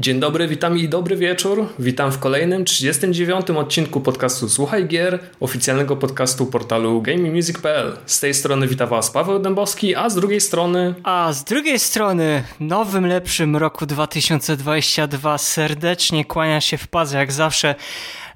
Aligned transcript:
Dzień 0.00 0.20
dobry, 0.20 0.48
witam 0.48 0.78
i 0.78 0.88
dobry 0.88 1.16
wieczór. 1.16 1.66
Witam 1.78 2.12
w 2.12 2.18
kolejnym 2.18 2.64
39. 2.64 3.50
odcinku 3.50 4.00
podcastu 4.00 4.48
Słuchaj 4.48 4.88
Gier, 4.88 5.18
oficjalnego 5.40 5.96
podcastu 5.96 6.46
portalu 6.46 7.02
GameMusic.pl. 7.02 7.96
Z 8.06 8.20
tej 8.20 8.34
strony 8.34 8.68
witam 8.68 8.88
Was 8.88 9.10
Paweł 9.10 9.38
Dębowski, 9.38 9.94
a 9.94 10.10
z 10.10 10.14
drugiej 10.14 10.40
strony... 10.40 10.94
A 11.02 11.32
z 11.32 11.44
drugiej 11.44 11.78
strony, 11.78 12.44
nowym, 12.60 13.06
lepszym 13.06 13.56
roku 13.56 13.86
2022 13.86 15.38
serdecznie 15.38 16.24
kłania 16.24 16.60
się 16.60 16.78
w 16.78 16.88
pazę, 16.88 17.18
jak 17.18 17.32
zawsze, 17.32 17.74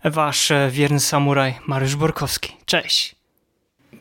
Wasz 0.04 0.52
wierny 0.70 1.00
samuraj 1.00 1.54
Mariusz 1.66 1.96
Borkowski. 1.96 2.56
Cześć! 2.66 3.23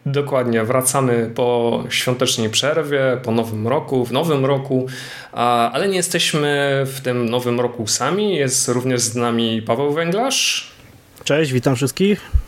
Dokładnie, 0.05 0.63
wracamy 0.63 1.31
po 1.35 1.83
świątecznej 1.89 2.49
przerwie, 2.49 3.17
po 3.23 3.31
nowym 3.31 3.67
roku, 3.67 4.05
w 4.05 4.11
nowym 4.11 4.45
roku, 4.45 4.87
ale 5.71 5.87
nie 5.87 5.95
jesteśmy 5.95 6.81
w 6.85 7.01
tym 7.01 7.29
nowym 7.29 7.59
roku 7.59 7.87
sami. 7.87 8.35
Jest 8.35 8.67
również 8.67 9.01
z 9.01 9.15
nami 9.15 9.61
Paweł 9.61 9.93
Węglarz. 9.93 10.71
Cześć, 11.23 11.51
witam 11.51 11.75
wszystkich. 11.75 12.42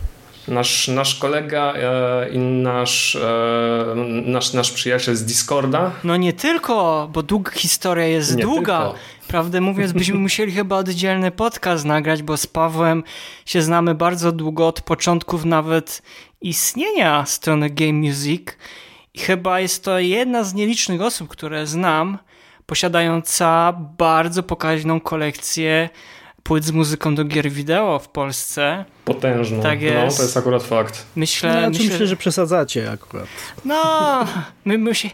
Nasz, 0.47 0.87
nasz 0.87 1.15
kolega 1.15 1.73
e, 1.73 2.29
i 2.29 2.37
nasz, 2.37 3.15
e, 3.15 3.95
nasz, 4.25 4.53
nasz 4.53 4.71
przyjaciel 4.71 5.15
z 5.15 5.25
Discorda. 5.25 5.91
No 6.03 6.17
nie 6.17 6.33
tylko, 6.33 7.09
bo 7.13 7.23
długa 7.23 7.51
historia 7.51 8.05
jest 8.05 8.35
Nie 8.35 8.43
długa. 8.43 8.79
tylko. 8.79 8.95
Prawdę 9.27 9.61
mówiąc, 9.61 9.91
byśmy 9.91 10.15
musieli 10.17 10.51
chyba 10.51 10.75
oddzielny 10.77 11.31
podcast 11.31 11.85
nagrać, 11.85 12.23
bo 12.23 12.37
z 12.37 12.47
Pawłem 12.47 13.03
się 13.45 13.61
znamy 13.61 13.95
bardzo 13.95 14.31
długo, 14.31 14.67
od 14.67 14.81
początków 14.81 15.45
nawet 15.45 16.01
istnienia 16.41 17.25
strony 17.25 17.69
Game 17.69 17.93
Music. 17.93 18.41
I 19.13 19.19
chyba 19.19 19.59
jest 19.59 19.83
to 19.83 19.99
jedna 19.99 20.43
z 20.43 20.53
nielicznych 20.53 21.01
osób, 21.01 21.27
które 21.29 21.67
znam, 21.67 22.17
posiadająca 22.65 23.73
bardzo 23.97 24.43
pokaźną 24.43 24.99
kolekcję 25.01 25.89
płyt 26.45 26.63
z 26.65 26.71
muzyką 26.71 27.15
do 27.15 27.23
gier 27.25 27.51
wideo 27.51 27.99
w 27.99 28.09
Polsce. 28.09 28.85
Potężny. 29.05 29.63
Tak 29.63 29.81
No, 29.81 29.87
jest. 29.87 30.17
to 30.17 30.23
jest 30.23 30.37
akurat 30.37 30.63
fakt. 30.63 31.05
Myślę, 31.15 31.61
No, 31.61 31.69
myślę, 31.69 31.85
myślę, 31.85 32.07
że 32.07 32.15
przesadzacie 32.15 32.91
akurat. 32.91 33.25
No, 33.65 34.25
my, 34.65 34.77
my 34.77 34.95
się, 34.95 35.09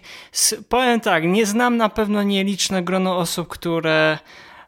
powiem 0.69 0.99
tak, 0.99 1.23
nie 1.23 1.45
znam 1.45 1.77
na 1.77 1.89
pewno 1.89 2.23
nieliczne 2.23 2.83
grono 2.83 3.17
osób, 3.17 3.47
które 3.47 4.17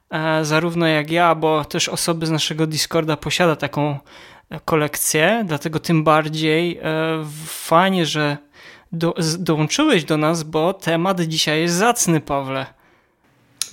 e, 0.10 0.46
zarówno 0.46 0.88
jak 0.88 1.12
ja, 1.12 1.36
bo 1.36 1.66
też 1.66 1.90
osoby 1.90 2.26
z 2.26 2.32
naszego 2.32 2.68
Discorda 2.68 3.18
posiada 3.18 3.56
taką 3.56 4.00
e, 4.50 4.60
kolekcję, 4.66 5.44
dlatego 5.48 5.80
tym 5.80 6.04
bardziej 6.04 6.78
e, 6.78 6.82
fajnie, 7.48 8.06
że 8.06 8.38
do, 8.92 9.14
z, 9.18 9.44
dołączyłeś 9.44 10.04
do 10.04 10.18
nas, 10.18 10.44
bo 10.44 10.74
temat 10.74 11.22
dzisiaj 11.22 11.62
jest 11.62 11.76
zacny, 11.76 12.22
Pawle. 12.22 12.66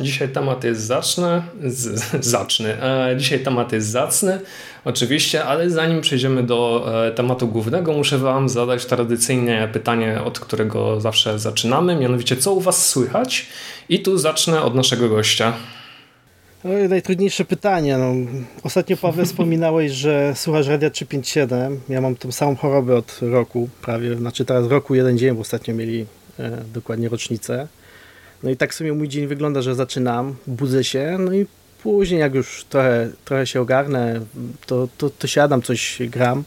Dzisiaj 0.00 0.28
temat 0.28 0.64
jest 0.64 0.80
zacny. 0.80 1.42
Z, 1.64 2.04
zacny. 2.24 2.82
E, 2.82 3.14
dzisiaj 3.16 3.40
temat 3.40 3.72
jest 3.72 3.88
zacny, 3.88 4.40
oczywiście, 4.84 5.44
ale 5.44 5.70
zanim 5.70 6.00
przejdziemy 6.00 6.42
do 6.42 6.90
e, 7.06 7.12
tematu 7.12 7.48
głównego, 7.48 7.92
muszę 7.92 8.18
Wam 8.18 8.48
zadać 8.48 8.86
tradycyjnie 8.86 9.68
pytanie, 9.72 10.22
od 10.24 10.40
którego 10.40 11.00
zawsze 11.00 11.38
zaczynamy, 11.38 11.96
mianowicie 11.96 12.36
co 12.36 12.52
u 12.52 12.60
Was 12.60 12.88
słychać? 12.88 13.46
I 13.88 14.00
tu 14.00 14.18
zacznę 14.18 14.62
od 14.62 14.74
naszego 14.74 15.08
gościa. 15.08 15.52
Oj, 16.64 16.88
najtrudniejsze 16.88 17.44
pytanie. 17.44 17.98
No, 17.98 18.14
ostatnio 18.62 18.96
Paweł 18.96 19.26
wspominałeś, 19.30 19.92
że 19.92 20.32
słuchasz 20.36 20.66
Radia 20.66 20.90
357. 20.90 21.80
Ja 21.88 22.00
mam 22.00 22.16
tą 22.16 22.32
samą 22.32 22.56
chorobę 22.56 22.96
od 22.96 23.18
roku 23.22 23.68
prawie, 23.82 24.16
znaczy 24.16 24.44
teraz 24.44 24.66
roku 24.66 24.94
jeden 24.94 25.18
dzień, 25.18 25.34
bo 25.34 25.40
ostatnio 25.40 25.74
mieli 25.74 26.06
e, 26.38 26.50
dokładnie 26.74 27.08
rocznicę. 27.08 27.68
No 28.42 28.50
i 28.50 28.56
tak 28.56 28.72
w 28.72 28.74
sumie 28.74 28.92
mój 28.92 29.08
dzień 29.08 29.26
wygląda, 29.26 29.62
że 29.62 29.74
zaczynam, 29.74 30.36
budzę 30.46 30.84
się, 30.84 31.16
no 31.20 31.32
i 31.32 31.46
później 31.82 32.20
jak 32.20 32.34
już 32.34 32.64
trochę, 32.64 33.10
trochę 33.24 33.46
się 33.46 33.60
ogarnę, 33.60 34.20
to, 34.66 34.88
to, 34.98 35.10
to 35.10 35.26
siadam, 35.26 35.62
coś 35.62 35.98
gram. 36.00 36.44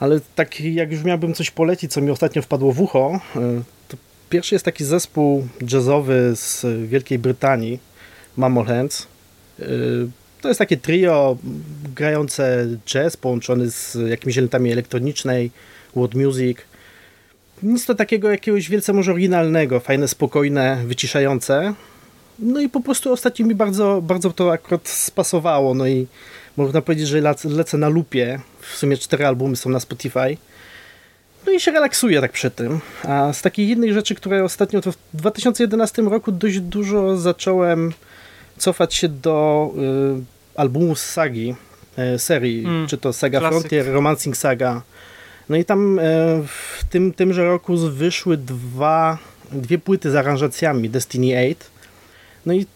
Ale 0.00 0.20
tak 0.34 0.60
jak 0.60 0.92
już 0.92 1.04
miałbym 1.04 1.34
coś 1.34 1.50
polecić, 1.50 1.92
co 1.92 2.00
mi 2.00 2.10
ostatnio 2.10 2.42
wpadło 2.42 2.72
w 2.72 2.80
ucho, 2.80 3.20
e, 3.36 3.62
to 3.88 3.96
pierwszy 4.30 4.54
jest 4.54 4.64
taki 4.64 4.84
zespół 4.84 5.48
jazzowy 5.72 6.32
z 6.36 6.66
Wielkiej 6.88 7.18
Brytanii, 7.18 7.78
Mammal 8.36 8.64
Hands. 8.64 9.06
Y, 9.60 9.64
To 10.40 10.48
jest 10.48 10.58
takie 10.58 10.76
trio 10.76 11.36
grające 11.94 12.66
jazz 12.86 13.16
połączony 13.16 13.70
z 13.70 13.96
jakimiś 14.08 14.38
elementami 14.38 14.72
elektronicznej, 14.72 15.50
world 15.96 16.14
music. 16.14 16.58
Nic 17.64 17.86
to 17.86 17.94
takiego 17.94 18.30
jakiegoś 18.30 18.68
wielce 18.68 18.92
może 18.92 19.12
oryginalnego, 19.12 19.80
fajne, 19.80 20.08
spokojne, 20.08 20.82
wyciszające. 20.86 21.74
No 22.38 22.60
i 22.60 22.68
po 22.68 22.80
prostu 22.80 23.12
ostatnio 23.12 23.46
mi 23.46 23.54
bardzo, 23.54 24.00
bardzo 24.02 24.30
to 24.30 24.52
akurat 24.52 24.88
spasowało. 24.88 25.74
No 25.74 25.86
i 25.86 26.06
można 26.56 26.82
powiedzieć, 26.82 27.08
że 27.08 27.22
lec- 27.22 27.50
lecę 27.50 27.78
na 27.78 27.88
lupie. 27.88 28.40
W 28.60 28.76
sumie 28.76 28.96
cztery 28.96 29.26
albumy 29.26 29.56
są 29.56 29.70
na 29.70 29.80
Spotify. 29.80 30.36
No 31.46 31.52
i 31.52 31.60
się 31.60 31.70
relaksuję 31.72 32.20
tak 32.20 32.32
przy 32.32 32.50
tym. 32.50 32.80
A 33.02 33.32
z 33.32 33.42
takiej 33.42 33.68
jednej 33.68 33.92
rzeczy, 33.94 34.14
które 34.14 34.44
ostatnio 34.44 34.80
to 34.80 34.92
w 34.92 34.96
2011 35.14 36.02
roku 36.02 36.32
dość 36.32 36.60
dużo 36.60 37.16
zacząłem 37.16 37.92
cofać 38.58 38.94
się 38.94 39.08
do 39.08 39.70
y, 40.18 40.60
albumów 40.60 40.98
z 40.98 41.10
sagi, 41.12 41.54
y, 42.14 42.18
serii, 42.18 42.64
Mm, 42.64 42.86
czy 42.86 42.98
to 42.98 43.12
Saga 43.12 43.38
klasyk. 43.38 43.58
Frontier, 43.58 43.86
Romancing 43.92 44.36
Saga. 44.36 44.82
No 45.48 45.56
i 45.56 45.64
tam 45.64 45.98
y, 45.98 46.02
w 46.46 46.84
tym, 46.90 47.12
tymże 47.12 47.44
roku 47.44 47.76
wyszły 47.76 48.36
dwa, 48.36 49.18
dwie 49.52 49.78
płyty 49.78 50.10
z 50.10 50.14
aranżacjami 50.14 50.90
Destiny 50.90 51.38
8. 51.38 51.54
No 52.46 52.52
i 52.52 52.66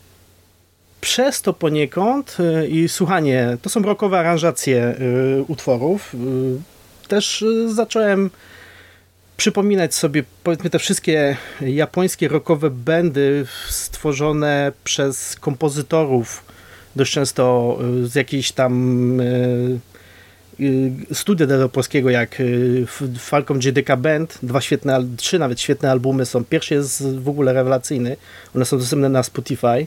przez 1.00 1.42
to 1.42 1.52
poniekąd 1.52 2.36
y, 2.40 2.68
i 2.68 2.88
słuchanie, 2.88 3.56
to 3.62 3.70
są 3.70 3.82
rockowe 3.82 4.18
aranżacje 4.18 4.94
y, 5.40 5.44
utworów, 5.48 6.16
też 7.08 7.44
zacząłem 7.66 8.30
przypominać 9.36 9.94
sobie 9.94 10.24
powiedzmy 10.44 10.70
te 10.70 10.78
wszystkie 10.78 11.36
japońskie 11.60 12.28
rockowe 12.28 12.70
bandy 12.70 13.46
stworzone 13.68 14.72
przez 14.84 15.36
kompozytorów 15.36 16.44
dość 16.96 17.12
często 17.12 17.78
z 18.02 18.14
jakiejś 18.14 18.52
tam 18.52 19.12
y, 20.60 20.92
studia 21.12 21.46
deweloperskiego 21.46 22.10
jak 22.10 22.40
y, 22.40 22.86
Falcon 23.18 23.60
JDK 23.60 23.96
Band, 23.96 24.38
dwa 24.42 24.60
świetne, 24.60 25.04
trzy 25.16 25.38
nawet 25.38 25.60
świetne 25.60 25.90
albumy 25.90 26.26
są. 26.26 26.44
Pierwszy 26.44 26.74
jest 26.74 27.20
w 27.20 27.28
ogóle 27.28 27.52
rewelacyjny, 27.52 28.16
one 28.56 28.64
są 28.64 28.78
dostępne 28.78 29.08
na 29.08 29.22
Spotify. 29.22 29.86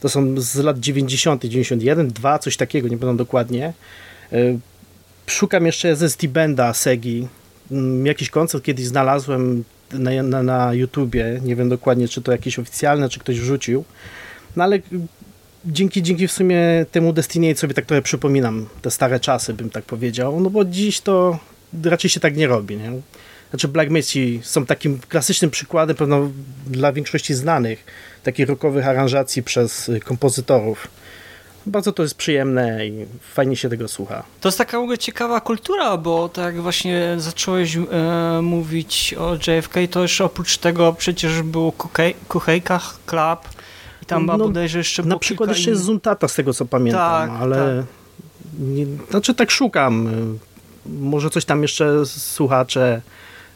To 0.00 0.08
są 0.08 0.40
z 0.40 0.56
lat 0.56 0.80
90, 0.80 1.44
91, 1.44 2.08
2, 2.08 2.38
coś 2.38 2.56
takiego, 2.56 2.88
nie 2.88 2.98
pamiętam 2.98 3.16
dokładnie. 3.16 3.72
Y, 4.32 4.58
Szukam 5.26 5.66
jeszcze 5.66 5.96
ze 5.96 6.10
Steve 6.10 6.32
Benda, 6.32 6.74
Segi. 6.74 7.28
Mm, 7.70 8.06
Jakiś 8.06 8.30
koncert 8.30 8.64
kiedyś 8.64 8.86
znalazłem 8.86 9.64
na, 9.92 10.22
na, 10.22 10.42
na 10.42 10.74
YouTubie. 10.74 11.40
Nie 11.44 11.56
wiem 11.56 11.68
dokładnie, 11.68 12.08
czy 12.08 12.22
to 12.22 12.32
jakieś 12.32 12.58
oficjalne, 12.58 13.08
czy 13.08 13.20
ktoś 13.20 13.40
wrzucił. 13.40 13.84
No 14.56 14.64
ale 14.64 14.78
dzięki, 15.66 16.02
dzięki 16.02 16.28
w 16.28 16.32
sumie 16.32 16.58
temu 16.92 17.12
Destiny 17.12 17.56
sobie 17.56 17.74
tak 17.74 17.86
trochę 17.86 18.02
przypominam 18.02 18.66
te 18.82 18.90
stare 18.90 19.20
czasy, 19.20 19.54
bym 19.54 19.70
tak 19.70 19.84
powiedział. 19.84 20.40
No 20.40 20.50
bo 20.50 20.64
dziś 20.64 21.00
to 21.00 21.38
raczej 21.84 22.10
się 22.10 22.20
tak 22.20 22.36
nie 22.36 22.46
robi, 22.46 22.76
nie? 22.76 22.92
Znaczy 23.50 23.68
Black 23.68 23.90
Mesi 23.90 24.40
są 24.42 24.66
takim 24.66 24.98
klasycznym 25.08 25.50
przykładem 25.50 25.96
pewno 25.96 26.30
dla 26.66 26.92
większości 26.92 27.34
znanych 27.34 27.84
takich 28.22 28.48
rockowych 28.48 28.88
aranżacji 28.88 29.42
przez 29.42 29.88
y, 29.88 30.00
kompozytorów. 30.00 30.88
Bardzo 31.66 31.92
to 31.92 32.02
jest 32.02 32.14
przyjemne 32.14 32.86
i 32.86 33.06
fajnie 33.20 33.56
się 33.56 33.68
tego 33.68 33.88
słucha. 33.88 34.22
To 34.40 34.48
jest 34.48 34.58
taka 34.58 34.78
w 34.78 34.80
ogóle 34.80 34.98
ciekawa 34.98 35.40
kultura, 35.40 35.96
bo 35.96 36.28
tak 36.28 36.62
właśnie 36.62 37.14
zacząłeś 37.18 37.76
e, 37.76 37.80
mówić 38.42 39.14
o 39.18 39.34
JFK, 39.34 39.74
to 39.90 40.02
jeszcze 40.02 40.24
oprócz 40.24 40.58
tego 40.58 40.92
przecież 40.92 41.42
było 41.42 41.72
Kuhejka 42.28 42.80
Club 43.06 43.56
i 44.06 44.08
tam 44.08 44.26
No, 44.26 44.36
no, 44.36 44.44
bodajże 44.44 44.78
jeszcze 44.78 45.02
Na 45.02 45.18
przykład 45.18 45.50
jeszcze 45.50 45.70
jest 45.70 45.82
Zuntata 45.82 46.28
z 46.28 46.34
tego 46.34 46.54
co 46.54 46.64
pamiętam, 46.66 47.28
Tak, 47.28 47.40
ale 47.40 47.84
Nie, 48.58 48.86
znaczy 49.10 49.34
tak 49.34 49.50
szukam. 49.50 50.08
Może 50.86 51.30
coś 51.30 51.44
tam 51.44 51.62
jeszcze 51.62 52.06
słuchacze, 52.06 53.02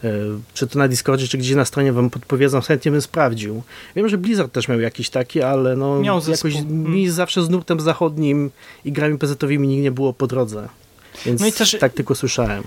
y, 0.04 0.08
czy 0.54 0.66
to 0.66 0.78
na 0.78 0.88
Discordzie, 0.88 1.28
czy 1.28 1.38
gdzieś 1.38 1.56
na 1.56 1.64
stronie 1.64 1.92
wam 1.92 2.10
podpowiedzą, 2.10 2.60
chętnie 2.60 2.90
bym 2.92 3.02
sprawdził. 3.02 3.62
Wiem, 3.96 4.08
że 4.08 4.18
Blizzard 4.18 4.52
też 4.52 4.68
miał 4.68 4.80
jakiś 4.80 5.10
taki, 5.10 5.42
ale 5.42 5.76
no 5.76 6.00
Miał 6.00 6.20
jakoś 6.28 6.56
Mm. 6.56 6.82
mi 6.92 7.10
zawsze 7.10 7.42
z 7.44 7.50
nurtem 7.50 7.80
zachodnim 7.80 8.50
i 8.84 8.92
grami 8.92 9.18
pezetowymi 9.18 9.68
nigdy 9.68 9.82
nie 9.82 9.90
było 9.92 10.12
po 10.12 10.26
drodze. 10.26 10.68
Więc 11.26 11.40
No 11.40 11.46
i 11.46 11.52
też- 11.52 11.76
tak 11.80 11.92
tylko 11.92 12.14
słyszałem. 12.14 12.62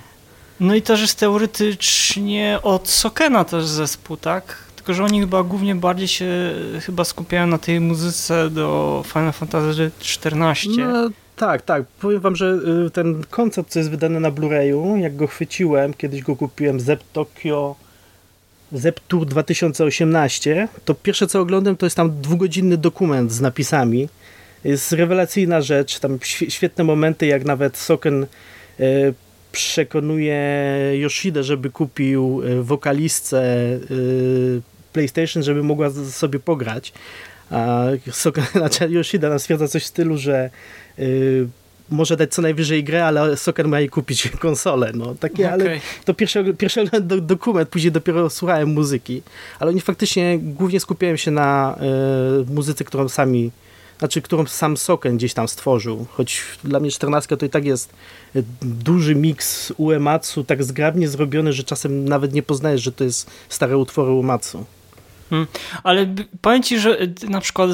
No 0.59 0.75
i 0.75 0.81
też 0.81 1.01
jest 1.01 1.19
teoretycznie 1.19 2.59
od 2.63 2.89
Sokena 2.89 3.44
też 3.45 3.65
zespół, 3.65 4.18
tak? 4.18 4.56
Tylko, 4.83 4.94
że 4.94 5.03
oni 5.03 5.19
chyba 5.19 5.44
głównie 5.44 5.75
bardziej 5.75 6.07
się 6.07 6.53
chyba 6.81 7.03
skupiają 7.03 7.47
na 7.47 7.57
tej 7.57 7.80
muzyce 7.80 8.50
do 8.50 9.03
Final 9.07 9.33
Fantasy 9.33 9.91
XIV. 10.01 10.77
No, 10.77 11.09
Tak, 11.35 11.62
tak. 11.62 11.83
Powiem 11.85 12.19
wam, 12.19 12.35
że 12.35 12.59
y, 12.88 12.91
ten 12.91 13.24
koncept, 13.30 13.69
co 13.69 13.80
jest 13.80 13.91
wydany 13.91 14.19
na 14.19 14.31
Blu-rayu, 14.31 14.95
jak 14.95 15.15
go 15.15 15.27
chwyciłem, 15.27 15.94
kiedyś 15.94 16.21
go 16.21 16.35
kupiłem, 16.35 16.80
Zep 16.80 17.03
Tokyo 17.13 17.75
Zep 18.71 19.00
Tour 19.07 19.25
2018, 19.25 20.68
to 20.86 20.94
pierwsze 20.94 21.27
co 21.27 21.39
oglądam 21.39 21.77
to 21.77 21.86
jest 21.86 21.95
tam 21.95 22.21
dwugodzinny 22.21 22.77
dokument 22.77 23.31
z 23.31 23.41
napisami. 23.41 24.09
Jest 24.63 24.91
rewelacyjna 24.91 25.62
rzecz, 25.62 26.00
tam 26.00 26.19
świetne 26.24 26.83
momenty, 26.83 27.25
jak 27.25 27.45
nawet 27.45 27.77
Soken 27.77 28.25
y, 28.79 29.13
przekonuje 29.51 30.39
Yoshida, 30.94 31.44
żeby 31.44 31.69
kupił 31.69 32.41
y, 32.44 32.63
wokalistce 32.63 33.44
PlayStation, 34.93 35.43
żeby 35.43 35.63
mogła 35.63 35.89
sobie 35.89 36.39
pograć. 36.39 36.93
A 37.51 37.85
Soken, 38.11 38.43
znaczy 38.55 38.89
Yoshida 38.89 39.29
nam 39.29 39.39
stwierdza 39.39 39.67
coś 39.67 39.83
w 39.83 39.87
stylu, 39.87 40.17
że 40.17 40.49
y, 40.99 41.47
może 41.89 42.17
dać 42.17 42.33
co 42.33 42.41
najwyżej 42.41 42.83
grę, 42.83 43.05
ale 43.05 43.37
Soken 43.37 43.67
ma 43.67 43.79
jej 43.79 43.89
kupić 43.89 44.29
konsolę. 44.39 44.91
No, 44.95 45.15
takie, 45.19 45.45
okay. 45.45 45.51
ale 45.51 45.79
to 46.05 46.13
pierwszy, 46.13 46.53
pierwszy 46.57 46.85
do, 47.01 47.21
dokument, 47.21 47.69
później 47.69 47.91
dopiero 47.91 48.29
słuchałem 48.29 48.69
muzyki. 48.69 49.21
Ale 49.59 49.71
oni 49.71 49.81
faktycznie 49.81 50.39
głównie 50.39 50.79
skupiałem 50.79 51.17
się 51.17 51.31
na 51.31 51.77
y, 52.49 52.53
muzyce, 52.53 52.83
którą 52.83 53.09
sami 53.09 53.51
znaczy, 53.99 54.21
którą 54.21 54.45
sam 54.45 54.77
Soken 54.77 55.17
gdzieś 55.17 55.33
tam 55.33 55.47
stworzył, 55.47 56.05
choć 56.11 56.41
dla 56.63 56.79
mnie 56.79 56.91
14 56.91 57.37
to 57.37 57.45
i 57.45 57.49
tak 57.49 57.65
jest 57.65 57.93
y, 58.35 58.43
duży 58.61 59.15
miks 59.15 59.73
Uematsu, 59.77 60.43
tak 60.43 60.63
zgrabnie 60.63 61.07
zrobiony, 61.07 61.53
że 61.53 61.63
czasem 61.63 62.09
nawet 62.09 62.33
nie 62.33 62.43
poznajesz, 62.43 62.81
że 62.81 62.91
to 62.91 63.03
jest 63.03 63.31
stare 63.49 63.77
utwory 63.77 64.11
Uematsu. 64.11 64.65
Hmm. 65.29 65.47
Ale 65.83 66.15
powiem 66.41 66.63
ci, 66.63 66.79
że 66.79 67.01
y, 67.01 67.13
na 67.29 67.41
przykład 67.41 67.69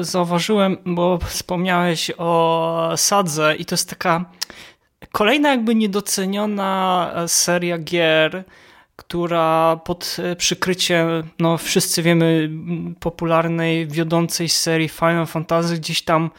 zauważyłem, 0.00 0.76
bo 0.84 1.18
wspomniałeś 1.18 2.10
o 2.18 2.92
Sadze 2.96 3.56
i 3.56 3.64
to 3.64 3.74
jest 3.74 3.90
taka 3.90 4.24
kolejna 5.12 5.50
jakby 5.50 5.74
niedoceniona 5.74 7.10
e, 7.14 7.28
seria 7.28 7.78
gier, 7.78 8.44
która 8.96 9.76
pod 9.84 10.16
e, 10.18 10.36
przykryciem, 10.36 11.06
no 11.38 11.58
wszyscy 11.58 12.02
wiemy, 12.02 12.50
popularnej, 13.00 13.86
wiodącej 13.86 14.48
serii 14.48 14.88
Final 14.88 15.26
Fantasy 15.26 15.76
gdzieś 15.76 16.02
tam 16.02 16.30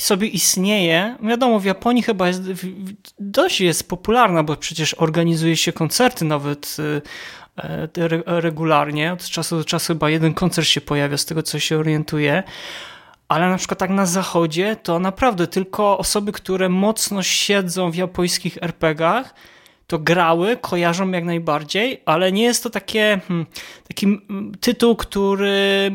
sobie 0.00 0.28
istnieje. 0.28 1.16
Wiadomo, 1.22 1.60
w 1.60 1.64
Japonii 1.64 2.02
chyba 2.02 2.28
jest, 2.28 2.42
dość 3.18 3.60
jest 3.60 3.88
popularna, 3.88 4.42
bo 4.42 4.56
przecież 4.56 4.94
organizuje 4.94 5.56
się 5.56 5.72
koncerty 5.72 6.24
nawet 6.24 6.76
E, 6.78 7.00
regularnie. 8.26 9.12
Od 9.12 9.24
czasu 9.24 9.56
do 9.56 9.64
czasu 9.64 9.86
chyba 9.86 10.10
jeden 10.10 10.34
koncert 10.34 10.68
się 10.68 10.80
pojawia, 10.80 11.16
z 11.16 11.26
tego 11.26 11.42
co 11.42 11.58
się 11.58 11.78
orientuję. 11.78 12.42
Ale 13.28 13.48
na 13.48 13.58
przykład 13.58 13.78
tak 13.78 13.90
na 13.90 14.06
zachodzie 14.06 14.76
to 14.76 14.98
naprawdę 14.98 15.46
tylko 15.46 15.98
osoby, 15.98 16.32
które 16.32 16.68
mocno 16.68 17.22
siedzą 17.22 17.90
w 17.90 17.94
japońskich 17.94 18.58
RPGach, 18.60 19.34
to 19.86 19.98
grały, 19.98 20.56
kojarzą 20.56 21.10
jak 21.10 21.24
najbardziej, 21.24 22.02
ale 22.06 22.32
nie 22.32 22.42
jest 22.42 22.62
to 22.62 22.70
takie, 22.70 23.20
hmm, 23.28 23.46
taki 23.88 24.06
mm, 24.06 24.52
tytuł, 24.60 24.96
który 24.96 25.90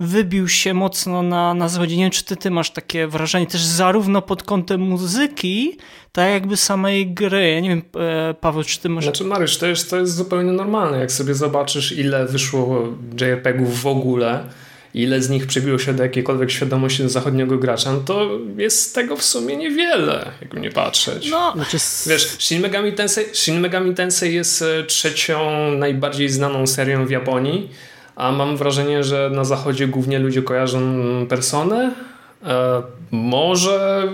wybił 0.00 0.48
się 0.48 0.74
mocno 0.74 1.22
na, 1.22 1.54
na 1.54 1.68
wiem, 2.02 2.10
czy 2.10 2.24
ty, 2.24 2.36
ty 2.36 2.50
masz 2.50 2.70
takie 2.70 3.06
wrażenie 3.06 3.46
też 3.46 3.62
zarówno 3.62 4.22
pod 4.22 4.42
kątem 4.42 4.80
muzyki, 4.80 5.78
tak 6.12 6.30
jakby 6.30 6.56
samej 6.56 7.06
gry. 7.06 7.50
Ja 7.50 7.60
nie 7.60 7.68
wiem, 7.68 7.82
e, 7.96 8.34
Paweł, 8.34 8.64
czy 8.64 8.80
ty 8.80 8.88
masz... 8.88 9.04
Znaczy 9.04 9.24
Mariusz, 9.24 9.58
to 9.58 9.66
jest, 9.66 9.90
to 9.90 9.96
jest 9.96 10.14
zupełnie 10.14 10.52
normalne. 10.52 10.98
Jak 10.98 11.12
sobie 11.12 11.34
zobaczysz, 11.34 11.92
ile 11.92 12.26
wyszło 12.26 12.88
JRPG-ów 13.20 13.82
w 13.82 13.86
ogóle, 13.86 14.44
ile 14.94 15.22
z 15.22 15.30
nich 15.30 15.46
przybiło 15.46 15.78
się 15.78 15.94
do 15.94 16.02
jakiejkolwiek 16.02 16.50
świadomości 16.50 17.08
zachodniego 17.08 17.58
gracza, 17.58 17.92
no 17.92 18.00
to 18.00 18.30
jest 18.56 18.94
tego 18.94 19.16
w 19.16 19.22
sumie 19.22 19.56
niewiele, 19.56 20.30
jak 20.42 20.54
mnie 20.54 20.70
patrzeć. 20.70 21.30
No, 21.30 21.52
znaczy... 21.52 21.78
Wiesz, 22.06 22.36
Shin 22.38 22.60
Megami, 22.60 22.92
Tensei, 22.92 23.24
Shin 23.32 23.60
Megami 23.60 23.94
Tensei 23.94 24.34
jest 24.34 24.62
e, 24.62 24.84
trzecią 24.84 25.70
najbardziej 25.70 26.28
znaną 26.28 26.66
serią 26.66 27.06
w 27.06 27.10
Japonii, 27.10 27.70
a 28.16 28.32
mam 28.32 28.56
wrażenie, 28.56 29.04
że 29.04 29.30
na 29.30 29.44
zachodzie 29.44 29.88
głównie 29.88 30.18
ludzie 30.18 30.42
kojarzą 30.42 30.80
Personę, 31.28 31.94
e, 32.44 32.82
może 33.10 34.08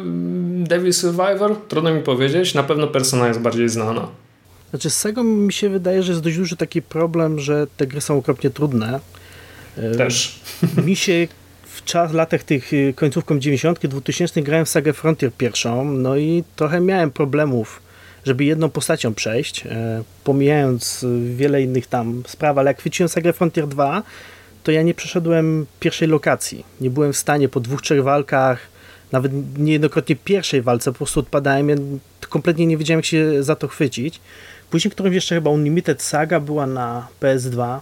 Devil 0.54 0.92
Survivor? 0.92 1.56
Trudno 1.68 1.94
mi 1.94 2.02
powiedzieć. 2.02 2.54
Na 2.54 2.62
pewno 2.62 2.86
Persona 2.86 3.28
jest 3.28 3.40
bardziej 3.40 3.68
znana. 3.68 4.08
Znaczy 4.70 4.90
z 4.90 4.96
Sega 4.96 5.22
mi 5.22 5.52
się 5.52 5.68
wydaje, 5.68 6.02
że 6.02 6.12
jest 6.12 6.24
dość 6.24 6.36
duży 6.36 6.56
taki 6.56 6.82
problem, 6.82 7.38
że 7.38 7.66
te 7.76 7.86
gry 7.86 8.00
są 8.00 8.18
okropnie 8.18 8.50
trudne 8.50 9.00
też. 9.96 10.40
Mi 10.86 10.96
się 10.96 11.28
w 11.64 11.84
czas, 11.84 12.12
latach 12.12 12.42
tych 12.42 12.72
y, 12.72 12.94
końcówką 12.96 13.38
90 13.38 13.86
2000 13.86 14.42
grałem 14.42 14.64
w 14.64 14.68
sagę 14.68 14.92
Frontier 14.92 15.32
pierwszą, 15.32 15.84
no 15.84 16.16
i 16.16 16.44
trochę 16.56 16.80
miałem 16.80 17.10
problemów, 17.10 17.82
żeby 18.24 18.44
jedną 18.44 18.70
postacią 18.70 19.14
przejść, 19.14 19.66
e, 19.66 20.02
pomijając 20.24 21.06
wiele 21.36 21.62
innych 21.62 21.86
tam 21.86 22.22
spraw, 22.26 22.58
ale 22.58 22.70
jak 22.70 22.78
chwyciłem 22.78 23.08
sagę 23.08 23.32
Frontier 23.32 23.68
2, 23.68 24.02
to 24.62 24.72
ja 24.72 24.82
nie 24.82 24.94
przeszedłem 24.94 25.66
pierwszej 25.80 26.08
lokacji. 26.08 26.64
Nie 26.80 26.90
byłem 26.90 27.12
w 27.12 27.16
stanie 27.16 27.48
po 27.48 27.60
dwóch, 27.60 27.82
trzech 27.82 28.02
walkach, 28.02 28.58
nawet 29.12 29.58
niejednokrotnie 29.58 30.16
pierwszej 30.16 30.62
walce 30.62 30.92
po 30.92 30.96
prostu 30.96 31.20
odpadałem, 31.20 31.68
ja 31.68 31.76
kompletnie 32.28 32.66
nie 32.66 32.76
wiedziałem 32.76 32.98
jak 32.98 33.04
się 33.04 33.42
za 33.42 33.56
to 33.56 33.68
chwycić. 33.68 34.20
Później 34.70 34.90
którymś 34.90 35.14
jeszcze 35.14 35.34
chyba 35.34 35.50
Unlimited 35.50 36.02
Saga 36.02 36.40
była 36.40 36.66
na 36.66 37.08
PS2, 37.20 37.80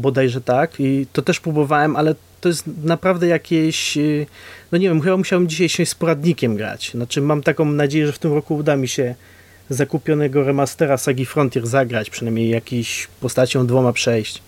bodajże 0.00 0.40
tak 0.40 0.80
i 0.80 1.06
to 1.12 1.22
też 1.22 1.40
próbowałem, 1.40 1.96
ale 1.96 2.14
to 2.40 2.48
jest 2.48 2.64
naprawdę 2.84 3.26
jakieś, 3.26 3.96
y, 3.96 4.26
no 4.72 4.78
nie 4.78 4.88
wiem, 4.88 5.00
chyba 5.00 5.16
musiałem 5.16 5.48
dzisiaj 5.48 5.68
się 5.68 5.86
z 5.86 5.94
poradnikiem 5.94 6.56
grać. 6.56 6.90
Znaczy 6.94 7.20
mam 7.20 7.42
taką 7.42 7.64
nadzieję, 7.64 8.06
że 8.06 8.12
w 8.12 8.18
tym 8.18 8.32
roku 8.32 8.56
uda 8.56 8.76
mi 8.76 8.88
się 8.88 9.14
zakupionego 9.70 10.44
remastera 10.44 10.96
Sagi 10.96 11.26
Frontier 11.26 11.66
zagrać, 11.66 12.10
przynajmniej 12.10 12.50
jakiś 12.50 13.08
postacią 13.20 13.66
dwoma 13.66 13.92
przejść. 13.92 14.42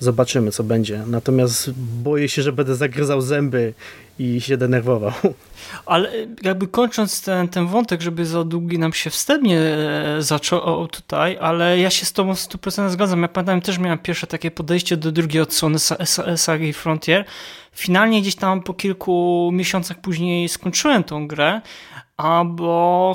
Zobaczymy, 0.00 0.50
co 0.50 0.64
będzie. 0.64 1.02
Natomiast 1.06 1.70
boję 2.02 2.28
się, 2.28 2.42
że 2.42 2.52
będę 2.52 2.76
zagryzał 2.76 3.20
zęby 3.20 3.74
i 4.18 4.40
się 4.40 4.56
denerwował. 4.56 5.12
Ale 5.86 6.12
jakby 6.42 6.68
kończąc 6.68 7.22
ten, 7.22 7.48
ten 7.48 7.66
wątek, 7.66 8.00
żeby 8.02 8.26
za 8.26 8.44
długi 8.44 8.78
nam 8.78 8.92
się 8.92 9.10
wstępnie 9.10 9.60
e, 9.60 10.16
zaczął 10.22 10.88
tutaj, 10.88 11.38
ale 11.40 11.78
ja 11.78 11.90
się 11.90 12.06
z 12.06 12.12
tobą 12.12 12.34
w 12.34 12.38
100% 12.38 12.90
zgadzam. 12.90 13.22
Ja 13.22 13.28
pamiętam, 13.28 13.60
też 13.60 13.78
miałem 13.78 13.98
pierwsze 13.98 14.26
takie 14.26 14.50
podejście 14.50 14.96
do 14.96 15.12
drugiej 15.12 15.42
odsłony 15.42 15.78
Sagi 16.36 16.72
Frontier. 16.72 17.24
Finalnie 17.72 18.22
gdzieś 18.22 18.34
tam 18.34 18.62
po 18.62 18.74
kilku 18.74 19.50
miesiącach 19.52 20.00
później 20.00 20.48
skończyłem 20.48 21.04
tą 21.04 21.28
grę, 21.28 21.60
a 22.16 22.44
bo 22.44 23.14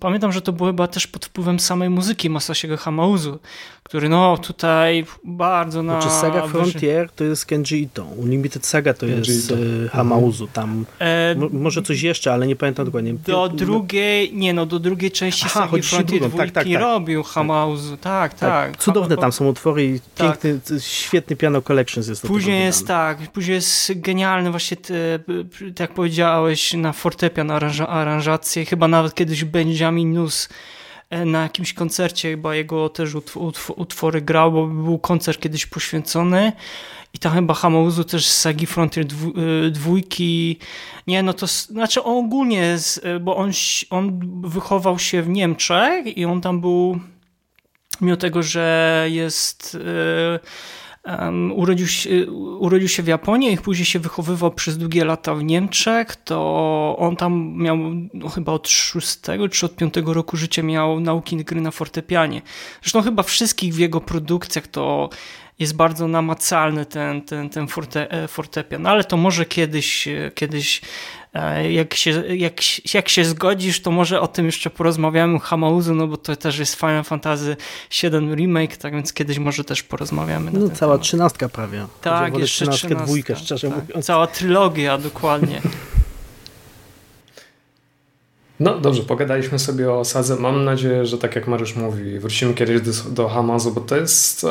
pamiętam, 0.00 0.32
że 0.32 0.42
to 0.42 0.52
było 0.52 0.68
chyba 0.68 0.88
też 0.88 1.06
pod 1.06 1.26
wpływem 1.26 1.60
samej 1.60 1.90
muzyki 1.90 2.30
Masasiego 2.30 2.76
Hamauzu, 2.76 3.38
który 3.82 4.08
no 4.08 4.38
tutaj 4.38 5.06
bardzo 5.24 5.82
na... 5.82 6.00
Znaczy 6.00 6.16
Saga 6.16 6.46
Frontier 6.46 7.10
to 7.10 7.24
jest 7.24 7.46
Kenji 7.46 7.82
Ito, 7.82 8.04
Unlimited 8.04 8.66
Saga 8.66 8.94
to 8.94 9.00
Kenji 9.00 9.16
jest 9.16 9.50
Ito. 9.50 9.54
E, 9.54 9.88
Hamauzu, 9.88 10.46
tam 10.46 10.84
e... 11.00 11.34
może 11.52 11.82
coś 11.82 12.02
jeszcze, 12.02 12.32
ale 12.32 12.46
nie 12.46 12.56
pamiętam 12.56 12.86
dokładnie. 12.86 13.14
Do 13.14 13.48
drugiej, 13.48 14.34
nie 14.34 14.52
no, 14.52 14.66
do 14.66 14.78
drugiej 14.78 15.10
części 15.10 15.44
Aha, 15.46 15.68
Sagi 15.70 15.82
Frontier 15.82 16.20
drugą. 16.20 16.36
Tak, 16.38 16.50
tak, 16.50 16.64
tak. 16.64 16.80
robił 16.80 17.22
Hamauzu, 17.22 17.96
tak, 17.96 18.34
tak. 18.34 18.72
tak. 18.72 18.82
Cudowne 18.82 19.16
tam 19.16 19.32
są 19.32 19.48
utwory 19.48 19.84
i 19.84 20.00
tak. 20.14 20.40
piękny, 20.40 20.80
świetny 20.80 21.36
piano 21.36 21.62
collections 21.62 22.08
jest 22.08 22.26
Później 22.26 22.64
jest 22.64 22.86
tak, 22.86 23.18
później 23.32 23.54
jest 23.54 23.92
genialny 23.94 24.50
właśnie, 24.50 24.76
te, 24.76 25.18
tak 25.58 25.80
jak 25.80 25.94
powiedziałeś, 25.94 26.74
na 26.74 26.92
fortepian 26.92 27.50
aranża, 27.50 27.88
aranżację, 28.26 28.64
chyba 28.64 28.88
nawet 28.88 29.14
kiedyś 29.14 29.44
Benjamin 29.44 30.12
Nus 30.12 30.48
E, 31.10 31.24
na 31.24 31.42
jakimś 31.42 31.72
koncercie, 31.72 32.30
chyba 32.30 32.54
jego 32.54 32.88
też 32.88 33.14
utwory 33.76 34.22
grał, 34.22 34.52
bo 34.52 34.66
był 34.66 34.98
koncert 34.98 35.40
kiedyś 35.40 35.66
poświęcony 35.66 36.52
i 37.14 37.18
tam 37.18 37.32
chyba 37.32 37.54
Hamauzu 37.54 38.04
też 38.04 38.26
z 38.26 38.40
Sagi 38.40 38.66
Frontier 38.66 39.04
e, 39.04 39.70
dwójki, 39.70 40.58
nie 41.06 41.22
no 41.22 41.32
to 41.32 41.46
znaczy 41.46 42.02
ogólnie, 42.02 42.78
e, 43.02 43.20
bo 43.20 43.36
on, 43.36 43.50
on 43.90 44.20
wychował 44.42 44.98
się 44.98 45.22
w 45.22 45.28
Niemczech 45.28 46.18
i 46.18 46.24
on 46.24 46.40
tam 46.40 46.60
był 46.60 47.00
mimo 48.00 48.16
tego, 48.16 48.42
że 48.42 49.06
jest 49.10 49.76
Um, 51.06 51.52
urodził, 51.52 51.86
się, 51.86 52.26
urodził 52.58 52.88
się 52.88 53.02
w 53.02 53.06
Japonii 53.06 53.52
i 53.52 53.58
później 53.58 53.86
się 53.86 53.98
wychowywał 53.98 54.50
przez 54.50 54.78
długie 54.78 55.04
lata 55.04 55.34
w 55.34 55.44
Niemczech, 55.44 56.16
to 56.16 56.96
on 56.98 57.16
tam 57.16 57.54
miał 57.56 57.76
no, 58.14 58.28
chyba 58.28 58.52
od 58.52 58.68
6 58.68 59.18
czy 59.50 59.66
od 59.66 59.76
5 59.76 59.94
roku 60.04 60.36
życia 60.36 60.62
miał 60.62 61.00
nauki 61.00 61.36
gry 61.36 61.60
na 61.60 61.70
fortepianie. 61.70 62.42
Zresztą 62.82 63.02
chyba 63.02 63.22
wszystkich 63.22 63.74
w 63.74 63.78
jego 63.78 64.00
produkcjach 64.00 64.66
to 64.66 65.10
jest 65.58 65.76
bardzo 65.76 66.08
namacalny 66.08 66.86
ten, 66.86 67.22
ten, 67.22 67.50
ten 67.50 67.68
forte, 67.68 68.10
e, 68.10 68.28
fortepian, 68.28 68.86
ale 68.86 69.04
to 69.04 69.16
może 69.16 69.44
kiedyś, 69.44 70.08
e, 70.08 70.30
kiedyś 70.34 70.80
jak 71.70 71.94
się, 71.94 72.10
jak, 72.36 72.54
jak 72.94 73.08
się 73.08 73.24
zgodzisz, 73.24 73.80
to 73.80 73.90
może 73.90 74.20
o 74.20 74.28
tym 74.28 74.46
jeszcze 74.46 74.70
porozmawiamy 74.70 75.40
Hamauzu, 75.40 75.94
no 75.94 76.06
bo 76.06 76.16
to 76.16 76.36
też 76.36 76.58
jest 76.58 76.74
Final 76.74 77.04
Fantasy 77.04 77.56
VII 78.02 78.34
Remake, 78.34 78.76
tak 78.76 78.92
więc 78.92 79.12
kiedyś 79.12 79.38
może 79.38 79.64
też 79.64 79.82
porozmawiamy. 79.82 80.50
No 80.54 80.70
cała 80.70 80.92
temat. 80.92 81.00
trzynastka 81.00 81.48
prawie. 81.48 81.86
Tak, 82.02 82.38
jeszcze 82.38 82.66
trzynastkę, 82.66 83.04
dwójkę, 83.04 83.36
szczerze 83.36 83.68
tak. 83.68 83.82
mówiąc. 83.82 84.06
Cała 84.06 84.26
trylogia, 84.26 84.98
dokładnie. 84.98 85.60
No 88.60 88.78
dobrze, 88.78 89.02
pogadaliśmy 89.02 89.58
sobie 89.58 89.92
o 89.92 90.04
Sadze. 90.04 90.36
Mam 90.36 90.64
nadzieję, 90.64 91.06
że 91.06 91.18
tak 91.18 91.36
jak 91.36 91.46
Mariusz 91.48 91.76
mówi, 91.76 92.18
wrócimy 92.18 92.54
kiedyś 92.54 92.80
do, 92.80 93.10
do 93.10 93.28
Hamazu, 93.28 93.72
bo 93.74 93.80
to 93.80 93.96
jest... 93.96 94.44
E, 94.44 94.48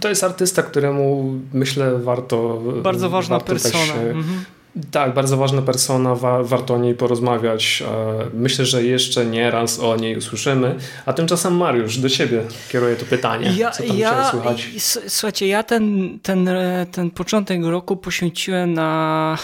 to 0.00 0.08
jest 0.08 0.24
artysta, 0.24 0.62
któremu 0.62 1.34
myślę 1.52 1.98
warto. 1.98 2.62
Bardzo 2.82 3.10
ważna 3.10 3.36
warto 3.36 3.52
persona. 3.52 3.86
Tak, 3.86 3.86
się, 3.86 4.00
mhm. 4.00 4.44
Tak, 4.90 5.14
bardzo 5.14 5.36
ważna 5.36 5.62
persona, 5.62 6.14
wa, 6.14 6.42
warto 6.42 6.74
o 6.74 6.78
niej 6.78 6.94
porozmawiać. 6.94 7.82
E, 7.86 8.26
myślę, 8.34 8.64
że 8.64 8.84
jeszcze 8.84 9.26
nie 9.26 9.50
raz 9.50 9.80
o 9.80 9.96
niej 9.96 10.16
usłyszymy. 10.16 10.74
A 11.06 11.12
tymczasem 11.12 11.56
Mariusz, 11.56 11.98
do 11.98 12.08
ciebie 12.08 12.42
kieruję 12.72 12.96
to 12.96 13.04
pytanie. 13.04 13.52
Ja, 13.56 13.70
Co 13.70 13.82
tam 13.82 13.98
ja, 13.98 14.30
słychać? 14.30 14.70
Słuchajcie, 15.08 15.46
ja 15.46 15.62
ten, 15.62 16.18
ten, 16.22 16.50
ten 16.92 17.10
początek 17.10 17.64
roku 17.64 17.96
poświęciłem 17.96 18.72
na 18.72 19.38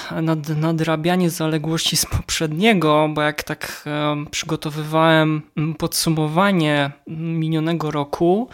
nadrabianie 0.56 1.30
zaległości 1.30 1.96
z 1.96 2.06
poprzedniego, 2.06 3.08
bo 3.14 3.22
jak 3.22 3.42
tak 3.42 3.84
przygotowywałem 4.30 5.42
podsumowanie 5.78 6.90
minionego 7.06 7.90
roku, 7.90 8.48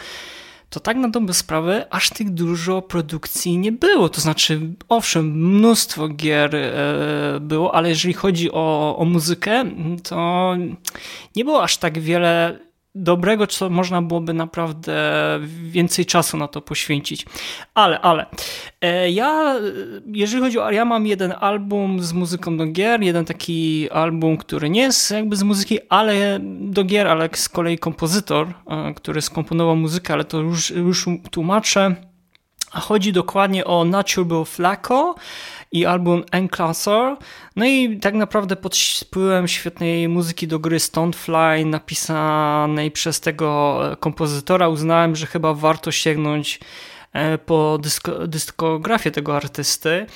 to 0.73 0.81
tak 0.81 0.97
na 0.97 1.09
dobrą 1.09 1.35
sprawę 1.35 1.87
aż 1.91 2.11
tych 2.11 2.31
dużo 2.31 2.83
produkcji 2.83 3.59
nie 3.59 3.73
było. 3.73 4.09
To 4.09 4.21
znaczy, 4.21 4.61
owszem, 4.89 5.27
mnóstwo 5.27 6.09
gier 6.09 6.57
e, 6.57 7.41
było, 7.41 7.75
ale 7.75 7.89
jeżeli 7.89 8.15
chodzi 8.15 8.53
o, 8.53 8.97
o 8.99 9.05
muzykę, 9.05 9.65
to 10.03 10.53
nie 11.37 11.45
było 11.45 11.63
aż 11.63 11.77
tak 11.77 11.99
wiele 11.99 12.59
dobrego, 12.95 13.47
co 13.47 13.71
można 13.71 14.03
byłoby 14.03 14.35
naprawdę 14.35 14.93
więcej 15.63 16.07
czasu 16.07 16.37
na 16.37 16.49
to 16.49 16.61
poświęcić. 16.63 17.27
Ale, 17.75 18.01
ale, 18.01 18.27
e, 18.81 19.11
ja, 19.11 19.55
jeżeli 20.07 20.43
chodzi 20.43 20.59
o, 20.59 20.71
ja 20.71 20.85
mam 20.85 21.07
jeden 21.07 21.35
album 21.41 22.01
z 22.01 22.13
muzyką 22.13 22.57
do 22.57 22.67
gier, 22.67 23.03
jeden 23.03 23.25
taki 23.25 23.91
album, 23.91 24.37
który 24.37 24.71
nie 24.71 24.81
jest 24.81 25.11
jakby 25.11 25.37
z 25.37 25.43
muzyki, 25.43 25.79
ale 25.89 26.39
do 26.61 26.85
gier, 26.85 27.09
ale 27.09 27.29
z 27.33 27.49
kolei 27.49 27.79
kompozytor, 27.79 28.49
e, 28.67 28.95
który 28.95 29.23
skomponował 29.23 29.77
muzykę, 29.77 30.15
ale 30.15 30.25
to 30.25 30.41
już, 30.41 30.71
już 30.71 31.07
tłumaczę. 31.31 31.95
Chodzi 32.71 33.13
dokładnie 33.13 33.65
o 33.65 33.85
Natural 33.85 34.45
Flaco 34.45 35.15
i 35.73 35.87
album 35.87 36.25
Enclassor. 36.33 37.17
No 37.57 37.67
i 37.67 37.99
tak 37.99 38.15
naprawdę 38.15 38.57
pod 38.57 38.77
wpływem 38.77 39.49
świetnej 39.49 40.09
muzyki 40.09 40.49
do 40.49 40.59
gry 40.59 40.81
Stonefly 40.81 41.65
napisanej 41.65 42.91
przez 42.91 43.21
tego 43.21 43.81
kompozytora 44.01 44.69
uznałem, 44.69 45.17
że 45.17 45.27
chyba 45.27 45.55
warto 45.55 45.93
sięgnąć 45.93 46.61
e, 47.13 47.39
po 47.39 47.79
dysko, 47.83 48.27
dyskografię 48.29 49.11
tego 49.11 49.37
artysty. 49.37 50.07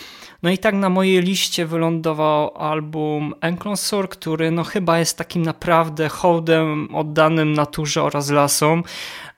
No 0.43 0.51
i 0.51 0.59
tak 0.59 0.75
na 0.75 0.89
mojej 0.89 1.23
liście 1.23 1.67
wylądował 1.67 2.57
album 2.57 3.35
Enclosure, 3.41 4.09
który 4.09 4.51
no 4.51 4.65
chyba 4.65 4.99
jest 4.99 5.19
takim 5.19 5.43
naprawdę 5.43 6.09
hołdem 6.09 6.95
oddanym 6.95 7.53
naturze 7.53 8.03
oraz 8.03 8.31
lasom 8.31 8.83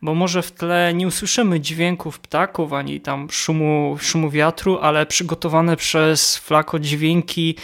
bo 0.03 0.15
może 0.15 0.43
w 0.43 0.53
tle 0.53 0.95
nie 0.95 1.07
usłyszymy 1.07 1.61
dźwięków 1.61 2.19
ptaków 2.19 2.73
ani 2.73 3.01
tam 3.01 3.31
szumu, 3.31 3.97
szumu 4.01 4.31
wiatru, 4.31 4.79
ale 4.83 5.07
przygotowane 5.07 5.77
przez 5.77 6.37
flako 6.37 6.79
dźwięki 6.79 7.57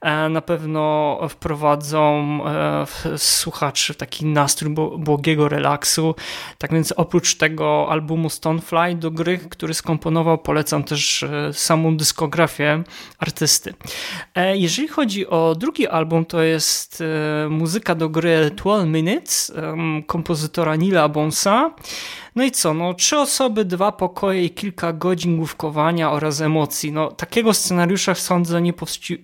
e, 0.00 0.28
na 0.28 0.40
pewno 0.40 1.18
wprowadzą 1.28 2.38
e, 2.46 2.86
słuchaczy 3.16 3.94
w 3.94 3.96
taki 3.96 4.26
nastrój 4.26 4.74
błogiego 4.98 5.48
relaksu. 5.48 6.14
Tak 6.58 6.72
więc 6.72 6.92
oprócz 6.92 7.34
tego 7.34 7.86
albumu 7.90 8.30
Stonefly 8.30 8.94
do 8.94 9.10
gry, 9.10 9.38
który 9.38 9.74
skomponował, 9.74 10.38
polecam 10.38 10.84
też 10.84 11.22
e, 11.22 11.52
samą 11.52 11.96
dyskografię 11.96 12.81
artysty. 13.18 13.74
Jeżeli 14.54 14.88
chodzi 14.88 15.26
o 15.26 15.54
drugi 15.58 15.88
album, 15.88 16.24
to 16.24 16.42
jest 16.42 17.02
muzyka 17.50 17.94
do 17.94 18.08
gry 18.08 18.50
12 18.50 18.86
Minutes 18.86 19.52
kompozytora 20.06 20.76
Nila 20.76 21.08
Bonsa. 21.08 21.70
No 22.34 22.44
i 22.44 22.50
co, 22.50 22.74
no 22.74 22.94
trzy 22.94 23.18
osoby, 23.18 23.64
dwa 23.64 23.92
pokoje 23.92 24.44
i 24.44 24.50
kilka 24.50 24.92
godzin 24.92 25.36
główkowania 25.36 26.12
oraz 26.12 26.40
emocji. 26.40 26.92
No 26.92 27.10
takiego 27.10 27.54
scenariusza 27.54 28.14
sądzę 28.14 28.62
nie, 28.62 28.72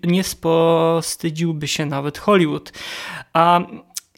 nie 0.05 0.23
postydziłby 0.41 1.69
się 1.69 1.87
nawet 1.87 2.19
Hollywood. 2.19 2.73
A 3.33 3.61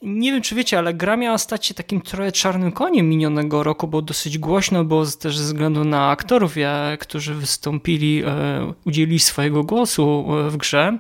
nie 0.03 0.33
wiem, 0.33 0.43
czy 0.43 0.55
wiecie, 0.55 0.79
ale 0.79 0.95
gra 0.95 1.17
miała 1.17 1.39
stać 1.39 1.67
się 1.67 1.75
takim 1.75 2.01
trochę 2.01 2.33
czarnym 2.33 2.73
koniem 2.73 3.09
minionego 3.09 3.63
roku, 3.63 3.89
bo 3.89 4.03
dosyć 4.03 4.39
głośno 4.39 4.85
było 4.85 5.07
też 5.07 5.39
ze 5.39 5.45
względu 5.45 5.85
na 5.85 6.11
aktorów, 6.11 6.55
którzy 7.01 7.35
wystąpili, 7.35 8.23
e, 8.27 8.73
udzielili 8.85 9.19
swojego 9.19 9.65
głosu 9.65 10.27
e, 10.47 10.51
w 10.51 10.57
grze. 10.57 10.99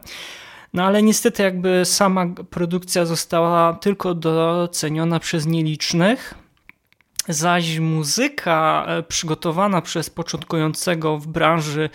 No 0.75 0.85
ale 0.85 1.03
niestety 1.03 1.43
jakby 1.43 1.85
sama 1.85 2.27
produkcja 2.51 3.07
została 3.07 3.73
tylko 3.73 4.15
doceniona 4.15 5.21
przez 5.21 5.47
nielicznych 5.47 6.35
zaś 7.29 7.79
muzyka 7.79 8.85
e, 8.89 9.03
przygotowana 9.03 9.83
przez 9.83 10.11
początkującego 10.11 11.19
w 11.19 11.27
branży 11.27 11.91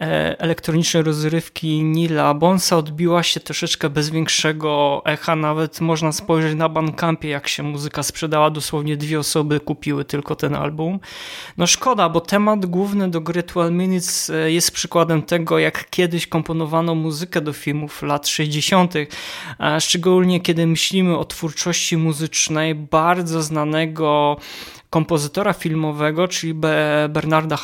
e, 0.00 0.40
elektronicznej 0.40 1.02
rozrywki 1.02 1.82
Nila 1.82 2.34
Bonsa 2.34 2.76
odbiła 2.76 3.22
się 3.22 3.40
troszeczkę 3.40 3.90
bez 3.90 4.10
większego 4.10 5.02
echa. 5.04 5.36
Nawet 5.36 5.80
można 5.80 6.12
spojrzeć 6.12 6.54
na 6.54 6.68
Bandcampie, 6.68 7.28
jak 7.28 7.48
się 7.48 7.62
muzyka 7.62 8.02
sprzedała. 8.02 8.50
Dosłownie 8.50 8.96
dwie 8.96 9.18
osoby 9.18 9.60
kupiły 9.60 10.04
tylko 10.04 10.36
ten 10.36 10.54
album. 10.54 11.00
No 11.56 11.66
szkoda, 11.66 12.08
bo 12.08 12.20
temat 12.20 12.66
główny 12.66 13.10
do 13.10 13.20
gry 13.20 13.42
12 13.42 13.74
Minutes 13.74 14.30
e, 14.30 14.52
jest 14.52 14.70
przykładem 14.70 15.22
tego, 15.22 15.58
jak 15.58 15.90
kiedyś 15.90 16.26
komponowano 16.26 16.94
muzykę 16.94 17.40
do 17.40 17.52
filmów 17.52 18.02
lat 18.02 18.28
60. 18.28 18.94
Szczególnie 19.80 20.40
kiedy 20.40 20.66
myślimy 20.66 21.18
o 21.18 21.24
twórczości 21.24 21.96
muzycznej 21.96 22.74
bardzo 22.74 23.42
znanego 23.42 24.36
kompozytora 24.94 25.52
filmowego, 25.52 26.28
czyli 26.28 26.54
Bernarda 27.08 27.56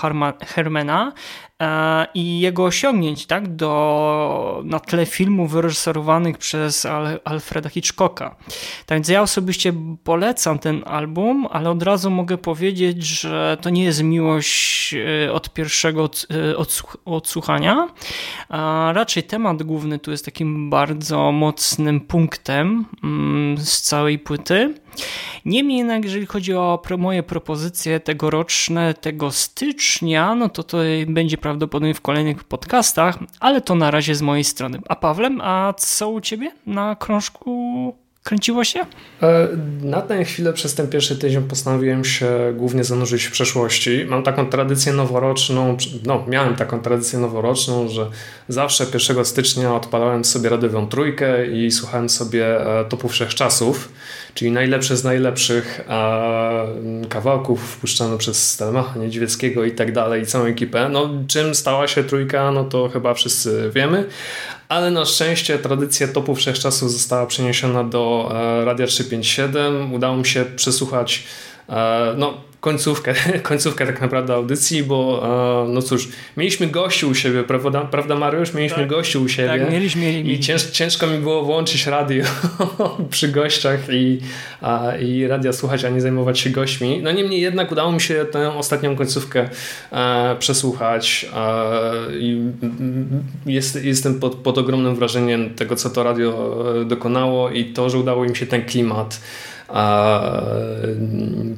Hermana, 0.47 1.13
E, 1.61 2.07
i 2.15 2.41
jego 2.41 2.65
osiągnięć 2.65 3.27
tak, 3.27 3.57
do, 3.57 4.63
na 4.65 4.81
tle 4.81 5.07
filmów 5.07 5.53
wyreżyserowanych 5.53 6.39
przez 6.39 6.87
Alfreda 7.25 7.69
Hitchcocka. 7.69 8.37
Tak 8.87 8.97
więc 8.97 9.09
ja 9.09 9.23
osobiście 9.23 9.73
polecam 10.05 10.59
ten 10.59 10.83
album, 10.87 11.47
ale 11.51 11.71
od 11.71 11.83
razu 11.83 12.11
mogę 12.11 12.39
powiedzieć, 12.39 13.03
że 13.03 13.57
to 13.61 13.71
nie 13.71 13.85
jest 13.85 14.03
miłość 14.03 14.95
e, 14.95 15.33
od 15.33 15.53
pierwszego 15.53 16.11
e, 16.31 16.57
odsłuchania. 17.05 17.89
Raczej 18.93 19.23
temat 19.23 19.63
główny 19.63 19.99
tu 19.99 20.11
jest 20.11 20.25
takim 20.25 20.71
bardzo 20.71 21.33
mocnym 21.33 22.01
punktem 22.01 22.85
mm, 23.05 23.59
z 23.59 23.81
całej 23.81 24.19
płyty. 24.19 24.75
Niemniej 25.45 25.79
jednak, 25.79 26.05
jeżeli 26.05 26.27
chodzi 26.27 26.55
o 26.55 26.83
moje 26.99 27.20
propozycje 27.23 28.01
tegoroczne, 28.01 28.95
tego 28.95 29.31
stycznia, 29.31 30.35
no 30.35 30.49
to 30.49 30.63
to 30.63 30.79
będzie 31.07 31.39
prawdopodobnie 31.39 31.95
w 31.95 32.01
kolejnych 32.01 32.45
podcastach, 32.45 33.19
ale 33.41 33.61
to 33.61 33.75
na 33.75 33.91
razie 33.91 34.15
z 34.15 34.23
mojej 34.23 34.45
strony. 34.45 34.79
A 34.89 34.97
Pawlem, 34.97 35.41
a 35.41 35.75
co 35.79 36.09
u 36.09 36.21
Ciebie 36.21 36.53
na 36.67 36.97
krążku 36.97 37.95
kręciło 38.23 38.65
się? 38.65 38.81
E, 39.23 39.49
na 39.83 40.03
tę 40.03 40.25
chwilę 40.25 40.53
przez 40.53 40.75
ten 40.75 40.89
pierwszy 40.89 41.17
tydzień 41.17 41.43
postanowiłem 41.43 42.05
się 42.05 42.29
głównie 42.57 42.85
zanurzyć 42.85 43.25
w 43.25 43.31
przeszłości. 43.31 44.05
Mam 44.09 44.23
taką 44.23 44.47
tradycję 44.47 44.93
noworoczną, 44.93 45.77
no 46.07 46.25
miałem 46.29 46.57
taką 46.57 46.81
tradycję 46.81 47.19
noworoczną, 47.19 47.89
że 47.89 48.07
zawsze 48.49 48.87
1 48.95 49.25
stycznia 49.25 49.75
odpalałem 49.75 50.25
sobie 50.25 50.49
radiową 50.49 50.89
trójkę 50.89 51.47
i 51.47 51.71
słuchałem 51.71 52.09
sobie 52.09 52.61
e, 52.81 52.85
topu 52.85 53.09
wszechczasów, 53.09 53.93
czyli 54.35 54.51
najlepsze 54.51 54.97
z 54.97 55.05
najlepszych 55.05 55.81
kawałków 57.09 57.63
wpuszczane 57.73 58.19
przez 58.19 58.51
Stelmacha 58.51 58.99
Niedźwieckiego 58.99 59.65
i 59.65 59.73
tak 59.73 59.93
dalej, 59.93 60.23
i 60.23 60.27
całą 60.27 60.45
ekipę. 60.45 60.89
No 60.89 61.11
czym 61.29 61.55
stała 61.55 61.89
się 61.89 62.05
trójka, 62.05 62.51
no 62.51 62.65
to 62.65 62.89
chyba 62.89 63.15
wszyscy 63.15 63.71
wiemy, 63.75 64.05
ale 64.69 64.91
na 64.91 65.05
szczęście 65.05 65.59
tradycja 65.59 66.09
topu 66.09 66.35
wszechczasów 66.35 66.93
została 66.93 67.27
przeniesiona 67.27 67.85
do 67.85 68.33
e, 68.35 68.65
Radia 68.65 68.87
357. 68.87 69.95
Udało 69.95 70.17
mi 70.17 70.27
się 70.27 70.45
przesłuchać 70.57 71.25
e, 71.69 72.15
no, 72.17 72.50
końcówkę, 72.61 73.15
końcówkę 73.43 73.87
tak 73.87 74.01
naprawdę 74.01 74.35
audycji, 74.35 74.83
bo 74.83 75.23
e, 75.67 75.69
no 75.69 75.83
cóż, 75.83 76.09
mieliśmy 76.37 76.67
gości 76.67 77.07
u 77.07 77.15
siebie, 77.15 77.43
prawda, 77.43 77.81
prawda 77.81 78.15
Mariusz? 78.15 78.55
Mieliśmy 78.55 78.79
tak, 78.79 78.89
gości 78.89 79.19
u 79.19 79.29
siebie. 79.29 79.49
Tak, 79.49 79.73
mieliśmy, 79.73 80.03
mieliśmy. 80.03 80.33
I 80.33 80.41
cięż, 80.41 80.63
ciężko 80.63 81.07
mi 81.07 81.19
było 81.19 81.43
włączyć 81.43 81.87
radio 81.87 82.25
przy 83.11 83.29
gościach 83.29 83.81
i, 83.93 84.21
a, 84.61 84.93
i 85.01 85.27
radia 85.27 85.53
słuchać, 85.53 85.85
a 85.85 85.89
nie 85.89 86.01
zajmować 86.01 86.39
się 86.39 86.51
gośćmi. 86.51 87.01
No 87.03 87.13
niemniej 87.13 87.41
jednak 87.41 87.73
udało 87.73 87.93
mi 87.93 88.01
się 88.01 88.27
tę 88.33 88.55
ostatnią 88.55 88.97
końcówkę 88.97 89.49
e, 89.93 90.37
przesłuchać 90.39 91.27
e, 91.37 92.17
i 92.19 92.41
jest, 93.47 93.85
jestem 93.85 94.21
pod, 94.21 94.35
pod 94.35 94.59
ogromnym 94.59 94.97
wrażeniem 94.97 95.55
tego, 95.55 95.77
co 95.77 95.91
to 95.91 96.03
radio 96.03 96.57
dokonało 96.87 97.51
i 97.51 97.65
to, 97.65 97.91
że 97.91 97.99
udało 97.99 98.25
im 98.25 98.35
się 98.35 98.47
ten 98.47 98.65
klimat 98.65 99.21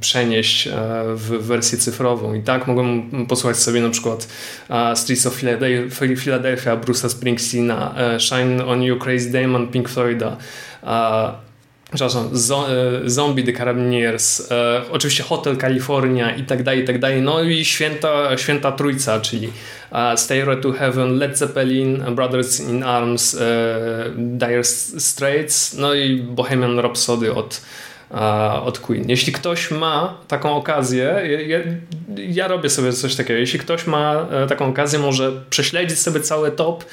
przenieść 0.00 0.69
w 1.14 1.28
wersję 1.40 1.78
cyfrową. 1.78 2.35
I 2.35 2.42
tak 2.42 2.66
mogą 2.66 3.02
posłuchać 3.28 3.57
sobie 3.57 3.81
na 3.81 3.90
przykład 3.90 4.28
Streets 4.95 5.26
of 5.26 5.35
Philadelphia, 5.95 6.76
Bruce'a 6.76 7.09
Springsteena, 7.09 7.95
Shine 8.19 8.66
on 8.66 8.83
You, 8.83 8.99
Crazy 8.99 9.31
Diamond, 9.31 9.71
Pink 9.71 9.88
Floyda, 9.88 10.37
przepraszam, 11.95 12.28
Zombie 13.04 13.45
the 13.45 13.52
Carabiniers, 13.52 14.50
e, 14.50 14.83
oczywiście 14.90 15.23
Hotel 15.23 15.57
California 15.57 16.37
i 16.37 16.42
tak 16.42 16.62
dalej, 16.62 16.83
i 16.83 16.85
tak 16.85 16.99
dalej. 16.99 17.23
No 17.23 17.42
i 17.42 17.64
święta, 17.64 18.38
święta 18.38 18.73
trójca, 18.73 19.21
czyli 19.21 19.52
e, 19.92 20.16
Stairway 20.16 20.61
to 20.61 20.73
Heaven, 20.73 21.19
Led 21.19 21.38
Zeppelin, 21.38 22.04
Brothers 22.14 22.61
in 22.61 22.83
Arms, 22.83 23.35
e, 23.35 23.38
Dire 24.16 24.64
Straits, 24.99 25.75
no 25.75 25.95
i 25.95 26.16
Bohemian 26.16 26.78
Rhapsody 26.78 27.35
od, 27.35 27.61
e, 27.61 27.92
od 28.64 28.78
Queen. 28.78 29.04
Jeśli 29.09 29.33
ktoś 29.33 29.71
ma 29.71 30.19
taką 30.28 30.57
okazję, 30.57 31.23
ja, 31.47 31.59
ja 32.16 32.49
robię 32.49 32.71
sobie 32.71 32.92
coś 32.92 33.16
takiego, 33.16 33.40
jeśli 33.40 33.59
ktoś 33.59 33.87
ma 33.87 34.26
e, 34.31 34.47
taką 34.47 34.66
okazję, 34.66 34.99
może 34.99 35.33
prześledzić 35.50 35.99
sobie 35.99 36.21
cały 36.21 36.50
top, 36.50 36.85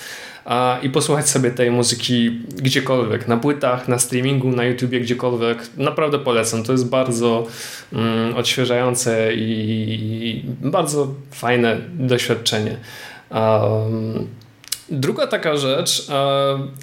i 0.81 0.89
posłuchać 0.89 1.29
sobie 1.29 1.51
tej 1.51 1.71
muzyki 1.71 2.31
gdziekolwiek, 2.55 3.27
na 3.27 3.38
płytach, 3.38 3.88
na 3.88 3.99
streamingu, 3.99 4.51
na 4.51 4.63
YouTubie, 4.63 4.99
gdziekolwiek. 4.99 5.57
Naprawdę 5.77 6.19
polecam. 6.19 6.63
To 6.63 6.71
jest 6.71 6.89
bardzo 6.89 7.47
mm, 7.93 8.35
odświeżające 8.35 9.33
i, 9.33 9.51
i, 10.29 10.43
bardzo 10.69 11.07
fajne 11.31 11.77
doświadczenie. 11.93 12.77
Um, 13.31 14.27
Druga 14.91 15.27
taka 15.27 15.58
rzecz, 15.58 16.08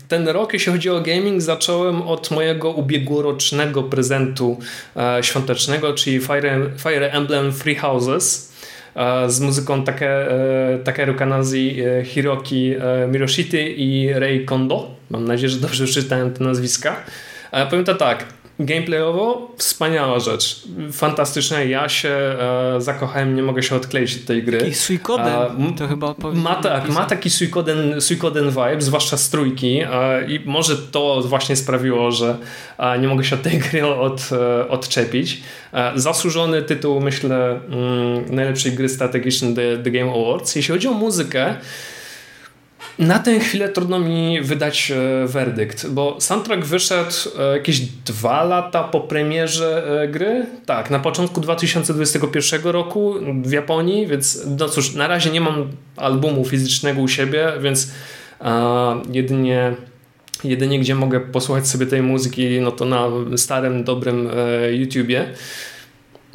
ten 0.08 0.28
rok, 0.28 0.52
jeśli 0.52 0.72
chodzi 0.72 0.90
o 0.90 1.00
gaming, 1.00 1.42
zacząłem 1.42 2.02
od 2.02 2.30
mojego 2.30 2.70
ubiegłorocznego 2.70 3.82
prezentu 3.82 4.58
e, 4.96 5.22
świątecznego, 5.22 5.94
czyli 5.94 6.20
Fire, 6.20 6.70
Fire 6.78 7.12
Emblem 7.12 7.52
Free 7.52 7.74
Houses 7.74 8.56
z 9.28 9.40
muzyką 9.40 9.84
Take, 9.84 10.06
e, 10.06 10.78
Takeru 10.84 11.14
Kanazi, 11.14 11.80
e, 11.80 12.04
Hiroki 12.04 12.74
e, 12.74 13.06
Miroshity 13.08 13.62
i 13.62 14.12
Rei 14.12 14.44
Kondo. 14.44 14.90
Mam 15.10 15.24
nadzieję, 15.24 15.48
że 15.48 15.58
dobrze 15.58 15.84
przeczytałem 15.84 16.32
te 16.32 16.44
nazwiska. 16.44 16.96
Powiem 17.70 17.84
tak, 17.84 18.24
Gameplayowo 18.58 19.50
wspaniała 19.56 20.20
rzecz. 20.20 20.62
Fantastyczna. 20.92 21.62
Ja 21.62 21.88
się 21.88 22.08
e, 22.08 22.74
zakochałem, 22.78 23.36
nie 23.36 23.42
mogę 23.42 23.62
się 23.62 23.76
odkleić 23.76 24.14
od 24.14 24.24
tej 24.24 24.42
gry. 24.42 24.58
Taki 24.58 24.74
Suikoden 24.74 25.66
e, 25.72 25.78
to 25.78 25.88
chyba 25.88 26.14
ma, 26.32 26.54
tak, 26.54 26.88
ma 26.88 27.04
taki 27.04 27.30
Suikoden, 27.30 28.00
Suikoden 28.00 28.50
vibe, 28.50 28.80
zwłaszcza 28.80 29.16
z 29.16 29.30
trójki 29.30 29.80
e, 29.80 30.26
i 30.28 30.40
może 30.44 30.76
to 30.76 31.22
właśnie 31.24 31.56
sprawiło, 31.56 32.12
że 32.12 32.36
e, 32.78 32.98
nie 32.98 33.08
mogę 33.08 33.24
się 33.24 33.36
od 33.36 33.42
tej 33.42 33.58
gry 33.70 33.86
od, 33.86 34.28
e, 34.32 34.68
odczepić. 34.68 35.42
Zasłużony 35.94 36.62
tytuł, 36.62 37.00
myślę, 37.00 37.60
mm, 37.68 38.34
najlepszej 38.34 38.72
gry 38.72 38.88
strategicznej 38.88 39.54
The, 39.54 39.78
The 39.78 39.90
Game 39.90 40.12
Awards. 40.12 40.56
Jeśli 40.56 40.74
chodzi 40.74 40.88
o 40.88 40.92
muzykę, 40.92 41.54
na 42.98 43.18
tę 43.18 43.40
chwilę 43.40 43.68
trudno 43.68 43.98
mi 43.98 44.40
wydać 44.42 44.90
e, 44.90 45.26
werdykt, 45.26 45.86
bo 45.88 46.16
soundtrack 46.20 46.64
wyszedł 46.64 47.10
e, 47.38 47.52
jakieś 47.52 47.80
dwa 47.80 48.44
lata 48.44 48.84
po 48.84 49.00
premierze 49.00 50.00
e, 50.02 50.08
gry. 50.08 50.46
Tak, 50.66 50.90
na 50.90 50.98
początku 50.98 51.40
2021 51.40 52.62
roku 52.62 53.14
w 53.42 53.52
Japonii, 53.52 54.06
więc 54.06 54.46
no 54.58 54.68
cóż, 54.68 54.94
na 54.94 55.08
razie 55.08 55.30
nie 55.30 55.40
mam 55.40 55.70
albumu 55.96 56.44
fizycznego 56.44 57.00
u 57.00 57.08
siebie, 57.08 57.52
więc 57.60 57.90
jedynie 59.12 59.74
jedynie 60.44 60.80
gdzie 60.80 60.94
mogę 60.94 61.20
posłuchać 61.20 61.68
sobie 61.68 61.86
tej 61.86 62.02
muzyki, 62.02 62.60
no 62.60 62.70
to 62.72 62.84
na 62.84 63.08
starym, 63.36 63.84
dobrym 63.84 64.28
YouTubie. 64.72 65.26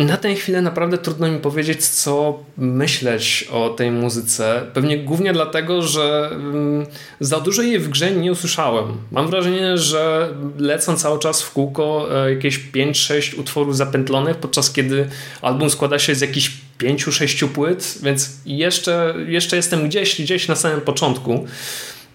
Na 0.06 0.18
tę 0.18 0.36
chwilę 0.36 0.62
naprawdę 0.62 0.98
trudno 0.98 1.28
mi 1.28 1.40
powiedzieć, 1.40 1.86
co 1.86 2.44
myśleć 2.58 3.48
o 3.52 3.70
tej 3.70 3.92
muzyce. 3.92 4.62
Pewnie 4.74 4.98
głównie 4.98 5.34
dlatego, 5.34 5.82
że 5.82 6.30
mm, 6.34 6.86
za 7.20 7.40
dużo 7.40 7.62
jej 7.62 7.80
w 7.80 7.90
grze 7.90 8.12
nie 8.12 8.32
usłyszałem. 8.32 8.86
Mam 9.12 9.28
wrażenie, 9.28 9.78
że 9.78 10.30
lecą 10.58 10.98
cały 10.98 11.20
czas 11.20 11.42
w 11.42 11.52
kółko 11.52 12.08
e, 12.26 12.34
jakieś 12.34 12.60
5-6 12.60 13.40
utworów 13.40 13.78
zapętlonych, 13.78 14.38
podczas 14.38 14.72
kiedy 14.72 15.10
album 15.42 15.70
składa 15.70 16.00
się 16.00 16.16
z 16.16 16.22
jakichś 16.22 16.52
5-6 16.80 17.48
płyt, 17.48 17.98
więc 18.04 18.30
jeszcze, 18.46 19.16
jeszcze 19.28 19.56
jestem 19.56 19.88
gdzieś, 19.88 20.22
gdzieś 20.22 20.48
na 20.48 20.56
samym 20.56 20.82
początku. 20.82 21.48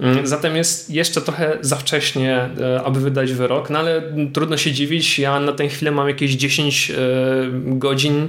Mm, 0.00 0.26
zatem 0.26 0.56
jest 0.56 0.90
jeszcze 0.90 1.20
trochę 1.20 1.58
za 1.60 1.76
wcześnie, 1.76 2.48
e, 2.60 2.82
aby 2.84 3.00
wydać 3.00 3.32
wyrok, 3.32 3.70
no 3.70 3.78
ale 3.78 4.02
trudno 4.32 4.56
się 4.56 4.72
dziwić. 4.72 5.18
Ja 5.18 5.40
na 5.40 5.52
tę 5.52 5.68
chwilę 5.68 5.90
mam 5.90 6.08
jakieś 6.08 6.32
10 6.32 6.90
e, 6.90 6.94
godzin, 7.52 8.28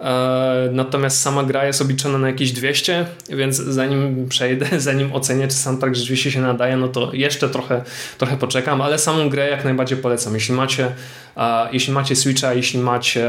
e, 0.00 0.68
natomiast 0.72 1.20
sama 1.20 1.42
gra 1.44 1.66
jest 1.66 1.82
obliczona 1.82 2.18
na 2.18 2.26
jakieś 2.26 2.52
200, 2.52 3.06
więc 3.28 3.56
zanim 3.56 4.28
przejdę, 4.28 4.66
zanim 4.80 5.12
ocenię, 5.12 5.48
czy 5.48 5.54
soundtrack 5.54 5.94
rzeczywiście 5.94 6.30
się 6.30 6.40
nadaje, 6.40 6.76
no 6.76 6.88
to 6.88 7.10
jeszcze 7.12 7.48
trochę, 7.48 7.82
trochę 8.18 8.36
poczekam, 8.36 8.80
ale 8.80 8.98
samą 8.98 9.28
grę 9.28 9.50
jak 9.50 9.64
najbardziej 9.64 9.98
polecam. 9.98 10.34
Jeśli 10.34 10.54
macie, 10.54 10.92
jeśli 11.72 11.92
macie 11.92 12.16
Switcha, 12.16 12.54
jeśli 12.54 12.80
macie 12.80 13.28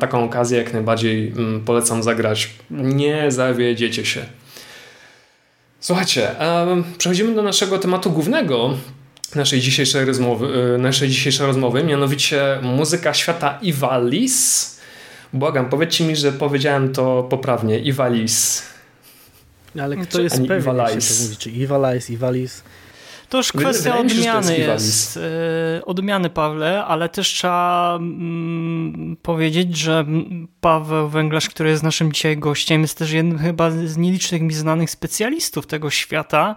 taką 0.00 0.24
okazję, 0.24 0.58
jak 0.58 0.72
najbardziej 0.72 1.28
mm, 1.28 1.60
polecam 1.60 2.02
zagrać. 2.02 2.50
Nie 2.70 3.30
zawiedziecie 3.30 4.04
się. 4.04 4.37
Słuchajcie, 5.88 6.30
przechodzimy 6.98 7.34
do 7.34 7.42
naszego 7.42 7.78
tematu 7.78 8.10
głównego 8.10 8.74
naszej 9.34 9.60
dzisiejszej 9.60 10.04
rozmowy, 10.04 10.74
e, 10.74 10.78
naszej 10.78 11.08
dzisiejszej 11.08 11.46
rozmowy 11.46 11.84
mianowicie 11.84 12.58
muzyka 12.62 13.14
świata 13.14 13.58
Iwalis. 13.62 14.80
Błagam, 15.32 15.68
powiedzcie 15.68 16.04
mi, 16.04 16.16
że 16.16 16.32
powiedziałem 16.32 16.92
to 16.92 17.22
poprawnie. 17.22 17.78
Iwalis. 17.78 18.62
Ale 19.80 19.96
kto 19.96 20.20
jest 20.20 20.36
pewien, 20.48 20.76
jak 20.76 20.90
się 20.90 21.14
to 21.14 21.22
mówi? 21.22 21.36
Czy 21.36 21.50
Iwalis, 21.50 22.10
Iwalis? 22.10 22.62
To 23.28 23.36
już 23.36 23.52
kwestia 23.52 23.98
odmiany 23.98 24.58
jest. 24.58 24.86
jest. 24.86 25.16
E, 25.78 25.84
odmiany, 25.84 26.30
Pawle, 26.30 26.84
ale 26.84 27.08
też 27.08 27.28
trzeba 27.28 27.96
mm, 28.00 29.16
powiedzieć, 29.22 29.76
że 29.76 30.04
Paweł 30.60 31.08
Węglarz, 31.08 31.48
który 31.48 31.70
jest 31.70 31.82
naszym 31.82 32.12
dzisiaj 32.12 32.36
gościem, 32.36 32.82
jest 32.82 32.98
też 32.98 33.12
jednym 33.12 33.38
chyba 33.38 33.70
z 33.70 33.96
nielicznych 33.96 34.42
mi 34.42 34.54
znanych 34.54 34.90
specjalistów 34.90 35.66
tego 35.66 35.90
świata. 35.90 36.54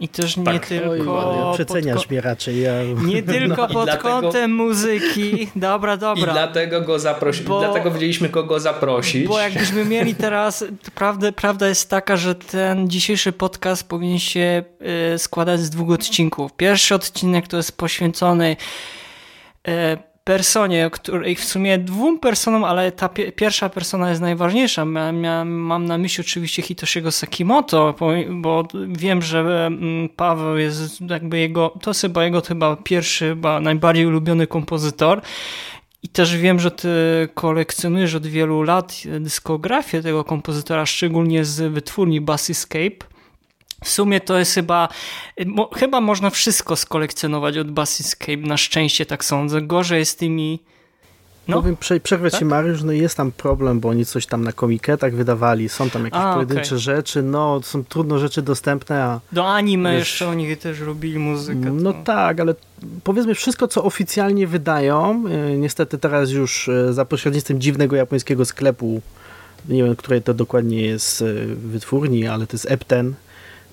I 0.00 0.08
też 0.08 0.36
nie 0.36 0.44
tak. 0.44 0.66
tylko. 0.66 1.48
Oj, 1.48 1.54
przeceniasz 1.54 2.10
mnie 2.10 2.20
raczej. 2.20 2.60
Ja... 2.60 2.72
Nie 3.04 3.22
tylko 3.38 3.62
no. 3.62 3.74
pod 3.74 3.84
dlatego... 3.84 4.08
kątem 4.08 4.54
muzyki. 4.54 5.48
Dobra, 5.56 5.96
dobra. 5.96 6.30
I 6.30 6.34
dlatego 6.34 6.80
go 6.80 6.98
zaprosiliśmy. 6.98 7.48
Bo... 7.48 7.60
Dlatego 7.60 7.90
wiedzieliśmy, 7.90 8.28
kogo 8.28 8.60
zaprosić. 8.60 9.28
Bo 9.28 9.40
jakbyśmy 9.40 9.84
mieli 9.84 10.14
teraz. 10.14 10.64
Prawda, 10.94 11.32
prawda 11.32 11.68
jest 11.68 11.90
taka, 11.90 12.16
że 12.16 12.34
ten 12.34 12.90
dzisiejszy 12.90 13.32
podcast 13.32 13.88
powinien 13.88 14.18
się 14.18 14.64
y, 15.14 15.18
składać 15.18 15.60
z 15.60 15.70
dwóch 15.70 15.90
odcinków. 15.90 16.52
Pierwszy 16.52 16.94
odcinek 16.94 17.48
to 17.48 17.56
jest 17.56 17.76
poświęcony. 17.76 18.56
Personie, 20.24 20.90
której 20.90 21.36
w 21.36 21.44
sumie 21.44 21.78
dwóm 21.78 22.18
personom, 22.18 22.64
ale 22.64 22.92
ta 22.92 23.08
pierwsza 23.08 23.68
persona 23.68 24.08
jest 24.10 24.20
najważniejsza. 24.20 24.84
mam 25.44 25.84
na 25.84 25.98
myśli 25.98 26.24
oczywiście 26.24 26.62
Hitoshiego 26.62 27.12
Sakimoto, 27.12 27.94
bo 28.30 28.68
wiem, 28.88 29.22
że 29.22 29.66
mm, 29.66 30.08
Paweł 30.08 30.56
jest 30.56 31.00
jakby 31.00 31.38
jego, 31.38 31.74
to 31.82 31.90
jest 31.90 32.00
chyba 32.00 32.24
jego 32.24 32.40
chyba 32.40 32.76
pierwszy, 32.76 33.28
chyba 33.28 33.60
najbardziej 33.60 34.06
ulubiony 34.06 34.46
kompozytor. 34.46 35.20
I 36.02 36.08
też 36.08 36.36
wiem, 36.36 36.60
że 36.60 36.70
ty 36.70 36.88
kolekcjonujesz 37.34 38.14
od 38.14 38.26
wielu 38.26 38.62
lat 38.62 39.02
dyskografię 39.20 40.02
tego 40.02 40.24
kompozytora, 40.24 40.86
szczególnie 40.86 41.44
z 41.44 41.72
wytwórni 41.72 42.20
Bass 42.20 42.50
Escape. 42.50 43.13
W 43.84 43.88
sumie 43.88 44.20
to 44.20 44.38
jest 44.38 44.54
chyba, 44.54 44.88
mo, 45.46 45.70
chyba 45.74 46.00
można 46.00 46.30
wszystko 46.30 46.76
skolekcjonować 46.76 47.58
od 47.58 47.70
Basiscape, 47.70 48.36
na 48.36 48.56
szczęście 48.56 49.06
tak 49.06 49.24
sądzę. 49.24 49.62
Gorzej 49.62 49.98
jest 49.98 50.18
tymi... 50.18 50.60
No. 51.48 51.56
Powiem, 51.56 51.76
prze, 51.76 52.00
przerwę 52.00 52.30
tak? 52.30 52.40
ci 52.40 52.44
Mariusz, 52.44 52.82
no 52.82 52.92
jest 52.92 53.16
tam 53.16 53.32
problem, 53.32 53.80
bo 53.80 53.88
oni 53.88 54.06
coś 54.06 54.26
tam 54.26 54.44
na 54.44 54.52
komiketach 54.52 55.14
wydawali, 55.14 55.68
są 55.68 55.90
tam 55.90 56.04
jakieś 56.04 56.20
a, 56.20 56.34
pojedyncze 56.34 56.62
okay. 56.62 56.78
rzeczy, 56.78 57.22
no 57.22 57.60
są 57.62 57.84
trudno 57.84 58.18
rzeczy 58.18 58.42
dostępne, 58.42 59.04
a... 59.04 59.20
Do 59.32 59.46
anime 59.46 59.92
wiesz, 59.92 60.00
jeszcze 60.00 60.28
oni 60.28 60.56
też 60.56 60.80
robili 60.80 61.18
muzykę. 61.18 61.70
No 61.70 61.92
to... 61.92 62.02
tak, 62.04 62.40
ale 62.40 62.54
powiedzmy 63.04 63.34
wszystko, 63.34 63.68
co 63.68 63.84
oficjalnie 63.84 64.46
wydają, 64.46 65.24
yy, 65.28 65.58
niestety 65.58 65.98
teraz 65.98 66.30
już 66.30 66.68
yy, 66.68 66.92
za 66.92 67.04
pośrednictwem 67.04 67.60
dziwnego 67.60 67.96
japońskiego 67.96 68.44
sklepu, 68.44 69.02
nie 69.68 69.84
wiem, 69.84 69.96
której 69.96 70.22
to 70.22 70.34
dokładnie 70.34 70.82
jest 70.82 71.20
yy, 71.20 71.56
wytwórni, 71.56 72.26
ale 72.26 72.46
to 72.46 72.54
jest 72.54 72.70
Epten, 72.70 73.14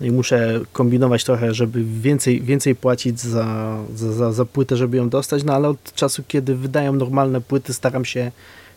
i 0.02 0.12
muszę 0.12 0.60
kombinować 0.74 1.24
trochę, 1.24 1.54
żeby 1.54 1.84
więcej, 1.84 2.42
więcej 2.42 2.76
płacić 2.76 3.20
za, 3.20 3.78
za, 3.96 4.34
za, 4.34 4.46
płytę, 4.46 4.78
żeby 4.78 4.98
ją 4.98 5.10
dostać, 5.10 5.44
no 5.44 5.54
ale 5.54 5.70
od 5.70 5.94
czasu, 5.94 6.24
kiedy 6.28 6.56
wydają 6.56 6.94
normalne 6.94 7.42
płyty, 7.42 7.74
staram 7.74 8.06
się 8.06 8.32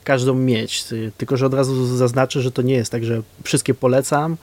każdą 0.05 0.35
mieć. 0.35 0.85
Tylko, 1.19 1.37
że 1.37 1.47
od 1.47 1.55
razu 1.55 1.97
zaznaczę, 1.97 2.41
że 2.41 2.53
to 2.53 2.63
nie 2.63 2.75
jest 2.75 2.93
tak, 2.93 3.05
że 3.05 3.23
wszystkie 3.45 3.75
polecam. 3.75 4.37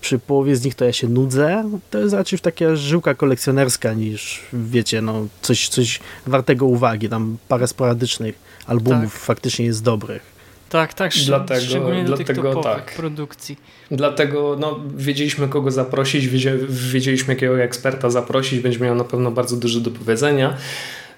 Przy 0.00 0.18
połowie 0.18 0.56
z 0.56 0.64
nich 0.64 0.74
to 0.74 0.84
ja 0.84 0.92
się 0.92 1.08
nudzę. 1.08 1.70
To 1.90 1.98
jest 1.98 2.14
raczej 2.14 2.38
taka 2.38 2.76
żyłka 2.76 3.14
kolekcjonerska 3.14 3.92
niż, 3.92 4.42
wiecie, 4.52 5.02
no, 5.02 5.26
coś, 5.42 5.68
coś 5.68 6.00
wartego 6.26 6.66
uwagi. 6.66 7.08
Tam 7.08 7.36
parę 7.48 7.66
sporadycznych 7.68 8.34
albumów 8.66 9.12
tak. 9.12 9.22
faktycznie 9.22 9.64
jest 9.64 9.82
dobrych. 9.82 10.32
Tak, 10.72 10.94
tak, 10.94 11.12
dlatego, 11.26 11.60
szczególnie 11.60 12.04
do 12.04 12.16
dlatego, 12.16 12.54
tych 12.54 12.64
tak. 12.64 12.94
produkcji. 12.94 13.56
Dlatego 13.90 14.56
no, 14.60 14.80
wiedzieliśmy 14.96 15.48
kogo 15.48 15.70
zaprosić, 15.70 16.28
wiedzieliśmy 16.68 17.34
jakiego 17.34 17.62
eksperta 17.62 18.10
zaprosić, 18.10 18.60
będzie 18.60 18.78
miał 18.78 18.94
na 18.94 19.04
pewno 19.04 19.30
bardzo 19.30 19.56
dużo 19.56 19.80
do 19.80 19.90
powiedzenia. 19.90 20.56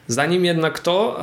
Zanim 0.07 0.45
jednak 0.45 0.81
to, 0.81 1.21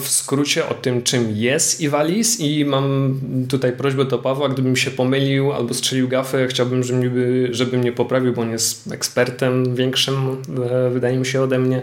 w 0.00 0.08
skrócie 0.08 0.68
o 0.68 0.74
tym, 0.74 1.02
czym 1.02 1.36
jest 1.36 1.80
Iwalis 1.80 2.40
i 2.40 2.64
mam 2.64 3.20
tutaj 3.48 3.72
prośbę 3.72 4.04
do 4.04 4.18
Pawła, 4.18 4.48
gdybym 4.48 4.76
się 4.76 4.90
pomylił 4.90 5.52
albo 5.52 5.74
strzelił 5.74 6.08
gafę, 6.08 6.46
chciałbym, 6.48 6.82
żeby, 6.82 7.48
żeby 7.50 7.78
mnie 7.78 7.92
poprawił, 7.92 8.32
bo 8.32 8.42
on 8.42 8.50
jest 8.50 8.92
ekspertem 8.92 9.74
większym, 9.74 10.42
e, 10.70 10.90
wydaje 10.90 11.16
mi 11.16 11.26
się, 11.26 11.42
ode 11.42 11.58
mnie. 11.58 11.82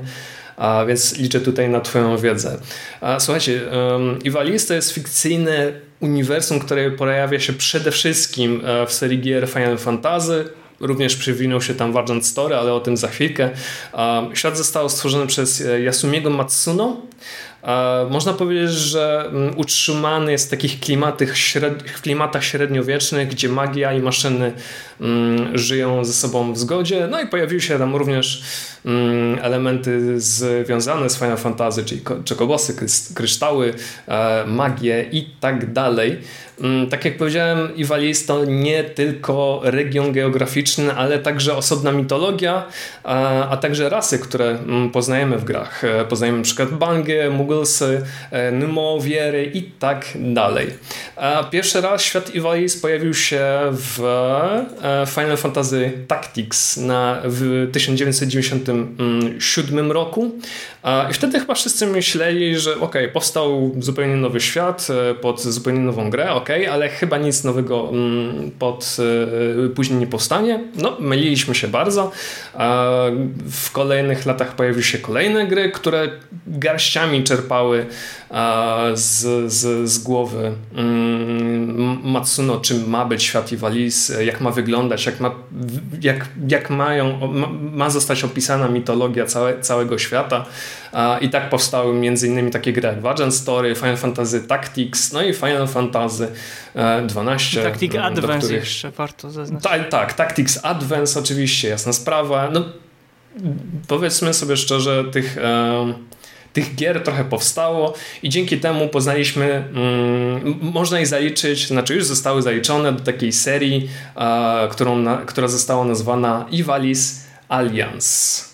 A 0.60 0.86
więc 0.86 1.18
liczę 1.18 1.42
tutaj 1.42 1.70
na 1.70 1.82
Twoją 1.82 2.18
wiedzę. 2.18 2.58
Słuchajcie, 3.20 3.62
Iwalis 4.24 4.68
to 4.68 4.74
jest 4.74 4.92
fikcyjne 4.92 5.72
uniwersum, 6.00 6.60
które 6.60 6.92
pojawia 6.92 7.40
się 7.40 7.54
przede 7.54 7.92
wszystkim 7.92 8.62
e, 8.66 8.86
w 8.86 8.94
serii 8.94 9.20
gier 9.22 9.48
Final 9.48 9.78
Fantasy, 9.78 10.46
Również 10.80 11.16
przywinął 11.16 11.62
się 11.62 11.74
tam 11.74 11.94
Wargent 11.94 12.26
Story, 12.26 12.56
ale 12.56 12.74
o 12.74 12.80
tym 12.80 12.98
za 12.98 13.08
chwilkę. 13.08 13.50
Świat 14.34 14.58
został 14.58 14.90
stworzony 14.90 15.28
przez 15.28 15.62
e, 15.62 15.82
Yasumiego 15.82 16.30
Matsuno. 16.30 17.02
Można 18.10 18.34
powiedzieć, 18.34 18.72
że 18.72 19.26
mm, 19.28 19.58
utrzymany 19.58 20.32
jest 20.32 20.48
w 20.48 20.50
takich 20.50 20.80
klimatach, 20.80 21.38
śred... 21.38 21.84
klimatach 22.02 22.44
średniowiecznych, 22.44 23.28
gdzie 23.28 23.50
magia 23.50 23.94
i 23.94 24.02
maszyny 24.02 24.54
mm, 25.02 25.58
żyją 25.58 26.06
ze 26.06 26.14
sobą 26.14 26.54
w 26.54 26.58
zgodzie. 26.58 27.08
No 27.12 27.22
i 27.22 27.28
pojawiły 27.28 27.62
się 27.62 27.80
tam 27.80 27.96
również 27.96 28.44
mm, 28.86 29.40
elementy 29.42 30.22
związane 30.22 31.10
z 31.10 31.18
Final 31.18 31.38
Fantasy, 31.38 31.86
czyli 31.86 32.02
czekobosy, 32.26 32.76
kryształy, 33.16 33.74
e, 34.08 34.44
magię 34.48 35.06
i 35.12 35.30
tak 35.40 35.74
dalej. 35.74 36.18
Tak 36.90 37.06
jak 37.06 37.18
powiedziałem, 37.18 37.76
Iwali 37.76 38.08
jest 38.08 38.28
to 38.28 38.46
nie 38.46 38.84
tylko 38.84 39.62
region 39.64 40.12
geograficzny, 40.12 40.94
ale 40.94 41.20
także 41.20 41.56
osobna 41.56 41.92
mitologia, 41.92 42.66
a, 43.04 43.58
także 43.62 43.90
rasy, 43.90 44.20
które 44.20 44.58
poznajemy 44.94 45.38
w 45.38 45.44
grach. 45.44 45.84
E, 45.84 46.06
poznajemy 46.06 46.38
np. 46.38 46.46
przykład 46.46 46.70
Bangę, 46.70 47.30
Mugglesy, 47.50 48.02
e, 48.32 48.52
Numowiery 48.52 49.52
i 49.54 49.64
tak 49.64 50.06
dalej. 50.16 50.68
Pierwszy 51.52 51.82
raz 51.82 52.02
świat 52.02 52.36
Iwalis 52.36 52.78
pojawił 52.78 53.14
się 53.14 53.42
w 53.72 54.04
e, 54.84 55.06
Final 55.08 55.38
Fantasy 55.38 55.92
Tactics 56.08 56.78
na, 56.78 57.22
w 57.24 57.70
1997 57.72 59.92
roku 59.92 60.32
i 61.10 61.14
wtedy 61.14 61.40
chyba 61.40 61.54
wszyscy 61.54 61.88
myśleli, 61.88 62.60
że 62.60 62.80
ok, 62.80 62.96
powstał 63.14 63.76
zupełnie 63.80 64.16
nowy 64.16 64.42
świat 64.42 64.88
pod 65.22 65.42
zupełnie 65.42 65.80
nową 65.80 66.10
grę, 66.10 66.32
ok, 66.32 66.50
ale 66.72 66.90
chyba 66.90 67.18
nic 67.18 67.44
nowego 67.44 67.90
mm, 67.90 68.52
pod, 68.60 68.98
y, 69.66 69.70
później 69.70 70.00
nie 70.00 70.08
powstanie. 70.08 70.64
No, 70.76 70.98
myliliśmy 71.00 71.56
się 71.56 71.68
bardzo. 71.68 72.12
W 73.52 73.72
kolejnych 73.72 74.26
latach 74.26 74.56
pojawiły 74.56 74.84
się 74.84 74.98
kolejne 74.98 75.48
gry, 75.48 75.72
które 75.72 76.10
garściami 76.48 77.24
czerpały 77.24 77.86
z, 78.94 79.52
z, 79.54 79.90
z 79.90 80.00
głowy 80.00 80.52
mm, 80.76 82.00
Matsuno, 82.04 82.60
czym 82.60 82.90
ma 82.90 83.06
być 83.06 83.24
świat 83.24 83.52
Iwalis, 83.52 84.12
jak 84.26 84.42
ma 84.42 84.52
wyglądać, 84.52 85.06
jak 85.06 85.20
ma, 85.20 85.32
jak, 86.02 86.28
jak 86.48 86.70
mają, 86.70 87.34
ma, 87.74 87.90
zostać 87.90 88.24
opisana 88.24 88.68
mitologia 88.68 89.26
całe, 89.26 89.60
całego 89.60 89.98
świata. 89.98 90.46
I 91.22 91.30
tak 91.30 91.50
powstały 91.50 91.94
między 91.94 92.28
innymi 92.28 92.52
takie 92.52 92.74
gry 92.74 92.88
jak 92.88 93.02
Vagent 93.02 93.36
Story, 93.36 93.76
Final 93.76 93.98
Fantasy 93.98 94.42
Tactics, 94.42 95.14
no 95.14 95.24
i 95.24 95.34
Final 95.34 95.68
Fantasy 95.68 96.28
12. 97.08 97.64
Tactics 97.64 97.96
Advance 97.96 98.48
których... 98.48 98.64
jeszcze 98.64 98.92
warto 98.92 99.32
zaznaczyć. 99.32 99.70
Tak, 99.70 99.90
tak, 99.90 100.14
Tactics 100.14 100.60
Advance 100.64 101.20
oczywiście, 101.20 101.70
jasna 101.70 101.94
sprawa. 101.94 102.50
No, 102.50 102.66
powiedzmy 103.88 104.34
sobie 104.34 104.58
szczerze, 104.58 105.04
tych... 105.04 105.38
E, 105.38 105.94
tych 106.54 106.76
gier 106.76 107.04
trochę 107.04 107.26
powstało 107.26 107.94
i 108.24 108.30
dzięki 108.30 108.58
temu 108.58 108.88
poznaliśmy, 108.88 109.46
mm, 109.46 110.60
można 110.62 111.00
je 111.00 111.06
zaliczyć, 111.06 111.68
znaczy 111.68 111.96
już 111.96 112.06
zostały 112.06 112.42
zaliczone 112.42 112.94
do 112.94 113.04
takiej 113.04 113.32
serii, 113.32 113.90
e, 114.16 114.68
którą 114.72 114.98
na, 114.98 115.18
która 115.18 115.48
została 115.48 115.86
nazwana 115.86 116.46
Ivalis 116.52 117.24
Alliance. 117.50 118.50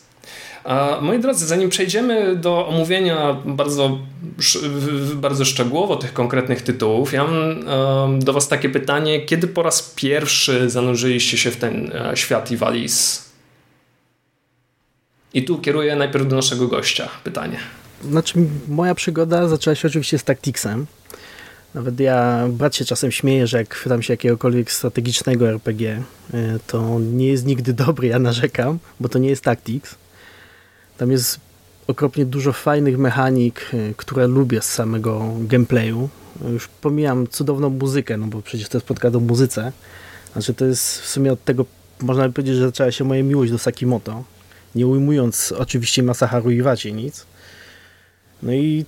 Moi 1.01 1.19
drodzy, 1.19 1.47
zanim 1.47 1.69
przejdziemy 1.69 2.35
do 2.35 2.67
omówienia 2.67 3.37
bardzo, 3.45 3.99
bardzo 5.15 5.45
szczegółowo 5.45 5.95
tych 5.95 6.13
konkretnych 6.13 6.61
tytułów, 6.61 7.13
ja 7.13 7.23
mam 7.23 8.19
do 8.19 8.33
Was 8.33 8.47
takie 8.47 8.69
pytanie, 8.69 9.25
kiedy 9.25 9.47
po 9.47 9.63
raz 9.63 9.93
pierwszy 9.95 10.69
zanurzyliście 10.69 11.37
się 11.37 11.51
w 11.51 11.57
ten 11.57 11.91
e, 11.91 12.17
świat 12.17 12.51
Ivalis? 12.51 13.25
I 15.33 15.43
tu 15.43 15.57
kieruję 15.57 15.95
najpierw 15.95 16.27
do 16.27 16.35
naszego 16.35 16.67
gościa 16.67 17.09
pytanie. 17.23 17.59
Znaczy, 18.09 18.39
moja 18.67 18.95
przygoda 18.95 19.47
zaczęła 19.47 19.75
się 19.75 19.87
oczywiście 19.87 20.19
z 20.19 20.23
Tacticsem. 20.23 20.85
Nawet 21.73 21.99
ja, 21.99 22.47
brat 22.49 22.75
się 22.75 22.85
czasem 22.85 23.11
śmieje, 23.11 23.47
że 23.47 23.57
jak 23.57 23.73
chwytam 23.73 24.01
się 24.01 24.13
jakiegokolwiek 24.13 24.71
strategicznego 24.71 25.49
RPG, 25.49 26.03
e, 26.33 26.59
to 26.67 26.99
nie 26.99 27.27
jest 27.27 27.45
nigdy 27.45 27.73
dobry, 27.73 28.07
ja 28.07 28.19
narzekam, 28.19 28.79
bo 28.99 29.09
to 29.09 29.19
nie 29.19 29.29
jest 29.29 29.43
Tactics. 29.43 29.95
Tam 30.97 31.11
jest 31.11 31.39
okropnie 31.87 32.25
dużo 32.25 32.53
fajnych 32.53 32.97
mechanik, 32.97 33.71
e, 33.73 33.93
które 33.97 34.27
lubię 34.27 34.61
z 34.61 34.73
samego 34.73 35.33
gameplayu. 35.39 36.09
Już 36.51 36.67
pomijam 36.67 37.27
cudowną 37.27 37.69
muzykę, 37.69 38.17
no 38.17 38.27
bo 38.27 38.41
przecież 38.41 38.69
to 38.69 38.77
jest 38.77 38.87
podcast 38.87 39.15
o 39.15 39.19
muzyce. 39.19 39.71
Znaczy 40.33 40.53
to 40.53 40.65
jest 40.65 41.01
w 41.01 41.07
sumie 41.07 41.33
od 41.33 41.43
tego, 41.43 41.65
można 42.01 42.27
by 42.27 42.33
powiedzieć, 42.33 42.55
że 42.55 42.65
zaczęła 42.65 42.91
się 42.91 43.03
moja 43.03 43.23
miłość 43.23 43.51
do 43.51 43.57
Sakimoto. 43.57 44.23
Nie 44.75 44.87
ujmując 44.87 45.53
oczywiście 45.57 46.03
Masaharu 46.03 46.51
Iwaci 46.51 46.93
nic. 46.93 47.25
No 48.45 48.53
i 48.53 48.85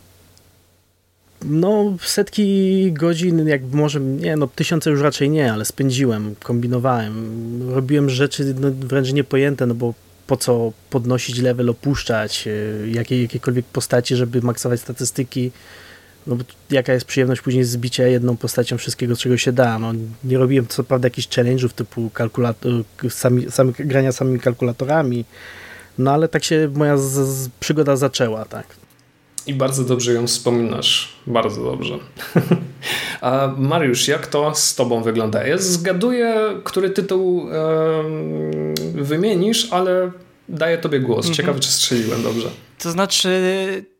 no 1.45 1.97
setki 2.01 2.91
godzin, 2.93 3.47
jak 3.47 3.61
może, 3.63 3.99
nie 3.99 4.35
no 4.35 4.47
tysiące 4.47 4.89
już 4.89 5.01
raczej 5.01 5.29
nie, 5.29 5.53
ale 5.53 5.65
spędziłem, 5.65 6.35
kombinowałem, 6.43 7.73
robiłem 7.73 8.09
rzeczy 8.09 8.55
no, 8.59 8.71
wręcz 8.71 9.13
niepojęte, 9.13 9.65
no 9.65 9.75
bo 9.75 9.93
po 10.27 10.37
co 10.37 10.71
podnosić 10.89 11.39
level, 11.39 11.69
opuszczać 11.69 12.47
e, 12.47 12.51
jakie, 12.89 13.21
jakiekolwiek 13.21 13.65
postaci, 13.65 14.15
żeby 14.15 14.41
maksować 14.41 14.79
statystyki, 14.79 15.51
no 16.27 16.35
bo 16.35 16.43
jaka 16.69 16.93
jest 16.93 17.05
przyjemność 17.05 17.41
później 17.41 17.63
zbicia 17.63 18.07
jedną 18.07 18.37
postacią 18.37 18.77
wszystkiego, 18.77 19.15
czego 19.15 19.37
się 19.37 19.51
da. 19.51 19.79
No, 19.79 19.93
nie 20.23 20.37
robiłem 20.37 20.67
co 20.67 20.83
prawda 20.83 21.05
jakichś 21.05 21.27
challenge'ów 21.27 21.69
typu 21.69 22.09
kalkulator, 22.09 22.71
sami, 23.09 23.51
sami, 23.51 23.73
grania 23.79 24.11
samymi 24.11 24.39
kalkulatorami, 24.39 25.25
no 25.97 26.11
ale 26.11 26.27
tak 26.27 26.43
się 26.43 26.69
moja 26.73 26.97
z, 26.97 27.11
z, 27.11 27.49
przygoda 27.59 27.95
zaczęła, 27.95 28.45
tak. 28.45 28.86
I 29.47 29.53
bardzo 29.53 29.83
dobrze 29.83 30.13
ją 30.13 30.27
wspominasz. 30.27 31.09
Bardzo 31.27 31.63
dobrze. 31.63 31.99
A 33.21 33.53
Mariusz, 33.57 34.07
jak 34.07 34.27
to 34.27 34.55
z 34.55 34.75
tobą 34.75 35.03
wygląda? 35.03 35.47
Ja 35.47 35.57
zgaduję, 35.57 36.35
który 36.63 36.89
tytuł 36.89 37.47
wymienisz, 38.93 39.67
ale 39.71 40.11
daję 40.49 40.77
tobie 40.77 40.99
głos. 40.99 41.17
Mhm. 41.25 41.35
Ciekawy, 41.35 41.59
czy 41.59 41.71
strzeliłem 41.71 42.23
dobrze. 42.23 42.49
To 42.79 42.91
znaczy, 42.91 43.29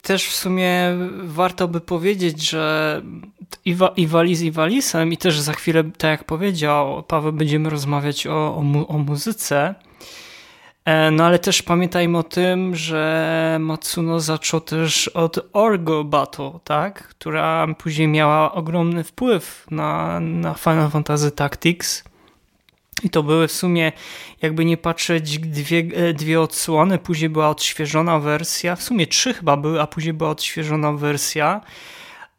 też 0.02 0.28
w 0.28 0.36
sumie 0.36 0.98
warto 1.24 1.68
by 1.68 1.82
powiedzieć, 1.82 2.50
że 2.50 3.02
i, 3.96 4.08
waliz 4.08 4.42
i 4.42 4.52
walizem 4.52 5.14
i 5.14 5.18
też 5.18 5.40
za 5.40 5.54
chwilę, 5.54 5.84
tak 5.98 6.12
jak 6.12 6.24
powiedział 6.24 7.04
Paweł, 7.04 7.34
będziemy 7.34 7.70
rozmawiać 7.70 8.28
o, 8.28 8.56
o, 8.56 8.62
mu 8.62 8.92
o 8.92 8.98
muzyce. 8.98 9.76
E, 10.88 11.12
no 11.12 11.26
ale 11.26 11.39
też 11.39 11.62
pamiętajmy 11.62 12.17
o 12.17 12.23
tym, 12.23 12.76
że 12.76 13.58
Matsuno 13.60 14.19
zaczął 14.19 14.62
też 14.62 15.08
od 15.08 15.50
Orgo 15.54 16.04
Battle, 16.04 16.52
tak? 16.63 17.08
która 17.08 17.67
później 17.78 18.08
miała 18.08 18.52
ogromny 18.54 19.04
wpływ 19.04 19.65
na, 19.71 20.19
na 20.19 20.54
Final 20.54 20.89
Fantasy 20.89 21.32
Tactics. 21.32 22.04
I 23.04 23.10
to 23.10 23.23
były 23.23 23.47
w 23.47 23.52
sumie, 23.52 23.91
jakby 24.41 24.65
nie 24.65 24.78
patrzeć, 24.78 25.39
dwie, 25.39 25.84
e, 25.93 26.13
dwie 26.13 26.41
odsłony. 26.41 26.97
Później 26.97 27.30
była 27.30 27.50
odświeżona 27.50 28.19
wersja. 28.19 28.76
W 28.76 28.84
sumie 28.84 29.08
trzy 29.08 29.34
chyba 29.34 29.58
były, 29.58 29.82
a 29.82 29.88
później 29.88 30.13
była 30.13 30.30
odświeżona 30.30 30.91
wersja. 30.91 31.62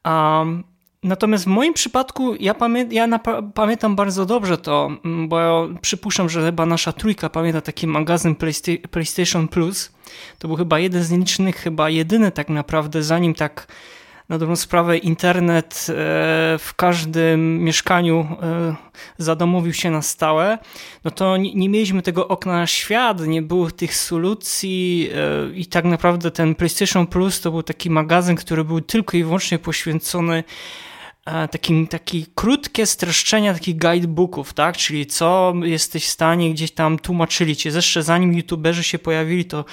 Um, 0.04 0.64
Natomiast 1.02 1.44
w 1.44 1.46
moim 1.46 1.74
przypadku 1.74 2.34
ja, 2.34 2.54
pamię 2.54 2.86
ja 2.90 3.20
pamiętam 3.54 3.96
bardzo 3.96 4.26
dobrze 4.26 4.58
to, 4.58 4.90
bo 5.28 5.68
przypuszczam, 5.80 6.28
że 6.28 6.44
chyba 6.44 6.66
nasza 6.66 6.92
trójka 6.92 7.28
pamięta 7.28 7.60
taki 7.60 7.86
magazyn 7.86 8.34
Playsta 8.34 8.72
PlayStation 8.90 9.48
Plus. 9.48 9.92
To 10.38 10.48
był 10.48 10.56
chyba 10.56 10.78
jeden 10.78 11.02
z 11.02 11.10
nielicznych, 11.10 11.56
chyba 11.56 11.90
jedyny 11.90 12.30
tak 12.30 12.48
naprawdę, 12.48 13.02
zanim 13.02 13.34
tak 13.34 13.66
na 14.28 14.38
dobrą 14.38 14.56
sprawę 14.56 14.98
internet 14.98 15.86
e, 15.88 15.94
w 16.58 16.72
każdym 16.76 17.64
mieszkaniu 17.64 18.26
e, 18.42 18.76
zadomowił 19.18 19.72
się 19.72 19.90
na 19.90 20.02
stałe, 20.02 20.58
no 21.04 21.10
to 21.10 21.36
nie, 21.36 21.54
nie 21.54 21.68
mieliśmy 21.68 22.02
tego 22.02 22.28
okna 22.28 22.52
na 22.52 22.66
świat, 22.66 23.26
nie 23.26 23.42
było 23.42 23.70
tych 23.70 23.96
solucji 23.96 25.10
e, 25.14 25.54
i 25.54 25.66
tak 25.66 25.84
naprawdę 25.84 26.30
ten 26.30 26.54
PlayStation 26.54 27.06
Plus 27.06 27.40
to 27.40 27.50
był 27.50 27.62
taki 27.62 27.90
magazyn, 27.90 28.36
który 28.36 28.64
był 28.64 28.80
tylko 28.80 29.16
i 29.16 29.24
wyłącznie 29.24 29.58
poświęcony 29.58 30.44
takim, 31.50 31.86
taki 31.86 32.26
krótkie 32.34 32.86
streszczenia 32.86 33.54
takich 33.54 33.78
guidebooków, 33.78 34.52
tak? 34.52 34.76
Czyli 34.76 35.06
co 35.06 35.54
jesteś 35.62 36.06
w 36.06 36.10
stanie 36.10 36.50
gdzieś 36.50 36.70
tam 36.70 36.98
tłumaczyli 36.98 37.56
cię. 37.56 37.70
Zresztą 37.70 38.02
zanim 38.02 38.34
youtuberzy 38.34 38.84
się 38.84 38.98
pojawili, 38.98 39.44
to 39.44 39.64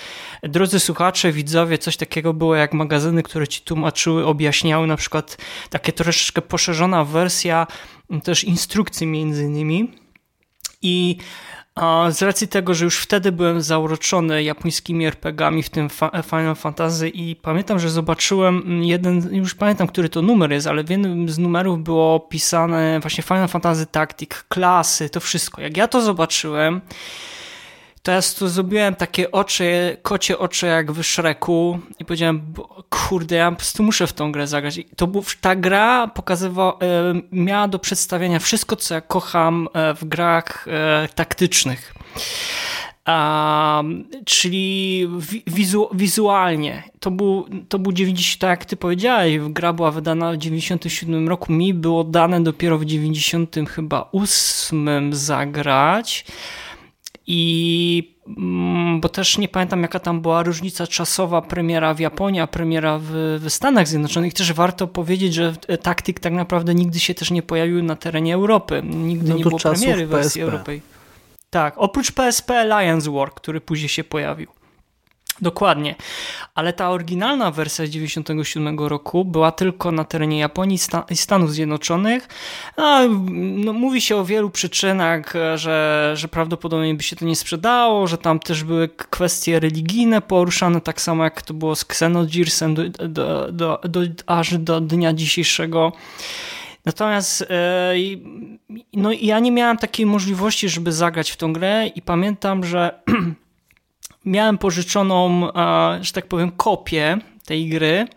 drodzy 0.43 0.79
słuchacze, 0.79 1.31
widzowie, 1.31 1.77
coś 1.77 1.97
takiego 1.97 2.33
było 2.33 2.55
jak 2.55 2.73
magazyny, 2.73 3.23
które 3.23 3.47
ci 3.47 3.61
tłumaczyły, 3.61 4.25
objaśniały, 4.25 4.87
na 4.87 4.97
przykład 4.97 5.37
takie 5.69 5.93
troszeczkę 5.93 6.41
poszerzona 6.41 7.05
wersja 7.05 7.67
też 8.23 8.43
instrukcji 8.43 9.07
między 9.07 9.43
innymi. 9.43 9.91
I 10.81 11.17
a 11.75 12.11
z 12.11 12.21
racji 12.21 12.47
tego, 12.47 12.73
że 12.73 12.85
już 12.85 12.99
wtedy 12.99 13.31
byłem 13.31 13.61
zauroczony 13.61 14.43
japońskimi 14.43 15.05
RPGami, 15.05 15.63
w 15.63 15.69
tym 15.69 15.89
Final 16.23 16.55
Fantasy 16.55 17.09
i 17.09 17.35
pamiętam, 17.35 17.79
że 17.79 17.89
zobaczyłem 17.89 18.83
jeden, 18.83 19.35
już 19.35 19.55
pamiętam, 19.55 19.87
który 19.87 20.09
to 20.09 20.21
numer 20.21 20.51
jest, 20.51 20.67
ale 20.67 20.83
w 20.83 20.89
jednym 20.89 21.29
z 21.29 21.37
numerów 21.37 21.83
było 21.83 22.19
pisane 22.19 22.99
właśnie 22.99 23.23
Final 23.23 23.47
Fantasy 23.47 23.85
Tactic, 23.85 24.31
klasy, 24.49 25.09
to 25.09 25.19
wszystko. 25.19 25.61
Jak 25.61 25.77
ja 25.77 25.87
to 25.87 26.01
zobaczyłem, 26.01 26.81
ja 28.11 28.21
tu 28.39 28.47
zrobiłem 28.47 28.95
takie 28.95 29.31
oczy, 29.31 29.97
kocie 30.01 30.37
oczy 30.37 30.67
jak 30.67 30.91
w 30.91 31.03
Shreku 31.03 31.79
i 31.99 32.05
powiedziałem, 32.05 32.53
kurde, 32.89 33.35
ja 33.35 33.51
po 33.51 33.57
prostu 33.57 33.83
muszę 33.83 34.07
w 34.07 34.13
tą 34.13 34.31
grę 34.31 34.47
zagrać. 34.47 34.77
I 34.77 34.85
to 34.85 35.07
ta 35.41 35.55
gra 35.55 36.07
pokazywała, 36.07 36.73
e, 36.73 36.77
miała 37.31 37.67
do 37.67 37.79
przedstawienia 37.79 38.39
wszystko, 38.39 38.75
co 38.75 38.93
ja 38.93 39.01
kocham 39.01 39.67
e, 39.73 39.93
w 39.93 40.05
grach 40.05 40.67
e, 40.67 41.07
taktycznych. 41.15 41.93
Um, 43.07 44.09
czyli 44.25 45.07
wizu, 45.47 45.89
wizualnie. 45.93 46.83
To 46.99 47.11
był, 47.11 47.45
to 47.69 47.79
był 47.79 47.91
90, 47.91 48.41
tak 48.41 48.49
jak 48.49 48.65
ty 48.65 48.75
powiedziałeś, 48.75 49.39
gra 49.49 49.73
była 49.73 49.91
wydana 49.91 50.31
w 50.31 50.37
97 50.37 51.29
roku, 51.29 51.53
mi 51.53 51.73
było 51.73 52.03
dane 52.03 52.43
dopiero 52.43 52.77
w 52.77 52.85
90 52.85 53.55
chyba 53.69 54.09
8 54.11 55.13
zagrać. 55.13 56.25
I 57.27 58.17
mm, 58.37 59.01
bo 59.01 59.09
też 59.09 59.37
nie 59.37 59.47
pamiętam, 59.47 59.81
jaka 59.81 59.99
tam 59.99 60.21
była 60.21 60.43
różnica 60.43 60.87
czasowa 60.87 61.41
premiera 61.41 61.93
w 61.93 61.99
Japonii, 61.99 62.41
a 62.41 62.47
premiera 62.47 62.99
w, 63.01 63.39
w 63.41 63.49
Stanach 63.49 63.87
Zjednoczonych. 63.87 64.33
Też 64.33 64.53
warto 64.53 64.87
powiedzieć, 64.87 65.33
że 65.33 65.55
taktyk 65.81 66.19
tak 66.19 66.33
naprawdę 66.33 66.75
nigdy 66.75 66.99
się 66.99 67.13
też 67.13 67.31
nie 67.31 67.41
pojawił 67.41 67.83
na 67.83 67.95
terenie 67.95 68.33
Europy. 68.33 68.81
Nigdy 68.83 69.29
no 69.29 69.37
nie 69.37 69.43
było 69.43 69.59
premiery 69.59 70.05
w 70.05 70.09
wersji 70.09 70.41
europejskiej. 70.41 70.95
Tak, 71.49 71.73
oprócz 71.77 72.11
PSP 72.11 72.59
Alliance 72.59 73.11
War, 73.11 73.33
który 73.33 73.61
później 73.61 73.89
się 73.89 74.03
pojawił. 74.03 74.47
Dokładnie, 75.41 75.95
ale 76.55 76.73
ta 76.73 76.89
oryginalna 76.89 77.51
wersja 77.51 77.85
z 77.85 77.89
97 77.89 78.79
roku 78.79 79.25
była 79.25 79.51
tylko 79.51 79.91
na 79.91 80.03
terenie 80.03 80.39
Japonii 80.39 80.79
i 81.09 81.15
Stanów 81.15 81.53
Zjednoczonych. 81.53 82.27
No, 82.77 82.99
no, 83.35 83.73
mówi 83.73 84.01
się 84.01 84.15
o 84.15 84.25
wielu 84.25 84.49
przyczynach, 84.49 85.33
że, 85.55 86.11
że 86.15 86.27
prawdopodobnie 86.27 86.95
by 86.95 87.03
się 87.03 87.15
to 87.15 87.25
nie 87.25 87.35
sprzedało, 87.35 88.07
że 88.07 88.17
tam 88.17 88.39
też 88.39 88.63
były 88.63 88.89
kwestie 88.89 89.59
religijne 89.59 90.21
poruszane, 90.21 90.81
tak 90.81 91.01
samo 91.01 91.23
jak 91.23 91.41
to 91.41 91.53
było 91.53 91.75
z 91.75 91.83
Xenogearsem 91.83 92.75
do, 92.75 92.89
do, 92.89 93.51
do, 93.51 93.79
do, 93.83 94.01
aż 94.27 94.57
do 94.57 94.81
dnia 94.81 95.13
dzisiejszego. 95.13 95.91
Natomiast 96.85 97.41
e, 97.41 97.93
no, 98.93 99.11
ja 99.11 99.39
nie 99.39 99.51
miałem 99.51 99.77
takiej 99.77 100.05
możliwości, 100.05 100.69
żeby 100.69 100.91
zagrać 100.91 101.31
w 101.31 101.37
tą 101.37 101.53
grę 101.53 101.87
i 101.87 102.01
pamiętam, 102.01 102.63
że 102.63 102.99
miałem 104.25 104.57
pożyczoną, 104.57 105.51
e, 105.53 106.03
że 106.03 106.11
tak 106.11 106.27
powiem, 106.27 106.51
kopię 106.51 107.17
tej 107.45 107.69
gry. 107.69 108.07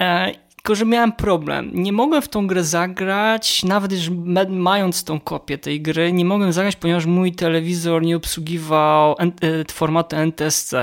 E, 0.00 0.32
tylko, 0.56 0.74
że 0.74 0.84
miałem 0.84 1.12
problem. 1.12 1.70
Nie 1.74 1.92
mogłem 1.92 2.22
w 2.22 2.28
tą 2.28 2.46
grę 2.46 2.64
zagrać, 2.64 3.62
nawet 3.62 3.92
już 3.92 4.10
mając 4.48 5.04
tą 5.04 5.20
kopię 5.20 5.58
tej 5.58 5.80
gry, 5.80 6.12
nie 6.12 6.24
mogłem 6.24 6.52
zagrać, 6.52 6.76
ponieważ 6.76 7.06
mój 7.06 7.32
telewizor 7.32 8.02
nie 8.02 8.16
obsługiwał 8.16 9.16
e, 9.20 9.26
formatu 9.72 10.16
NTSC. 10.16 10.74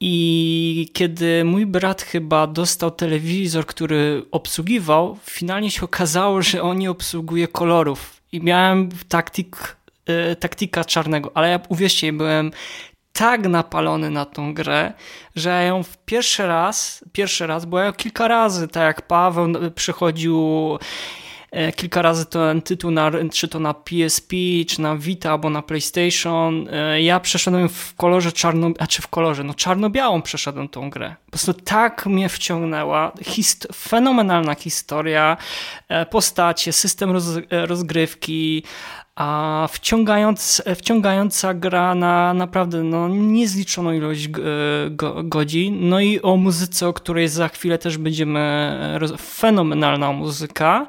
I 0.00 0.90
kiedy 0.92 1.44
mój 1.44 1.66
brat 1.66 2.02
chyba 2.02 2.46
dostał 2.46 2.90
telewizor, 2.90 3.66
który 3.66 4.22
obsługiwał, 4.30 5.18
finalnie 5.24 5.70
się 5.70 5.82
okazało, 5.82 6.42
że 6.42 6.62
on 6.62 6.78
nie 6.78 6.90
obsługuje 6.90 7.48
kolorów. 7.48 8.22
I 8.32 8.40
miałem 8.40 8.88
taktik, 9.08 9.76
taktika 10.40 10.84
czarnego, 10.84 11.30
ale 11.34 11.50
ja 11.50 11.60
uwierzcie, 11.68 12.12
byłem 12.12 12.50
tak 13.18 13.48
napalony 13.48 14.10
na 14.10 14.24
tą 14.24 14.54
grę, 14.54 14.92
że 15.36 15.48
ja 15.50 15.62
ją 15.62 15.82
w 15.82 15.98
pierwszy 15.98 16.46
raz, 16.46 17.04
pierwszy 17.12 17.46
raz, 17.46 17.64
bo 17.64 17.78
ja 17.78 17.92
kilka 17.92 18.28
razy, 18.28 18.68
tak 18.68 18.82
jak 18.82 19.06
Paweł 19.06 19.48
przychodził 19.74 20.78
e, 21.50 21.72
kilka 21.72 22.02
razy 22.02 22.26
ten 22.26 22.62
tytuł, 22.62 22.90
na, 22.90 23.10
czy 23.32 23.48
to 23.48 23.60
na 23.60 23.74
PSP, 23.74 24.36
czy 24.68 24.80
na 24.80 24.96
Vita, 24.96 25.30
albo 25.30 25.50
na 25.50 25.62
PlayStation. 25.62 26.68
E, 26.72 27.02
ja 27.02 27.20
przeszedłem 27.20 27.68
w 27.68 27.94
kolorze 27.94 28.32
czarno, 28.32 28.70
a 28.78 28.86
czy 28.86 29.02
w 29.02 29.08
kolorze, 29.08 29.44
no 29.44 29.54
czarno-białą 29.54 30.22
przeszedłem 30.22 30.68
tą 30.68 30.90
grę. 30.90 31.14
Po 31.24 31.30
prostu 31.30 31.54
tak 31.54 32.06
mnie 32.06 32.28
wciągnęła. 32.28 33.12
Hist 33.22 33.68
fenomenalna 33.74 34.54
historia, 34.54 35.36
e, 35.88 36.06
postacie, 36.06 36.72
system 36.72 37.10
roz, 37.10 37.24
rozgrywki, 37.50 38.62
a 39.18 39.68
wciągając, 39.72 40.62
wciągająca 40.76 41.54
gra 41.54 41.94
na 41.94 42.34
naprawdę 42.34 42.82
no, 42.82 43.08
niezliczoną 43.08 43.92
ilość 43.92 44.28
godzin. 45.22 45.88
No 45.88 46.00
i 46.00 46.22
o 46.22 46.36
muzyce, 46.36 46.88
o 46.88 46.92
której 46.92 47.28
za 47.28 47.48
chwilę 47.48 47.78
też 47.78 47.98
będziemy. 47.98 48.78
Fenomenalna 49.18 50.12
muzyka. 50.12 50.86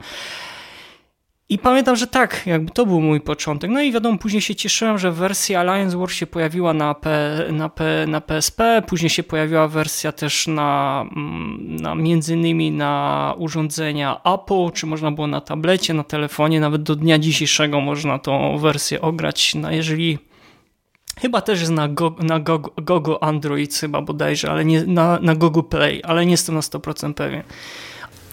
I 1.52 1.58
pamiętam, 1.58 1.96
że 1.96 2.08
tak, 2.08 2.42
jakby 2.46 2.72
to 2.72 2.86
był 2.86 3.02
mój 3.02 3.22
początek. 3.22 3.72
No 3.72 3.82
i 3.82 3.92
wiadomo, 3.92 4.18
później 4.18 4.42
się 4.42 4.56
cieszyłem, 4.56 4.98
że 4.98 5.12
wersja 5.12 5.60
Alliance 5.60 5.98
War 5.98 6.12
się 6.12 6.28
pojawiła 6.28 6.74
na, 6.74 6.94
P, 6.94 7.10
na, 7.52 7.70
P, 7.70 8.06
na 8.08 8.22
PSP, 8.22 8.82
później 8.88 9.10
się 9.10 9.24
pojawiła 9.24 9.68
wersja 9.68 10.12
też 10.12 10.48
na, 10.48 11.06
mm, 11.16 11.76
na 11.76 11.96
między 11.96 12.34
innymi 12.34 12.72
na 12.72 13.34
urządzenia 13.38 14.22
Apple, 14.24 14.72
czy 14.74 14.86
można 14.86 15.12
było 15.12 15.28
na 15.28 15.42
tablecie, 15.42 15.94
na 15.94 16.04
telefonie, 16.04 16.60
nawet 16.60 16.84
do 16.84 16.96
dnia 16.96 17.20
dzisiejszego 17.20 17.82
można 17.82 18.20
tą 18.20 18.58
wersję 18.58 19.02
ograć, 19.02 19.56
no 19.56 19.72
jeżeli 19.72 20.18
Chyba 21.22 21.42
też 21.42 21.60
jest 21.60 21.72
na, 21.72 21.88
Go, 21.88 22.16
na 22.20 22.40
Go, 22.40 22.60
Google 22.60 23.16
Android 23.22 23.76
chyba 23.76 24.02
bodajże, 24.02 24.52
ale 24.52 24.66
nie 24.66 24.84
na, 24.84 25.20
na 25.22 25.36
Google 25.36 25.64
Play, 25.70 26.02
ale 26.04 26.26
nie 26.26 26.32
jestem 26.32 26.56
na 26.56 26.62
100% 26.62 27.14
pewien. 27.14 27.44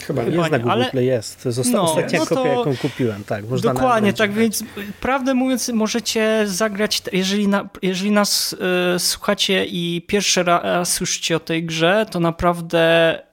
Chyba 0.06 0.22
nie. 0.22 0.36
Jest 0.36 0.50
na 0.50 0.58
Google 0.58 0.70
ale... 0.70 0.90
Play, 0.90 1.06
jest. 1.06 1.46
Osta 1.46 1.62
no, 1.72 1.82
ostatnia 1.82 2.18
no 2.18 2.26
kopia, 2.26 2.48
jaką 2.48 2.76
kupiłem. 2.76 3.24
Tak, 3.24 3.46
Dokładnie, 3.46 4.12
tak 4.12 4.32
więc 4.32 4.64
prawdę 5.00 5.34
mówiąc 5.34 5.68
możecie 5.68 6.44
zagrać, 6.46 7.02
jeżeli, 7.12 7.48
na, 7.48 7.68
jeżeli 7.82 8.10
nas 8.10 8.56
y, 8.96 8.98
słuchacie 8.98 9.64
i 9.64 10.02
pierwszy 10.06 10.42
raz 10.42 10.92
słyszycie 10.92 11.36
o 11.36 11.40
tej 11.40 11.64
grze, 11.64 12.06
to 12.10 12.20
naprawdę 12.20 13.25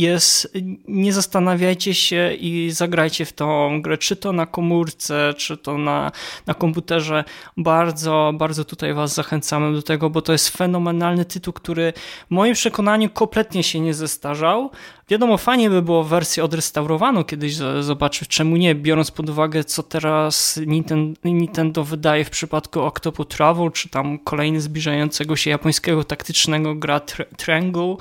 jest, 0.00 0.52
nie 0.88 1.12
zastanawiajcie 1.12 1.94
się 1.94 2.34
i 2.34 2.70
zagrajcie 2.70 3.24
w 3.24 3.32
tą 3.32 3.82
grę, 3.82 3.98
czy 3.98 4.16
to 4.16 4.32
na 4.32 4.46
komórce, 4.46 5.34
czy 5.36 5.56
to 5.56 5.78
na, 5.78 6.12
na 6.46 6.54
komputerze. 6.54 7.24
Bardzo, 7.56 8.32
bardzo 8.34 8.64
tutaj 8.64 8.94
Was 8.94 9.14
zachęcamy 9.14 9.72
do 9.72 9.82
tego, 9.82 10.10
bo 10.10 10.22
to 10.22 10.32
jest 10.32 10.56
fenomenalny 10.56 11.24
tytuł, 11.24 11.52
który 11.52 11.92
w 12.26 12.30
moim 12.30 12.54
przekonaniu 12.54 13.10
kompletnie 13.10 13.62
się 13.62 13.80
nie 13.80 13.94
zestarzał. 13.94 14.70
Wiadomo, 15.08 15.38
fajnie 15.38 15.70
by 15.70 15.82
było 15.82 16.04
wersję 16.04 16.44
odrestaurowaną 16.44 17.24
kiedyś 17.24 17.54
zobaczyć, 17.80 18.28
czemu 18.28 18.56
nie, 18.56 18.74
biorąc 18.74 19.10
pod 19.10 19.30
uwagę, 19.30 19.64
co 19.64 19.82
teraz 19.82 20.60
Nintendo, 20.66 21.20
Nintendo 21.24 21.84
wydaje 21.84 22.24
w 22.24 22.30
przypadku 22.30 22.80
Octopu 22.80 23.24
Travel, 23.24 23.72
czy 23.72 23.88
tam 23.88 24.18
kolejny 24.18 24.60
zbliżającego 24.60 25.36
się 25.36 25.50
japońskiego 25.50 26.04
taktycznego 26.04 26.74
gra 26.74 27.00
Triangle 27.36 27.96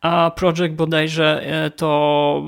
a 0.00 0.30
Project 0.36 0.74
bodajże 0.74 1.42
e, 1.46 1.70
to 1.70 2.42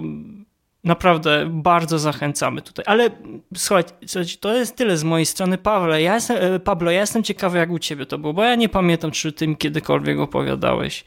naprawdę 0.85 1.47
bardzo 1.51 1.99
zachęcamy 1.99 2.63
tutaj. 2.63 2.85
Ale 2.89 3.11
słuchajcie, 3.57 3.93
to 4.41 4.55
jest 4.55 4.77
tyle 4.77 4.97
z 4.97 5.05
mojej 5.05 5.27
strony. 5.27 5.59
Pawle, 5.59 6.03
ja 6.03 6.15
jestem, 6.15 6.55
e, 6.55 6.61
Pablo, 6.61 6.91
ja 6.91 7.01
jestem 7.01 7.23
ciekawy, 7.23 7.59
jak 7.59 7.71
u 7.71 7.79
ciebie 7.79 8.07
to 8.07 8.19
było, 8.19 8.33
bo 8.33 8.45
ja 8.45 8.55
nie 8.55 8.69
pamiętam, 8.69 9.11
czy 9.11 9.33
ty 9.33 9.49
mi 9.49 9.57
kiedykolwiek 9.57 10.19
opowiadałeś. 10.19 11.05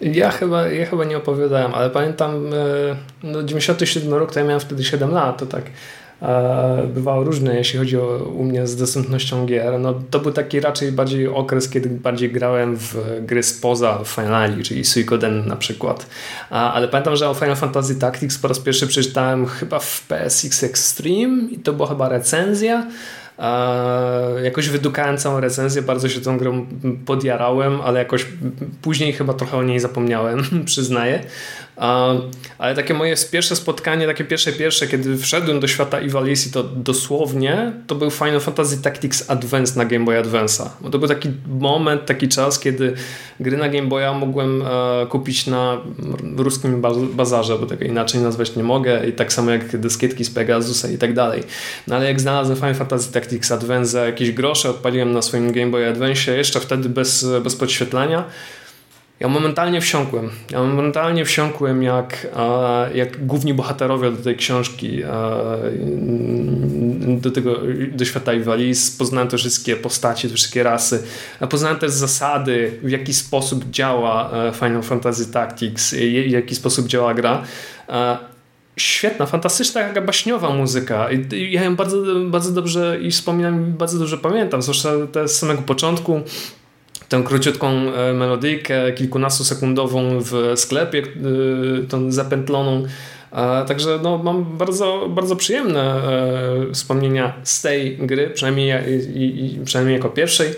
Ja 0.00 0.30
chyba, 0.30 0.66
ja 0.66 0.86
chyba 0.86 1.04
nie 1.04 1.16
opowiadałem, 1.16 1.74
ale 1.74 1.90
pamiętam, 1.90 2.46
e, 2.54 2.96
no 3.22 3.42
97 3.42 4.14
rok, 4.14 4.32
to 4.32 4.38
ja 4.38 4.44
miałem 4.44 4.60
wtedy 4.60 4.84
7 4.84 5.10
lat, 5.10 5.38
to 5.38 5.46
tak 5.46 5.64
bywało 6.94 7.24
różne, 7.24 7.56
jeśli 7.56 7.78
chodzi 7.78 7.96
o 7.96 8.16
u 8.36 8.44
mnie 8.44 8.66
z 8.66 8.76
dostępnością 8.76 9.46
gier. 9.46 9.80
No, 9.80 9.94
to 10.10 10.20
był 10.20 10.32
taki 10.32 10.60
raczej 10.60 10.92
bardziej 10.92 11.28
okres, 11.28 11.68
kiedy 11.68 11.88
bardziej 11.88 12.32
grałem 12.32 12.76
w 12.76 12.96
gry 13.20 13.42
spoza 13.42 13.98
Finali, 14.04 14.62
czyli 14.62 14.84
Suikoden 14.84 15.46
na 15.46 15.56
przykład. 15.56 16.06
Ale 16.50 16.88
pamiętam, 16.88 17.16
że 17.16 17.28
o 17.28 17.34
Final 17.34 17.56
Fantasy 17.56 17.94
Tactics 17.94 18.38
po 18.38 18.48
raz 18.48 18.58
pierwszy 18.58 18.86
przeczytałem 18.86 19.46
chyba 19.46 19.78
w 19.78 20.06
PSX 20.08 20.64
Extreme 20.64 21.50
i 21.50 21.58
to 21.58 21.72
była 21.72 21.88
chyba 21.88 22.08
recenzja. 22.08 22.86
Jakoś 24.44 24.68
wydukałem 24.68 25.18
całą 25.18 25.40
recenzję, 25.40 25.82
bardzo 25.82 26.08
się 26.08 26.20
tą 26.20 26.38
grą 26.38 26.66
podjarałem, 27.06 27.80
ale 27.80 27.98
jakoś 27.98 28.26
później 28.82 29.12
chyba 29.12 29.34
trochę 29.34 29.56
o 29.56 29.62
niej 29.62 29.80
zapomniałem, 29.80 30.44
przyznaję. 30.64 31.24
Ale 32.58 32.74
takie 32.74 32.94
moje 32.94 33.14
pierwsze 33.32 33.56
spotkanie, 33.56 34.06
takie 34.06 34.24
pierwsze 34.24 34.52
pierwsze, 34.52 34.86
kiedy 34.86 35.16
wszedłem 35.18 35.60
do 35.60 35.68
świata 35.68 36.00
Ivalice, 36.00 36.50
to 36.50 36.62
dosłownie 36.62 37.72
to 37.86 37.94
był 37.94 38.10
Final 38.10 38.40
Fantasy 38.40 38.82
Tactics 38.82 39.30
Advance 39.30 39.78
na 39.78 39.84
Game 39.84 40.04
Boy 40.04 40.22
Advance'a. 40.22 40.68
Bo 40.80 40.90
to 40.90 40.98
był 40.98 41.08
taki 41.08 41.28
moment, 41.46 42.06
taki 42.06 42.28
czas, 42.28 42.58
kiedy 42.58 42.94
gry 43.40 43.56
na 43.56 43.68
Game 43.68 43.88
Boya 43.88 44.12
mogłem 44.12 44.62
e, 44.62 45.06
kupić 45.06 45.46
na 45.46 45.80
ruskim 46.36 46.82
bazarze, 47.14 47.58
bo 47.58 47.66
tego 47.66 47.84
inaczej 47.84 48.20
nazwać 48.20 48.56
nie 48.56 48.62
mogę 48.62 49.06
i 49.08 49.12
tak 49.12 49.32
samo 49.32 49.50
jak 49.50 49.76
dyskietki 49.76 50.24
z 50.24 50.30
Pegasusa 50.30 50.88
i 50.88 50.98
tak 50.98 51.14
dalej. 51.14 51.42
No 51.86 51.96
ale 51.96 52.06
jak 52.06 52.20
znalazłem 52.20 52.56
Final 52.56 52.74
Fantasy 52.74 53.12
Tactics 53.12 53.50
Advance 53.50 53.90
za 53.90 54.06
jakieś 54.06 54.32
grosze, 54.32 54.70
odpaliłem 54.70 55.12
na 55.12 55.22
swoim 55.22 55.52
Game 55.52 55.70
Boy 55.70 55.88
Advance, 55.88 56.36
jeszcze 56.36 56.60
wtedy 56.60 56.88
bez, 56.88 57.26
bez 57.42 57.56
podświetlania, 57.56 58.24
ja 59.22 59.28
momentalnie 59.28 59.80
wsiąkłem. 59.80 60.30
Ja 60.50 60.62
momentalnie 60.62 61.24
wsiąkłem 61.24 61.82
jak, 61.82 62.26
jak 62.94 63.26
główni 63.26 63.54
bohaterowie 63.54 64.10
do 64.10 64.22
tej 64.22 64.36
książki, 64.36 65.02
do 67.00 67.30
tego, 67.30 67.56
do 67.92 68.04
świata 68.04 68.34
i 68.34 68.40
waliz. 68.40 68.90
Poznałem 68.90 69.28
te 69.28 69.36
wszystkie 69.36 69.76
postacie, 69.76 70.28
te 70.28 70.34
wszystkie 70.34 70.62
rasy. 70.62 71.02
Poznałem 71.50 71.78
też 71.78 71.90
zasady, 71.90 72.78
w 72.82 72.90
jaki 72.90 73.14
sposób 73.14 73.70
działa 73.70 74.30
e, 74.32 74.52
Final 74.52 74.82
Fantasy 74.82 75.32
Tactics, 75.32 75.94
w 75.94 76.30
jaki 76.30 76.54
sposób 76.54 76.86
działa 76.86 77.14
gra 77.14 77.42
świetna, 78.76 79.26
fantastyczna, 79.26 79.82
taka 79.82 80.00
baśniowa 80.00 80.50
muzyka. 80.50 81.08
Ja 81.50 81.64
ją 81.64 81.76
bardzo, 81.76 81.96
bardzo 82.26 82.52
dobrze 82.52 82.98
i 83.00 83.10
wspominam, 83.10 83.72
bardzo 83.72 83.98
dobrze 83.98 84.18
pamiętam, 84.18 84.62
zwłaszcza 84.62 84.90
te 85.12 85.28
z 85.28 85.38
samego 85.38 85.62
początku 85.62 86.20
tę 87.12 87.22
króciutką 87.22 87.68
e, 87.68 88.12
melodyjkę, 88.12 88.92
kilkunastosekundową 88.92 90.20
w 90.20 90.52
sklepie, 90.56 91.02
e, 91.02 91.86
tą 91.88 92.12
zapętloną. 92.12 92.82
Także 93.68 93.98
no, 94.02 94.18
mam 94.18 94.44
bardzo, 94.58 95.08
bardzo 95.08 95.36
przyjemne 95.36 95.80
e, 95.80 96.72
wspomnienia 96.72 97.34
z 97.42 97.62
tej 97.62 97.96
gry, 97.96 98.30
przynajmniej, 98.30 98.72
przynajmniej 99.64 99.96
jako 99.96 100.08
pierwszej. 100.08 100.48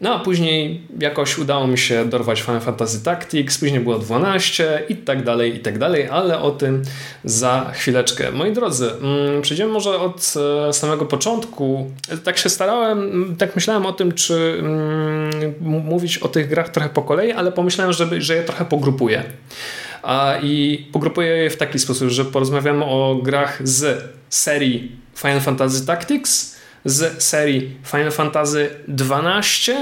No 0.00 0.14
a 0.14 0.18
później 0.18 0.80
jakoś 0.98 1.38
udało 1.38 1.66
mi 1.66 1.78
się 1.78 2.04
dorwać 2.08 2.40
Final 2.42 2.60
Fantasy 2.60 3.04
Tactics, 3.04 3.58
później 3.58 3.80
było 3.80 3.98
12 3.98 4.82
i 4.88 4.96
tak 4.96 5.24
dalej, 5.24 5.56
i 5.56 5.58
tak 5.58 5.78
dalej, 5.78 6.08
ale 6.08 6.38
o 6.38 6.50
tym 6.50 6.82
za 7.24 7.70
chwileczkę. 7.74 8.32
Moi 8.32 8.52
drodzy, 8.52 8.90
mm, 8.90 9.42
przejdziemy 9.42 9.72
może 9.72 9.98
od 9.98 10.34
e, 10.68 10.72
samego 10.72 11.06
początku. 11.06 11.90
Tak 12.24 12.38
się 12.38 12.48
starałem, 12.48 13.34
tak 13.38 13.54
myślałem 13.54 13.86
o 13.86 13.92
tym, 13.92 14.12
czy 14.12 14.56
mm, 14.58 15.54
mówić 15.60 16.18
o 16.18 16.28
tych 16.28 16.48
grach 16.48 16.68
trochę 16.68 16.88
po 16.88 17.02
kolei, 17.02 17.32
ale 17.32 17.52
pomyślałem, 17.52 17.92
żeby, 17.92 18.22
że 18.22 18.36
je 18.36 18.42
trochę 18.42 18.64
pogrupuję. 18.64 19.24
I 20.42 20.86
pogrupuję 20.92 21.28
je 21.28 21.50
w 21.50 21.56
taki 21.56 21.78
sposób, 21.78 22.08
że 22.08 22.24
porozmawiamy 22.24 22.84
o 22.84 23.20
grach 23.22 23.68
z 23.68 24.04
serii 24.28 24.92
Final 25.16 25.40
Fantasy 25.40 25.86
Tactics, 25.86 26.53
z 26.84 27.22
serii 27.22 27.76
Final 27.84 28.10
Fantasy 28.10 28.70
XII 28.88 29.74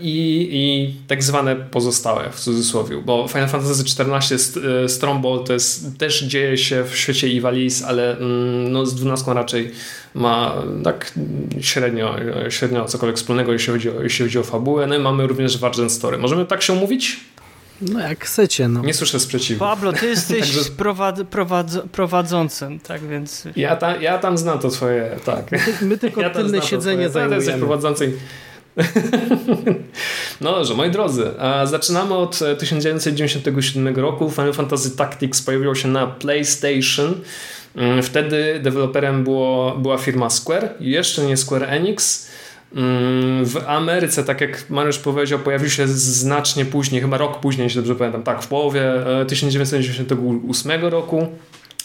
i, 0.00 0.48
i 0.52 0.94
tak 1.08 1.22
zwane 1.22 1.56
pozostałe 1.56 2.30
w 2.30 2.40
cudzysłowie, 2.40 2.96
bo 2.96 3.28
Final 3.28 3.48
Fantasy 3.48 3.82
XIV 3.82 4.62
e, 4.84 4.88
Strombol 4.88 5.44
to 5.44 5.52
jest, 5.52 5.98
też 5.98 6.22
dzieje 6.22 6.56
się 6.56 6.84
w 6.84 6.96
świecie 6.96 7.28
Ivalice, 7.28 7.86
ale 7.86 8.16
mm, 8.16 8.72
no, 8.72 8.86
z 8.86 8.94
12 8.94 9.34
raczej 9.34 9.70
ma 10.14 10.54
tak 10.84 11.12
średnio, 11.60 12.16
średnio 12.48 12.84
cokolwiek 12.84 13.16
wspólnego, 13.16 13.52
jeśli 13.52 13.72
chodzi 13.72 13.90
o, 13.90 14.02
jeśli 14.02 14.24
chodzi 14.24 14.38
o 14.38 14.42
fabułę. 14.42 14.86
No 14.86 14.94
i 14.94 14.98
mamy 14.98 15.26
również 15.26 15.58
Wargent 15.58 15.92
Story. 15.92 16.18
Możemy 16.18 16.46
tak 16.46 16.62
się 16.62 16.72
umówić? 16.72 17.20
No 17.80 18.00
jak 18.00 18.24
chcecie, 18.24 18.68
no. 18.68 18.82
Nie 18.82 18.94
słyszę 18.94 19.20
sprzeciwu. 19.20 19.60
Pablo, 19.60 19.92
ty 19.92 20.06
jesteś 20.16 20.40
Także... 20.40 20.70
prowad, 20.76 21.22
prowad, 21.30 21.66
prowadzącym, 21.92 22.80
tak 22.80 23.08
więc... 23.08 23.44
Ja, 23.56 23.76
ta, 23.76 23.96
ja 23.96 24.18
tam 24.18 24.38
znam 24.38 24.58
to 24.58 24.70
swoje, 24.70 25.16
tak. 25.24 25.52
My, 25.52 25.58
my 25.82 25.98
tylko 25.98 26.20
ja 26.22 26.30
tylne 26.30 26.62
siedzenie 26.62 27.08
zajmujemy. 27.10 27.34
Ja 27.34 27.36
jesteś 27.36 27.58
prowadzącym. 27.58 28.18
No 30.40 30.52
dobrze, 30.52 30.74
moi 30.74 30.90
drodzy, 30.90 31.30
zaczynamy 31.64 32.14
od 32.14 32.38
1997 32.58 33.96
roku. 33.96 34.30
Final 34.30 34.52
Fantasy 34.52 34.96
Tactics 34.96 35.42
pojawiło 35.42 35.74
się 35.74 35.88
na 35.88 36.06
PlayStation. 36.06 37.14
Mm, 37.76 38.02
wtedy 38.02 38.60
deweloperem 38.62 39.24
było, 39.24 39.76
była 39.76 39.98
firma 39.98 40.30
Square, 40.30 40.74
jeszcze 40.80 41.22
nie 41.22 41.36
Square 41.36 41.64
Enix. 41.64 42.27
Mm, 42.74 43.44
w 43.46 43.56
Ameryce, 43.66 44.24
tak 44.24 44.40
jak 44.40 44.70
Mariusz 44.70 44.98
powiedział, 44.98 45.38
pojawił 45.38 45.70
się 45.70 45.88
znacznie 45.88 46.64
później, 46.64 47.00
chyba 47.00 47.18
rok 47.18 47.40
później, 47.40 47.64
jeśli 47.64 47.80
dobrze 47.80 47.94
pamiętam, 47.94 48.22
tak, 48.22 48.42
w 48.42 48.46
połowie 48.46 48.92
1998 49.28 50.84
e, 50.84 50.90
roku. 50.90 51.28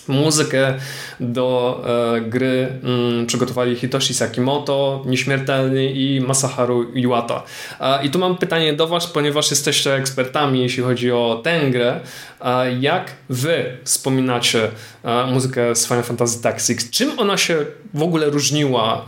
Muzykę 0.08 0.74
do 1.20 1.82
e, 2.16 2.22
gry 2.22 2.80
mm, 2.84 3.26
przygotowali 3.26 3.76
Hitoshi 3.76 4.14
Sakimoto, 4.14 5.04
Nieśmiertelny 5.06 5.86
i 5.86 6.22
Masaharu 6.22 6.84
Iwata. 6.94 7.44
E, 7.80 8.06
I 8.06 8.10
tu 8.10 8.20
mam 8.20 8.38
pytanie 8.38 8.74
do 8.74 8.88
Was, 8.88 9.08
ponieważ 9.08 9.52
jesteście 9.52 9.96
ekspertami, 9.96 10.62
jeśli 10.62 10.84
chodzi 10.84 11.12
o 11.12 11.42
tę 11.44 11.72
grę. 11.72 12.00
E, 12.42 12.74
jak 12.80 13.12
Wy 13.30 13.78
wspominacie 13.84 14.72
e, 15.04 15.26
muzykę 15.26 15.76
z 15.76 15.88
Final 15.88 16.04
Fantasy 16.04 16.42
Tactics? 16.42 16.90
Czym 16.90 17.20
ona 17.20 17.38
się 17.38 17.66
w 17.94 18.04
ogóle 18.04 18.30
różniła 18.30 18.98
e, 18.98 19.06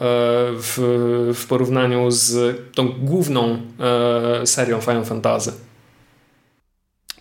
w, 0.51 1.33
w 1.35 1.45
porównaniu 1.47 2.11
z 2.11 2.57
tą 2.75 2.87
główną 2.87 3.57
e, 4.41 4.47
serią 4.47 4.81
Final 4.81 5.05
Fantasy? 5.05 5.51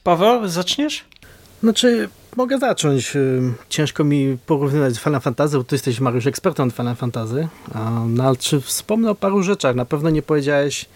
Paweł, 0.02 0.48
zaczniesz? 0.48 1.04
Znaczy, 1.64 2.08
Mogę 2.36 2.58
zacząć. 2.58 3.12
Ciężko 3.68 4.04
mi 4.04 4.38
porównywać 4.46 4.94
z 4.94 4.98
Final 4.98 5.20
Fantasy, 5.20 5.64
ty 5.64 5.74
jesteś, 5.74 6.00
Mariusz, 6.00 6.26
ekspertem 6.26 6.68
od 6.68 6.74
Final 6.74 6.96
Fantasy. 6.96 7.48
No 8.06 8.24
ale 8.24 8.36
czy 8.36 8.60
wspomnę 8.60 9.10
o 9.10 9.14
paru 9.14 9.42
rzeczach? 9.42 9.76
Na 9.76 9.84
pewno 9.84 10.10
nie 10.10 10.22
powiedziałeś, 10.22 10.86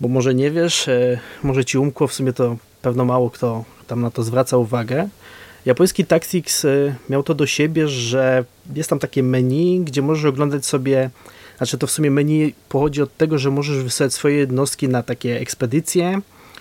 bo 0.00 0.08
może 0.08 0.34
nie 0.34 0.50
wiesz, 0.50 0.88
y, 0.88 1.18
może 1.42 1.64
ci 1.64 1.78
umkło, 1.78 2.06
w 2.06 2.12
sumie 2.14 2.32
to 2.32 2.56
pewno 2.82 3.04
mało 3.04 3.30
kto 3.30 3.64
tam 3.86 4.00
na 4.00 4.10
to 4.10 4.22
zwraca 4.22 4.56
uwagę. 4.56 5.08
Japoński 5.66 6.04
Tactics 6.04 6.64
y, 6.64 6.94
miał 7.08 7.22
to 7.22 7.34
do 7.34 7.46
siebie, 7.46 7.88
że 7.88 8.44
jest 8.74 8.90
tam 8.90 8.98
takie 8.98 9.22
menu, 9.22 9.80
gdzie 9.80 10.02
możesz 10.02 10.24
oglądać 10.24 10.66
sobie, 10.66 11.10
znaczy 11.56 11.78
to 11.78 11.86
w 11.86 11.90
sumie 11.90 12.10
menu 12.10 12.54
pochodzi 12.68 13.02
od 13.02 13.16
tego, 13.16 13.38
że 13.38 13.50
możesz 13.50 13.82
wysłać 13.82 14.14
swoje 14.14 14.36
jednostki 14.36 14.88
na 14.88 15.02
takie 15.02 15.40
ekspedycje, 15.40 16.20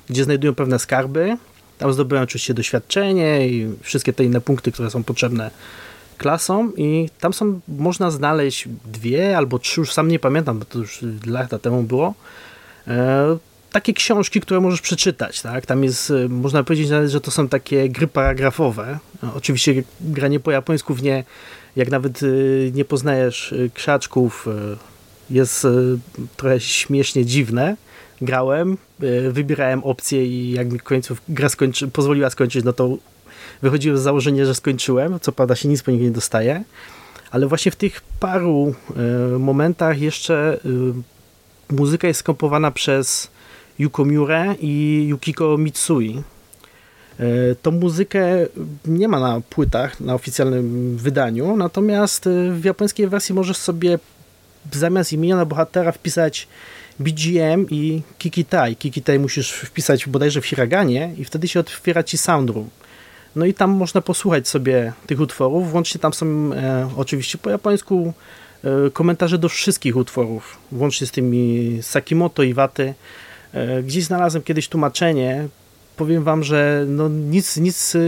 gdzie 0.10 0.24
znajdują 0.24 0.56
pewne 0.56 0.80
skarby, 0.80 1.38
tam 1.78 1.94
zdobyłem 1.94 2.24
oczywiście 2.24 2.54
doświadczenie 2.54 3.48
i 3.48 3.68
wszystkie 3.82 4.14
te 4.14 4.24
inne 4.24 4.42
punkty, 4.42 4.72
które 4.72 4.92
są 4.92 5.04
potrzebne 5.04 5.52
klasom 6.18 6.74
i 6.78 7.10
tam 7.20 7.34
są, 7.34 7.60
można 7.68 8.12
znaleźć 8.12 8.68
dwie 8.86 9.38
albo 9.38 9.60
trzy, 9.60 9.82
już 9.82 9.94
sam 9.94 10.08
nie 10.08 10.20
pamiętam, 10.20 10.60
bo 10.60 10.66
to 10.66 10.80
już 10.80 11.00
lata 11.26 11.60
temu 11.60 11.84
było, 11.84 12.14
e, 12.88 13.38
takie 13.74 13.94
książki, 13.94 14.42
które 14.42 14.62
możesz 14.62 14.82
przeczytać, 14.82 15.42
tak? 15.42 15.66
Tam 15.66 15.84
jest, 15.84 16.12
e, 16.12 16.30
można 16.30 16.64
powiedzieć 16.64 16.90
nawet, 16.90 17.10
że 17.10 17.22
to 17.22 17.32
są 17.32 17.48
takie 17.48 17.90
gry 17.90 18.08
paragrafowe. 18.08 19.00
E, 19.24 19.28
oczywiście 19.36 19.84
granie 20.02 20.40
po 20.40 20.52
japońsku 20.52 20.94
w 20.94 21.04
nie, 21.04 21.24
jak 21.76 21.92
nawet 21.92 22.24
e, 22.24 22.28
nie 22.74 22.86
poznajesz 22.86 23.54
krzaczków, 23.74 24.48
jest 25.30 25.68
trochę 26.38 26.60
śmiesznie 26.60 27.26
dziwne, 27.26 27.76
grałem, 28.22 28.78
e, 29.02 29.32
wybierałem 29.32 29.84
opcje 29.84 30.26
i 30.26 30.52
jak 30.52 30.72
mi 30.72 30.80
końców 30.80 31.22
gra 31.30 31.50
skończy, 31.50 31.88
pozwoliła 31.88 32.30
skończyć, 32.30 32.66
no 32.66 32.74
to 32.74 32.98
wychodziłem 33.62 33.98
z 33.98 34.02
założenia, 34.02 34.46
że 34.46 34.56
skończyłem. 34.56 35.20
Co 35.20 35.32
prawda 35.32 35.56
się 35.56 35.70
nic 35.70 35.84
po 35.84 35.92
nich 35.92 36.02
nie 36.02 36.12
dostaje, 36.12 36.64
ale 37.32 37.48
właśnie 37.48 37.72
w 37.72 37.76
tych 37.76 38.02
paru 38.20 38.76
e, 39.36 39.40
momentach 39.40 40.00
jeszcze 40.00 40.60
e, 41.70 41.74
muzyka 41.76 42.08
jest 42.08 42.20
skompowana 42.20 42.72
przez 42.72 43.32
Yuko 43.80 44.06
Miure 44.06 44.56
i 44.60 45.06
Yukiko 45.08 45.58
Mitsui. 45.58 46.24
Tą 47.62 47.72
muzykę 47.72 48.26
nie 48.86 49.08
ma 49.08 49.20
na 49.20 49.42
płytach, 49.42 50.00
na 50.00 50.14
oficjalnym 50.14 50.98
wydaniu, 50.98 51.58
natomiast 51.58 52.30
w 52.52 52.64
japońskiej 52.64 53.08
wersji 53.08 53.36
możesz 53.36 53.58
sobie 53.58 54.00
zamiast 54.72 55.14
imienia 55.14 55.46
bohatera 55.46 55.92
wpisać 55.92 56.48
BGM 57.00 57.66
i 57.70 58.02
Kikitai. 58.18 58.76
Kikitai 58.76 59.20
musisz 59.20 59.52
wpisać 59.52 60.08
bodajże 60.08 60.42
w 60.42 60.46
Hiraganie 60.46 61.14
i 61.18 61.26
wtedy 61.26 61.48
się 61.48 61.60
otwiera 61.60 62.04
ci 62.04 62.18
soundroom. 62.18 62.70
No 63.36 63.46
i 63.46 63.54
tam 63.54 63.72
można 63.72 64.02
posłuchać 64.02 64.48
sobie 64.48 64.94
tych 65.08 65.20
utworów. 65.20 65.72
Włącznie 65.72 66.02
tam 66.02 66.14
są 66.14 66.54
e, 66.54 66.90
oczywiście 66.98 67.38
po 67.38 67.50
japońsku 67.50 68.14
e, 68.64 68.90
komentarze 68.90 69.38
do 69.38 69.50
wszystkich 69.50 69.96
utworów, 69.96 70.58
włącznie 70.72 71.08
z 71.08 71.12
tymi 71.12 71.80
Sakimoto 71.82 72.44
i 72.44 72.54
Waty. 72.54 72.94
E, 73.54 73.84
gdzieś 73.84 74.04
znalazłem 74.04 74.44
kiedyś 74.44 74.68
tłumaczenie. 74.68 75.48
Powiem 75.98 76.24
wam, 76.24 76.44
że 76.44 76.86
no 76.88 77.10
nic, 77.10 77.58
nic 77.58 77.96
e, 77.96 78.00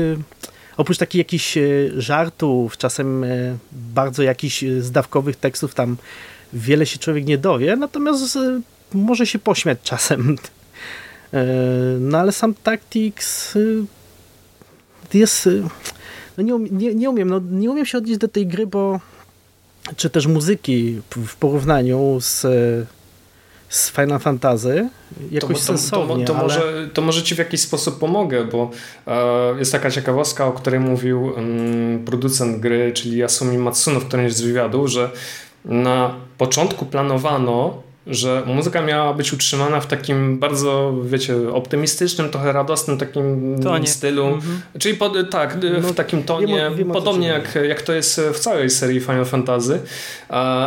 oprócz 0.77 0.97
takich 0.97 1.19
jakichś 1.19 1.57
e, 1.57 1.61
żartów, 1.97 2.77
czasem 2.77 3.23
e, 3.23 3.27
bardzo 3.71 4.23
jakichś 4.23 4.63
zdawkowych 4.79 5.35
tekstów, 5.35 5.73
tam 5.73 5.97
wiele 6.53 6.85
się 6.85 6.99
człowiek 6.99 7.25
nie 7.25 7.37
dowie, 7.37 7.75
natomiast 7.75 8.37
może 8.95 9.27
się 9.27 9.39
pośmiać 9.39 9.77
czasem. 9.83 10.35
No 11.99 12.17
ale 12.17 12.31
sam 12.31 12.53
Tactics 12.53 13.53
jest... 15.13 15.49
No 16.37 16.43
nie, 16.43 16.69
nie, 16.71 16.95
nie, 16.95 17.09
umiem, 17.09 17.29
no 17.29 17.41
nie 17.51 17.71
umiem 17.71 17.85
się 17.85 17.97
odnieść 17.97 18.19
do 18.19 18.27
tej 18.27 18.47
gry, 18.47 18.67
bo 18.67 18.99
czy 19.97 20.09
też 20.09 20.27
muzyki 20.27 21.01
w 21.09 21.35
porównaniu 21.35 22.17
z 22.21 22.45
z 23.69 23.91
Final 23.91 24.19
Fantasy 24.19 24.89
jakoś 25.31 25.49
to, 25.49 25.57
to, 25.57 25.63
sensownie. 25.63 26.25
To, 26.25 26.33
to, 26.33 26.39
ale... 26.39 26.47
może, 26.47 26.89
to 26.93 27.01
może 27.01 27.23
ci 27.23 27.35
w 27.35 27.37
jakiś 27.37 27.61
sposób 27.61 27.99
pomogę, 27.99 28.45
bo 28.45 28.71
e, 29.07 29.59
jest 29.59 29.71
taka 29.71 29.91
ciekawostka, 29.91 30.45
o 30.45 30.51
której 30.51 30.79
mówił 30.79 31.23
um, 31.23 32.03
producent 32.05 32.59
gry, 32.59 32.91
czyli 32.93 33.17
Yasumi 33.17 33.57
Matsuno 33.57 33.99
w 33.99 34.07
którymś 34.07 34.33
z 34.33 34.41
wywiadów, 34.41 34.89
że 34.89 35.11
na 35.65 36.15
początku 36.37 36.85
planowano 36.85 37.83
że 38.07 38.43
muzyka 38.45 38.81
miała 38.81 39.13
być 39.13 39.33
utrzymana 39.33 39.79
w 39.79 39.87
takim 39.87 40.39
bardzo, 40.39 40.93
wiecie, 41.03 41.35
optymistycznym, 41.53 42.29
trochę 42.29 42.53
radosnym 42.53 42.97
takim 42.97 43.55
tonie. 43.63 43.87
stylu. 43.87 44.25
Mhm. 44.27 44.61
Czyli 44.79 44.97
pod, 44.97 45.29
tak, 45.31 45.57
no, 45.81 45.87
w 45.87 45.95
takim 45.95 46.23
tonie, 46.23 46.55
wiem, 46.55 46.75
wiem 46.75 46.91
podobnie 46.91 47.27
jak, 47.27 47.57
jak 47.67 47.81
to 47.81 47.93
jest 47.93 48.21
w 48.33 48.39
całej 48.39 48.69
serii 48.69 48.99
Final 48.99 49.25
Fantasy. 49.25 49.79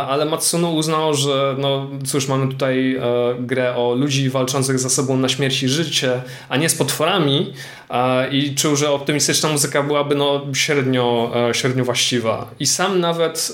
Ale 0.07 0.25
Matsuno 0.25 0.71
uznał, 0.71 1.13
że 1.13 1.55
no 1.57 1.87
cóż, 2.05 2.27
mamy 2.27 2.47
tutaj 2.47 2.95
e, 2.95 3.01
grę 3.39 3.75
o 3.75 3.95
ludzi 3.95 4.29
walczących 4.29 4.79
ze 4.79 4.89
sobą 4.89 5.17
na 5.17 5.29
śmierć 5.29 5.63
i 5.63 5.69
życie, 5.69 6.21
a 6.49 6.57
nie 6.57 6.69
z 6.69 6.75
potworami 6.75 7.53
i 8.31 8.55
czuł, 8.55 8.75
że 8.75 8.91
optymistyczna 8.91 9.49
muzyka 9.49 9.83
byłaby 9.83 10.15
no 10.15 10.45
średnio, 10.53 11.31
e, 11.49 11.53
średnio 11.53 11.85
właściwa. 11.85 12.51
I 12.59 12.65
sam 12.65 12.99
nawet 12.99 13.53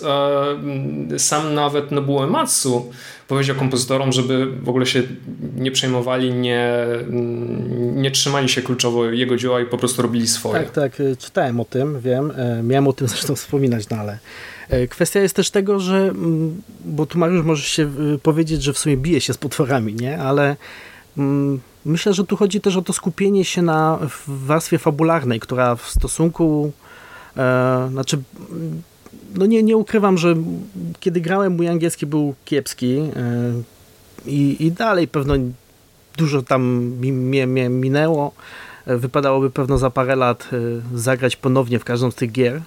e, 1.13 1.19
sam 1.19 1.53
nawet 1.53 1.91
Nobuo 1.91 2.23
Ematsu 2.23 2.91
powiedział 3.27 3.55
kompozytorom, 3.55 4.11
żeby 4.11 4.45
w 4.45 4.69
ogóle 4.69 4.86
się 4.86 5.03
nie 5.55 5.71
przejmowali, 5.71 6.33
nie, 6.33 6.86
nie 7.93 8.11
trzymali 8.11 8.49
się 8.49 8.61
kluczowo 8.61 9.05
jego 9.05 9.38
dzieła 9.38 9.61
i 9.61 9.65
po 9.65 9.77
prostu 9.77 10.01
robili 10.01 10.27
swoje. 10.27 10.63
Tak, 10.63 10.71
tak, 10.71 11.01
e, 11.01 11.15
czytałem 11.15 11.59
o 11.59 11.65
tym, 11.65 12.01
wiem, 12.01 12.33
miałem 12.63 12.88
o 12.88 12.93
tym 12.93 13.07
zresztą 13.13 13.36
wspominać, 13.36 13.89
no 13.89 13.97
ale 13.97 14.19
kwestia 14.89 15.19
jest 15.19 15.36
też 15.36 15.49
tego, 15.49 15.79
że, 15.79 15.97
mm, 15.97 16.61
bo 16.86 17.05
tu 17.05 17.19
Mariusz 17.19 17.45
może 17.45 17.63
się 17.63 17.91
powiedzieć, 18.23 18.63
że 18.63 18.73
w 18.73 18.77
sumie 18.77 18.97
bije 18.97 19.21
się 19.21 19.33
z 19.33 19.38
potworami, 19.38 19.93
nie, 19.93 20.19
ale 20.19 20.55
mm, 21.17 21.59
myślę, 21.86 22.13
że 22.13 22.25
tu 22.25 22.38
chodzi 22.38 22.61
też 22.61 22.75
o 22.75 22.81
to 22.81 22.93
skupienie 22.93 23.45
się 23.45 23.61
na 23.61 23.99
warstwie 24.27 24.77
fabularnej, 24.77 25.39
która 25.39 25.75
w 25.75 25.89
stosunku 25.89 26.71
e, 27.38 27.88
znaczy 27.91 28.21
no 29.38 29.45
nie, 29.45 29.63
nie 29.63 29.77
ukrywam, 29.77 30.17
że 30.17 30.36
kiedy 30.99 31.21
grałem, 31.21 31.55
mój 31.55 31.67
angielski 31.67 32.05
był 32.05 32.36
kiepski 32.45 32.97
e, 32.97 33.11
i, 34.25 34.65
i 34.65 34.71
dalej 34.71 35.07
pewno 35.07 35.33
dużo 36.17 36.41
tam 36.41 36.63
mi, 37.01 37.11
mi, 37.11 37.47
mi 37.47 37.69
minęło. 37.69 38.31
E, 38.86 38.97
wypadałoby 38.97 39.49
pewno 39.49 39.77
za 39.77 39.89
parę 39.89 40.15
lat 40.15 40.49
e, 40.53 40.97
zagrać 40.97 41.36
ponownie 41.36 41.79
w 41.79 41.83
każdą 41.83 42.11
z 42.11 42.15
tych 42.15 42.31
gier. 42.31 42.61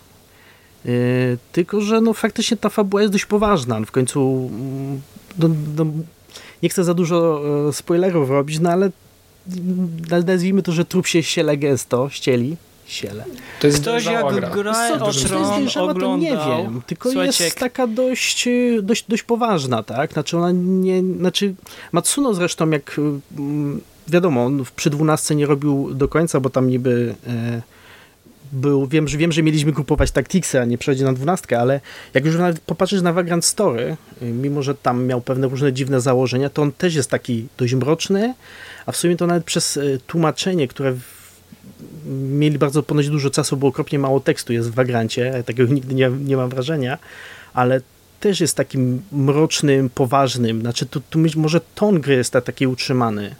Tylko, 1.52 1.80
że 1.80 2.00
no 2.00 2.14
faktycznie 2.14 2.56
ta 2.56 2.68
fabuła 2.68 3.02
jest 3.02 3.12
dość 3.12 3.26
poważna. 3.26 3.80
W 3.80 3.90
końcu 3.90 4.50
no, 5.38 5.48
no, 5.76 5.86
nie 6.62 6.68
chcę 6.68 6.84
za 6.84 6.94
dużo 6.94 7.42
spoilerów 7.72 8.30
robić, 8.30 8.60
no 8.60 8.70
ale 8.70 8.90
nazwijmy 10.26 10.62
to, 10.62 10.72
że 10.72 10.84
trup 10.84 11.06
się 11.06 11.22
siele 11.22 11.56
gęsto, 11.56 12.08
ścieli 12.08 12.56
Siele. 12.88 13.24
To 13.60 13.66
jest 13.66 13.80
Ktoś 13.80 14.04
jak 14.04 14.34
gra, 14.34 14.50
gra 14.50 14.98
o 15.00 15.12
Tron 15.12 15.94
to 16.00 16.16
nie 16.16 16.30
wiem, 16.30 16.82
tylko 16.86 17.10
Słuchajcie, 17.10 17.44
jest 17.44 17.58
taka 17.58 17.86
dość, 17.86 18.48
dość, 18.82 19.04
dość 19.08 19.22
poważna, 19.22 19.82
tak? 19.82 20.12
Znaczy 20.12 20.38
ona 20.38 20.50
nie, 20.52 21.02
znaczy 21.18 21.54
Matsuno 21.92 22.34
zresztą 22.34 22.70
jak 22.70 23.00
mm, 23.38 23.80
wiadomo, 24.08 24.44
on 24.44 24.64
przy 24.76 24.90
dwunastce 24.90 25.34
nie 25.34 25.46
robił 25.46 25.94
do 25.94 26.08
końca, 26.08 26.40
bo 26.40 26.50
tam 26.50 26.68
niby 26.68 27.14
e, 27.26 27.62
był, 28.52 28.86
wiem, 28.86 29.08
że 29.08 29.18
wiem, 29.18 29.32
że 29.32 29.42
mieliśmy 29.42 29.72
kupować 29.72 30.10
Tacticsy, 30.10 30.60
a 30.60 30.64
nie 30.64 30.78
przejdzie 30.78 31.04
na 31.04 31.12
dwunastkę, 31.12 31.60
ale 31.60 31.80
jak 32.14 32.24
już 32.24 32.36
nawet 32.36 32.60
popatrzysz 32.60 33.02
na 33.02 33.12
Vagrant 33.12 33.44
Story, 33.44 33.96
mimo 34.20 34.62
że 34.62 34.74
tam 34.74 35.04
miał 35.04 35.20
pewne 35.20 35.48
różne 35.48 35.72
dziwne 35.72 36.00
założenia, 36.00 36.50
to 36.50 36.62
on 36.62 36.72
też 36.72 36.94
jest 36.94 37.10
taki 37.10 37.46
dość 37.58 37.74
mroczny, 37.74 38.34
a 38.88 38.92
w 38.92 38.96
sumie 38.96 39.16
to 39.16 39.26
nawet 39.26 39.44
przez 39.44 39.76
e, 39.76 39.82
tłumaczenie, 40.06 40.68
które 40.68 40.94
mieli 42.30 42.58
bardzo 42.58 42.82
ponoć 42.82 43.08
dużo 43.08 43.30
czasu, 43.30 43.56
bo 43.56 43.66
okropnie 43.66 43.98
mało 43.98 44.20
tekstu 44.20 44.52
jest 44.52 44.70
w 44.70 44.74
Wagrancie, 44.74 45.42
takiego 45.46 45.72
nigdy 45.74 45.94
nie, 45.94 46.10
nie 46.10 46.36
mam 46.36 46.50
wrażenia, 46.50 46.98
ale 47.54 47.80
też 48.20 48.40
jest 48.40 48.56
takim 48.56 49.02
mrocznym, 49.12 49.90
poważnym, 49.90 50.60
znaczy 50.60 50.86
tu, 50.86 51.00
tu 51.00 51.18
może 51.36 51.60
ton 51.74 52.00
gry 52.00 52.14
jest 52.14 52.32
taki 52.32 52.66
utrzymany, 52.66 53.34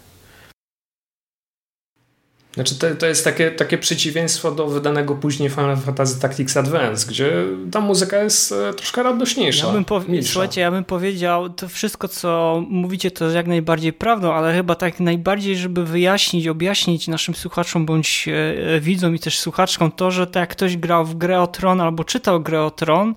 znaczy 2.53 2.79
to, 2.79 2.95
to 2.95 3.05
jest 3.05 3.23
takie, 3.23 3.51
takie 3.51 3.77
przeciwieństwo 3.77 4.51
do 4.51 4.67
wydanego 4.67 5.15
później 5.15 5.49
Final 5.49 5.77
Fantasy 5.77 6.21
Tactics 6.21 6.57
Advance, 6.57 7.07
gdzie 7.07 7.31
ta 7.71 7.79
muzyka 7.79 8.23
jest 8.23 8.51
e, 8.51 8.73
troszkę 8.73 9.03
radośniejsza. 9.03 9.67
Ja 9.67 9.73
bym 9.73 9.85
Słuchajcie, 10.23 10.61
ja 10.61 10.71
bym 10.71 10.83
powiedział, 10.83 11.49
to 11.49 11.67
wszystko 11.67 12.07
co 12.07 12.63
mówicie 12.69 13.11
to 13.11 13.25
jest 13.25 13.35
jak 13.35 13.47
najbardziej 13.47 13.93
prawdą, 13.93 14.33
ale 14.33 14.53
chyba 14.53 14.75
tak 14.75 14.99
najbardziej, 14.99 15.57
żeby 15.57 15.85
wyjaśnić, 15.85 16.47
objaśnić 16.47 17.07
naszym 17.07 17.35
słuchaczom 17.35 17.85
bądź 17.85 18.27
e, 18.27 18.75
e, 18.75 18.79
widzom 18.79 19.15
i 19.15 19.19
też 19.19 19.39
słuchaczkom 19.39 19.91
to, 19.91 20.11
że 20.11 20.27
tak 20.27 20.41
jak 20.41 20.49
ktoś 20.49 20.77
grał 20.77 21.05
w 21.05 21.15
grę 21.15 21.41
o 21.41 21.47
Tron 21.47 21.81
albo 21.81 22.03
czytał 22.03 22.41
grę 22.41 22.63
o 22.63 22.71
Tron, 22.71 23.15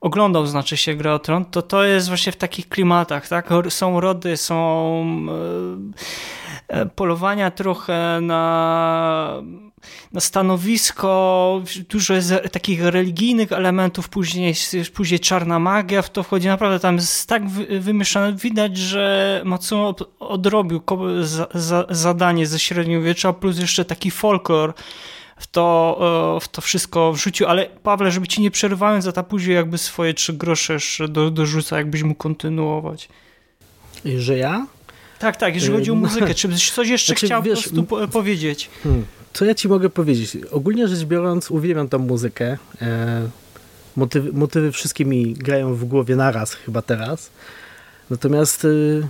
oglądał 0.00 0.46
znaczy 0.46 0.76
się 0.76 0.94
grę 0.94 1.14
o 1.14 1.18
Tron, 1.18 1.44
to 1.44 1.62
to 1.62 1.84
jest 1.84 2.08
właśnie 2.08 2.32
w 2.32 2.36
takich 2.36 2.68
klimatach, 2.68 3.28
tak? 3.28 3.48
Są 3.68 4.00
rody, 4.00 4.36
są 4.36 4.94
E, 5.28 6.43
polowania 6.96 7.50
trochę 7.50 8.18
na, 8.22 9.42
na 10.12 10.20
stanowisko, 10.20 11.62
dużo 11.88 12.14
jest 12.14 12.32
takich 12.52 12.82
religijnych 12.82 13.52
elementów, 13.52 14.08
później, 14.08 14.54
później 14.94 15.20
czarna 15.20 15.58
magia 15.58 16.02
w 16.02 16.10
to 16.10 16.22
wchodzi, 16.22 16.46
naprawdę 16.46 16.80
tam 16.80 16.96
jest 16.96 17.28
tak 17.28 17.48
wymieszane, 17.80 18.32
widać, 18.32 18.76
że 18.76 19.42
Matsuno 19.44 19.94
odrobił 20.18 20.80
zadanie 21.90 22.46
ze 22.46 22.58
średniowiecza, 22.58 23.32
plus 23.32 23.58
jeszcze 23.58 23.84
taki 23.84 24.10
folklor, 24.10 24.74
w 25.36 25.46
to, 25.46 26.36
e, 26.36 26.40
w 26.40 26.48
to 26.48 26.60
wszystko 26.60 27.12
wrzucił, 27.12 27.46
ale 27.46 27.66
Pawle, 27.66 28.10
żeby 28.10 28.26
ci 28.26 28.42
nie 28.42 28.50
przerywając, 28.50 29.04
za 29.04 29.12
ta 29.12 29.22
później 29.22 29.56
jakby 29.56 29.78
swoje 29.78 30.14
trzy 30.14 30.32
grosze 30.32 30.72
jeszcze 30.72 31.08
do, 31.08 31.30
dorzuca, 31.30 31.78
jakbyś 31.78 32.02
mógł 32.02 32.18
kontynuować. 32.18 33.08
Że 34.04 34.38
ja? 34.38 34.66
Tak, 35.24 35.36
tak, 35.36 35.54
jeżeli 35.54 35.74
chodzi 35.74 35.90
o 35.90 35.94
muzykę, 35.94 36.34
czy 36.34 36.48
coś 36.48 36.88
jeszcze 36.88 37.12
znaczy, 37.12 37.26
chciał 37.26 37.42
wiesz, 37.42 37.68
po 37.68 37.70
prostu 37.70 37.84
po 37.84 38.08
powiedzieć? 38.08 38.70
Hmm, 38.82 39.04
co 39.32 39.44
ja 39.44 39.54
ci 39.54 39.68
mogę 39.68 39.90
powiedzieć? 39.90 40.36
Ogólnie 40.50 40.88
rzecz 40.88 41.04
biorąc, 41.04 41.50
uwielbiam 41.50 41.88
tą 41.88 41.98
muzykę. 41.98 42.58
E, 42.82 43.28
motywy, 43.96 44.32
motywy 44.32 44.72
wszystkie 44.72 45.04
mi 45.04 45.34
grają 45.34 45.74
w 45.74 45.84
głowie 45.84 46.16
naraz 46.16 46.52
chyba 46.52 46.82
teraz. 46.82 47.30
Natomiast 48.10 48.64
y, 48.64 49.08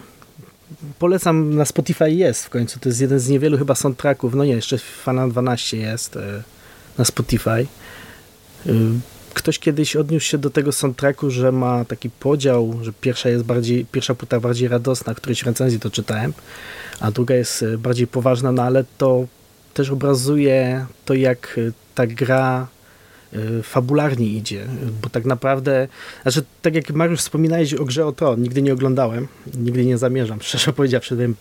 polecam, 0.99 1.57
na 1.57 1.65
Spotify 1.65 2.11
jest 2.11 2.45
w 2.45 2.51
końcu, 2.51 2.81
to 2.81 2.89
jest 2.89 3.01
jeden 3.01 3.19
z 3.19 3.29
niewielu 3.29 3.59
chyba 3.59 3.75
soundtracków, 3.75 4.35
no 4.35 4.45
nie, 4.45 4.53
jeszcze 4.53 4.79
Fana 4.79 5.29
12 5.29 5.77
jest 5.77 6.17
e, 6.17 6.43
na 6.99 7.05
Spotify. 7.05 7.67
Y, 8.67 8.73
ktoś 9.35 9.59
kiedyś 9.59 9.97
odniósł 9.97 10.27
się 10.27 10.39
do 10.39 10.51
tego 10.51 10.73
soundtracku, 10.73 11.31
że 11.31 11.53
ma 11.53 11.85
taki 11.85 12.11
podział, 12.11 12.75
że 12.83 12.93
pierwsza 12.93 13.29
jest 13.29 13.45
bardziej, 13.45 13.87
pierwsza 13.93 14.15
płyta 14.15 14.41
bardziej 14.41 14.69
radosna, 14.69 15.15
którejś 15.15 15.43
recenzji 15.43 15.81
to 15.81 15.91
czytałem, 15.91 16.33
a 17.01 17.11
druga 17.11 17.35
jest 17.35 17.63
e, 17.63 17.79
bardziej 17.79 18.07
poważna, 18.07 18.53
no 18.53 18.63
ale 18.63 18.85
to 18.99 19.27
też 19.75 19.91
obrazuje 19.91 20.87
to, 21.05 21.15
jak 21.15 21.59
e, 21.59 21.73
ta 21.95 22.07
gra 22.07 22.67
fabularnie 23.63 24.27
idzie, 24.27 24.67
bo 25.03 25.09
tak 25.09 25.25
naprawdę, 25.25 25.89
znaczy 26.23 26.45
tak 26.63 26.75
jak 26.75 26.91
Mariusz 26.91 27.21
wspominałeś 27.21 27.75
o 27.75 27.85
grze 27.85 28.07
o 28.07 28.13
to, 28.13 28.37
nigdy 28.37 28.63
nie 28.63 28.73
oglądałem, 28.73 29.29
nigdy 29.59 29.85
nie 29.85 29.99
zamierzam, 29.99 30.39
szczerze 30.43 30.73
powiedziawszy, 30.73 31.15
y, 31.15 31.35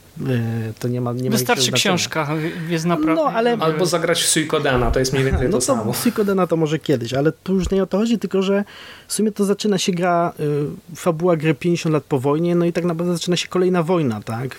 to 0.80 0.88
nie 0.88 1.02
ma 1.02 1.14
nie 1.14 1.30
Wystarczy 1.30 1.72
ma 1.72 1.78
książka, 1.78 2.28
jest 2.70 2.86
naprawdę... 2.86 3.24
No, 3.24 3.30
ale... 3.30 3.58
Albo 3.58 3.86
zagrać 3.86 4.22
w 4.22 4.28
Suikodena, 4.28 4.91
to 4.91 5.00
jest 5.00 5.14
mniej 5.14 5.26
więcej 5.26 5.48
no 5.48 5.52
to, 5.52 5.58
to 5.58 5.62
samo. 5.62 5.94
Suikodena 5.94 6.48
to 6.48 6.58
może 6.58 6.80
kiedyś, 6.80 7.14
ale 7.14 7.32
tu 7.32 7.54
już 7.54 7.70
nie 7.70 7.84
o 7.84 7.86
to 7.86 7.98
chodzi, 7.98 8.20
tylko 8.20 8.41
że 8.41 8.64
w 9.08 9.14
sumie 9.14 9.32
to 9.32 9.46
zaczyna 9.46 9.78
się 9.78 9.91
gra, 9.91 10.34
y, 10.39 10.96
fabuła 10.96 11.38
gry 11.38 11.54
50 11.54 11.94
lat 11.94 12.04
po 12.04 12.20
wojnie, 12.20 12.56
no 12.56 12.66
i 12.66 12.74
tak 12.74 12.86
naprawdę 12.86 13.14
zaczyna 13.14 13.36
się 13.36 13.48
kolejna 13.48 13.84
wojna, 13.84 14.22
tak? 14.22 14.56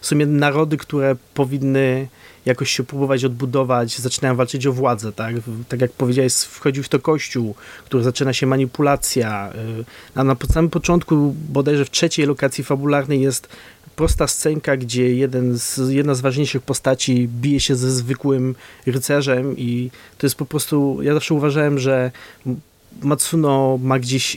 w 0.00 0.06
sumie 0.06 0.26
narody, 0.26 0.76
które 0.76 1.16
powinny 1.34 2.08
jakoś 2.46 2.70
się 2.70 2.84
próbować 2.84 3.24
odbudować, 3.24 3.98
zaczynają 3.98 4.36
walczyć 4.36 4.66
o 4.66 4.72
władzę, 4.72 5.12
tak? 5.12 5.34
Tak 5.68 5.80
jak 5.80 5.92
powiedziałeś, 5.92 6.32
wchodził 6.34 6.82
w 6.82 6.88
to 6.88 6.98
kościół, 6.98 7.54
który 7.84 8.02
zaczyna 8.02 8.32
się 8.32 8.46
manipulacja, 8.46 9.52
y, 9.80 9.84
a 10.14 10.24
na 10.24 10.36
samym 10.52 10.70
początku, 10.70 11.34
bodajże 11.48 11.84
w 11.84 11.90
trzeciej 11.90 12.26
lokacji 12.26 12.64
fabularnej 12.64 13.20
jest 13.20 13.48
prosta 13.96 14.26
scenka, 14.26 14.76
gdzie 14.76 15.14
jeden 15.16 15.58
z, 15.58 15.80
jedna 15.88 16.14
z 16.14 16.20
ważniejszych 16.20 16.62
postaci 16.62 17.28
bije 17.28 17.60
się 17.60 17.76
ze 17.76 17.90
zwykłym 17.90 18.54
rycerzem 18.86 19.58
i 19.58 19.90
to 20.18 20.26
jest 20.26 20.36
po 20.36 20.46
prostu, 20.46 20.98
ja 21.02 21.14
zawsze 21.14 21.34
uważałem, 21.34 21.78
że 21.78 22.10
Matsuno 23.02 23.78
ma 23.82 23.98
gdzieś 23.98 24.36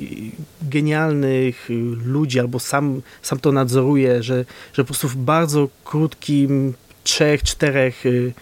genialnych 0.61 1.69
ludzi, 2.05 2.39
albo 2.39 2.59
sam, 2.59 3.01
sam 3.21 3.39
to 3.39 3.51
nadzoruje, 3.51 4.23
że, 4.23 4.45
że 4.73 4.83
po 4.83 4.87
prostu 4.87 5.07
w 5.07 5.15
bardzo 5.15 5.69
krótkim 5.85 6.73
trzech, 7.09 7.43
czterech 7.43 8.05
y, 8.05 8.33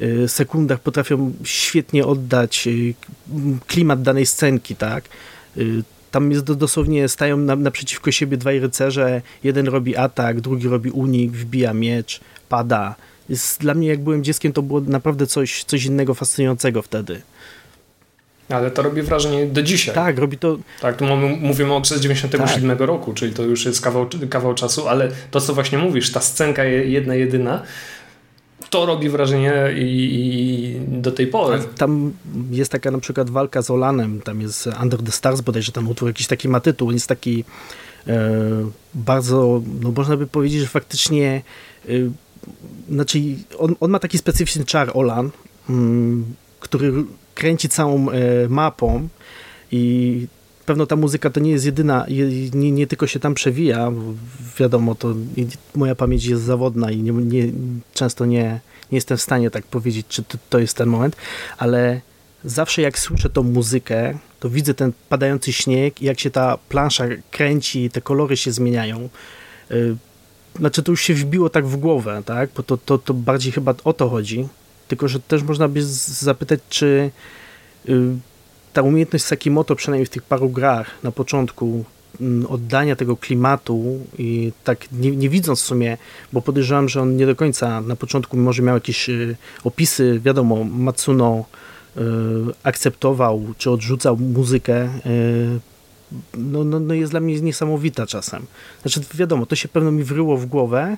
y, 0.00 0.28
sekundach 0.28 0.80
potrafią 0.80 1.32
świetnie 1.44 2.06
oddać 2.06 2.66
y, 2.66 2.94
klimat 3.66 4.02
danej 4.02 4.26
scenki, 4.26 4.76
tak? 4.76 5.04
Tam 6.10 6.30
jest 6.30 6.44
dosłownie, 6.44 7.08
stają 7.08 7.36
naprzeciwko 7.36 8.10
siebie 8.10 8.36
dwaj 8.36 8.60
rycerze, 8.60 9.22
jeden 9.44 9.66
robi 9.66 9.96
atak, 9.96 10.40
drugi 10.40 10.68
robi 10.68 10.90
unik, 10.90 11.32
wbija 11.32 11.74
miecz, 11.74 12.20
pada. 12.48 12.94
Jest, 13.28 13.60
dla 13.60 13.74
mnie, 13.74 13.88
jak 13.88 14.00
byłem 14.00 14.24
dzieckiem, 14.24 14.52
to 14.52 14.62
było 14.62 14.80
naprawdę 14.80 15.26
coś, 15.26 15.64
coś 15.64 15.84
innego, 15.84 16.14
fascynującego 16.14 16.82
wtedy. 16.82 17.22
Ale 18.48 18.70
to 18.70 18.82
robi 18.82 19.02
wrażenie 19.02 19.46
do 19.46 19.62
dzisiaj. 19.62 19.94
Tak, 19.94 20.18
robi 20.18 20.38
to. 20.38 20.58
Tak, 20.80 20.96
tu 20.96 21.04
mówimy 21.40 21.72
o 21.72 21.76
okresie 21.76 22.00
97 22.00 22.78
tak. 22.78 22.86
roku, 22.86 23.14
czyli 23.14 23.32
to 23.32 23.42
już 23.42 23.64
jest 23.64 23.80
kawał, 23.80 24.06
kawał 24.30 24.54
czasu, 24.54 24.88
ale 24.88 25.08
to, 25.30 25.40
co 25.40 25.54
właśnie 25.54 25.78
mówisz, 25.78 26.12
ta 26.12 26.20
scenka 26.20 26.64
jedna, 26.64 27.14
jedyna, 27.14 27.62
to 28.74 28.86
robi 28.86 29.08
wrażenie 29.08 29.52
i, 29.76 29.82
i, 29.82 31.00
do 31.00 31.12
tej 31.12 31.26
pory. 31.26 31.58
Tam 31.76 32.12
jest 32.50 32.72
taka 32.72 32.90
na 32.90 32.98
przykład 32.98 33.30
walka 33.30 33.62
z 33.62 33.70
Olanem, 33.70 34.20
tam 34.20 34.40
jest 34.40 34.68
Under 34.82 35.02
the 35.02 35.12
Stars 35.12 35.40
bodajże 35.40 35.72
tam 35.72 35.88
utwór 35.88 36.08
jakiś 36.08 36.26
taki 36.26 36.48
ma 36.48 36.60
tytuł, 36.60 36.90
jest 36.90 37.06
taki 37.06 37.44
e, 38.06 38.30
bardzo, 38.94 39.62
no 39.80 39.92
można 39.96 40.16
by 40.16 40.26
powiedzieć, 40.26 40.60
że 40.60 40.66
faktycznie 40.66 41.42
e, 41.88 41.92
znaczy 42.88 43.18
on, 43.58 43.76
on 43.80 43.90
ma 43.90 43.98
taki 43.98 44.18
specyficzny 44.18 44.64
czar 44.64 44.90
Olan, 44.94 45.30
mm, 45.68 46.24
który 46.60 46.92
kręci 47.34 47.68
całą 47.68 48.10
e, 48.10 48.48
mapą 48.48 49.08
i 49.72 50.26
pewno 50.64 50.86
ta 50.86 50.96
muzyka 50.96 51.30
to 51.30 51.40
nie 51.40 51.50
jest 51.50 51.64
jedyna, 51.64 52.06
nie, 52.54 52.72
nie 52.72 52.86
tylko 52.86 53.06
się 53.06 53.20
tam 53.20 53.34
przewija, 53.34 53.92
wiadomo, 54.58 54.94
to 54.94 55.14
moja 55.74 55.94
pamięć 55.94 56.24
jest 56.24 56.42
zawodna 56.42 56.90
i 56.90 57.02
nie, 57.02 57.12
nie, 57.12 57.52
często 57.94 58.24
nie, 58.24 58.60
nie 58.92 58.96
jestem 58.96 59.16
w 59.16 59.22
stanie 59.22 59.50
tak 59.50 59.66
powiedzieć, 59.66 60.06
czy 60.08 60.22
to, 60.22 60.38
to 60.50 60.58
jest 60.58 60.76
ten 60.76 60.88
moment, 60.88 61.16
ale 61.58 62.00
zawsze 62.44 62.82
jak 62.82 62.98
słyszę 62.98 63.30
tą 63.30 63.42
muzykę, 63.42 64.18
to 64.40 64.50
widzę 64.50 64.74
ten 64.74 64.92
padający 65.08 65.52
śnieg 65.52 66.02
i 66.02 66.04
jak 66.04 66.20
się 66.20 66.30
ta 66.30 66.58
plansza 66.68 67.04
kręci, 67.30 67.90
te 67.90 68.00
kolory 68.00 68.36
się 68.36 68.52
zmieniają. 68.52 69.08
Y, 69.70 69.96
znaczy 70.58 70.82
to 70.82 70.92
już 70.92 71.02
się 71.02 71.14
wbiło 71.14 71.50
tak 71.50 71.66
w 71.66 71.76
głowę, 71.76 72.22
tak? 72.26 72.50
Bo 72.56 72.62
to, 72.62 72.76
to, 72.76 72.98
to 72.98 73.14
bardziej 73.14 73.52
chyba 73.52 73.74
o 73.84 73.92
to 73.92 74.08
chodzi. 74.08 74.48
Tylko, 74.88 75.08
że 75.08 75.20
też 75.20 75.42
można 75.42 75.68
by 75.68 75.84
zapytać, 75.84 76.60
czy 76.68 77.10
y, 77.88 78.16
ta 78.74 78.82
umiejętność 78.82 79.24
Sakimoto, 79.24 79.76
przynajmniej 79.76 80.06
w 80.06 80.10
tych 80.10 80.22
paru 80.22 80.48
grach 80.48 80.90
na 81.02 81.12
początku, 81.12 81.84
mm, 82.20 82.46
oddania 82.46 82.96
tego 82.96 83.16
klimatu 83.16 84.00
i 84.18 84.52
tak 84.64 84.92
nie, 84.92 85.10
nie, 85.10 85.28
widząc 85.28 85.60
w 85.60 85.64
sumie, 85.64 85.98
bo 86.32 86.42
podejrzewam, 86.42 86.88
że 86.88 87.02
on 87.02 87.16
nie 87.16 87.26
do 87.26 87.36
końca 87.36 87.80
na 87.80 87.96
początku 87.96 88.36
może 88.36 88.62
miał 88.62 88.74
jakieś 88.74 89.08
y, 89.08 89.36
opisy, 89.64 90.20
wiadomo, 90.24 90.64
Matsuno 90.64 91.44
y, 91.96 92.00
akceptował 92.62 93.42
czy 93.58 93.70
odrzucał 93.70 94.16
muzykę, 94.16 94.88
y, 95.06 95.60
no, 96.34 96.64
no, 96.64 96.80
no 96.80 96.94
jest 96.94 97.12
dla 97.12 97.20
mnie 97.20 97.40
niesamowita 97.40 98.06
czasem. 98.06 98.46
Znaczy 98.82 99.00
wiadomo, 99.14 99.46
to 99.46 99.56
się 99.56 99.68
pewno 99.68 99.92
mi 99.92 100.04
wryło 100.04 100.36
w 100.36 100.46
głowę, 100.46 100.96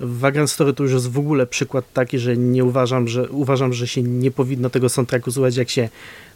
w 0.00 0.18
Vagrant 0.18 0.50
Story 0.50 0.72
to 0.72 0.82
już 0.82 0.92
jest 0.92 1.10
w 1.10 1.18
ogóle 1.18 1.46
przykład 1.46 1.92
taki, 1.92 2.18
że 2.18 2.36
nie 2.36 2.64
uważam, 2.64 3.08
że 3.08 3.28
uważam, 3.28 3.72
że 3.72 3.86
się 3.88 4.02
nie 4.02 4.30
powinno 4.30 4.70
tego 4.70 4.88
soundtracku 4.88 5.32
słuchać 5.32 5.56
jak 5.56 5.70
się, 5.70 5.88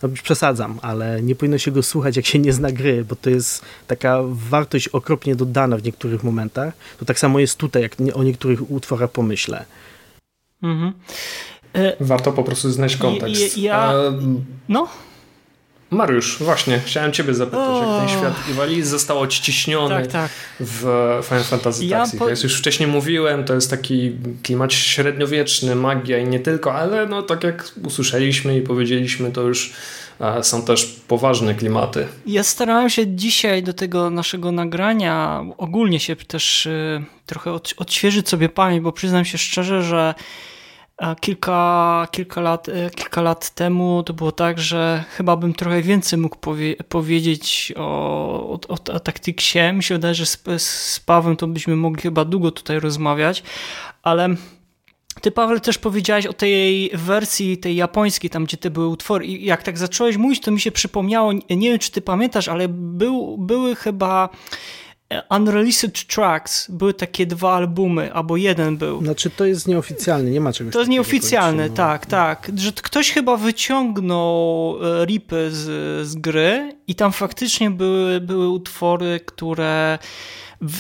no 0.03 0.09
przesadzam, 0.09 0.79
ale 0.83 1.23
nie 1.23 1.35
powinno 1.35 1.59
się 1.59 1.71
go 1.71 1.83
słuchać 1.83 2.17
jak 2.17 2.27
się 2.27 2.39
nie 2.39 2.53
zna 2.53 2.73
gry, 2.73 3.05
bo 3.05 3.17
to 3.17 3.31
jest 3.31 3.65
taka 3.87 4.19
wartość 4.27 4.89
okropnie 4.89 5.37
dodana 5.37 5.77
w 5.77 5.83
niektórych 5.83 6.25
momentach. 6.25 6.75
To 6.99 7.05
tak 7.05 7.19
samo 7.19 7.39
jest 7.39 7.57
tutaj, 7.57 7.83
jak 7.83 7.97
o 8.15 8.23
niektórych 8.23 8.71
utworach 8.71 9.11
pomyślę. 9.11 9.65
Mhm. 10.63 10.93
E, 11.73 11.97
Warto 12.01 12.33
po 12.33 12.45
prostu 12.45 12.71
znać 12.71 12.97
kontekst. 12.97 13.59
Ja, 13.59 13.93
ja, 13.93 14.13
no, 14.69 14.89
Mariusz, 15.93 16.39
właśnie, 16.39 16.81
chciałem 16.85 17.13
ciebie 17.13 17.35
zapytać, 17.35 17.69
o. 17.69 18.01
jak 18.01 18.09
ten 18.09 18.19
świat 18.19 18.49
Iwali 18.51 18.83
został 18.83 19.21
odciśniony 19.21 19.95
tak, 19.95 20.07
tak. 20.07 20.31
w 20.61 20.81
Final 21.29 21.45
Fantasy 21.45 21.85
ja 21.85 21.99
Tactics. 21.99 22.19
Po... 22.19 22.29
Jak 22.29 22.43
już 22.43 22.59
wcześniej 22.59 22.89
mówiłem, 22.89 23.45
to 23.45 23.55
jest 23.55 23.71
taki 23.71 24.13
klimat 24.43 24.73
średniowieczny, 24.73 25.75
magia 25.75 26.19
i 26.19 26.25
nie 26.29 26.41
tylko, 26.41 26.75
ale 26.75 27.07
no 27.07 27.23
tak 27.23 27.45
jak 27.45 27.73
usłyszeliśmy 27.85 28.57
i 28.57 28.61
powiedzieliśmy, 28.61 29.33
to 29.33 29.43
już 29.43 29.73
są 30.43 30.63
też 30.63 30.85
poważne 31.09 31.55
klimaty. 31.55 32.07
Ja 32.27 32.43
starałem 32.43 32.91
się 32.91 33.17
dzisiaj 33.17 33.63
do 33.63 33.73
tego 33.73 34.11
naszego 34.11 34.53
nagrania 34.53 35.45
ogólnie 35.59 36.01
się 36.01 36.17
też 36.17 36.67
y, 36.67 37.05
trochę 37.27 37.53
od, 37.53 37.75
odświeżyć 37.77 38.29
sobie 38.29 38.49
pamięć, 38.49 38.83
bo 38.83 38.93
przyznam 38.93 39.25
się 39.25 39.39
szczerze, 39.39 39.83
że 39.83 40.15
Kilka, 41.21 42.09
kilka, 42.11 42.41
lat, 42.41 42.69
e, 42.69 42.91
kilka 42.91 43.23
lat 43.23 43.51
temu 43.51 44.03
to 44.03 44.13
było 44.13 44.33
tak, 44.33 44.59
że 44.59 45.05
chyba 45.17 45.37
bym 45.37 45.55
trochę 45.55 45.83
więcej 45.83 46.19
mógł 46.19 46.37
powie 46.37 46.77
powiedzieć 46.89 47.73
o, 47.77 48.59
o, 48.69 48.75
o. 48.75 49.73
Mi 49.73 49.83
się 49.83 49.95
wydaje, 49.95 50.15
że 50.15 50.27
z, 50.27 50.43
z 50.57 51.01
Pawłem 51.01 51.37
to 51.37 51.47
byśmy 51.47 51.77
mogli 51.77 52.03
chyba 52.03 52.25
długo 52.25 52.51
tutaj 52.51 52.81
rozmawiać, 52.81 53.43
ale 54.03 54.29
ty, 55.21 55.31
Paweł, 55.31 55.61
też 55.61 55.79
powiedziałeś 55.79 56.27
o 56.27 56.33
tej 56.33 56.91
wersji, 56.95 57.59
tej 57.59 57.77
japońskiej, 57.77 58.31
tam 58.31 58.45
gdzie 58.45 58.57
te 58.57 58.71
były 58.71 58.87
utwory. 58.87 59.27
I 59.27 59.45
jak 59.45 59.63
tak 59.63 59.79
zacząłeś 59.79 60.17
mówić, 60.17 60.41
to 60.41 60.51
mi 60.51 60.61
się 60.61 60.73
przypomniało, 60.73 61.33
nie 61.33 61.71
wiem, 61.71 61.79
czy 61.79 61.91
ty 61.91 62.01
pamiętasz, 62.01 62.49
ale 62.49 62.69
był, 62.69 63.39
były 63.39 63.75
chyba 63.75 64.29
Unreleased 65.31 66.07
Tracks, 66.07 66.71
były 66.71 66.95
takie 66.95 67.27
dwa 67.27 67.55
albumy, 67.55 68.13
albo 68.13 68.37
jeden 68.37 68.77
był. 68.77 69.05
Znaczy 69.05 69.31
to 69.31 69.45
jest 69.45 69.69
nieoficjalny, 69.69 70.31
nie 70.31 70.41
ma 70.41 70.53
czegoś 70.53 70.73
To 70.73 70.79
jest 70.79 70.91
nieoficjalny, 70.91 71.71
tak, 71.71 72.07
tak. 72.07 72.51
Że 72.57 72.73
ktoś 72.73 73.11
chyba 73.11 73.37
wyciągnął 73.37 74.77
e, 74.83 75.05
ripy 75.07 75.51
z, 75.51 76.07
z 76.09 76.15
gry 76.15 76.77
i 76.93 76.95
tam 76.95 77.13
faktycznie 77.13 77.71
były, 77.71 78.21
były 78.21 78.49
utwory, 78.49 79.21
które 79.27 79.99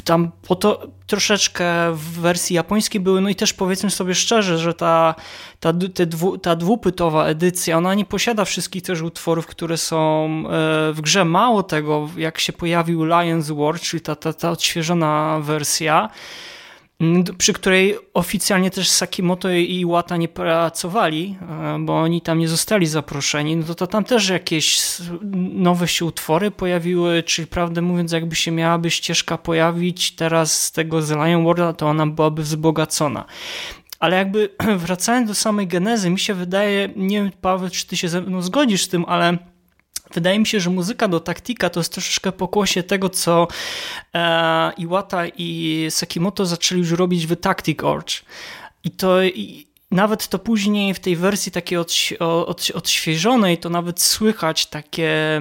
tam 0.04 0.30
po 0.48 0.56
to 0.56 0.86
troszeczkę 1.06 1.92
w 1.92 2.20
wersji 2.20 2.56
japońskiej 2.56 3.00
były, 3.00 3.20
no 3.20 3.28
i 3.28 3.34
też 3.34 3.52
powiedzmy 3.52 3.90
sobie 3.90 4.14
szczerze, 4.14 4.58
że 4.58 4.74
ta, 4.74 5.14
ta, 5.60 5.72
dwu, 5.72 6.38
ta 6.38 6.56
dwupytowa 6.56 7.26
edycja, 7.26 7.78
ona 7.78 7.94
nie 7.94 8.04
posiada 8.04 8.44
wszystkich 8.44 8.82
też 8.82 9.02
utworów, 9.02 9.46
które 9.46 9.76
są 9.76 10.26
e, 10.28 10.92
w 10.92 11.00
grze. 11.00 11.24
Mało 11.24 11.62
tego, 11.62 12.08
jak 12.16 12.38
się 12.38 12.52
pojawił 12.52 13.00
Lion's 13.00 13.64
War, 13.64 13.80
czyli 13.80 14.00
ta, 14.00 14.16
ta, 14.16 14.32
ta 14.32 14.50
odświeżona 14.50 15.40
wersja, 15.42 16.08
przy 17.38 17.52
której 17.52 17.96
oficjalnie 18.14 18.70
też 18.70 18.88
Sakimoto 18.88 19.50
i 19.50 19.80
Iwata 19.80 20.16
nie 20.16 20.28
pracowali, 20.28 21.36
e, 21.50 21.78
bo 21.80 22.00
oni 22.00 22.20
tam 22.20 22.38
nie 22.38 22.48
zostali 22.48 22.86
zaproszeni, 22.86 23.56
no 23.56 23.64
to, 23.64 23.74
to 23.74 23.86
tam 23.86 24.04
też 24.04 24.28
jakieś 24.28 24.78
nowe 25.52 25.88
się 25.88 26.04
utwory 26.04 26.50
pojawiły, 26.50 27.22
czyli 27.22 27.48
prawdę 27.48 27.82
mówiąc, 27.82 28.12
jakby 28.12 28.36
się 28.36 28.50
miałaby 28.50 28.90
ścieżka 28.90 29.38
pojawić 29.38 30.12
teraz 30.12 30.62
z 30.62 30.72
tego 30.72 31.02
z 31.02 31.10
Lion 31.10 31.44
World, 31.44 31.78
to 31.78 31.86
ona 31.86 32.06
byłaby 32.06 32.42
wzbogacona. 32.42 33.24
Ale 33.98 34.16
jakby 34.16 34.48
wracając 34.86 35.28
do 35.28 35.34
samej 35.34 35.66
genezy, 35.66 36.10
mi 36.10 36.18
się 36.18 36.34
wydaje, 36.34 36.88
nie 36.96 37.22
wiem 37.22 37.30
Paweł, 37.40 37.70
czy 37.70 37.86
ty 37.86 37.96
się 37.96 38.08
ze 38.08 38.20
mną 38.20 38.42
zgodzisz 38.42 38.84
z 38.84 38.88
tym, 38.88 39.04
ale 39.08 39.38
Wydaje 40.14 40.38
mi 40.38 40.46
się, 40.46 40.60
że 40.60 40.70
muzyka 40.70 41.08
do 41.08 41.20
taktika 41.20 41.70
to 41.70 41.80
jest 41.80 41.92
troszeczkę 41.92 42.32
pokłosie 42.32 42.82
tego, 42.82 43.10
co 43.10 43.48
e, 44.14 44.72
Iwata 44.76 45.26
i 45.26 45.86
Sakimoto 45.90 46.46
zaczęli 46.46 46.80
już 46.80 46.90
robić 46.90 47.26
w 47.26 47.36
Tactic 47.36 47.82
Orch. 47.82 48.22
I 48.84 48.90
to 48.90 49.24
i 49.24 49.66
nawet 49.90 50.28
to 50.28 50.38
później 50.38 50.94
w 50.94 51.00
tej 51.00 51.16
wersji 51.16 51.52
takiej 51.52 51.78
od, 51.78 51.92
odświeżonej, 52.74 53.58
to 53.58 53.70
nawet 53.70 54.02
słychać 54.02 54.66
takie 54.66 55.40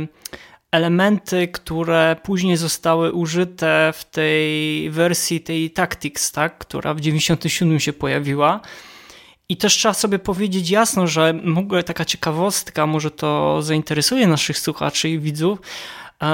elementy, 0.72 1.48
które 1.48 2.16
później 2.24 2.58
zostały 2.58 3.12
użyte 3.12 3.94
w 3.96 4.06
tej 4.06 4.90
wersji 4.90 5.42
tej 5.42 5.72
Tactics, 5.72 6.32
tak, 6.32 6.58
która 6.58 6.94
w 6.94 7.02
97 7.02 7.80
się 7.80 7.94
pojawiła. 7.94 8.60
I 9.52 9.58
też 9.58 9.74
trzeba 9.74 9.94
sobie 9.94 10.20
powiedzieć 10.20 10.70
jasno, 10.70 11.08
że 11.08 11.34
ogóle 11.58 11.84
taka 11.84 12.06
ciekawostka, 12.06 12.88
może 12.88 13.12
to 13.12 13.62
zainteresuje 13.62 14.28
naszych 14.28 14.60
słuchaczy 14.60 15.10
i 15.10 15.20
widzów, 15.20 15.60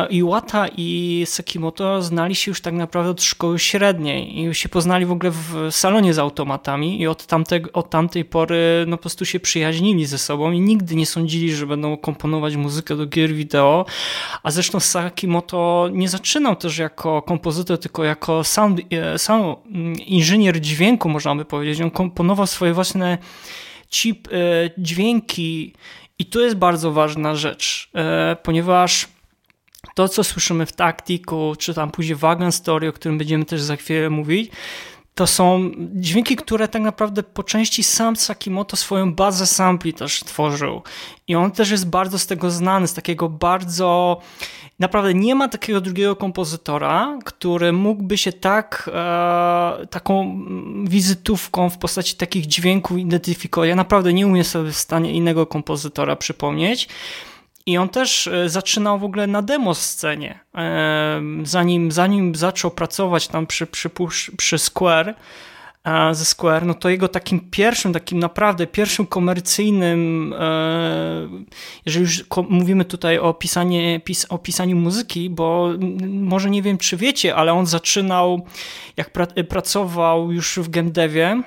Iwata 0.09 0.67
i 0.77 1.23
Sekimoto 1.25 2.01
znali 2.01 2.35
się 2.35 2.51
już 2.51 2.61
tak 2.61 2.73
naprawdę 2.73 3.11
od 3.11 3.23
szkoły 3.23 3.59
średniej 3.59 4.39
i 4.39 4.55
się 4.55 4.69
poznali 4.69 5.05
w 5.05 5.11
ogóle 5.11 5.31
w 5.31 5.67
salonie 5.71 6.13
z 6.13 6.19
automatami 6.19 7.01
i 7.01 7.07
od, 7.07 7.25
tamte, 7.25 7.59
od 7.73 7.89
tamtej 7.89 8.25
pory 8.25 8.85
no 8.87 8.97
po 8.97 9.01
prostu 9.01 9.25
się 9.25 9.39
przyjaźnili 9.39 10.05
ze 10.05 10.17
sobą 10.17 10.51
i 10.51 10.59
nigdy 10.59 10.95
nie 10.95 11.05
sądzili, 11.05 11.55
że 11.55 11.67
będą 11.67 11.97
komponować 11.97 12.55
muzykę 12.55 12.95
do 12.95 13.05
gier 13.05 13.33
wideo, 13.33 13.85
a 14.43 14.51
zresztą 14.51 14.79
Sakimoto 14.79 15.89
nie 15.91 16.09
zaczynał 16.09 16.55
też 16.55 16.77
jako 16.77 17.21
kompozytor, 17.21 17.77
tylko 17.77 18.03
jako 18.03 18.43
sound, 18.43 18.81
e, 18.91 19.19
sound 19.19 19.59
inżynier 20.05 20.61
dźwięku, 20.61 21.09
można 21.09 21.35
by 21.35 21.45
powiedzieć. 21.45 21.81
On 21.81 21.91
komponował 21.91 22.47
swoje 22.47 22.73
własne 22.73 23.17
chip, 23.89 24.27
e, 24.27 24.31
dźwięki 24.77 25.73
i 26.19 26.25
to 26.25 26.39
jest 26.39 26.55
bardzo 26.55 26.91
ważna 26.91 27.35
rzecz, 27.35 27.89
e, 27.95 28.37
ponieważ 28.43 29.16
to, 29.95 30.09
co 30.09 30.23
słyszymy 30.23 30.65
w 30.65 30.71
taktiku, 30.71 31.53
czy 31.59 31.73
tam 31.73 31.91
później 31.91 32.15
Wagon 32.15 32.51
Story, 32.51 32.89
o 32.89 32.93
którym 32.93 33.17
będziemy 33.17 33.45
też 33.45 33.61
za 33.61 33.75
chwilę 33.75 34.09
mówić, 34.09 34.51
to 35.17 35.27
są 35.27 35.71
dźwięki, 35.95 36.35
które 36.35 36.67
tak 36.67 36.81
naprawdę 36.81 37.23
po 37.23 37.43
części 37.43 37.83
sam 37.83 38.15
Sakimoto 38.15 38.77
swoją 38.77 39.13
bazę 39.13 39.47
sampli 39.47 39.93
też 39.93 40.19
tworzył. 40.19 40.81
I 41.27 41.35
on 41.35 41.51
też 41.51 41.71
jest 41.71 41.89
bardzo 41.89 42.19
z 42.19 42.27
tego 42.27 42.51
znany, 42.51 42.87
z 42.87 42.93
takiego 42.93 43.29
bardzo. 43.29 44.21
Naprawdę 44.79 45.13
nie 45.13 45.35
ma 45.35 45.47
takiego 45.47 45.81
drugiego 45.81 46.15
kompozytora, 46.15 47.19
który 47.25 47.73
mógłby 47.73 48.17
się 48.17 48.31
tak 48.31 48.89
e, 48.93 49.87
taką 49.89 50.45
wizytówką 50.85 51.69
w 51.69 51.77
postaci 51.77 52.15
takich 52.15 52.45
dźwięków 52.45 52.97
identyfikować. 52.97 53.69
Ja 53.69 53.75
naprawdę 53.75 54.13
nie 54.13 54.27
umiem 54.27 54.43
sobie 54.43 54.71
w 54.71 54.77
stanie 54.77 55.11
innego 55.11 55.45
kompozytora 55.45 56.15
przypomnieć. 56.15 56.87
I 57.67 57.77
on 57.77 57.89
też 57.89 58.27
e, 58.27 58.49
zaczynał 58.49 58.99
w 58.99 59.03
ogóle 59.03 59.27
na 59.27 59.41
demo 59.41 59.75
scenie. 59.75 60.39
E, 60.55 61.21
zanim, 61.43 61.91
zanim 61.91 62.35
zaczął 62.35 62.71
pracować 62.71 63.27
tam 63.27 63.47
przy, 63.47 63.67
przy, 63.67 63.89
przy 64.37 64.57
Square, 64.57 65.15
e, 65.83 66.15
ze 66.15 66.25
Square, 66.25 66.65
no 66.65 66.73
to 66.73 66.89
jego 66.89 67.07
takim 67.07 67.39
pierwszym, 67.39 67.93
takim 67.93 68.19
naprawdę 68.19 68.67
pierwszym 68.67 69.07
komercyjnym, 69.07 70.33
jeżeli 71.85 72.05
już 72.05 72.23
mówimy 72.49 72.85
tutaj 72.85 73.19
o, 73.19 73.33
pisanie, 73.33 73.99
pis, 73.99 74.25
o 74.29 74.37
pisaniu 74.37 74.75
muzyki, 74.75 75.29
bo 75.29 75.69
może 76.07 76.49
nie 76.49 76.61
wiem, 76.61 76.77
czy 76.77 76.97
wiecie, 76.97 77.35
ale 77.35 77.53
on 77.53 77.65
zaczynał, 77.65 78.45
jak 78.97 79.09
pra, 79.09 79.27
pracował 79.49 80.31
już 80.31 80.59
w 80.59 80.69
game 80.69 80.89
devie, 80.91 81.43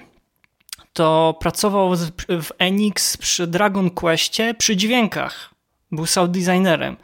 to 0.92 1.38
pracował 1.40 1.96
w 2.28 2.50
Enix 2.58 3.16
przy 3.16 3.46
Dragon 3.46 3.90
Questie 3.90 4.54
przy 4.58 4.76
dźwiękach. 4.76 5.49
Był 5.92 6.06
sound 6.06 6.30
designerem. 6.30 6.96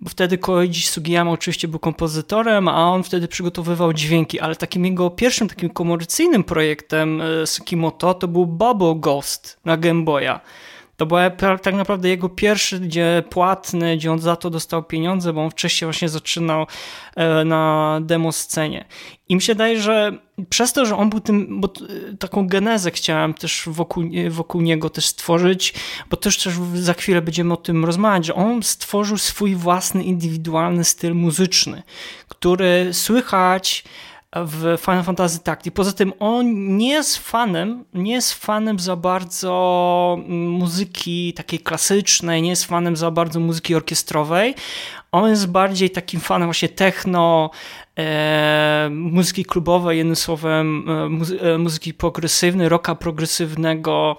Bo 0.00 0.10
wtedy 0.10 0.38
Koichi 0.38 0.82
Sugiyama 0.82 1.30
oczywiście 1.30 1.68
był 1.68 1.78
kompozytorem, 1.78 2.68
a 2.68 2.92
on 2.92 3.02
wtedy 3.02 3.28
przygotowywał 3.28 3.92
dźwięki, 3.92 4.40
ale 4.40 4.56
takim 4.56 4.84
jego 4.84 5.10
pierwszym 5.10 5.48
takim 5.48 5.70
komercyjnym 5.70 6.44
projektem 6.44 7.20
e, 7.20 7.46
Sukimoto 7.46 8.14
to 8.14 8.28
był 8.28 8.46
Bubble 8.46 8.94
Ghost 8.96 9.60
na 9.64 9.76
Game 9.76 10.02
Boya. 10.04 10.40
To 10.96 11.06
był 11.06 11.18
tak 11.62 11.74
naprawdę 11.74 12.08
jego 12.08 12.28
pierwszy, 12.28 12.80
gdzie 12.80 13.22
płatny, 13.30 13.96
gdzie 13.96 14.12
on 14.12 14.18
za 14.18 14.36
to 14.36 14.50
dostał 14.50 14.82
pieniądze, 14.82 15.32
bo 15.32 15.44
on 15.44 15.50
wcześniej 15.50 15.86
właśnie 15.86 16.08
zaczynał 16.08 16.66
e, 17.16 17.44
na 17.44 17.98
demo 18.02 18.32
scenie. 18.32 18.84
I 19.28 19.34
mi 19.34 19.42
się 19.42 19.54
daje, 19.54 19.80
że 19.82 20.18
przez 20.50 20.72
to, 20.72 20.86
że 20.86 20.96
on 20.96 21.10
był 21.10 21.20
tym, 21.20 21.60
bo 21.60 21.72
taką 22.18 22.48
genezę 22.48 22.90
chciałem 22.90 23.34
też 23.34 23.62
wokół, 23.66 24.04
wokół 24.30 24.60
niego 24.60 24.90
też 24.90 25.06
stworzyć, 25.06 25.74
bo 26.10 26.16
też, 26.16 26.42
też 26.42 26.54
za 26.74 26.94
chwilę 26.94 27.22
będziemy 27.22 27.54
o 27.54 27.56
tym 27.56 27.84
rozmawiać, 27.84 28.26
że 28.26 28.34
on 28.34 28.62
stworzył 28.62 29.18
swój 29.18 29.54
własny, 29.54 30.04
indywidualny 30.04 30.84
styl 30.84 31.14
muzyczny, 31.14 31.82
który 32.28 32.88
słychać 32.92 33.84
w 34.44 34.78
Final 34.80 35.04
Fantasy 35.04 35.40
Tactics. 35.40 35.76
Poza 35.76 35.92
tym 35.92 36.12
on 36.18 36.76
nie 36.76 36.90
jest 36.90 37.18
fanem, 37.18 37.84
nie 37.94 38.12
jest 38.12 38.32
fanem 38.34 38.78
za 38.78 38.96
bardzo 38.96 40.18
muzyki 40.28 41.32
takiej 41.32 41.58
klasycznej, 41.58 42.42
nie 42.42 42.50
jest 42.50 42.64
fanem 42.64 42.96
za 42.96 43.10
bardzo 43.10 43.40
muzyki 43.40 43.74
orkiestrowej. 43.74 44.54
On 45.12 45.30
jest 45.30 45.46
bardziej 45.46 45.90
takim 45.90 46.20
fanem 46.20 46.46
właśnie 46.46 46.68
techno, 46.68 47.50
e, 47.98 48.88
muzyki 48.92 49.44
klubowej, 49.44 49.98
jednym 49.98 50.16
słowem 50.16 50.84
e, 50.88 51.08
muzy 51.08 51.40
e, 51.40 51.58
muzyki 51.58 51.94
progresywnej, 51.94 52.68
rocka 52.68 52.94
progresywnego. 52.94 54.16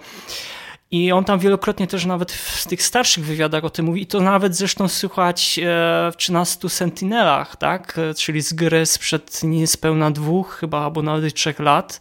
I 0.91 1.11
on 1.11 1.23
tam 1.23 1.39
wielokrotnie 1.39 1.88
też 1.88 2.05
nawet 2.05 2.31
w 2.31 2.67
tych 2.67 2.83
starszych 2.83 3.25
wywiadach 3.25 3.63
o 3.63 3.69
tym 3.69 3.85
mówi, 3.85 4.01
i 4.01 4.05
to 4.05 4.21
nawet 4.21 4.55
zresztą 4.55 4.88
słychać 4.88 5.59
e, 5.59 5.63
w 6.11 6.15
13 6.17 6.69
Sentinelach, 6.69 7.55
tak? 7.55 7.97
E, 7.97 8.13
czyli 8.13 8.41
z 8.41 8.53
gry 8.53 8.85
sprzed 8.85 9.43
niespełna 9.43 10.11
dwóch, 10.11 10.57
chyba 10.59 10.83
albo 10.83 11.01
nawet 11.01 11.33
trzech 11.33 11.59
lat, 11.59 11.99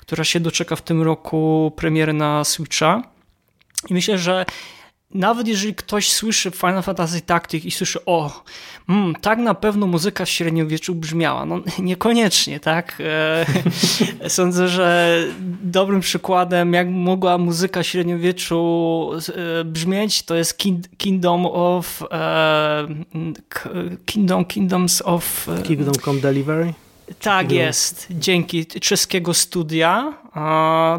która 0.00 0.24
się 0.24 0.40
doczeka 0.40 0.76
w 0.76 0.82
tym 0.82 1.02
roku 1.02 1.72
premiery 1.76 2.12
na 2.12 2.44
Switcha. 2.44 3.02
I 3.88 3.94
myślę, 3.94 4.18
że 4.18 4.46
nawet 5.14 5.48
jeżeli 5.48 5.74
ktoś 5.74 6.12
słyszy 6.12 6.50
Final 6.50 6.82
Fantasy 6.82 7.20
Tactics 7.20 7.66
i 7.66 7.70
słyszy, 7.70 8.04
o, 8.04 8.42
mm, 8.88 9.14
tak 9.20 9.38
na 9.38 9.54
pewno 9.54 9.86
muzyka 9.86 10.24
w 10.24 10.28
średniowieczu 10.28 10.94
brzmiała. 10.94 11.46
No 11.46 11.60
niekoniecznie, 11.78 12.60
tak? 12.60 12.98
E, 13.00 14.28
sądzę, 14.28 14.68
że 14.68 15.18
dobrym 15.62 16.00
przykładem, 16.00 16.72
jak 16.72 16.88
mogła 16.88 17.38
muzyka 17.38 17.82
w 17.82 17.86
średniowieczu 17.86 19.10
e, 19.60 19.64
brzmieć, 19.64 20.22
to 20.22 20.34
jest 20.34 20.58
Kingdom 20.96 21.46
of 21.46 22.02
e, 22.10 22.86
Kingdom, 24.06 24.44
Kingdoms 24.44 25.02
of 25.04 25.48
Kingdom 25.62 25.94
Come 25.94 26.20
Delivery? 26.20 26.72
Tak 27.20 27.52
jest, 27.52 28.06
dzięki 28.10 28.66
czeskiego 28.66 29.34
studia, 29.34 30.19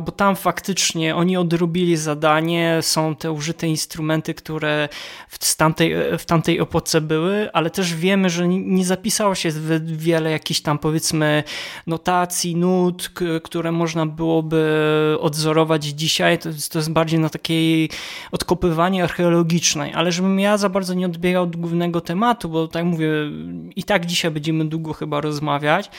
bo 0.06 0.12
tam 0.16 0.36
faktycznie 0.36 1.16
oni 1.16 1.38
odrobili 1.38 1.98
zadanie, 1.98 2.78
są 2.82 3.16
te 3.16 3.32
użyte 3.32 3.68
instrumenty, 3.68 4.34
które 4.34 4.90
w 5.30 5.56
tamtej, 5.56 5.96
w 6.18 6.26
tamtej 6.26 6.60
były, 7.02 7.52
ale 7.54 7.70
też 7.70 7.96
wiemy, 7.96 8.30
że 8.30 8.48
nie 8.48 8.86
zapisało 8.86 9.36
się 9.36 9.50
wiele 9.82 10.32
jakichś 10.32 10.62
tam 10.62 10.80
powiedzmy 10.80 11.44
notacji, 11.88 12.56
nut, 12.56 13.12
które 13.44 13.72
można 13.72 14.06
byłoby 14.06 15.18
odzorować 15.20 15.84
dzisiaj, 15.84 16.40
to, 16.40 16.50
to 16.72 16.80
jest 16.80 16.92
bardziej 16.92 17.20
na 17.20 17.30
takiej 17.30 17.90
odkopywanie 18.32 19.04
archeologicznej, 19.04 19.94
ale 19.94 20.12
żebym 20.12 20.40
ja 20.40 20.58
za 20.58 20.70
bardzo 20.70 20.94
nie 20.94 21.06
odbiegał 21.06 21.44
od 21.44 21.56
głównego 21.56 22.02
tematu, 22.02 22.50
bo 22.50 22.68
tak 22.68 22.86
mówię, 22.86 23.10
i 23.76 23.84
tak 23.84 24.06
dzisiaj 24.06 24.32
będziemy 24.32 24.66
długo 24.66 24.94
chyba 24.94 25.22
rozmawiać, 25.22 25.90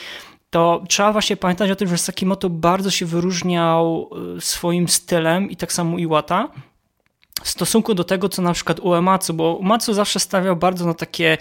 to 0.53 0.83
trzeba 0.87 1.11
właśnie 1.11 1.37
pamiętać 1.37 1.71
o 1.71 1.75
tym, 1.75 1.87
że 1.87 1.97
Sakimoto 1.97 2.49
bardzo 2.49 2.91
się 2.91 3.05
wyróżniał 3.05 4.09
e, 4.37 4.41
swoim 4.41 4.87
stylem 4.87 5.49
i 5.49 5.55
tak 5.55 5.73
samo 5.73 5.97
Iwata 5.97 6.49
w 7.43 7.49
stosunku 7.49 7.93
do 7.93 8.03
tego, 8.03 8.29
co 8.29 8.41
na 8.41 8.53
przykład 8.53 8.79
u 8.79 8.93
Ematsu, 8.93 9.33
bo 9.33 9.53
Uematsu 9.53 9.93
zawsze 9.93 10.19
stawiał 10.19 10.55
bardzo 10.55 10.85
na 10.85 10.93
takie 10.93 11.37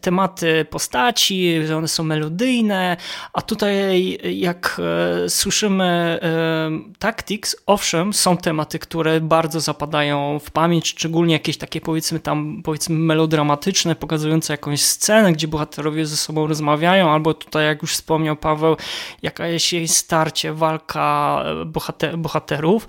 tematy 0.00 0.64
postaci, 0.70 1.66
że 1.66 1.76
one 1.76 1.88
są 1.88 2.04
melodyjne, 2.04 2.96
a 3.32 3.42
tutaj 3.42 4.18
jak 4.34 4.80
e, 5.24 5.28
słyszymy 5.28 5.84
e, 6.22 6.70
Tactics, 6.98 7.56
owszem, 7.66 8.12
są 8.12 8.36
tematy, 8.36 8.78
które 8.78 9.20
bardzo 9.20 9.60
zapadają 9.60 10.38
w 10.44 10.50
pamięć, 10.50 10.88
szczególnie 10.88 11.32
jakieś 11.32 11.56
takie 11.56 11.80
powiedzmy 11.80 12.20
tam 12.20 12.62
powiedzmy 12.64 12.98
melodramatyczne, 12.98 13.94
pokazujące 13.94 14.52
jakąś 14.52 14.80
scenę, 14.80 15.32
gdzie 15.32 15.48
bohaterowie 15.48 16.06
ze 16.06 16.16
sobą 16.16 16.46
rozmawiają, 16.46 17.10
albo 17.10 17.34
tutaj 17.34 17.66
jak 17.66 17.82
już 17.82 17.92
wspomniał 17.92 18.36
Paweł, 18.36 18.76
jakaś 19.22 19.72
jej 19.72 19.88
starcie, 19.88 20.52
walka 20.52 21.44
bohater 21.66 22.18
bohaterów, 22.18 22.86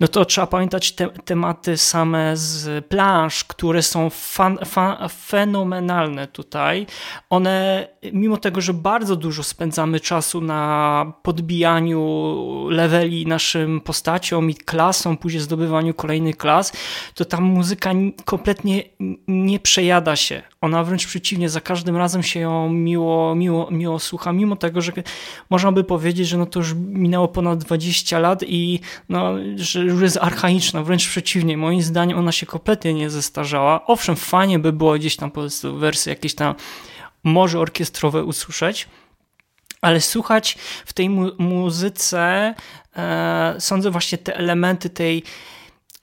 no 0.00 0.08
to 0.08 0.24
trzeba 0.24 0.46
pamiętać 0.46 0.92
te 0.92 1.08
tematy 1.08 1.76
same 1.76 2.05
same 2.06 2.36
z 2.36 2.86
plansz, 2.86 3.44
które 3.44 3.82
są 3.82 4.10
fan, 4.10 4.58
fan, 4.64 4.96
fenomenalne 5.08 6.26
tutaj. 6.26 6.86
One, 7.30 7.88
mimo 8.12 8.36
tego, 8.36 8.60
że 8.60 8.74
bardzo 8.74 9.16
dużo 9.16 9.42
spędzamy 9.42 10.00
czasu 10.00 10.40
na 10.40 11.12
podbijaniu 11.22 12.00
leveli 12.70 13.26
naszym 13.26 13.80
postaciom 13.80 14.50
i 14.50 14.54
klasom, 14.54 15.16
później 15.16 15.42
zdobywaniu 15.42 15.94
kolejnych 15.94 16.36
klas, 16.36 16.72
to 17.14 17.24
ta 17.24 17.40
muzyka 17.40 17.90
kompletnie 18.24 18.82
nie 19.28 19.60
przejada 19.60 20.16
się. 20.16 20.42
Ona 20.60 20.84
wręcz 20.84 21.06
przeciwnie, 21.06 21.48
za 21.48 21.60
każdym 21.60 21.96
razem 21.96 22.22
się 22.22 22.40
ją 22.40 22.70
miło, 22.70 23.34
miło, 23.34 23.70
miło 23.70 23.98
słucha, 23.98 24.32
mimo 24.32 24.56
tego, 24.56 24.80
że 24.80 24.92
można 25.50 25.72
by 25.72 25.84
powiedzieć, 25.84 26.28
że 26.28 26.38
no 26.38 26.46
to 26.46 26.58
już 26.58 26.74
minęło 26.74 27.28
ponad 27.28 27.58
20 27.58 28.18
lat 28.18 28.44
i 28.46 28.80
no, 29.08 29.34
że 29.56 29.80
już 29.80 30.02
jest 30.02 30.18
archaiczna, 30.20 30.82
wręcz 30.82 31.08
przeciwnie. 31.08 31.56
Moim 31.56 31.82
zdaniem 31.86 32.18
ona 32.18 32.32
się 32.32 32.46
kompletnie 32.46 32.94
nie 32.94 33.10
zestarzała. 33.10 33.86
Owszem, 33.86 34.16
fajnie 34.16 34.58
by 34.58 34.72
było 34.72 34.94
gdzieś 34.94 35.16
tam 35.16 35.30
po 35.30 35.40
prostu 35.40 35.76
wersje 35.76 36.10
jakieś 36.10 36.34
tam 36.34 36.54
może 37.24 37.60
orkiestrowe 37.60 38.24
usłyszeć, 38.24 38.88
ale 39.80 40.00
słuchać 40.00 40.58
w 40.86 40.92
tej 40.92 41.10
mu 41.10 41.30
muzyce 41.38 42.54
e, 42.96 43.54
sądzę 43.58 43.90
właśnie 43.90 44.18
te 44.18 44.36
elementy 44.36 44.90
tej 44.90 45.22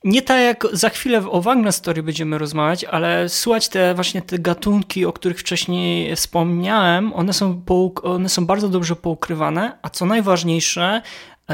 nie 0.04 0.22
tak 0.22 0.42
jak 0.42 0.68
za 0.74 0.90
chwilę 0.90 1.30
o 1.30 1.42
Wagner 1.42 1.74
Story 1.74 2.04
będziemy 2.04 2.38
rozmawiać, 2.38 2.84
ale 2.84 3.30
słuchać 3.30 3.70
te 3.70 3.96
właśnie 3.96 4.22
te 4.22 4.40
gatunki, 4.40 5.06
o 5.06 5.14
których 5.14 5.40
wcześniej 5.40 6.16
wspomniałem, 6.16 7.14
one 7.14 7.34
są, 7.34 7.64
one 8.04 8.30
są 8.30 8.46
bardzo 8.46 8.70
dobrze 8.70 8.96
poukrywane, 8.96 9.78
a 9.82 9.90
co 9.90 10.06
najważniejsze, 10.06 11.02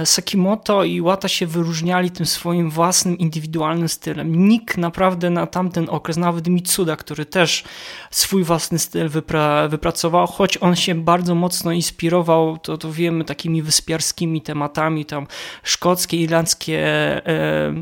Sakimoto 0.05 0.83
i 0.83 1.01
Wata 1.01 1.27
się 1.27 1.47
wyróżniali 1.47 2.11
tym 2.11 2.25
swoim 2.25 2.69
własnym, 2.69 3.17
indywidualnym 3.17 3.89
stylem. 3.89 4.47
Nikt 4.47 4.77
naprawdę 4.77 5.29
na 5.29 5.47
tamten 5.47 5.89
okres, 5.89 6.17
nawet 6.17 6.47
Mitsuda, 6.47 6.95
który 6.95 7.25
też 7.25 7.63
swój 8.11 8.43
własny 8.43 8.79
styl 8.79 9.09
wypra 9.09 9.67
wypracował, 9.67 10.27
choć 10.27 10.57
on 10.57 10.75
się 10.75 10.95
bardzo 10.95 11.35
mocno 11.35 11.71
inspirował, 11.71 12.57
to, 12.57 12.77
to 12.77 12.91
wiemy, 12.91 13.25
takimi 13.25 13.61
wyspiarskimi 13.61 14.41
tematami, 14.41 15.05
tam 15.05 15.27
szkockie, 15.63 16.17
irlandzkie 16.17 16.81
e, 17.27 17.73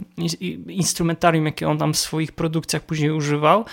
instrumentarium, 0.68 1.46
jakie 1.46 1.70
on 1.70 1.78
tam 1.78 1.94
w 1.94 1.98
swoich 1.98 2.32
produkcjach 2.32 2.82
później 2.82 3.12
używał 3.12 3.66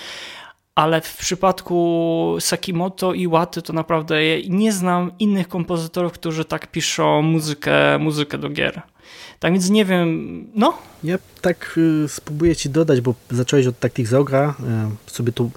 ale 0.75 1.01
w 1.01 1.17
przypadku 1.17 2.37
Sakimoto 2.41 3.15
i 3.15 3.29
Waty 3.29 3.63
to 3.63 3.73
naprawdę 3.73 4.17
nie 4.49 4.73
znam 4.73 5.13
innych 5.19 5.49
kompozytorów, 5.49 6.13
którzy 6.13 6.45
tak 6.45 6.67
piszą 6.67 7.23
muzykę, 7.23 7.99
muzykę 7.99 8.39
do 8.39 8.49
gier. 8.49 8.83
Tak 9.41 9.53
więc 9.53 9.71
nie 9.71 9.85
wiem, 9.85 10.45
no. 10.55 10.79
Ja 11.05 11.19
tak 11.41 11.75
y, 12.05 12.09
spróbuję 12.09 12.57
ci 12.57 12.71
dodać, 12.71 13.01
bo 13.01 13.15
zacząłeś 13.31 13.67
od 13.67 13.79
takich 13.79 14.09
Zogra, 14.09 14.55
y, 15.07 15.11
sobie 15.11 15.33
tu 15.33 15.51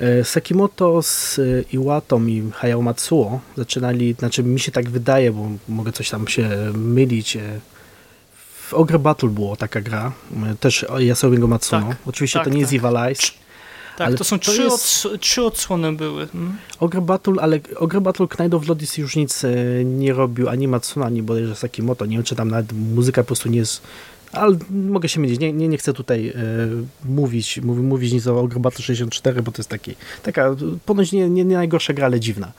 y, 0.00 0.24
Sakimoto 0.24 1.02
z 1.02 1.40
Iwatą 1.72 2.26
i 2.26 2.50
Hayao 2.54 2.82
Matsuo 2.82 3.40
zaczynali, 3.56 4.14
znaczy 4.18 4.42
mi 4.42 4.60
się 4.60 4.72
tak 4.72 4.90
wydaje, 4.90 5.32
bo 5.32 5.48
mogę 5.68 5.92
coś 5.92 6.10
tam 6.10 6.28
się 6.28 6.48
mylić, 6.74 7.38
w 8.68 8.74
Ogre 8.74 8.98
Battle 8.98 9.28
było 9.28 9.56
taka 9.56 9.80
gra, 9.80 10.12
też 10.60 10.86
Yasuo'ego 10.88 11.48
Matsuno. 11.48 11.88
Tak, 11.88 11.96
Oczywiście 12.06 12.38
tak, 12.38 12.44
to 12.44 12.50
nie 12.50 12.64
tak. 12.64 12.72
jest 12.72 12.84
Evilize. 12.84 13.41
Tak, 13.98 14.06
ale 14.06 14.16
to 14.16 14.24
są 14.24 14.38
to 14.38 14.50
trzy, 14.50 14.62
jest... 14.62 15.08
trzy 15.20 15.42
odsłony 15.42 15.92
były. 15.92 16.26
Hmm? 16.26 16.56
Ogre 16.80 17.00
Battle, 17.00 17.34
ale 17.40 17.60
Ogre 17.76 18.00
Battle 18.00 18.28
Knight 18.28 18.54
of 18.54 18.68
Lodis 18.68 18.98
już 18.98 19.16
nic 19.16 19.44
e, 19.44 19.54
nie 19.84 20.12
robił, 20.12 20.48
ani 20.48 20.68
Matsuna, 20.68 21.06
ani 21.06 21.22
bodajże 21.22 21.56
Sakimoto. 21.56 22.06
Nie 22.06 22.16
wiem, 22.16 22.24
czy 22.24 22.36
tam 22.36 22.50
nawet 22.50 22.72
muzyka 22.72 23.22
po 23.22 23.26
prostu 23.26 23.48
nie 23.48 23.58
jest 23.58 23.82
ale 24.32 24.56
mogę 24.70 25.08
się 25.08 25.20
mylić, 25.20 25.40
nie, 25.40 25.52
nie, 25.52 25.68
nie 25.68 25.78
chcę 25.78 25.92
tutaj 25.92 26.28
e, 26.28 26.32
mówić, 27.04 27.60
mów, 27.62 27.78
mówić 27.78 28.12
nic 28.12 28.26
o 28.26 28.40
Ogre 28.40 28.60
Battle 28.60 28.84
64, 28.84 29.42
bo 29.42 29.52
to 29.52 29.58
jest 29.58 29.70
taki, 29.70 29.94
taka 30.22 30.56
ponoć 30.86 31.12
nie, 31.12 31.28
nie, 31.28 31.44
nie 31.44 31.56
najgorsza 31.56 31.92
gra, 31.92 32.06
ale 32.06 32.20
dziwna. 32.20 32.52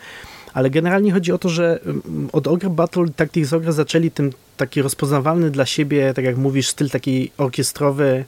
Ale 0.53 0.69
generalnie 0.69 1.11
chodzi 1.11 1.31
o 1.31 1.38
to, 1.38 1.49
że 1.49 1.79
mm, 1.86 2.29
od 2.31 2.47
Ogre 2.47 2.69
Battle 2.69 3.09
Tactics 3.15 3.53
Ogre 3.53 3.73
zaczęli 3.73 4.11
tym 4.11 4.31
taki 4.57 4.81
rozpoznawalny 4.81 5.51
dla 5.51 5.65
siebie, 5.65 6.13
tak 6.13 6.25
jak 6.25 6.38
mówisz, 6.38 6.67
styl 6.67 6.89
taki 6.89 7.31
orkiestrowy, 7.38 8.25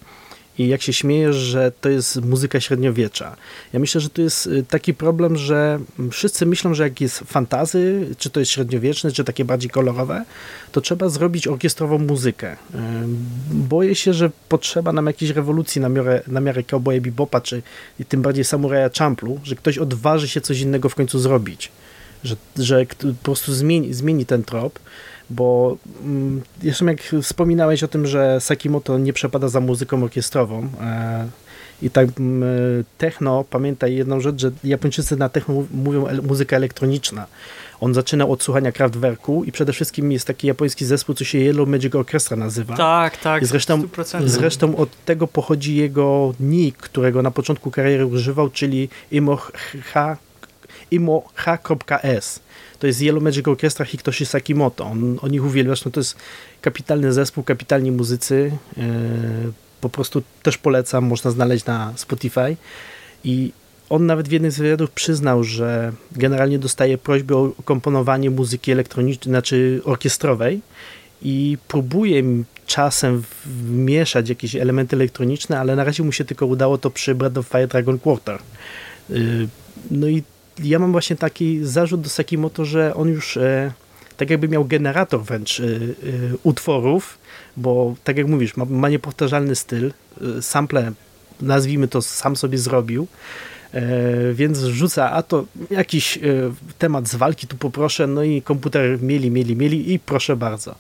i 0.58 0.68
jak 0.68 0.82
się 0.82 0.94
śmiejesz, 0.94 1.36
że 1.36 1.72
to 1.82 1.90
jest 1.90 2.22
muzyka 2.22 2.60
średniowiecza. 2.60 3.36
Ja 3.74 3.80
myślę, 3.80 4.02
że 4.02 4.10
to 4.10 4.22
jest 4.22 4.48
y, 4.48 4.64
taki 4.64 4.94
problem, 4.94 5.38
że 5.38 5.80
wszyscy 6.12 6.46
myślą, 6.46 6.74
że 6.74 6.84
jak 6.84 7.02
jest 7.02 7.20
fantazy, 7.20 8.10
czy 8.18 8.30
to 8.30 8.40
jest 8.40 8.52
średniowieczne, 8.52 9.12
czy 9.12 9.24
takie 9.24 9.46
bardziej 9.46 9.70
kolorowe, 9.70 10.26
to 10.72 10.82
trzeba 10.82 11.10
zrobić 11.10 11.48
orkiestrową 11.48 11.98
muzykę. 11.98 12.54
Y, 12.54 12.58
boję 13.52 13.96
się, 13.96 14.14
że 14.14 14.32
potrzeba 14.50 14.92
nam 14.92 15.06
jakiejś 15.06 15.32
rewolucji 15.32 15.82
na 15.82 15.90
miarę, 15.90 16.22
na 16.28 16.40
miarę 16.40 16.64
Cowboya 16.64 17.02
Bebopa, 17.02 17.42
czy 17.42 17.62
tym 18.10 18.22
bardziej 18.22 18.44
Samuraja 18.44 18.90
Champlu, 18.98 19.40
że 19.44 19.56
ktoś 19.56 19.78
odważy 19.78 20.28
się 20.28 20.42
coś 20.42 20.60
innego 20.60 20.90
w 20.90 20.96
końcu 20.96 21.20
zrobić. 21.20 21.72
Że, 22.24 22.36
że 22.58 22.86
po 22.86 23.24
prostu 23.24 23.54
zmieni, 23.54 23.94
zmieni 23.94 24.26
ten 24.26 24.44
trop 24.44 24.80
bo 25.30 25.78
mm, 26.04 26.42
jeszcze 26.64 26.86
jak 26.86 27.02
wspominałeś 27.22 27.84
o 27.84 27.88
tym, 27.88 28.08
że 28.08 28.42
Sakimoto 28.42 28.98
nie 28.98 29.14
przepada 29.14 29.48
za 29.48 29.60
muzyką 29.60 30.04
orkiestrową 30.04 30.70
e, 30.82 31.28
i 31.82 31.90
tak 31.90 32.08
mm, 32.20 32.44
techno, 32.98 33.46
pamiętaj 33.50 33.96
jedną 33.96 34.20
rzecz, 34.20 34.42
że 34.42 34.52
Japończycy 34.64 35.18
na 35.18 35.30
techno 35.30 35.64
mówią 35.74 36.08
muzyka 36.24 36.56
elektroniczna. 36.56 37.26
On 37.82 37.94
zaczyna 37.94 38.28
od 38.28 38.44
słuchania 38.44 38.72
Kraftwerku 38.72 39.44
i 39.44 39.52
przede 39.52 39.74
wszystkim 39.74 40.12
jest 40.12 40.28
taki 40.28 40.48
japoński 40.48 40.86
zespół, 40.86 41.16
co 41.16 41.24
się 41.24 41.38
Yellow 41.38 41.68
Magic 41.68 41.96
Orchestra 41.96 42.38
nazywa. 42.38 42.76
Tak, 42.76 43.18
tak. 43.18 43.44
I 43.44 43.46
zresztą, 43.46 43.84
zresztą 44.26 44.76
od 44.76 45.06
tego 45.06 45.28
pochodzi 45.28 45.76
jego 45.76 46.34
nick, 46.40 46.78
którego 46.78 47.22
na 47.22 47.32
początku 47.32 47.72
kariery 47.72 48.06
używał, 48.06 48.50
czyli 48.50 48.90
imo.h 49.12 50.18
imo.h.s 50.92 52.40
to 52.80 52.88
jest 52.88 53.02
Yellow 53.02 53.24
Magic 53.24 53.48
Orchestra 53.48 53.86
Hitoshi 53.86 54.26
Sakimoto. 54.26 54.86
On, 54.86 55.20
on 55.22 55.34
ich 55.34 55.46
uwielbia, 55.46 55.74
no 55.86 55.92
to 55.92 56.00
jest 56.00 56.16
kapitalny 56.62 57.14
zespół, 57.14 57.44
kapitalni 57.44 57.92
muzycy. 57.92 58.52
E, 58.78 58.82
po 59.82 59.90
prostu 59.90 60.24
też 60.44 60.58
polecam, 60.58 61.06
można 61.06 61.32
znaleźć 61.32 61.66
na 61.66 61.94
Spotify. 61.96 62.58
I 63.24 63.52
on 63.90 64.06
nawet 64.06 64.28
w 64.28 64.32
jednym 64.32 64.52
z 64.52 64.60
wywiadów 64.60 64.92
przyznał, 64.92 65.44
że 65.44 65.94
generalnie 66.12 66.60
dostaje 66.60 66.98
prośbę 66.98 67.38
o 67.38 67.52
komponowanie 67.66 68.30
muzyki 68.30 68.72
elektronicznej, 68.72 69.32
znaczy 69.32 69.82
orkiestrowej 69.84 70.62
i 71.22 71.58
próbuje 71.68 72.24
czasem 72.66 73.24
wmieszać 73.46 74.30
jakieś 74.30 74.56
elementy 74.56 74.96
elektroniczne, 74.96 75.60
ale 75.60 75.76
na 75.76 75.84
razie 75.84 76.04
mu 76.04 76.12
się 76.12 76.26
tylko 76.26 76.46
udało 76.46 76.78
to 76.78 76.92
przy 76.92 77.16
Breath 77.16 77.38
of 77.38 77.48
Fire 77.48 77.68
Dragon 77.68 78.00
Quarter. 78.00 78.40
E, 79.10 79.14
no 79.92 80.08
i 80.08 80.24
ja 80.64 80.80
mam 80.80 80.92
właśnie 80.92 81.16
taki 81.16 81.60
zarzut 81.66 82.02
do 82.02 82.10
Sakimoto, 82.10 82.66
że 82.66 82.96
on 82.96 83.10
już 83.10 83.38
e, 83.38 83.72
tak 84.18 84.30
jakby 84.30 84.48
miał 84.48 84.66
generator 84.66 85.24
wręcz 85.24 85.60
e, 85.60 85.64
e, 85.64 85.68
utworów, 86.44 87.18
bo 87.58 87.96
tak 88.04 88.18
jak 88.18 88.28
mówisz, 88.28 88.58
ma, 88.58 88.66
ma 88.66 88.90
niepowtarzalny 88.90 89.56
styl, 89.56 89.94
sample, 90.42 90.92
nazwijmy 91.42 91.88
to, 91.88 92.02
sam 92.02 92.36
sobie 92.36 92.58
zrobił, 92.58 93.08
więc 94.34 94.60
rzuca, 94.60 95.12
a 95.12 95.24
to 95.24 95.46
jakiś 95.70 96.20
temat 96.80 97.08
z 97.08 97.16
walki 97.16 97.48
tu 97.48 97.58
poproszę, 97.58 98.08
no 98.08 98.24
i 98.24 98.42
komputer 98.42 99.02
mieli, 99.02 99.32
mieli, 99.32 99.56
mieli 99.56 99.94
i 99.94 100.00
proszę 100.00 100.36
bardzo. 100.36 100.76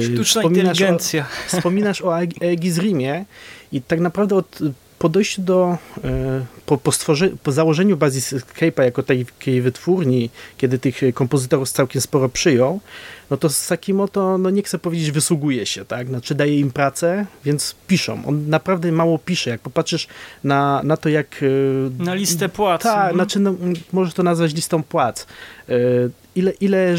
Sztuczna 0.00 0.24
wspominasz 0.24 0.80
inteligencja. 0.80 1.22
O, 1.22 1.56
wspominasz 1.56 2.02
o 2.02 2.18
Egizrimie 2.40 3.24
i 3.72 3.82
tak 3.82 4.00
naprawdę 4.00 4.36
od 4.36 4.58
po 5.04 5.08
dojściu 5.08 5.42
do, 5.42 5.78
e, 6.04 6.44
po, 6.66 6.78
po, 6.78 6.92
po 7.42 7.52
założeniu 7.52 7.96
Basiscape'a 7.96 8.82
jako 8.82 9.02
takiej 9.02 9.62
wytwórni, 9.62 10.30
kiedy 10.58 10.78
tych 10.78 11.00
kompozytorów 11.14 11.70
całkiem 11.70 12.00
sporo 12.00 12.28
przyjął, 12.28 12.80
no 13.30 13.36
to 13.36 13.48
Sakimoto, 13.50 14.38
no 14.38 14.50
nie 14.50 14.62
chcę 14.62 14.78
powiedzieć, 14.78 15.10
wysługuje 15.10 15.66
się, 15.66 15.84
tak? 15.84 16.08
Znaczy 16.08 16.34
daje 16.34 16.60
im 16.60 16.70
pracę, 16.70 17.26
więc 17.44 17.74
piszą. 17.86 18.22
On 18.26 18.48
naprawdę 18.48 18.92
mało 18.92 19.18
pisze. 19.18 19.50
Jak 19.50 19.60
popatrzysz 19.60 20.06
na, 20.44 20.80
na 20.84 20.96
to, 20.96 21.08
jak... 21.08 21.42
E, 22.00 22.04
na 22.04 22.14
listę 22.14 22.48
płac. 22.48 22.82
Tak, 22.82 22.96
mhm. 22.96 23.14
znaczy 23.14 23.40
no, 23.40 23.54
możesz 23.92 24.14
to 24.14 24.22
nazwać 24.22 24.54
listą 24.54 24.82
płac. 24.82 25.26
Ile, 26.36 26.50
ile 26.50 26.94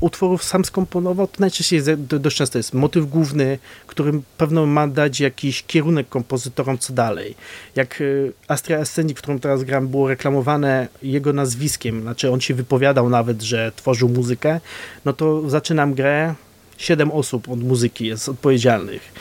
utworów 0.00 0.44
sam 0.44 0.64
skomponował, 0.64 1.26
to 1.26 1.34
najczęściej 1.38 1.82
dość 1.98 2.36
często 2.36 2.58
jest 2.58 2.74
motyw 2.74 3.06
główny, 3.06 3.58
którym 3.86 4.22
pewno 4.36 4.66
ma 4.66 4.88
dać 4.88 5.20
jakiś 5.20 5.62
kierunek 5.62 6.08
kompozytorom, 6.08 6.78
co 6.78 6.92
dalej. 6.92 7.34
Jak 7.76 8.02
Astria 8.48 8.78
Ascendi, 8.78 9.14
którą 9.14 9.38
teraz 9.38 9.64
gram, 9.64 9.88
było 9.88 10.08
reklamowane 10.08 10.88
jego 11.02 11.32
nazwiskiem, 11.32 12.02
znaczy 12.02 12.30
on 12.30 12.40
się 12.40 12.54
wypowiadał 12.54 13.08
nawet, 13.08 13.42
że 13.42 13.72
tworzył 13.76 14.08
muzykę, 14.08 14.60
no 15.04 15.12
to 15.12 15.50
zaczynam 15.50 15.94
grę, 15.94 16.34
siedem 16.78 17.12
osób 17.12 17.48
od 17.48 17.60
muzyki 17.60 18.06
jest 18.06 18.28
odpowiedzialnych. 18.28 19.12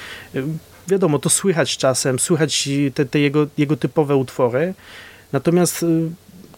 Wiadomo, 0.88 1.20
to 1.20 1.30
słychać 1.30 1.78
czasem, 1.78 2.20
słychać 2.20 2.70
te, 2.94 3.06
te 3.06 3.20
jego, 3.20 3.48
jego 3.58 3.78
typowe 3.78 4.16
utwory, 4.16 4.74
natomiast 5.32 5.84
y, 5.84 6.10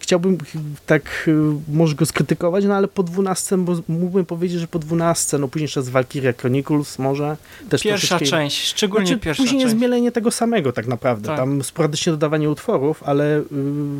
chciałbym 0.09 0.37
tak 0.85 1.25
y, 1.27 1.35
może 1.67 1.95
go 1.95 2.05
skrytykować, 2.05 2.65
no 2.65 2.75
ale 2.75 2.87
po 2.87 3.03
12, 3.03 3.57
bo 3.57 3.75
mógłbym 3.87 4.25
powiedzieć, 4.25 4.59
że 4.59 4.67
po 4.67 4.79
12, 4.79 5.37
no 5.37 5.47
później 5.47 5.63
jeszcze 5.63 5.81
z 5.81 5.89
Valkyria 5.89 6.33
Chronicles 6.33 6.99
może. 6.99 7.37
Też 7.69 7.83
pierwsza 7.83 8.19
część, 8.19 8.67
szczególnie 8.67 9.07
znaczy, 9.07 9.19
pierwsza 9.21 9.43
Później 9.43 9.61
część. 9.61 9.71
jest 9.71 9.81
mielenie 9.81 10.11
tego 10.11 10.31
samego 10.31 10.71
tak 10.71 10.87
naprawdę. 10.87 11.27
Tak. 11.27 11.37
Tam 11.37 11.63
sporadycznie 11.63 12.11
dodawanie 12.11 12.49
utworów, 12.49 13.03
ale 13.03 13.39
y, 13.39 13.43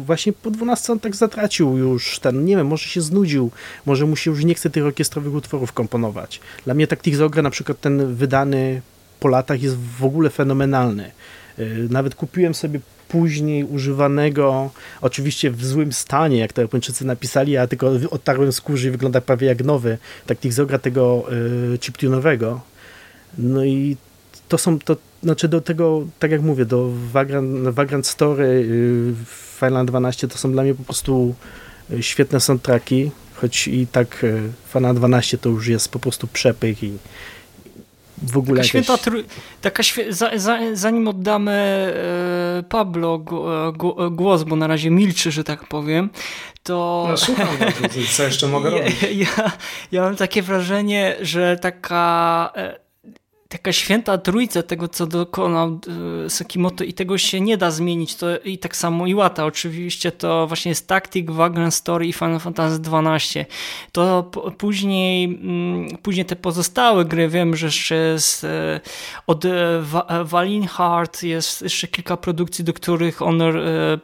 właśnie 0.05 0.33
po 0.33 0.51
12 0.51 0.93
on 0.93 0.99
tak 0.99 1.15
zatracił 1.15 1.77
już 1.77 2.19
ten, 2.19 2.45
nie 2.45 2.57
wiem, 2.57 2.67
może 2.67 2.89
się 2.89 3.01
znudził, 3.01 3.51
może 3.85 4.05
mu 4.05 4.15
się 4.15 4.31
już 4.31 4.45
nie 4.45 4.55
chce 4.55 4.69
tych 4.69 4.85
orkiestrowych 4.85 5.33
utworów 5.33 5.73
komponować. 5.73 6.39
Dla 6.65 6.73
mnie 6.73 6.87
Tactics 6.87 7.19
Ogre 7.19 7.41
na 7.41 7.49
przykład 7.49 7.81
ten 7.81 8.15
wydany 8.15 8.81
po 9.19 9.27
latach 9.27 9.61
jest 9.61 9.77
w 9.77 10.05
ogóle 10.05 10.29
fenomenalny. 10.29 11.11
Y, 11.59 11.87
nawet 11.89 12.15
kupiłem 12.15 12.53
sobie 12.53 12.79
później 13.07 13.63
używanego, 13.63 14.69
oczywiście 15.01 15.51
w 15.51 15.65
złym 15.65 15.93
stanie, 15.93 16.37
jak 16.37 16.53
to 16.53 16.61
Japończycy 16.61 17.05
napisali, 17.05 17.57
a 17.57 17.67
tylko 17.67 17.91
odtarłem 18.09 18.51
skórze 18.51 18.87
i 18.87 18.91
wygląda 18.91 19.21
prawie 19.21 19.47
jak 19.47 19.63
nowy, 19.63 19.97
tak 20.25 20.37
Zogra 20.49 20.79
tego 20.79 21.25
y, 21.73 21.77
chiptunowego. 21.77 22.61
No 23.37 23.65
i 23.65 23.97
to 24.47 24.57
są, 24.57 24.79
to 24.79 24.97
znaczy 25.23 25.47
do 25.47 25.61
tego, 25.61 26.07
tak 26.19 26.31
jak 26.31 26.41
mówię, 26.41 26.65
do 26.65 26.89
Vagrant, 27.11 27.67
Vagrant 27.69 28.07
Story, 28.07 28.43
y, 28.43 29.13
Final 29.59 29.85
12 29.85 30.27
to 30.27 30.37
są 30.37 30.51
dla 30.51 30.63
mnie 30.63 30.75
po 30.75 30.83
prostu 30.83 31.35
y, 31.91 32.03
świetne 32.03 32.39
soundtracki, 32.39 33.11
choć 33.35 33.67
i 33.67 33.87
tak 33.87 34.23
y, 34.23 34.41
Final 34.73 34.95
12 34.95 35.37
to 35.37 35.49
już 35.49 35.67
jest 35.67 35.89
po 35.89 35.99
prostu 35.99 36.27
przepych 36.27 36.83
i, 36.83 36.97
w 38.23 38.37
ogóle 38.37 38.57
taka 38.57 38.67
święta 38.67 38.97
taka 39.61 39.83
świe... 39.83 40.13
za, 40.13 40.31
za, 40.35 40.59
zanim 40.73 41.07
oddamy 41.07 41.51
e, 42.59 42.63
Pablo 42.63 43.17
głos, 44.11 44.43
bo 44.43 44.55
na 44.55 44.67
razie 44.67 44.91
milczy, 44.91 45.31
że 45.31 45.43
tak 45.43 45.67
powiem, 45.67 46.09
to... 46.63 47.05
No 47.09 47.17
słucham, 47.17 47.47
co 48.15 48.23
jeszcze 48.23 48.47
mogę 48.47 48.69
robić? 48.79 48.95
Ja, 49.15 49.51
ja 49.91 50.01
mam 50.01 50.15
takie 50.15 50.41
wrażenie, 50.41 51.15
że 51.21 51.57
taka 51.57 52.51
e, 52.55 52.88
taka 53.49 53.73
święta 53.73 54.17
trójca 54.17 54.63
tego, 54.63 54.87
co 54.87 55.07
dokonał 55.07 55.79
e, 56.25 56.29
Sakimoto 56.29 56.83
i 56.83 56.93
tego 56.93 57.17
się 57.17 57.41
nie 57.41 57.57
da 57.57 57.71
zmienić. 57.71 58.15
To 58.15 58.39
I 58.39 58.57
tak 58.57 58.75
samo 58.75 59.07
Iwata 59.07 59.45
oczywiście 59.45 60.11
to 60.11 60.47
właśnie 60.47 60.69
jest 60.69 60.87
Tactic, 60.87 61.29
Vagrant 61.29 61.73
Story 61.73 62.07
i 62.07 62.13
Final 62.13 62.39
Fantasy 62.39 62.81
XII. 62.91 63.45
To 63.91 64.31
później, 64.57 65.25
mm, 65.25 65.97
później 65.97 66.25
te 66.25 66.35
pozostałe 66.35 67.05
gry, 67.05 67.29
wiem, 67.29 67.55
że 67.55 67.65
jeszcze 67.65 67.95
jest 67.95 68.43
e, 68.43 68.79
od 69.27 69.45
e, 69.45 69.49
Valin 70.23 70.67
Heart 70.67 71.23
jest 71.23 71.61
jeszcze 71.61 71.87
kilka 71.87 72.17
produkcji, 72.17 72.65
do 72.65 72.73
których 72.73 73.21
on 73.21 73.41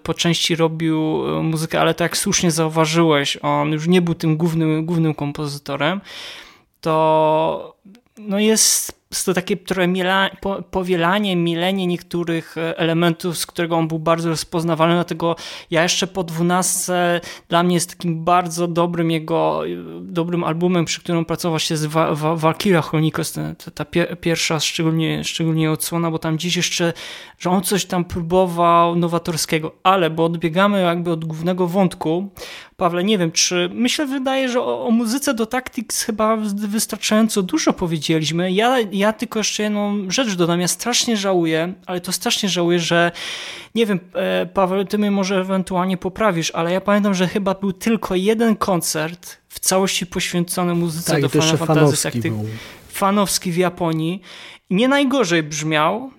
po 0.04 0.14
części 0.14 0.56
robił 0.56 1.24
muzykę, 1.44 1.82
ale 1.82 1.94
tak 1.94 2.06
jak 2.06 2.18
słusznie 2.18 2.52
zauważyłeś, 2.52 3.38
on 3.42 3.72
już 3.72 3.88
nie 3.88 4.02
był 4.02 4.16
tym 4.16 4.38
głównym, 4.38 4.86
głównym 4.86 5.14
kompozytorem, 5.14 6.02
to 6.82 7.76
no 8.18 8.40
jest 8.40 8.95
jest 9.12 9.26
to 9.26 9.34
takie 9.34 9.58
trochę 9.58 9.88
miela, 9.88 10.30
po, 10.42 10.62
powielanie, 10.62 11.36
milenie 11.36 11.88
niektórych 11.88 12.58
e, 12.58 12.78
elementów, 12.78 13.38
z 13.38 13.46
którego 13.46 13.76
on 13.76 13.88
był 13.88 14.00
bardzo 14.00 14.30
rozpoznawalny, 14.30 14.96
dlatego 14.96 15.36
ja 15.72 15.84
jeszcze 15.84 16.08
po 16.08 16.24
dwunastce 16.24 17.22
dla 17.50 17.64
mnie 17.64 17.74
jest 17.74 17.90
takim 17.90 18.24
bardzo 18.24 18.68
dobrym 18.68 19.12
jego, 19.12 19.68
e, 19.68 19.70
dobrym 20.02 20.44
albumem, 20.44 20.86
przy 20.86 21.02
którym 21.02 21.26
pracował 21.26 21.60
się 21.60 21.78
z 21.78 21.86
Wa 21.86 22.16
Wa 22.16 22.36
Valkyria 22.36 22.82
Chronicles, 22.82 23.32
ta, 23.32 23.72
ta 23.72 23.86
pierwsza 24.22 24.60
szczególnie, 24.60 25.24
szczególnie 25.24 25.72
odsłona, 25.72 26.12
bo 26.12 26.20
tam 26.20 26.38
dziś 26.38 26.56
jeszcze, 26.56 26.94
że 27.40 27.50
on 27.50 27.62
coś 27.62 27.86
tam 27.86 28.06
próbował 28.06 28.96
nowatorskiego, 28.96 29.72
ale 29.84 30.10
bo 30.10 30.26
odbiegamy 30.26 30.82
jakby 30.82 31.12
od 31.12 31.26
głównego 31.26 31.68
wątku, 31.68 32.30
Pawle, 32.78 33.04
nie 33.04 33.18
wiem, 33.18 33.32
czy 33.32 33.70
myślę, 33.74 34.06
wydaje, 34.06 34.50
że 34.50 34.62
o, 34.62 34.86
o 34.86 34.92
muzyce 34.92 35.34
do 35.34 35.46
Tactics 35.46 36.04
chyba 36.04 36.38
wystarczająco 36.56 37.42
dużo 37.42 37.74
powiedzieliśmy. 37.74 38.52
Ja, 38.52 38.78
ja 38.98 39.14
tylko 39.14 39.40
jeszcze 39.40 39.64
jedną 39.64 40.12
rzecz 40.12 40.36
dodam. 40.36 40.62
Ja 40.62 40.68
strasznie 40.68 41.18
żałuję, 41.18 41.74
ale 41.86 42.02
to 42.02 42.12
strasznie 42.12 42.50
żałuję, 42.50 42.80
że 42.80 43.12
nie 43.76 43.86
wiem, 43.86 44.00
e, 44.14 44.46
Paweł, 44.46 44.86
ty 44.86 44.98
mnie 44.98 45.12
może 45.12 45.40
ewentualnie 45.40 45.98
poprawisz, 45.98 46.52
ale 46.52 46.72
ja 46.72 46.82
pamiętam, 46.82 47.14
że 47.14 47.28
chyba 47.28 47.54
był 47.54 47.74
tylko 47.74 48.16
jeden 48.16 48.56
koncert 48.56 49.38
w 49.50 49.60
całości 49.60 50.06
poświęcony 50.06 50.76
muzyce 50.76 51.12
tak, 51.12 51.22
do 51.22 51.30
Final 51.30 51.58
Fantasy 51.58 52.04
Tactics. 52.04 52.36
Fanowski 52.88 53.52
w 53.52 53.58
Japonii. 53.58 54.22
Nie 54.70 54.88
najgorzej 54.88 55.44
brzmiał, 55.44 56.12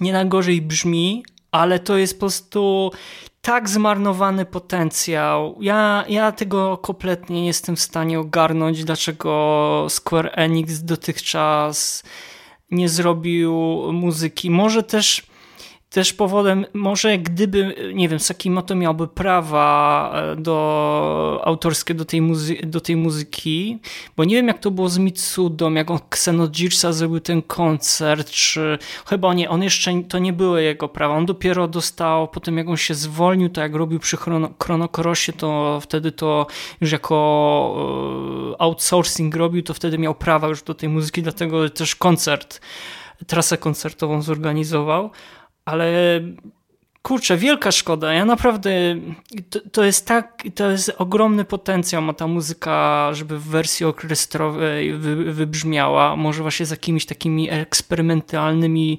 nie 0.00 0.12
najgorzej 0.12 0.62
brzmi, 0.62 1.24
ale 1.50 1.78
to 1.78 1.96
jest 1.96 2.14
po 2.14 2.20
prostu 2.20 2.90
tak 3.42 3.68
zmarnowany 3.68 4.44
potencjał. 4.44 5.56
Ja, 5.60 6.04
ja 6.08 6.32
tego 6.32 6.76
kompletnie 6.78 7.40
nie 7.40 7.46
jestem 7.46 7.76
w 7.76 7.80
stanie 7.80 8.20
ogarnąć, 8.20 8.84
dlaczego 8.84 9.86
Square 9.88 10.30
Enix 10.34 10.82
dotychczas 10.82 12.02
nie 12.70 12.88
zrobił 12.88 13.54
muzyki. 13.92 14.50
Może 14.50 14.82
też 14.82 15.27
też 15.90 16.12
powodem, 16.12 16.66
może 16.74 17.18
gdyby, 17.18 17.74
nie 17.94 18.08
wiem, 18.08 18.20
Sakimoto 18.20 18.74
miałby 18.74 19.08
prawa 19.08 20.12
e, 20.14 20.36
do 20.36 21.40
autorskie 21.44 21.94
do 21.94 22.04
tej, 22.04 22.22
muzy 22.22 22.56
do 22.62 22.80
tej 22.80 22.96
muzyki, 22.96 23.78
bo 24.16 24.24
nie 24.24 24.36
wiem 24.36 24.48
jak 24.48 24.58
to 24.58 24.70
było 24.70 24.88
z 24.88 24.98
Mitsudą, 24.98 25.72
jak 25.72 25.90
on 25.90 25.98
Xenojirsa 26.10 26.92
zrobił 26.92 27.20
ten 27.20 27.42
koncert, 27.42 28.30
czy 28.30 28.78
chyba 29.06 29.34
nie, 29.34 29.50
on 29.50 29.62
jeszcze, 29.62 30.02
to 30.02 30.18
nie 30.18 30.32
były 30.32 30.62
jego 30.62 30.88
prawa, 30.88 31.14
on 31.14 31.26
dopiero 31.26 31.68
dostał, 31.68 32.28
potem 32.28 32.58
jak 32.58 32.68
on 32.68 32.76
się 32.76 32.94
zwolnił, 32.94 33.48
to 33.48 33.60
jak 33.60 33.74
robił 33.74 33.98
przy 33.98 34.16
Chrono, 34.16 34.88
to 35.36 35.80
wtedy 35.80 36.12
to 36.12 36.46
już 36.80 36.92
jako 36.92 38.54
e, 38.58 38.62
outsourcing 38.62 39.34
robił, 39.34 39.62
to 39.62 39.74
wtedy 39.74 39.98
miał 39.98 40.14
prawa 40.14 40.48
już 40.48 40.62
do 40.62 40.74
tej 40.74 40.88
muzyki, 40.88 41.22
dlatego 41.22 41.70
też 41.70 41.96
koncert, 41.96 42.60
trasę 43.26 43.58
koncertową 43.58 44.22
zorganizował, 44.22 45.10
ale 45.68 46.20
kurczę, 47.02 47.36
wielka 47.36 47.72
szkoda. 47.72 48.12
Ja 48.12 48.24
naprawdę, 48.24 48.70
to, 49.50 49.60
to, 49.72 49.84
jest 49.84 50.06
tak, 50.06 50.42
to 50.54 50.70
jest 50.70 50.92
ogromny 50.98 51.44
potencjał 51.44 52.02
ma 52.02 52.12
ta 52.12 52.26
muzyka, 52.26 53.08
żeby 53.12 53.38
w 53.38 53.44
wersji 53.44 53.86
orkiestrowej 53.86 54.94
wy, 54.94 55.32
wybrzmiała, 55.32 56.16
może 56.16 56.42
właśnie 56.42 56.66
z 56.66 56.70
jakimiś 56.70 57.06
takimi 57.06 57.50
eksperymentalnymi 57.50 58.98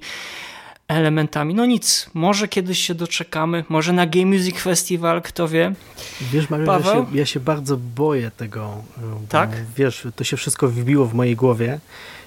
elementami. 0.87 1.53
No 1.53 1.65
nic, 1.65 2.09
może 2.13 2.47
kiedyś 2.47 2.79
się 2.79 2.95
doczekamy, 2.95 3.63
może 3.69 3.93
na 3.93 4.05
Game 4.05 4.25
Music 4.25 4.59
Festival, 4.59 5.21
kto 5.21 5.47
wie. 5.47 5.73
Wiesz, 6.21 6.49
Mario, 6.49 6.73
ja 6.73 6.83
się, 6.83 7.05
ja 7.13 7.25
się, 7.25 7.39
bardzo 7.39 7.77
boję 7.77 8.31
tego. 8.37 8.83
Tak? 9.29 9.49
Wiesz, 9.77 10.07
to 10.15 10.23
się 10.23 10.37
wszystko 10.37 10.67
wbiło 10.67 11.05
w 11.05 11.13
mojej 11.13 11.35
głowie 11.35 11.79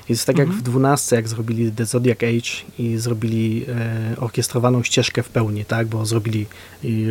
jest 0.08 0.26
tak 0.26 0.38
jak 0.38 0.48
w 0.48 0.62
12, 0.62 1.16
jak 1.16 1.28
zrobili 1.28 1.72
The 1.72 1.86
Zodiac 1.86 2.18
Age 2.18 2.50
i 2.78 2.96
zrobili 2.96 3.66
e, 3.68 4.20
orkiestrowaną 4.20 4.82
ścieżkę 4.82 5.22
w 5.22 5.28
pełni, 5.28 5.64
tak, 5.64 5.86
bo 5.86 6.06
zrobili 6.06 6.46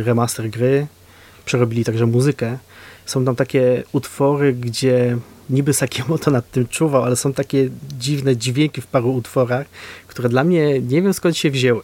remaster 0.04 0.50
gry, 0.50 0.86
przerobili 1.44 1.84
także 1.84 2.06
muzykę. 2.06 2.58
Są 3.06 3.24
tam 3.24 3.36
takie 3.36 3.82
utwory, 3.92 4.52
gdzie 4.52 5.18
niby 5.50 5.74
Sakimoto 5.74 6.30
nad 6.40 6.50
tym 6.50 6.68
czuwał, 6.68 7.02
ale 7.02 7.16
są 7.16 7.32
takie 7.32 7.70
dziwne 7.98 8.36
dźwięki 8.36 8.80
w 8.80 8.86
paru 8.86 9.14
utworach, 9.14 9.66
które 10.06 10.28
dla 10.28 10.44
mnie 10.44 10.80
nie 10.80 11.02
wiem 11.02 11.14
skąd 11.14 11.36
się 11.36 11.50
wzięły. 11.50 11.80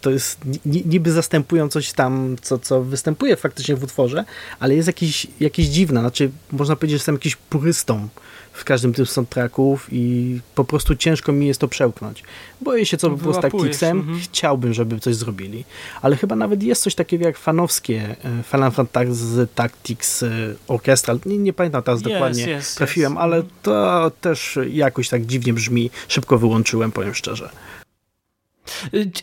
To 0.00 0.10
jest 0.10 0.40
niby 0.64 1.12
zastępują 1.12 1.68
coś 1.68 1.92
tam, 1.92 2.36
co, 2.42 2.58
co 2.58 2.82
występuje 2.82 3.36
faktycznie 3.36 3.76
w 3.76 3.84
utworze, 3.84 4.24
ale 4.60 4.74
jest 4.74 4.86
jakiś, 4.86 5.26
jakieś 5.40 5.66
dziwne. 5.66 6.00
Znaczy, 6.00 6.30
można 6.52 6.76
powiedzieć, 6.76 6.90
że 6.90 6.96
jestem 6.96 7.14
jakiś 7.14 7.36
purystą 7.36 8.08
w 8.52 8.64
każdym 8.64 8.92
tym 8.92 9.06
soundtracków 9.06 9.88
i 9.92 10.40
po 10.54 10.64
prostu 10.64 10.96
ciężko 10.96 11.32
mi 11.32 11.46
jest 11.46 11.60
to 11.60 11.68
przełknąć. 11.68 12.22
Boję 12.60 12.86
się, 12.86 12.96
co 12.96 13.10
by 13.10 13.16
było 13.16 13.34
z 13.34 13.40
Tacticsem. 13.40 13.98
Mhm. 13.98 14.20
Chciałbym, 14.20 14.72
żeby 14.72 15.00
coś 15.00 15.14
zrobili. 15.14 15.64
Ale 16.02 16.16
chyba 16.16 16.36
nawet 16.36 16.62
jest 16.62 16.82
coś 16.82 16.94
takiego 16.94 17.24
jak 17.24 17.38
fanowskie 17.38 18.16
e, 18.24 18.42
Final 18.42 18.70
Fantasy 18.70 19.48
Tactics 19.54 20.22
e, 20.22 20.28
Orchestral. 20.68 21.18
Nie, 21.26 21.38
nie 21.38 21.52
pamiętam 21.52 21.82
teraz 21.82 22.00
yes, 22.00 22.04
dokładnie, 22.04 22.58
yes, 22.58 22.74
trafiłem, 22.74 23.12
yes. 23.12 23.18
ale 23.18 23.42
to 23.62 24.10
też 24.20 24.58
jakoś 24.70 25.08
tak 25.08 25.26
dziwnie 25.26 25.52
brzmi. 25.52 25.90
Szybko 26.08 26.38
wyłączyłem, 26.38 26.92
powiem 26.92 27.14
szczerze. 27.14 27.50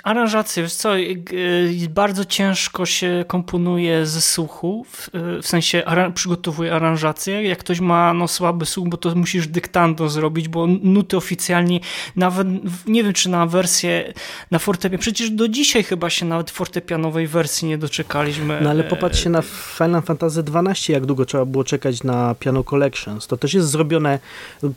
Aranżacje, 0.04 0.64
wiesz 0.64 0.74
co, 0.74 0.98
y, 0.98 1.88
bardzo 1.90 2.26
ciężko 2.26 2.86
się 2.86 3.26
komponuje 3.28 4.06
ze 4.06 4.22
słuchu, 4.22 4.86
w, 4.92 5.10
w 5.42 5.48
sensie 5.48 5.84
przygotowuje 6.14 6.74
aranżację. 6.74 7.44
Jak 7.44 7.60
ktoś 7.60 7.80
ma 7.80 8.14
no, 8.14 8.28
słaby 8.28 8.66
słuch, 8.66 8.88
bo 8.88 8.98
to 8.98 9.16
musisz 9.16 9.48
dyktando 9.48 10.10
zrobić, 10.10 10.48
bo 10.48 10.68
nuty 10.68 11.18
oficjalnie, 11.18 11.80
nawet 12.16 12.48
nie 12.88 13.04
wiem 13.04 13.14
czy 13.14 13.30
na 13.30 13.46
wersję 13.46 14.14
na 14.52 14.60
fortepian, 14.60 15.00
przecież 15.00 15.30
do 15.30 15.48
dzisiaj 15.48 15.84
chyba 15.84 16.10
się 16.10 16.26
nawet 16.26 16.52
fortepianowej 16.52 17.28
wersji 17.28 17.68
nie 17.68 17.78
doczekaliśmy. 17.78 18.60
No 18.62 18.70
ale 18.70 18.84
popatrz 18.84 19.24
się 19.24 19.30
na 19.30 19.42
Final 19.78 20.02
Fantasy 20.02 20.44
XII, 20.54 20.94
jak 20.94 21.06
długo 21.06 21.26
trzeba 21.26 21.46
było 21.46 21.64
czekać 21.64 22.04
na 22.04 22.36
Piano 22.36 22.64
Collections. 22.64 23.28
To 23.28 23.38
też 23.38 23.54
jest 23.54 23.68
zrobione, 23.68 24.20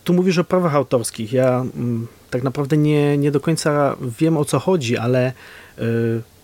tu 0.04 0.14
mówisz 0.14 0.38
o 0.38 0.44
prawach 0.44 0.74
autorskich. 0.74 1.32
Ja 1.32 1.64
mm, 1.76 2.06
tak 2.32 2.42
naprawdę 2.42 2.76
nie, 2.76 3.18
nie 3.18 3.30
do 3.30 3.40
końca 3.40 3.96
wiem 4.20 4.36
o 4.36 4.44
co 4.44 4.58
chodzi, 4.58 4.96
ale 4.96 5.32
y, 5.78 5.82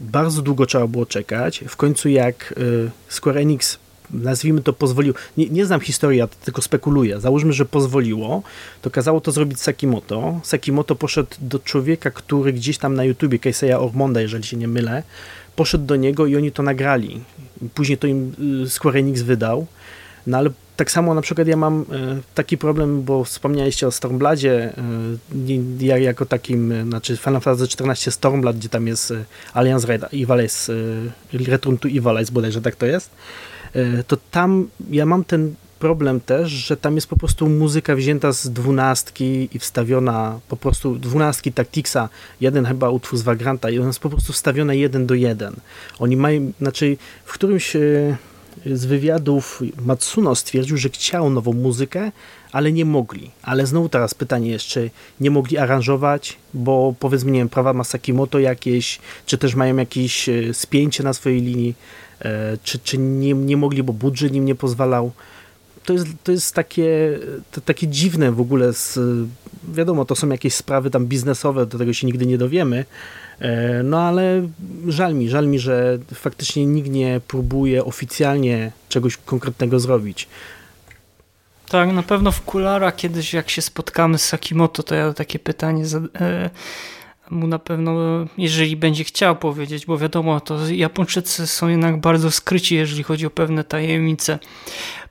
bardzo 0.01 0.43
długo 0.43 0.67
trzeba 0.67 0.87
było 0.87 1.07
czekać. 1.07 1.65
W 1.69 1.77
końcu 1.77 2.09
jak 2.09 2.55
y, 2.59 2.91
Square 3.09 3.37
Enix 3.39 3.79
nazwijmy 4.11 4.63
to 4.63 4.73
pozwoliło, 4.73 5.17
nie, 5.37 5.49
nie 5.49 5.67
znam 5.67 5.81
historii, 5.81 6.19
ja 6.19 6.27
tylko 6.27 6.63
spekuluję, 6.63 7.21
załóżmy, 7.21 7.53
że 7.53 7.65
pozwoliło, 7.65 8.43
to 8.83 8.91
kazało 8.91 9.21
to 9.21 9.33
zrobić 9.33 9.61
Sakimoto. 9.61 10.41
Sakimoto 10.43 10.95
poszedł 10.95 11.31
do 11.41 11.59
człowieka, 11.59 12.11
który 12.11 12.53
gdzieś 12.53 12.79
tam 12.79 12.95
na 12.95 13.05
YouTubie, 13.05 13.39
Keiseya 13.39 13.73
Ormonda, 13.73 14.21
jeżeli 14.21 14.45
się 14.45 14.57
nie 14.57 14.69
mylę, 14.69 15.03
poszedł 15.57 15.85
do 15.85 15.97
niego 15.97 16.27
i 16.27 16.37
oni 16.37 16.53
to 16.53 16.63
nagrali. 16.63 17.21
Później 17.75 17.99
to 17.99 18.07
im 18.07 18.33
y, 18.65 18.71
Square 18.71 18.97
Enix 18.97 19.23
wydał, 19.23 19.67
no 20.27 20.39
ale 20.39 20.51
tak 20.79 20.91
samo 20.91 21.15
na 21.15 21.21
przykład 21.21 21.49
ja 21.49 21.57
mam 21.57 21.81
e, 21.81 21.85
taki 22.35 22.59
problem, 22.59 23.03
bo 23.03 23.25
wspomnieliście 23.25 23.87
o 23.87 23.91
Stormbladzie, 23.91 24.73
e, 25.81 25.85
ja 25.87 25.99
jako 25.99 26.27
takim, 26.27 26.73
e, 26.73 26.85
znaczy 26.85 27.17
Final 27.17 27.41
Fantasy 27.41 27.65
XIV 27.65 28.15
Stormblad, 28.15 28.57
gdzie 28.57 28.69
tam 28.69 28.87
jest 28.87 29.15
Alliance 29.55 29.87
Red, 29.87 30.13
Ivalice, 30.13 30.73
Return 31.33 31.77
to 31.77 31.89
Ivalice 31.89 32.33
bodajże 32.33 32.61
tak 32.61 32.77
to 32.77 32.87
jest, 32.87 33.11
to 34.07 34.17
tam 34.31 34.69
ja 34.91 35.07
mam 35.07 35.25
ten 35.25 35.55
problem 35.79 36.21
też, 36.21 36.51
że 36.51 36.77
tam 36.77 36.95
jest 36.95 37.07
po 37.07 37.17
prostu 37.17 37.49
muzyka 37.49 37.97
wzięta 37.97 38.33
z 38.33 38.51
dwunastki 38.51 39.49
i 39.53 39.59
wstawiona 39.59 40.41
po 40.49 40.57
prostu, 40.57 40.97
dwunastki 40.97 41.53
Tacticsa, 41.53 42.09
jeden 42.41 42.67
chyba 42.67 42.91
utwór 42.91 43.19
z 43.19 43.23
Vagranta 43.23 43.71
i 43.71 43.79
ona 43.79 43.87
jest 43.87 44.01
po 44.01 44.11
prostu 44.11 44.33
wstawiona 44.33 44.75
jeden 44.75 45.07
do 45.07 45.15
jeden. 45.15 45.55
Oni 45.99 46.17
mają, 46.17 46.53
znaczy 46.61 46.97
w 47.25 47.33
którymś 47.33 47.77
z 48.67 48.85
wywiadów 48.85 49.63
Matsuno 49.85 50.35
stwierdził, 50.35 50.77
że 50.77 50.89
chciał 50.89 51.31
nową 51.31 51.53
muzykę, 51.53 52.13
ale 52.53 52.73
nie 52.73 52.85
mogli. 52.85 53.31
Ale 53.43 53.67
znowu 53.67 53.89
teraz 53.89 54.15
pytanie 54.15 54.51
jeszcze, 54.51 54.91
nie 55.21 55.31
mogli 55.31 55.59
aranżować, 55.59 56.37
bo 56.55 56.95
powiedzmy, 57.01 57.31
nie 57.31 57.39
wiem, 57.39 57.49
prawa 57.49 57.73
Masakimoto 57.73 58.39
jakieś, 58.39 58.99
czy 59.27 59.39
też 59.39 59.55
mają 59.55 59.77
jakieś 59.77 60.29
e, 60.29 60.55
spięcie 60.55 61.03
na 61.03 61.13
swojej 61.13 61.41
linii, 61.41 61.75
e, 62.21 62.59
czy, 62.63 62.79
czy 62.79 62.99
nie, 62.99 63.35
nie 63.35 63.57
mogli, 63.57 63.83
bo 63.83 63.93
budżet 63.93 64.35
im 64.35 64.45
nie 64.45 64.55
pozwalał. 64.55 65.13
To 65.85 65.93
jest, 65.93 66.07
to 66.25 66.33
jest 66.33 66.55
takie, 66.55 67.19
to, 67.53 67.61
takie 67.61 67.89
dziwne 67.89 68.33
w 68.33 68.41
ogóle, 68.41 68.73
z, 68.73 68.99
wiadomo, 69.73 70.05
to 70.05 70.17
są 70.17 70.29
jakieś 70.29 70.55
sprawy 70.55 70.91
tam 70.91 71.07
biznesowe, 71.07 71.67
do 71.67 71.79
tego 71.79 71.93
się 71.93 72.07
nigdy 72.07 72.27
nie 72.27 72.39
dowiemy, 72.39 72.85
no 73.85 74.01
ale 74.01 74.49
żal 74.89 75.15
mi, 75.15 75.29
żal 75.29 75.47
mi, 75.47 75.59
że 75.59 75.99
faktycznie 76.15 76.67
nikt 76.67 76.91
nie 76.91 77.21
próbuje 77.29 77.85
oficjalnie 77.85 78.73
czegoś 78.89 79.17
konkretnego 79.17 79.81
zrobić. 79.81 80.29
Tak, 81.69 81.93
na 81.93 82.03
pewno 82.03 82.33
w 82.33 82.43
Kulara 82.43 82.93
kiedyś 82.93 83.35
jak 83.35 83.51
się 83.51 83.63
spotkamy 83.63 84.19
z 84.19 84.25
Sakimoto, 84.25 84.83
to 84.83 84.95
ja 84.95 85.13
takie 85.13 85.39
pytanie 85.39 85.85
e, 86.21 86.51
mu 87.31 87.47
na 87.47 87.59
pewno, 87.59 87.93
jeżeli 88.39 88.77
będzie 88.77 89.05
chciał 89.05 89.37
powiedzieć, 89.37 89.87
bo 89.87 89.99
wiadomo, 89.99 90.41
to 90.41 90.69
Japończycy 90.71 91.47
są 91.47 91.69
jednak 91.69 92.01
bardzo 92.01 92.31
skryci, 92.31 92.75
jeżeli 92.75 93.03
chodzi 93.03 93.27
o 93.27 93.31
pewne 93.31 93.65
tajemnice. 93.65 94.39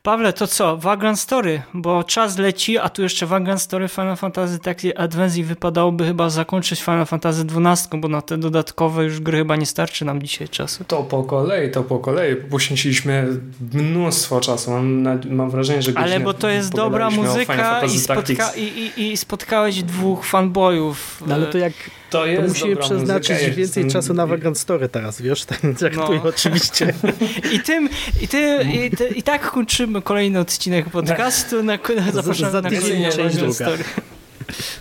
Pawle, 0.07 0.33
to 0.33 0.47
co? 0.47 0.77
Vagrant 0.77 1.19
Story, 1.19 1.61
bo 1.73 2.03
czas 2.03 2.37
leci, 2.37 2.77
a 2.77 2.89
tu 2.89 3.01
jeszcze 3.03 3.25
Vagrant 3.25 3.61
Story 3.61 3.87
Final 3.87 4.15
Fantasy 4.15 4.59
Tactics 4.59 4.99
Advance 4.99 5.39
i 5.39 5.43
wypadałoby 5.43 6.05
chyba 6.05 6.29
zakończyć 6.29 6.81
Final 6.81 7.05
Fantasy 7.05 7.41
XII, 7.41 7.99
bo 8.01 8.07
na 8.07 8.21
te 8.21 8.37
dodatkowe 8.37 9.03
już 9.03 9.19
gry 9.19 9.37
chyba 9.37 9.55
nie 9.55 9.65
starczy 9.65 10.05
nam 10.05 10.21
dzisiaj 10.21 10.49
czasu. 10.49 10.83
To 10.83 11.03
po 11.03 11.23
kolei, 11.23 11.71
to 11.71 11.83
po 11.83 11.99
kolei. 11.99 12.35
Poświęciliśmy 12.35 13.27
mnóstwo 13.73 14.41
czasu. 14.41 14.71
Mam, 14.71 15.03
mam 15.29 15.49
wrażenie, 15.49 15.81
że 15.81 15.91
Ale 15.95 16.19
bo 16.19 16.33
to 16.33 16.49
jest 16.49 16.75
dobra 16.75 17.09
muzyka 17.09 17.85
i, 17.85 17.99
spotka 17.99 18.51
i, 18.55 18.61
i, 18.61 19.11
i, 19.11 19.17
spotkałeś 19.17 19.83
dwóch 19.83 20.25
fanboyów. 20.25 21.23
No 21.27 21.35
ale 21.35 21.45
to 21.45 21.57
jak 21.57 21.73
to, 22.09 22.25
jest 22.25 22.41
to 22.41 22.47
musimy 22.49 22.75
przeznaczyć 22.75 23.37
muzyka, 23.37 23.55
więcej 23.55 23.87
czasu 23.87 24.13
na 24.13 24.27
Vagrant 24.27 24.57
Story 24.57 24.89
teraz, 24.89 25.21
wiesz? 25.21 25.45
Tak, 25.45 25.59
no. 25.95 26.09
oczywiście. 26.23 26.93
I 27.55 27.59
tym, 27.59 27.89
i, 28.21 28.27
ty, 28.27 28.65
i, 28.73 28.97
ty, 28.97 29.07
i 29.07 29.23
tak 29.23 29.51
kończymy 29.51 30.01
kolejny 30.01 30.39
odcinek 30.39 30.89
podcastu. 30.89 31.63
Na, 31.63 31.77
na, 31.95 32.11
zapraszamy 32.11 32.51
za, 32.51 32.51
za 32.51 32.61
na 32.61 32.69
kolejną 32.69 33.11
część 33.11 33.55
Story. 33.55 33.83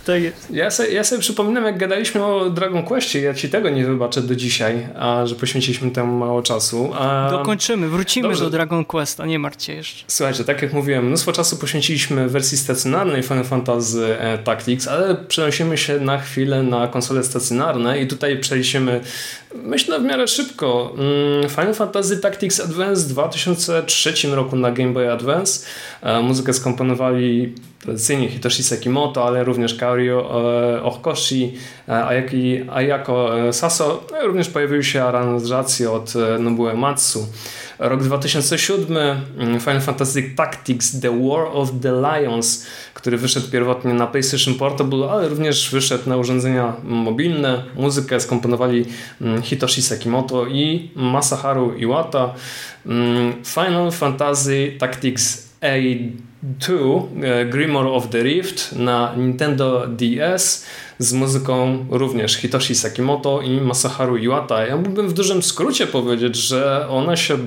Tak 0.05 0.23
jest. 0.23 0.51
Ja 0.51 0.71
sobie, 0.71 0.89
ja 0.89 1.03
sobie 1.03 1.21
przypominam, 1.21 1.65
jak 1.65 1.77
gadaliśmy 1.77 2.25
o 2.25 2.49
Dragon 2.49 2.83
Questie, 2.83 3.21
ja 3.21 3.33
ci 3.33 3.49
tego 3.49 3.69
nie 3.69 3.85
wybaczę 3.85 4.21
do 4.21 4.35
dzisiaj, 4.35 4.87
a 4.99 5.25
że 5.25 5.35
poświęciliśmy 5.35 5.91
temu 5.91 6.17
mało 6.17 6.41
czasu. 6.41 6.91
A... 6.93 7.27
Dokończymy, 7.31 7.87
wrócimy 7.89 8.27
Dobrze. 8.27 8.43
do 8.43 8.49
Dragon 8.49 8.85
Questa, 8.85 9.25
nie 9.25 9.39
martwcie 9.39 9.73
jeszcze. 9.73 10.03
Słuchajcie, 10.07 10.43
tak 10.43 10.61
jak 10.61 10.73
mówiłem, 10.73 11.05
mnóstwo 11.05 11.31
czasu 11.31 11.57
poświęciliśmy 11.57 12.29
wersji 12.29 12.57
stacjonarnej 12.57 13.23
Final 13.23 13.43
Fantasy 13.43 14.19
e, 14.19 14.37
Tactics, 14.37 14.87
ale 14.87 15.15
przenosimy 15.15 15.77
się 15.77 15.99
na 15.99 16.17
chwilę 16.17 16.63
na 16.63 16.87
konsole 16.87 17.23
stacjonarne 17.23 18.01
i 18.01 18.07
tutaj 18.07 18.39
przejdziemy, 18.39 19.01
myślę, 19.55 19.99
w 19.99 20.03
miarę 20.03 20.27
szybko. 20.27 20.93
Mm, 20.97 21.49
Final 21.49 21.73
Fantasy 21.73 22.17
Tactics 22.17 22.59
Advance 22.59 23.01
w 23.01 23.07
2003 23.07 24.13
roku 24.31 24.55
na 24.55 24.71
Game 24.71 24.93
Boy 24.93 25.11
Advance. 25.11 25.65
E, 26.01 26.21
muzykę 26.21 26.53
skomponowali 26.53 27.53
tradycyjnie 27.79 28.29
Hitoshi 28.29 28.63
Sekimoto, 28.63 29.25
ale 29.27 29.43
również 29.43 29.75
Kaori 29.75 30.09
e, 30.09 30.13
Okoshi, 30.83 31.53
e, 31.87 32.05
Ayaki, 32.05 32.61
Ayako 32.71 33.39
e, 33.39 33.53
Saso. 33.53 34.03
No 34.11 34.27
również 34.27 34.49
pojawiły 34.49 34.83
się 34.83 35.03
aranżacje 35.03 35.91
od 35.91 36.13
Nobuo 36.39 36.75
Matsu. 36.75 37.27
Rok 37.79 38.03
2007 38.03 38.97
mm, 39.37 39.59
Final 39.59 39.81
Fantasy 39.81 40.23
Tactics 40.35 40.99
The 40.99 41.27
War 41.27 41.47
of 41.53 41.69
the 41.81 41.91
Lions, 41.91 42.65
który 42.93 43.17
wyszedł 43.17 43.51
pierwotnie 43.51 43.93
na 43.93 44.07
PlayStation 44.07 44.55
Portable, 44.55 45.09
ale 45.11 45.29
również 45.29 45.69
wyszedł 45.71 46.09
na 46.09 46.17
urządzenia 46.17 46.73
mobilne. 46.83 47.63
Muzykę 47.75 48.19
skomponowali 48.19 48.85
mm, 49.21 49.41
Hitoshi 49.41 49.81
Sekimoto 49.81 50.47
i 50.47 50.91
Masaharu 50.95 51.73
Iwata. 51.73 52.33
Mm, 52.85 53.33
Final 53.43 53.91
Fantasy 53.91 54.75
Tactics 54.79 55.46
A2 55.61 57.03
e, 57.23 57.45
Grimoire 57.45 57.89
of 57.89 58.09
the 58.09 58.23
Rift 58.23 58.75
na 58.75 59.15
Nintendo 59.17 59.87
DS 59.87 60.65
z 60.99 61.13
muzyką 61.13 61.85
również 61.89 62.33
Hitoshi 62.33 62.75
Sakimoto 62.75 63.41
i 63.41 63.61
Masaharu 63.61 64.17
Iwata. 64.17 64.65
Ja 64.65 64.77
mógłbym 64.77 65.07
w 65.07 65.13
dużym 65.13 65.43
skrócie 65.43 65.87
powiedzieć, 65.87 66.35
że 66.35 66.87
ona 66.89 67.15
się 67.15 67.37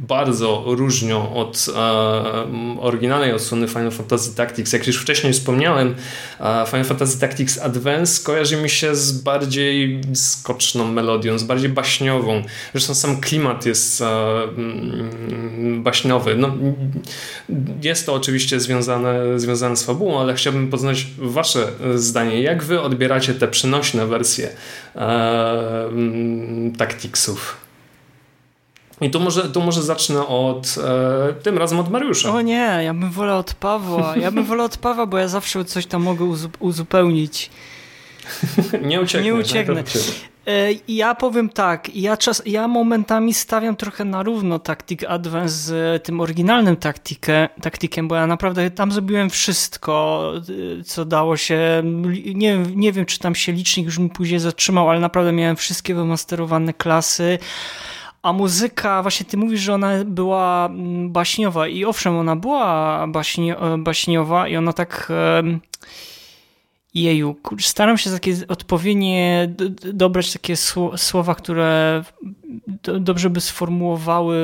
bardzo 0.00 0.62
różnią 0.66 1.34
od 1.34 1.66
e, 1.68 2.80
oryginalnej 2.80 3.32
odsłony 3.32 3.68
Final 3.68 3.90
Fantasy 3.90 4.36
Tactics. 4.36 4.72
Jak 4.72 4.86
już 4.86 4.96
wcześniej 4.96 5.32
wspomniałem, 5.32 5.94
e, 6.40 6.64
Final 6.66 6.84
Fantasy 6.84 7.20
Tactics 7.20 7.58
Advance 7.58 8.24
kojarzy 8.24 8.56
mi 8.56 8.70
się 8.70 8.96
z 8.96 9.12
bardziej 9.12 10.00
skoczną 10.14 10.92
melodią, 10.92 11.38
z 11.38 11.42
bardziej 11.42 11.70
baśniową. 11.70 12.42
Zresztą 12.72 12.94
sam 12.94 13.20
klimat 13.20 13.66
jest 13.66 14.02
e, 14.02 14.06
mm, 14.42 15.82
baśniowy. 15.82 16.36
No, 16.36 16.54
jest 17.82 18.06
to 18.06 18.14
oczywiście 18.14 18.60
związane, 18.60 19.40
związane 19.40 19.76
z 19.76 19.84
fabułą, 19.84 20.20
ale 20.20 20.34
chciałbym 20.34 20.70
poznać 20.70 21.06
wasze 21.18 21.68
zdanie. 21.94 22.42
Jak 22.42 22.62
wy 22.62 22.80
odbieracie 22.80 23.34
te 23.34 23.48
przenośne 23.48 24.06
wersje 24.06 24.48
e, 24.96 25.86
mm, 25.86 26.72
Tacticsów? 26.72 27.69
I 29.00 29.10
tu 29.10 29.20
może, 29.20 29.42
tu 29.42 29.60
może 29.60 29.82
zacznę 29.82 30.26
od, 30.26 30.76
e, 30.84 31.32
tym 31.42 31.58
razem 31.58 31.78
od 31.78 31.90
Mariusza. 31.90 32.34
O 32.34 32.40
nie, 32.40 32.80
ja 32.84 32.94
bym 32.94 33.10
wolał 33.10 33.38
od 33.38 33.54
Pawła. 33.54 34.16
Ja 34.16 34.30
bym 34.30 34.44
wolał 34.44 34.66
od 34.66 34.76
Pawła, 34.76 35.06
bo 35.06 35.18
ja 35.18 35.28
zawsze 35.28 35.64
coś 35.64 35.86
tam 35.86 36.02
mogę 36.02 36.24
uzupełnić. 36.58 37.50
nie 38.82 39.00
ucieknę. 39.00 39.24
Nie 39.24 39.34
ucieknę. 39.34 39.84
E, 40.46 40.68
ja 40.88 41.14
powiem 41.14 41.48
tak, 41.48 41.96
ja, 41.96 42.16
czas, 42.16 42.42
ja 42.46 42.68
momentami 42.68 43.34
stawiam 43.34 43.76
trochę 43.76 44.04
na 44.04 44.22
równo 44.22 44.58
Tactic 44.58 45.04
Advance 45.04 45.48
z 45.48 46.04
tym 46.04 46.20
oryginalnym 46.20 46.76
taktykę, 46.76 47.48
taktykiem, 47.62 48.08
bo 48.08 48.14
ja 48.14 48.26
naprawdę 48.26 48.70
tam 48.70 48.92
zrobiłem 48.92 49.30
wszystko, 49.30 50.24
e, 50.80 50.84
co 50.84 51.04
dało 51.04 51.36
się. 51.36 51.82
Nie, 52.34 52.58
nie 52.58 52.92
wiem, 52.92 53.06
czy 53.06 53.18
tam 53.18 53.34
się 53.34 53.52
licznik 53.52 53.86
już 53.86 53.98
mi 53.98 54.10
później 54.10 54.40
zatrzymał, 54.40 54.90
ale 54.90 55.00
naprawdę 55.00 55.32
miałem 55.32 55.56
wszystkie 55.56 55.94
wymasterowane 55.94 56.74
klasy. 56.74 57.38
A 58.22 58.32
muzyka, 58.32 59.02
właśnie 59.02 59.26
ty 59.26 59.36
mówisz, 59.36 59.60
że 59.60 59.74
ona 59.74 60.04
była 60.04 60.66
mm, 60.66 61.12
baśniowa. 61.12 61.68
I 61.68 61.84
owszem, 61.84 62.16
ona 62.16 62.36
była 62.36 63.06
baśni, 63.06 63.52
e, 63.52 63.56
baśniowa 63.78 64.48
i 64.48 64.56
ona 64.56 64.72
tak 64.72 65.12
Jeju, 66.94 67.36
staram 67.60 67.98
się 67.98 68.10
takie 68.10 68.34
odpowiednie 68.48 69.48
dobrać 69.92 70.32
takie 70.32 70.54
słowa, 70.96 71.34
które 71.34 72.02
dobrze 73.00 73.30
by 73.30 73.40
sformułowały 73.40 74.36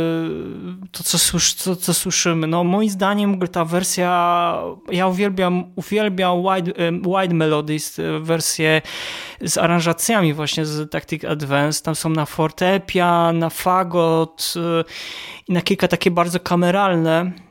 to, 0.92 1.02
co, 1.02 1.18
co, 1.56 1.76
co 1.76 1.94
słyszymy. 1.94 2.46
No, 2.46 2.64
moim 2.64 2.90
zdaniem 2.90 3.48
ta 3.48 3.64
wersja, 3.64 4.58
ja 4.92 5.06
uwielbiam, 5.06 5.64
uwielbiam 5.76 6.42
Wide, 6.42 6.72
wide 6.92 7.34
Melodies, 7.34 8.00
wersję 8.20 8.82
z 9.40 9.58
aranżacjami 9.58 10.34
właśnie 10.34 10.66
z 10.66 10.90
Tactic 10.90 11.24
Advance. 11.24 11.82
Tam 11.82 11.94
są 11.94 12.08
na 12.08 12.26
fortepian, 12.26 13.38
na 13.38 13.50
fagot 13.50 14.54
e, 14.56 14.84
i 15.48 15.52
na 15.52 15.62
kilka 15.62 15.88
takie 15.88 16.10
bardzo 16.10 16.40
kameralne 16.40 17.32
E, 17.42 17.45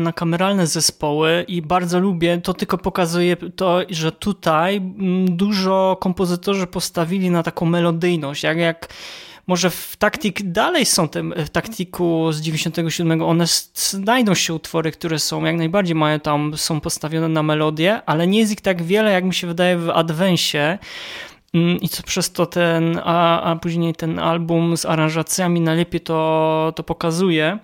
na 0.00 0.12
kameralne 0.12 0.66
zespoły 0.66 1.44
i 1.48 1.62
bardzo 1.62 2.00
lubię, 2.00 2.38
to 2.38 2.54
tylko 2.54 2.78
pokazuje 2.78 3.36
to, 3.36 3.80
że 3.90 4.12
tutaj 4.12 4.76
mm, 4.76 5.36
dużo 5.36 5.96
kompozytorzy 6.00 6.66
postawili 6.66 7.30
na 7.30 7.42
taką 7.42 7.66
melodyjność, 7.66 8.42
jak, 8.42 8.58
jak 8.58 8.88
może 9.46 9.70
w 9.70 9.96
taktik 9.98 10.42
dalej 10.42 10.86
są 10.86 11.08
te, 11.08 11.22
w 11.22 11.50
taktiku 11.50 12.32
z 12.32 12.40
97, 12.40 13.22
one 13.22 13.44
znajdą 13.74 14.34
się 14.34 14.54
utwory, 14.54 14.92
które 14.92 15.18
są 15.18 15.44
jak 15.44 15.56
najbardziej 15.56 15.94
mają 15.94 16.20
tam, 16.20 16.52
są 16.56 16.80
postawione 16.80 17.28
na 17.28 17.42
melodię, 17.42 18.02
ale 18.06 18.26
nie 18.26 18.38
jest 18.38 18.52
ich 18.52 18.60
tak 18.60 18.82
wiele, 18.82 19.12
jak 19.12 19.24
mi 19.24 19.34
się 19.34 19.46
wydaje 19.46 19.78
w 19.78 19.90
Adwensie. 19.90 20.78
Mm, 21.54 21.76
I 21.80 21.88
co 21.88 22.02
przez 22.02 22.32
to 22.32 22.46
ten, 22.46 23.00
a, 23.04 23.42
a 23.42 23.56
później 23.56 23.94
ten 23.94 24.18
album 24.18 24.76
z 24.76 24.84
aranżacjami 24.84 25.60
najlepiej 25.60 26.00
to, 26.00 26.72
to 26.76 26.82
pokazuje 26.82 27.58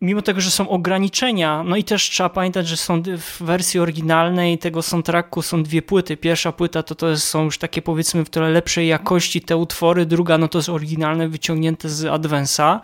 mimo 0.00 0.22
tego, 0.22 0.40
że 0.40 0.50
są 0.50 0.68
ograniczenia, 0.68 1.62
no 1.66 1.76
i 1.76 1.84
też 1.84 2.10
trzeba 2.10 2.28
pamiętać, 2.28 2.68
że 2.68 2.76
są 2.76 3.02
w 3.02 3.42
wersji 3.42 3.80
oryginalnej 3.80 4.58
tego 4.58 4.82
soundtracku 4.82 5.42
są 5.42 5.62
dwie 5.62 5.82
płyty. 5.82 6.16
Pierwsza 6.16 6.52
płyta 6.52 6.82
to, 6.82 6.94
to 6.94 7.16
są 7.16 7.44
już 7.44 7.58
takie 7.58 7.82
powiedzmy 7.82 8.24
w 8.24 8.30
trochę 8.30 8.50
lepszej 8.50 8.88
jakości 8.88 9.40
te 9.40 9.56
utwory, 9.56 10.06
druga 10.06 10.38
no 10.38 10.48
to 10.48 10.58
jest 10.58 10.68
oryginalne 10.68 11.28
wyciągnięte 11.28 11.88
z 11.88 12.04
Advance'a 12.04 12.80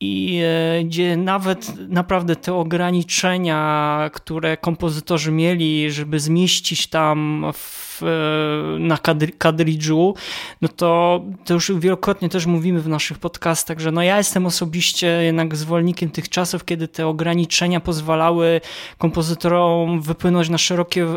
i 0.00 0.40
e, 0.44 0.84
gdzie 0.84 1.16
nawet 1.16 1.88
naprawdę 1.88 2.36
te 2.36 2.54
ograniczenia, 2.54 4.10
które 4.12 4.56
kompozytorzy 4.56 5.32
mieli, 5.32 5.90
żeby 5.90 6.20
zmieścić 6.20 6.86
tam 6.86 7.44
w, 7.54 8.02
e, 8.02 8.78
na 8.78 8.98
kadridżu, 9.38 10.14
no 10.62 10.68
to, 10.68 11.22
to 11.44 11.54
już 11.54 11.72
wielokrotnie 11.72 12.28
też 12.28 12.46
mówimy 12.46 12.80
w 12.80 12.88
naszych 12.88 13.18
podcastach, 13.18 13.78
że 13.78 13.92
no 13.92 14.02
ja 14.02 14.18
jestem 14.18 14.46
osobiście 14.46 15.06
jednak 15.06 15.56
zwolennikiem 15.56 16.10
tych 16.10 16.28
czasów, 16.28 16.64
kiedy 16.64 16.88
te 16.88 17.06
ograniczenia 17.06 17.80
pozwalały 17.80 18.60
kompozytorom 18.98 20.00
wypłynąć 20.00 20.48
na 20.48 20.58
szerokie 20.58 21.04
e, 21.04 21.08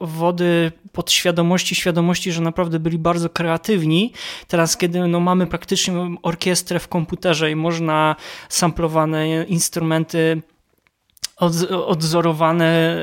wody 0.00 0.72
podświadomości, 0.92 1.74
świadomości, 1.74 2.32
że 2.32 2.40
naprawdę 2.40 2.78
byli 2.78 2.98
bardzo 2.98 3.30
kreatywni. 3.30 4.12
Teraz, 4.48 4.76
kiedy 4.76 5.08
no, 5.08 5.20
mamy 5.20 5.46
praktycznie 5.46 5.94
orkiestrę 6.22 6.78
w 6.78 6.88
komputerze 6.88 7.50
i 7.50 7.56
można 7.56 7.95
samplowane 8.48 9.44
instrumenty 9.44 10.42
odzorowane, 11.86 12.96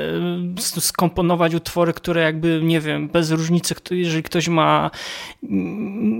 skomponować 0.58 1.54
utwory, 1.54 1.92
które 1.92 2.22
jakby, 2.22 2.60
nie 2.62 2.80
wiem, 2.80 3.08
bez 3.08 3.30
różnicy, 3.30 3.74
jeżeli 3.90 4.22
ktoś 4.22 4.48
ma, 4.48 4.90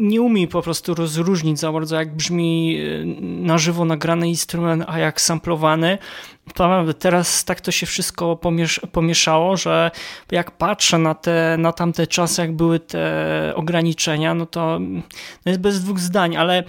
nie 0.01 0.23
umie 0.23 0.49
po 0.49 0.63
prostu 0.63 0.95
rozróżnić 0.95 1.59
za 1.61 1.73
bardzo, 1.73 1.97
jak 1.97 2.17
brzmi 2.17 2.77
y, 2.79 3.05
na 3.21 3.59
żywo 3.59 3.85
nagrany 3.85 4.29
instrument, 4.29 4.85
a 4.87 4.99
jak 4.99 5.21
samplowany. 5.21 5.99
Naprawdę 6.47 6.95
teraz 6.95 7.45
tak 7.45 7.61
to 7.61 7.71
się 7.71 7.87
wszystko 7.87 8.37
pomiesz 8.37 8.81
pomieszało, 8.93 9.57
że 9.57 9.91
jak 10.31 10.51
patrzę 10.51 10.99
na, 10.99 11.15
te, 11.15 11.57
na 11.59 11.73
tamte 11.73 12.07
czasy, 12.07 12.41
jak 12.41 12.57
były 12.57 12.81
te 12.81 13.53
ograniczenia, 13.57 14.35
no 14.35 14.47
to 14.47 14.79
no 14.79 15.03
jest 15.47 15.61
bez 15.61 15.85
dwóch 15.85 16.01
zdań, 16.01 16.37
ale 16.37 16.65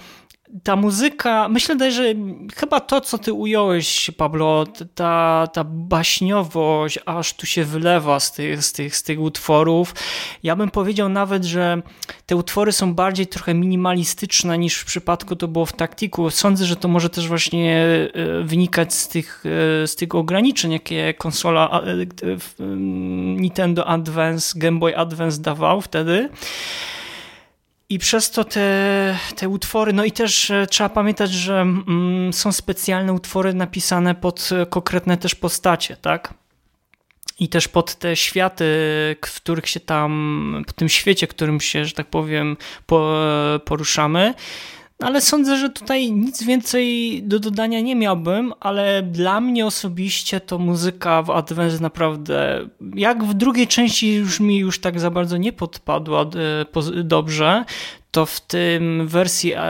ta 0.62 0.76
muzyka, 0.76 1.48
myślę, 1.48 1.92
że 1.92 2.14
chyba 2.56 2.80
to, 2.80 3.00
co 3.00 3.18
ty 3.18 3.32
ująłeś, 3.32 4.10
Pablo, 4.16 4.64
ta, 4.94 5.48
ta 5.52 5.64
baśniowość 5.64 6.98
aż 7.06 7.32
tu 7.32 7.46
się 7.46 7.64
wylewa 7.64 8.20
z 8.20 8.32
tych, 8.32 8.62
z, 8.62 8.72
tych, 8.72 8.96
z 8.96 9.02
tych 9.02 9.20
utworów. 9.20 9.94
Ja 10.42 10.56
bym 10.56 10.70
powiedział 10.70 11.08
nawet, 11.08 11.44
że 11.44 11.82
te 12.26 12.36
utwory 12.36 12.72
są 12.72 12.94
bardziej 12.94 13.26
trochę 13.26 13.54
minimalistyczne 13.54 14.58
niż 14.58 14.76
w 14.76 14.84
przypadku 14.84 15.36
to 15.36 15.48
było 15.48 15.66
w 15.66 15.72
taktiku. 15.72 16.30
Sądzę, 16.30 16.64
że 16.64 16.76
to 16.76 16.88
może 16.88 17.10
też 17.10 17.28
właśnie 17.28 17.76
e, 18.14 18.42
wynikać 18.42 18.94
z 18.94 19.08
tych, 19.08 19.44
e, 19.82 19.86
z 19.86 19.96
tych 19.96 20.14
ograniczeń, 20.14 20.72
jakie 20.72 21.14
konsola 21.14 21.82
e, 21.82 22.66
Nintendo 23.36 23.86
Advance, 23.86 24.58
Game 24.58 24.78
Boy 24.78 24.96
Advance 24.96 25.42
dawał 25.42 25.80
wtedy. 25.80 26.28
I 27.88 27.98
przez 27.98 28.30
to 28.30 28.44
te, 28.44 29.18
te 29.36 29.48
utwory, 29.48 29.92
no 29.92 30.04
i 30.04 30.12
też 30.12 30.50
e, 30.50 30.66
trzeba 30.66 30.88
pamiętać, 30.88 31.30
że 31.30 31.60
mm, 31.60 32.32
są 32.32 32.52
specjalne 32.52 33.12
utwory 33.12 33.54
napisane 33.54 34.14
pod 34.14 34.50
e, 34.52 34.66
konkretne 34.66 35.16
też 35.16 35.34
postacie, 35.34 35.96
tak? 35.96 36.34
I 37.38 37.48
też 37.48 37.68
pod 37.68 37.94
te 37.94 38.16
światy, 38.16 38.64
w 39.26 39.36
których 39.36 39.68
się 39.68 39.80
tam, 39.80 40.64
w 40.68 40.72
tym 40.72 40.88
świecie, 40.88 41.26
którym 41.26 41.60
się, 41.60 41.84
że 41.84 41.92
tak 41.92 42.06
powiem, 42.06 42.56
po, 42.86 43.24
e, 43.54 43.58
poruszamy. 43.58 44.34
Ale 44.98 45.20
sądzę, 45.20 45.56
że 45.56 45.70
tutaj 45.70 46.12
nic 46.12 46.42
więcej 46.42 47.20
do 47.22 47.38
dodania 47.38 47.80
nie 47.80 47.96
miałbym, 47.96 48.52
ale 48.60 49.02
dla 49.02 49.40
mnie 49.40 49.66
osobiście 49.66 50.40
to 50.40 50.58
muzyka 50.58 51.22
w 51.22 51.30
Advance 51.30 51.80
naprawdę, 51.80 52.68
jak 52.94 53.24
w 53.24 53.34
drugiej 53.34 53.66
części 53.66 54.14
już 54.14 54.40
mi 54.40 54.58
już 54.58 54.80
tak 54.80 55.00
za 55.00 55.10
bardzo 55.10 55.36
nie 55.36 55.52
podpadła 55.52 56.22
e, 56.22 57.04
dobrze, 57.04 57.64
to 58.16 58.26
w 58.26 58.40
tym 58.40 59.08
wersji 59.08 59.52
e, 59.56 59.60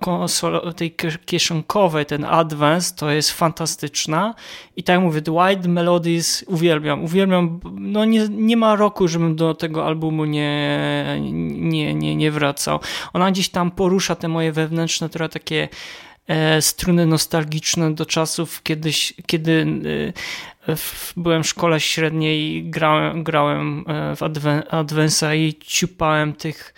konsolo, 0.00 0.72
tej 0.72 0.94
kieszonkowej, 1.26 2.06
ten 2.06 2.24
Advance, 2.24 2.94
to 2.96 3.10
jest 3.10 3.30
fantastyczna. 3.30 4.34
I 4.76 4.82
tak 4.82 5.00
mówię, 5.00 5.22
The 5.22 5.32
Wild 5.32 5.66
Melodies 5.66 6.44
uwielbiam. 6.46 7.04
Uwielbiam, 7.04 7.60
no 7.74 8.04
nie, 8.04 8.28
nie 8.28 8.56
ma 8.56 8.76
roku, 8.76 9.08
żebym 9.08 9.36
do 9.36 9.54
tego 9.54 9.86
albumu 9.86 10.24
nie, 10.24 11.18
nie, 11.50 11.94
nie, 11.94 12.16
nie 12.16 12.30
wracał. 12.30 12.80
Ona 13.12 13.30
gdzieś 13.30 13.48
tam 13.48 13.70
porusza 13.70 14.14
te 14.14 14.28
moje 14.28 14.52
wewnętrzne, 14.52 15.08
trochę 15.08 15.28
takie 15.28 15.68
e, 16.26 16.62
struny 16.62 17.06
nostalgiczne 17.06 17.94
do 17.94 18.06
czasów 18.06 18.62
kiedyś, 18.62 19.14
kiedy 19.26 19.66
e, 20.68 20.76
byłem 21.16 21.42
w 21.42 21.48
szkole 21.48 21.80
średniej, 21.80 22.64
grałem, 22.70 23.24
grałem 23.24 23.84
w 24.16 24.22
Advensa 24.70 25.34
i 25.34 25.54
ciupałem 25.54 26.32
tych 26.32 26.74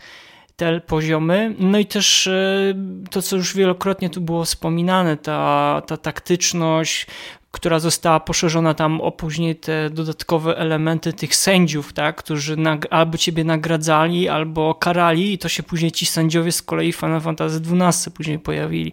te 0.56 0.80
poziomy. 0.80 1.54
No 1.58 1.78
i 1.78 1.86
też 1.86 2.26
e, 2.26 2.74
to, 3.10 3.22
co 3.22 3.36
już 3.36 3.54
wielokrotnie 3.54 4.10
tu 4.10 4.20
było 4.20 4.44
wspominane, 4.44 5.16
ta, 5.16 5.82
ta 5.86 5.96
taktyczność, 5.96 7.06
która 7.50 7.78
została 7.78 8.20
poszerzona 8.20 8.74
tam 8.74 9.00
o 9.00 9.12
później 9.12 9.56
te 9.56 9.90
dodatkowe 9.90 10.56
elementy 10.56 11.12
tych 11.12 11.36
sędziów, 11.36 11.92
tak, 11.92 12.16
którzy 12.16 12.56
albo 12.90 13.18
ciebie 13.18 13.44
nagradzali, 13.44 14.28
albo 14.28 14.74
karali 14.74 15.32
i 15.32 15.38
to 15.38 15.48
się 15.48 15.62
później 15.62 15.92
ci 15.92 16.06
sędziowie 16.06 16.52
z 16.52 16.62
kolei 16.62 16.92
Final 16.92 17.20
Fantasy 17.20 17.60
XII 17.70 18.12
później 18.12 18.38
pojawili. 18.38 18.92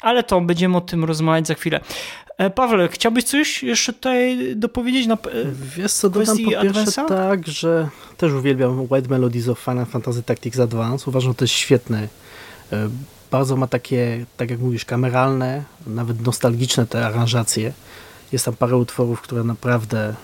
Ale 0.00 0.22
to 0.22 0.40
będziemy 0.40 0.76
o 0.76 0.80
tym 0.80 1.04
rozmawiać 1.04 1.46
za 1.46 1.54
chwilę. 1.54 1.80
E, 2.38 2.50
Pawle, 2.50 2.88
chciałbyś 2.88 3.24
coś 3.24 3.62
jeszcze 3.62 3.92
tutaj 3.92 4.56
dopowiedzieć 4.56 5.06
na 5.06 5.14
e, 5.14 5.18
Wiesz 5.76 5.92
co, 5.92 6.10
dodam 6.10 6.36
po 6.38 6.50
pierwsze 6.50 7.04
tak, 7.08 7.46
że 7.46 7.88
też 8.16 8.32
uwielbiam 8.32 8.80
White 8.90 9.08
Melodies 9.08 9.48
of 9.48 9.58
Final 9.58 9.86
Fantasy 9.86 10.22
Tactics 10.22 10.60
Advance. 10.60 11.04
Uważam, 11.10 11.30
że 11.30 11.34
to 11.34 11.44
jest 11.44 11.54
świetne. 11.54 12.08
E, 12.72 12.88
bardzo 13.30 13.56
ma 13.56 13.66
takie, 13.66 14.26
tak 14.36 14.50
jak 14.50 14.60
mówisz, 14.60 14.84
kameralne, 14.84 15.64
nawet 15.86 16.26
nostalgiczne 16.26 16.86
te 16.86 17.06
aranżacje. 17.06 17.72
Jest 18.32 18.44
tam 18.44 18.56
parę 18.56 18.76
utworów, 18.76 19.20
które 19.20 19.44
naprawdę 19.44 20.14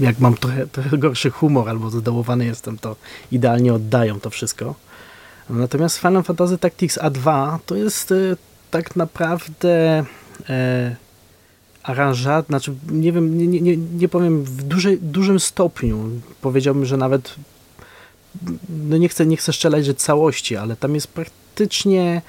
jak 0.00 0.18
mam 0.18 0.34
trochę, 0.34 0.66
trochę 0.66 0.98
gorszy 0.98 1.30
humor 1.30 1.68
albo 1.68 1.90
zadołowany 1.90 2.44
jestem, 2.44 2.78
to 2.78 2.96
idealnie 3.32 3.74
oddają 3.74 4.20
to 4.20 4.30
wszystko. 4.30 4.74
Natomiast 5.50 5.98
Final 5.98 6.22
Fantasy 6.22 6.58
Tactics 6.58 6.98
A2 6.98 7.58
to 7.66 7.76
jest 7.76 8.14
tak 8.70 8.96
naprawdę 8.96 10.04
e, 10.48 10.96
aranżat, 11.82 12.46
znaczy 12.46 12.74
nie 12.90 13.12
wiem, 13.12 13.38
nie, 13.38 13.60
nie, 13.60 13.76
nie 13.76 14.08
powiem 14.08 14.44
w 14.44 14.62
duży, 14.62 14.98
dużym 15.02 15.40
stopniu, 15.40 16.10
powiedziałbym, 16.40 16.84
że 16.84 16.96
nawet 16.96 17.34
no 18.68 18.96
nie 18.96 19.08
chcę, 19.08 19.26
nie 19.26 19.36
chcę 19.36 19.52
strzelać, 19.52 19.86
że 19.86 19.94
całości, 19.94 20.56
ale 20.56 20.76
tam 20.76 20.94
jest 20.94 21.08
praktycznie 21.08 22.22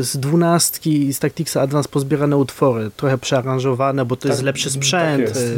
z 0.00 0.16
dwunastki 0.16 1.12
z 1.12 1.18
Tacticsa 1.18 1.60
Advance 1.60 1.88
pozbierane 1.88 2.36
utwory, 2.36 2.90
trochę 2.96 3.18
przearanżowane, 3.18 4.04
bo 4.04 4.16
to 4.16 4.22
tak, 4.22 4.30
jest 4.30 4.42
lepszy 4.42 4.64
tak 4.64 4.72
sprzęt 4.72 5.26
tak 5.26 5.36
jest. 5.36 5.52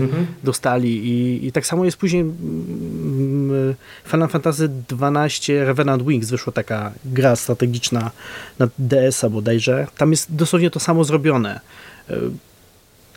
Dostali. 0.44 1.08
I, 1.08 1.46
i 1.46 1.52
tak 1.52 1.66
samo 1.66 1.84
jest 1.84 1.96
później 1.96 2.24
Final 4.04 4.28
Fantasy 4.28 4.70
XII 4.92 5.58
Revenant 5.58 6.02
Wings 6.02 6.30
wyszła 6.30 6.52
taka 6.52 6.92
gra 7.04 7.36
strategiczna 7.36 8.10
na 8.58 8.68
DS-a 8.78 9.28
bodajże, 9.28 9.86
tam 9.96 10.10
jest 10.10 10.34
dosłownie 10.34 10.70
to 10.70 10.80
samo 10.80 11.04
zrobione. 11.04 11.60
E, 12.10 12.16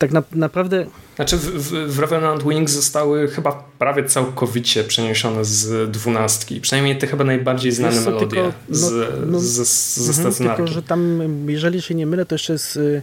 tak 0.02 0.12
na, 0.12 0.22
naprawdę... 0.32 0.86
Znaczy 1.16 1.36
w, 1.36 1.40
w, 1.40 1.94
w 1.94 1.98
Revenant 1.98 2.42
Wings 2.42 2.72
zostały 2.72 3.28
chyba 3.28 3.64
prawie 3.78 4.04
całkowicie 4.04 4.84
przeniesione 4.84 5.44
z 5.44 5.90
dwunastki. 5.90 6.60
Przynajmniej 6.60 6.98
te 6.98 7.06
chyba 7.06 7.24
najbardziej 7.24 7.72
znane 7.72 8.02
co, 8.02 8.10
melodie 8.10 8.26
tylko, 8.26 8.52
no, 8.68 8.76
z, 8.76 9.08
no, 9.26 9.40
z, 9.40 9.68
z, 9.68 9.98
ze 9.98 10.28
mhm, 10.28 10.56
Tylko, 10.56 10.66
że 10.66 10.82
tam, 10.82 11.20
jeżeli 11.46 11.82
się 11.82 11.94
nie 11.94 12.06
mylę, 12.06 12.26
to 12.26 12.34
jeszcze 12.34 12.52
jest 12.52 12.76
y, 12.76 13.02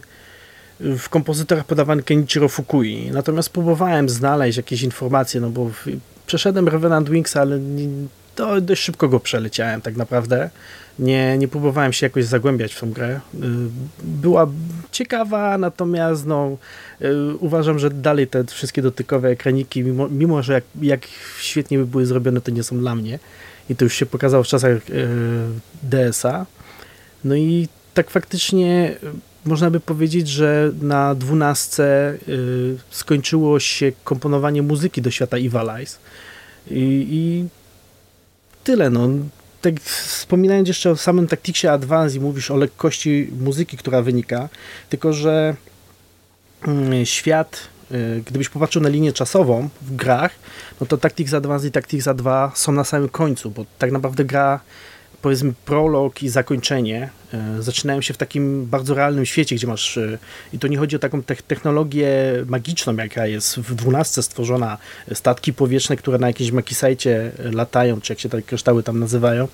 w 0.80 1.08
kompozytorach 1.08 1.64
podawany 1.64 2.02
Kenichiro 2.02 2.48
Fukui. 2.48 3.10
Natomiast 3.12 3.50
próbowałem 3.50 4.08
znaleźć 4.08 4.56
jakieś 4.56 4.82
informacje, 4.82 5.40
no 5.40 5.50
bo 5.50 5.70
przeszedłem 6.26 6.68
Revenant 6.68 7.10
Wings, 7.10 7.36
ale 7.36 7.58
nie, 7.58 7.88
to 8.34 8.60
dość 8.60 8.82
szybko 8.82 9.08
go 9.08 9.20
przeleciałem 9.20 9.80
tak 9.80 9.96
naprawdę. 9.96 10.50
Nie, 11.00 11.38
nie 11.38 11.48
próbowałem 11.48 11.92
się 11.92 12.06
jakoś 12.06 12.24
zagłębiać 12.24 12.74
w 12.74 12.80
tą 12.80 12.90
grę. 12.90 13.20
Y, 13.34 13.38
była 14.02 14.46
ciekawa, 14.92 15.58
natomiast 15.58 16.26
no, 16.26 16.56
y, 17.02 17.36
uważam, 17.40 17.78
że 17.78 17.90
dalej 17.90 18.26
te 18.26 18.44
wszystkie 18.44 18.82
dotykowe 18.82 19.28
ekraniki, 19.28 19.84
mimo, 19.84 20.08
mimo 20.08 20.42
że 20.42 20.52
jak, 20.52 20.64
jak 20.82 21.00
świetnie 21.40 21.78
by 21.78 21.86
były 21.86 22.06
zrobione, 22.06 22.40
to 22.40 22.50
nie 22.50 22.62
są 22.62 22.78
dla 22.78 22.94
mnie. 22.94 23.18
I 23.70 23.76
to 23.76 23.84
już 23.84 23.94
się 23.94 24.06
pokazało 24.06 24.44
w 24.44 24.46
czasach 24.46 24.90
y, 24.90 25.08
DS-a. 25.82 26.46
No 27.24 27.34
i 27.34 27.68
tak 27.94 28.10
faktycznie 28.10 28.96
można 29.44 29.70
by 29.70 29.80
powiedzieć, 29.80 30.28
że 30.28 30.72
na 30.82 31.14
dwunastce 31.14 32.18
skończyło 32.90 33.60
się 33.60 33.92
komponowanie 34.04 34.62
muzyki 34.62 35.02
do 35.02 35.10
świata 35.10 35.36
Evilize. 35.36 35.96
I, 36.70 37.06
i 37.10 37.48
tyle. 38.64 38.90
No. 38.90 39.08
Tak 39.60 39.80
wspominając 39.80 40.68
jeszcze 40.68 40.90
o 40.90 40.96
samym 40.96 41.26
Tacticsie 41.26 41.68
Advance 41.68 42.20
mówisz 42.20 42.50
o 42.50 42.56
lekkości 42.56 43.30
muzyki, 43.40 43.76
która 43.76 44.02
wynika, 44.02 44.48
tylko 44.88 45.12
że 45.12 45.56
y, 47.02 47.06
świat, 47.06 47.60
y, 47.92 48.22
gdybyś 48.26 48.48
popatrzył 48.48 48.82
na 48.82 48.88
linię 48.88 49.12
czasową 49.12 49.68
w 49.82 49.96
grach, 49.96 50.34
no 50.80 50.86
to 50.86 50.98
Tactics 50.98 51.34
Advance 51.34 51.66
i 51.66 51.70
Tactics 51.70 52.06
A2 52.06 52.50
są 52.54 52.72
na 52.72 52.84
samym 52.84 53.08
końcu, 53.08 53.50
bo 53.50 53.64
tak 53.78 53.92
naprawdę 53.92 54.24
gra 54.24 54.60
powiedzmy 55.22 55.52
prolog 55.64 56.22
i 56.22 56.28
zakończenie 56.28 57.10
e, 57.34 57.62
zaczynają 57.62 58.00
się 58.00 58.14
w 58.14 58.16
takim 58.16 58.66
bardzo 58.66 58.94
realnym 58.94 59.26
świecie, 59.26 59.56
gdzie 59.56 59.66
masz 59.66 59.96
e, 59.96 60.18
i 60.52 60.58
to 60.58 60.68
nie 60.68 60.78
chodzi 60.78 60.96
o 60.96 60.98
taką 60.98 61.22
technologię 61.22 62.08
magiczną, 62.46 62.96
jaka 62.96 63.26
jest 63.26 63.56
w 63.56 63.74
dwunastce 63.74 64.22
stworzona, 64.22 64.78
statki 65.14 65.52
powietrzne, 65.52 65.96
które 65.96 66.18
na 66.18 66.26
jakimś 66.26 66.50
makisajcie 66.50 67.32
latają, 67.52 68.00
czy 68.00 68.12
jak 68.12 68.20
się 68.20 68.28
te 68.28 68.42
kryształy 68.42 68.82
tam 68.82 69.00
nazywają, 69.00 69.48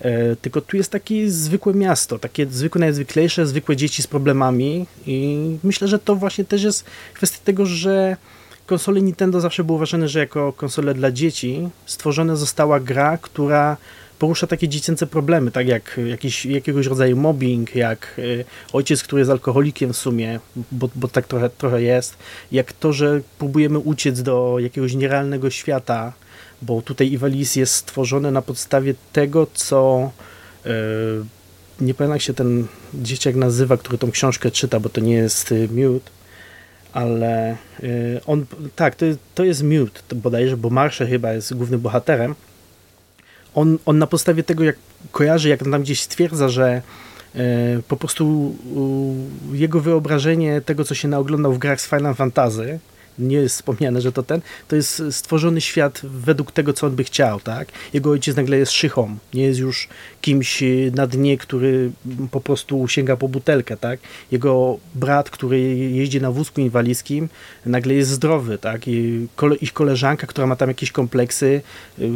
e, 0.00 0.36
tylko 0.36 0.60
tu 0.60 0.76
jest 0.76 0.90
takie 0.90 1.30
zwykłe 1.30 1.74
miasto, 1.74 2.18
takie 2.18 2.46
zwykłe, 2.46 2.80
najzwyklejsze, 2.80 3.46
zwykłe 3.46 3.76
dzieci 3.76 4.02
z 4.02 4.06
problemami 4.06 4.86
i 5.06 5.58
myślę, 5.64 5.88
że 5.88 5.98
to 5.98 6.16
właśnie 6.16 6.44
też 6.44 6.62
jest 6.62 6.84
kwestia 7.14 7.38
tego, 7.44 7.66
że 7.66 8.16
konsole 8.66 9.02
Nintendo 9.02 9.40
zawsze 9.40 9.64
było 9.64 9.76
uważane, 9.76 10.08
że 10.08 10.18
jako 10.18 10.52
konsole 10.52 10.94
dla 10.94 11.12
dzieci 11.12 11.68
stworzona 11.86 12.36
została 12.36 12.80
gra, 12.80 13.18
która 13.18 13.76
porusza 14.18 14.46
takie 14.46 14.68
dziecięce 14.68 15.06
problemy, 15.06 15.50
tak 15.50 15.68
jak 15.68 16.00
jakiś, 16.06 16.46
jakiegoś 16.46 16.86
rodzaju 16.86 17.16
mobbing, 17.16 17.74
jak 17.74 18.14
y, 18.18 18.44
ojciec, 18.72 19.02
który 19.02 19.20
jest 19.20 19.30
alkoholikiem 19.30 19.92
w 19.92 19.96
sumie, 19.96 20.40
bo, 20.72 20.88
bo 20.94 21.08
tak 21.08 21.26
trochę, 21.26 21.50
trochę 21.50 21.82
jest, 21.82 22.16
jak 22.52 22.72
to, 22.72 22.92
że 22.92 23.20
próbujemy 23.38 23.78
uciec 23.78 24.22
do 24.22 24.56
jakiegoś 24.58 24.94
nierealnego 24.94 25.50
świata, 25.50 26.12
bo 26.62 26.82
tutaj 26.82 27.12
Iwalis 27.12 27.56
jest 27.56 27.74
stworzone 27.74 28.30
na 28.30 28.42
podstawie 28.42 28.94
tego, 29.12 29.46
co 29.54 30.10
yy, 30.64 30.70
nie 31.80 31.94
pamiętam 31.94 32.16
jak 32.16 32.22
się 32.22 32.34
ten 32.34 32.66
dzieciak 32.94 33.34
nazywa, 33.34 33.76
który 33.76 33.98
tą 33.98 34.10
książkę 34.10 34.50
czyta, 34.50 34.80
bo 34.80 34.88
to 34.88 35.00
nie 35.00 35.14
jest 35.14 35.52
y, 35.52 35.68
Mute, 35.68 36.10
ale 36.92 37.56
y, 37.82 38.20
on, 38.26 38.46
tak, 38.76 38.94
to, 38.94 39.06
to 39.34 39.44
jest 39.44 39.62
Mute 39.62 40.00
bodajże, 40.14 40.56
bo 40.56 40.70
Marshall 40.70 41.08
chyba 41.08 41.32
jest 41.32 41.54
głównym 41.54 41.80
bohaterem, 41.80 42.34
on, 43.56 43.78
on 43.86 43.98
na 43.98 44.06
podstawie 44.06 44.42
tego, 44.42 44.64
jak 44.64 44.76
kojarzy, 45.12 45.48
jak 45.48 45.62
tam 45.70 45.82
gdzieś 45.82 46.00
stwierdza, 46.00 46.48
że 46.48 46.82
e, 47.34 47.42
po 47.88 47.96
prostu 47.96 48.54
jego 49.52 49.80
wyobrażenie 49.80 50.60
tego, 50.60 50.84
co 50.84 50.94
się 50.94 51.08
naoglądał 51.08 51.52
w 51.52 51.58
grach 51.58 51.80
z 51.80 51.88
Final 51.88 52.14
Fantasy, 52.14 52.78
nie 53.18 53.36
jest 53.36 53.54
wspomniane, 53.54 54.00
że 54.00 54.12
to 54.12 54.22
ten, 54.22 54.40
to 54.68 54.76
jest 54.76 55.02
stworzony 55.10 55.60
świat 55.60 56.00
według 56.04 56.52
tego, 56.52 56.72
co 56.72 56.86
on 56.86 56.96
by 56.96 57.04
chciał, 57.04 57.40
tak? 57.40 57.68
Jego 57.92 58.10
ojciec 58.10 58.36
nagle 58.36 58.58
jest 58.58 58.72
szychą, 58.72 59.16
nie 59.34 59.42
jest 59.42 59.60
już 59.60 59.88
kimś 60.20 60.62
na 60.94 61.06
dnie, 61.06 61.38
który 61.38 61.90
po 62.30 62.40
prostu 62.40 62.88
sięga 62.88 63.16
po 63.16 63.28
butelkę, 63.28 63.76
tak? 63.76 64.00
Jego 64.32 64.78
brat, 64.94 65.30
który 65.30 65.60
jeździ 65.76 66.20
na 66.20 66.30
wózku 66.32 66.60
inwalidzkim, 66.60 67.28
nagle 67.66 67.94
jest 67.94 68.10
zdrowy, 68.10 68.58
tak? 68.58 68.88
I 68.88 69.26
kole, 69.36 69.56
ich 69.56 69.72
koleżanka, 69.72 70.26
która 70.26 70.46
ma 70.46 70.56
tam 70.56 70.68
jakieś 70.68 70.92
kompleksy, 70.92 71.60
y, 71.98 72.10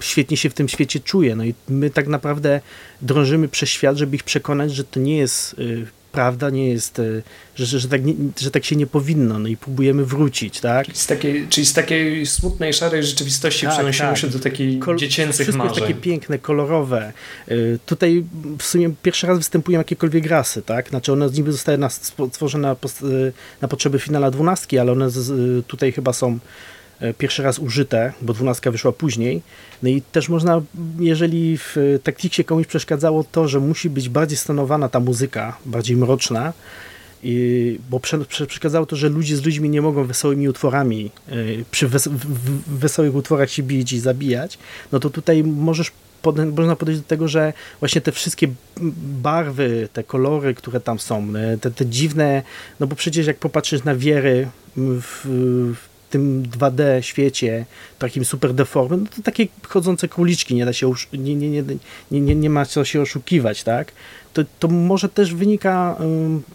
świetnie 0.00 0.36
się 0.36 0.50
w 0.50 0.54
tym 0.54 0.68
świecie 0.68 1.00
czuje. 1.00 1.36
No 1.36 1.44
i 1.44 1.54
my 1.68 1.90
tak 1.90 2.08
naprawdę 2.08 2.60
drążymy 3.02 3.48
przez 3.48 3.68
świat, 3.68 3.96
żeby 3.96 4.16
ich 4.16 4.24
przekonać, 4.24 4.74
że 4.74 4.84
to 4.84 5.00
nie 5.00 5.16
jest 5.16 5.58
y, 5.58 5.86
prawda 6.12 6.50
nie 6.50 6.68
jest, 6.68 6.98
e, 6.98 7.02
że, 7.54 7.78
że, 7.78 7.88
tak, 7.88 8.04
nie, 8.04 8.14
że 8.40 8.50
tak 8.50 8.64
się 8.64 8.76
nie 8.76 8.86
powinno, 8.86 9.38
no 9.38 9.48
i 9.48 9.56
próbujemy 9.56 10.04
wrócić, 10.04 10.60
tak? 10.60 10.86
Czyli 10.86 10.98
z 10.98 11.06
takiej, 11.06 11.46
czyli 11.48 11.66
z 11.66 11.72
takiej 11.72 12.26
smutnej, 12.26 12.72
szarej 12.72 13.02
rzeczywistości 13.02 13.66
tak, 13.66 13.74
przenosimy 13.74 14.08
tak. 14.08 14.18
się 14.18 14.28
do 14.28 14.38
takiej 14.38 14.78
Kol 14.78 14.96
dziecięcych 14.96 15.46
wszystko 15.46 15.64
marzeń. 15.64 15.74
jest 15.74 15.88
takie 15.88 16.00
piękne, 16.00 16.38
kolorowe. 16.38 17.12
E, 17.48 17.54
tutaj 17.86 18.24
w 18.58 18.62
sumie 18.62 18.90
pierwszy 19.02 19.26
raz 19.26 19.38
występują 19.38 19.78
jakiekolwiek 19.78 20.26
rasy, 20.26 20.62
tak? 20.62 20.88
Znaczy 20.88 21.12
one 21.12 21.30
niby 21.30 21.52
zostały 21.52 21.78
stworzone 22.32 22.68
na, 22.68 22.72
e, 22.72 23.32
na 23.60 23.68
potrzeby 23.68 23.98
finala 23.98 24.30
dwunastki, 24.30 24.78
ale 24.78 24.92
one 24.92 25.10
z, 25.10 25.66
tutaj 25.66 25.92
chyba 25.92 26.12
są 26.12 26.38
pierwszy 27.18 27.42
raz 27.42 27.58
użyte, 27.58 28.12
bo 28.22 28.32
dwunastka 28.32 28.70
wyszła 28.70 28.92
później. 28.92 29.42
No 29.82 29.88
i 29.88 30.02
też 30.02 30.28
można, 30.28 30.62
jeżeli 30.98 31.58
w 31.58 31.76
taktiksie 32.02 32.44
komuś 32.44 32.66
przeszkadzało 32.66 33.24
to, 33.32 33.48
że 33.48 33.60
musi 33.60 33.90
być 33.90 34.08
bardziej 34.08 34.38
stanowana 34.38 34.88
ta 34.88 35.00
muzyka, 35.00 35.56
bardziej 35.66 35.96
mroczna, 35.96 36.52
i, 37.22 37.78
bo 37.90 38.00
prze, 38.00 38.18
prze, 38.18 38.46
przeszkadzało 38.46 38.86
to, 38.86 38.96
że 38.96 39.08
ludzie 39.08 39.36
z 39.36 39.44
ludźmi 39.44 39.70
nie 39.70 39.82
mogą 39.82 40.04
wesołymi 40.04 40.48
utworami 40.48 41.10
y, 41.32 41.64
przy 41.70 41.88
wes, 41.88 42.08
w, 42.08 42.78
wesołych 42.78 43.14
utworach 43.14 43.50
się 43.50 43.62
bić 43.62 43.92
i 43.92 44.00
zabijać, 44.00 44.58
no 44.92 45.00
to 45.00 45.10
tutaj 45.10 45.44
możesz 45.44 45.92
pod, 46.22 46.56
można 46.56 46.76
podejść 46.76 47.00
do 47.00 47.06
tego, 47.06 47.28
że 47.28 47.52
właśnie 47.80 48.00
te 48.00 48.12
wszystkie 48.12 48.48
barwy, 49.22 49.88
te 49.92 50.04
kolory, 50.04 50.54
które 50.54 50.80
tam 50.80 50.98
są, 50.98 51.32
te, 51.60 51.70
te 51.70 51.86
dziwne, 51.86 52.42
no 52.80 52.86
bo 52.86 52.96
przecież 52.96 53.26
jak 53.26 53.38
popatrzysz 53.38 53.84
na 53.84 53.94
wiery 53.94 54.48
w, 54.76 55.22
w 55.74 55.91
tym 56.12 56.42
2D 56.42 57.00
świecie, 57.00 57.64
takim 57.98 58.24
super 58.24 58.54
deformem, 58.54 59.00
no 59.00 59.06
to 59.16 59.22
takie 59.22 59.46
chodzące 59.68 60.08
króliczki, 60.08 60.54
nie 60.54 60.64
da 60.64 60.72
się, 60.72 60.92
nie, 61.12 61.34
nie, 61.34 61.50
nie, 61.50 61.62
nie, 62.10 62.20
nie, 62.20 62.34
nie 62.34 62.50
ma 62.50 62.64
co 62.64 62.84
się 62.84 63.00
oszukiwać, 63.00 63.62
tak? 63.62 63.92
To, 64.32 64.42
to 64.58 64.68
może 64.68 65.08
też 65.08 65.34
wynika 65.34 65.96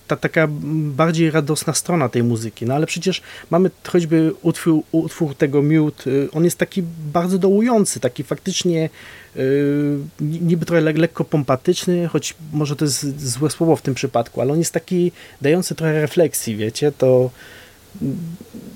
ta 0.07 0.15
taka 0.15 0.47
bardziej 0.71 1.31
radosna 1.31 1.73
strona 1.73 2.09
tej 2.09 2.23
muzyki, 2.23 2.65
no 2.65 2.73
ale 2.73 2.87
przecież 2.87 3.21
mamy 3.49 3.71
choćby 3.87 4.33
utwór, 4.41 4.83
utwór 4.91 5.35
tego 5.35 5.61
Mute, 5.61 6.09
y, 6.09 6.29
on 6.31 6.43
jest 6.43 6.57
taki 6.57 6.83
bardzo 7.13 7.37
dołujący, 7.37 7.99
taki 7.99 8.23
faktycznie 8.23 8.89
yy, 9.35 9.99
niby 10.21 10.65
trochę 10.65 10.81
le, 10.81 10.93
lekko 10.93 11.23
pompatyczny, 11.23 12.07
choć 12.07 12.35
może 12.53 12.75
to 12.75 12.85
jest 12.85 13.29
złe 13.29 13.49
słowo 13.49 13.75
w 13.75 13.81
tym 13.81 13.93
przypadku, 13.93 14.41
ale 14.41 14.53
on 14.53 14.59
jest 14.59 14.73
taki 14.73 15.11
dający 15.41 15.75
trochę 15.75 16.01
refleksji, 16.01 16.55
wiecie, 16.55 16.91
to 16.91 17.29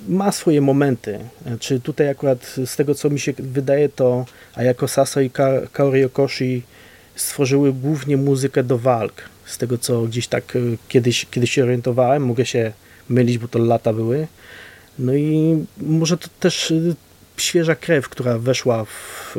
ma 0.08 0.32
swoje 0.32 0.62
momenty. 0.62 1.20
Czy 1.60 1.80
tutaj 1.80 2.10
akurat 2.10 2.56
z 2.66 2.76
tego, 2.76 2.96
co 2.96 3.10
mi 3.10 3.20
się 3.20 3.34
wydaje, 3.38 3.90
to 3.90 4.26
Ayako 4.56 4.88
Saso 4.88 5.22
i 5.22 5.30
Ka 5.30 5.68
Kaori 5.74 6.04
Okoshi 6.04 6.64
stworzyły 7.16 7.74
głównie 7.74 8.18
muzykę 8.18 8.64
do 8.64 8.78
walk. 8.78 9.14
Z 9.46 9.58
tego, 9.58 9.78
co 9.78 10.02
gdzieś 10.02 10.28
tak 10.28 10.56
e, 10.56 10.60
kiedyś, 10.88 11.26
kiedyś 11.32 11.52
się 11.52 11.64
orientowałem, 11.64 12.26
mogę 12.26 12.46
się 12.46 12.72
mylić, 13.10 13.38
bo 13.38 13.48
to 13.48 13.60
lata 13.60 13.94
były. 13.94 14.28
No 15.00 15.14
i 15.14 15.66
może 15.78 16.18
to 16.18 16.28
też 16.40 16.72
e, 16.72 16.76
świeża 17.38 17.76
krew, 17.76 18.10
która 18.10 18.40
weszła 18.40 18.86
w, 18.86 19.38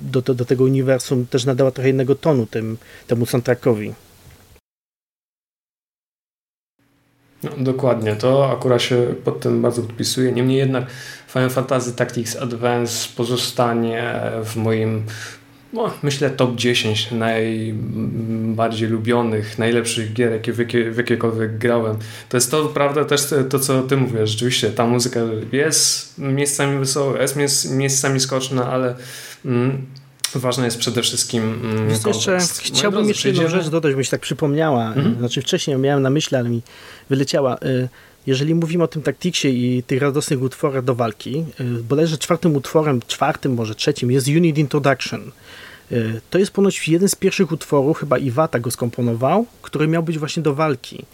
do, 0.00 0.22
do, 0.22 0.34
do, 0.34 0.44
tego 0.44 0.64
uniwersum, 0.64 1.26
też 1.26 1.44
nadała 1.44 1.70
trochę 1.70 1.90
innego 1.90 2.14
tonu 2.14 2.46
tym, 2.46 2.76
temu 3.06 3.26
soundtrackowi. 3.26 3.94
No, 7.44 7.50
dokładnie, 7.58 8.16
to 8.16 8.50
akurat 8.50 8.82
się 8.82 9.14
pod 9.24 9.40
tym 9.40 9.62
bardzo 9.62 9.82
podpisuje. 9.82 10.32
Niemniej 10.32 10.58
jednak 10.58 10.84
Final 11.28 11.50
Fantasy 11.50 11.92
Tactics 11.92 12.36
Advance 12.36 13.08
pozostanie 13.16 14.14
w 14.44 14.56
moim 14.56 15.04
no, 15.74 15.90
myślę 16.02 16.30
top 16.30 16.54
10 16.54 17.10
najbardziej 17.10 18.88
lubionych, 18.88 19.58
najlepszych 19.58 20.12
gier, 20.12 20.32
jakie 20.32 20.52
w, 20.52 20.58
jakie, 20.58 20.90
w 20.90 20.96
jakiekolwiek 20.96 21.58
grałem. 21.58 21.96
To 22.28 22.36
jest 22.36 22.50
to, 22.50 22.64
prawda, 22.64 23.04
też 23.04 23.20
to, 23.50 23.58
co 23.58 23.82
ty 23.82 23.96
mówisz. 23.96 24.30
Rzeczywiście, 24.30 24.70
ta 24.70 24.86
muzyka 24.86 25.20
jest 25.52 26.18
miejscami 26.18 26.78
wesoła, 26.78 27.20
jest 27.20 27.70
miejscami 27.70 28.20
skoczna, 28.20 28.70
ale 28.70 28.96
mm, 29.44 29.86
Ważne 30.34 30.64
jest 30.64 30.78
przede 30.78 31.02
wszystkim 31.02 31.42
mm, 31.42 31.90
jeszcze 32.06 32.38
Chciałbym 32.62 33.08
jeszcze 33.08 33.28
jedną 33.28 33.48
rzecz 33.48 33.68
dodać, 33.68 33.94
byś 33.94 34.08
tak 34.08 34.20
przypomniała. 34.20 34.86
Mhm. 34.86 35.18
Znaczy 35.18 35.42
wcześniej 35.42 35.78
miałem 35.78 36.02
na 36.02 36.10
myśli, 36.10 36.36
ale 36.36 36.48
mi 36.48 36.62
wyleciała. 37.10 37.56
Y, 37.56 37.88
jeżeli 38.26 38.54
mówimy 38.54 38.84
o 38.84 38.88
tym 38.88 39.02
taktiksie 39.02 39.48
i 39.48 39.82
tych 39.82 40.02
radosnych 40.02 40.42
utworach 40.42 40.84
do 40.84 40.94
walki, 40.94 41.44
y, 41.60 41.64
bodajże 41.64 42.18
czwartym 42.18 42.56
utworem, 42.56 43.00
czwartym, 43.06 43.54
może 43.54 43.74
trzecim 43.74 44.10
jest 44.10 44.28
Unit 44.28 44.58
Introduction. 44.58 45.30
Y, 45.92 46.20
to 46.30 46.38
jest 46.38 46.50
ponoć 46.50 46.88
jeden 46.88 47.08
z 47.08 47.14
pierwszych 47.14 47.52
utworów, 47.52 47.98
chyba 47.98 48.18
Iwata 48.18 48.60
go 48.60 48.70
skomponował, 48.70 49.46
który 49.62 49.88
miał 49.88 50.02
być 50.02 50.18
właśnie 50.18 50.42
do 50.42 50.54
walki. 50.54 51.04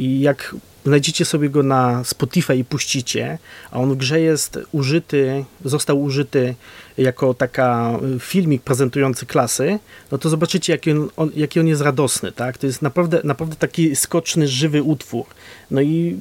I 0.00 0.20
jak 0.20 0.54
znajdziecie 0.86 1.24
sobie 1.24 1.50
go 1.50 1.62
na 1.62 2.04
Spotify 2.04 2.56
i 2.56 2.64
puścicie, 2.64 3.38
a 3.70 3.78
on 3.78 3.94
w 3.94 3.96
grze 3.96 4.20
jest 4.20 4.58
użyty, 4.72 5.44
został 5.64 6.02
użyty 6.02 6.54
jako 6.98 7.34
taka 7.34 7.98
y, 8.16 8.20
filmik 8.20 8.62
prezentujący 8.62 9.26
klasy, 9.26 9.78
no 10.12 10.18
to 10.18 10.28
zobaczycie, 10.28 10.72
jaki 10.72 10.90
on, 10.90 11.08
on, 11.16 11.30
jaki 11.36 11.60
on 11.60 11.66
jest 11.66 11.82
radosny, 11.82 12.32
tak? 12.32 12.58
To 12.58 12.66
jest 12.66 12.82
naprawdę, 12.82 13.20
naprawdę 13.24 13.56
taki 13.56 13.96
skoczny, 13.96 14.48
żywy 14.48 14.82
utwór. 14.82 15.24
No 15.70 15.80
i 15.80 16.16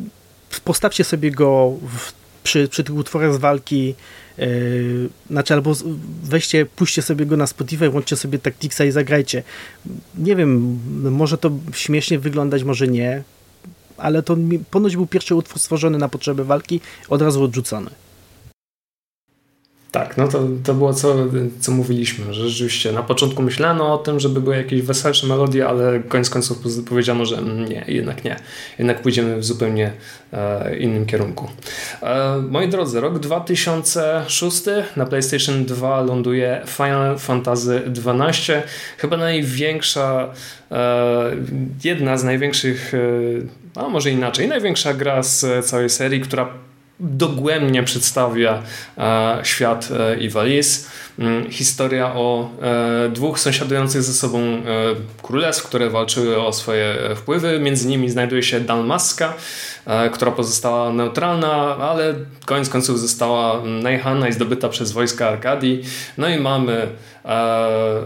postawcie 0.64 1.04
sobie 1.04 1.32
go 1.32 1.74
w 1.98 2.20
przy, 2.44 2.68
przy 2.68 2.84
tych 2.84 2.96
utworach 2.96 3.34
z 3.34 3.38
walki 3.38 3.96
Yy, 4.38 5.10
znaczy 5.30 5.54
albo 5.54 5.74
weźcie, 6.24 6.66
puśćcie 6.66 7.02
sobie 7.02 7.26
go 7.26 7.38
na 7.38 7.48
Spotify, 7.48 7.90
włączcie 7.90 8.16
sobie 8.16 8.40
Tactixa 8.40 8.82
i 8.88 8.92
zagrajcie. 8.92 9.44
Nie 10.18 10.36
wiem, 10.36 10.80
może 11.12 11.38
to 11.38 11.52
śmiesznie 11.74 12.20
wyglądać, 12.20 12.64
może 12.64 12.88
nie, 12.88 13.24
ale 14.02 14.24
to 14.24 14.38
ponoć 14.72 14.96
był 14.96 15.08
pierwszy 15.08 15.36
utwór 15.36 15.60
stworzony 15.60 15.98
na 15.98 16.10
potrzeby 16.10 16.46
walki, 16.46 16.82
od 17.10 17.22
razu 17.22 17.44
odrzucony. 17.44 17.90
Tak, 19.92 20.18
no 20.18 20.28
to, 20.28 20.44
to 20.64 20.74
było 20.74 20.94
co, 20.94 21.16
co 21.60 21.72
mówiliśmy, 21.72 22.34
że 22.34 22.50
rzeczywiście 22.50 22.92
na 22.92 23.04
początku 23.04 23.42
myślano 23.42 23.94
o 23.94 23.98
tym, 23.98 24.20
żeby 24.20 24.42
były 24.42 24.56
jakieś 24.56 24.82
weselsze 24.82 25.28
melodie, 25.28 25.68
ale 25.68 26.00
koniec 26.00 26.30
końców 26.30 26.60
powiedziano, 26.90 27.26
że 27.26 27.42
nie, 27.42 27.86
jednak 27.88 28.24
nie. 28.24 28.36
Jednak 28.80 29.02
pójdziemy 29.02 29.38
w 29.38 29.46
zupełnie 29.46 29.92
e, 30.34 30.78
innym 30.78 31.06
kierunku. 31.06 31.50
E, 32.02 32.42
moi 32.50 32.68
drodzy, 32.68 33.02
rok 33.02 33.20
2006 33.20 34.64
na 34.96 35.06
PlayStation 35.06 35.66
2 35.66 36.02
ląduje 36.02 36.62
Final 36.66 37.18
Fantasy 37.18 37.82
XII, 37.88 38.56
chyba 38.98 39.18
największa, 39.18 40.34
e, 40.72 41.32
jedna 41.84 42.18
z 42.18 42.24
największych, 42.24 42.94
e, 43.80 43.86
a 43.86 43.90
może 43.90 44.12
inaczej, 44.12 44.48
największa 44.48 44.94
gra 44.94 45.24
z 45.24 45.66
całej 45.66 45.90
serii, 45.90 46.22
która 46.22 46.50
dogłębnie 47.00 47.84
przedstawia 47.84 48.64
e, 48.98 49.40
świat 49.44 49.90
e, 49.92 50.18
Iwalis. 50.18 50.88
Mm, 50.88 50.90
historia 51.50 52.14
o 52.16 52.50
e, 52.62 53.10
dwóch 53.10 53.40
sąsiadujących 53.40 54.04
ze 54.04 54.14
sobą 54.14 54.40
królestw, 55.22 55.64
które 55.64 55.90
walczyły 55.90 56.42
o 56.42 56.54
swoje 56.54 56.96
wpływy. 57.16 57.60
Między 57.60 57.88
nimi 57.88 58.10
znajduje 58.10 58.44
się 58.44 58.60
Dalmaska, 58.60 59.34
która 60.12 60.32
pozostała 60.32 60.94
neutralna, 60.94 61.78
ale 61.78 62.16
koniec 62.46 62.70
końców 62.70 63.00
została 63.00 63.62
najechana 63.66 64.28
i 64.28 64.34
zdobyta 64.34 64.70
przez 64.70 64.92
wojska 64.92 65.28
Arkadii. 65.28 65.84
No 66.18 66.30
i 66.30 66.40
mamy 66.40 66.88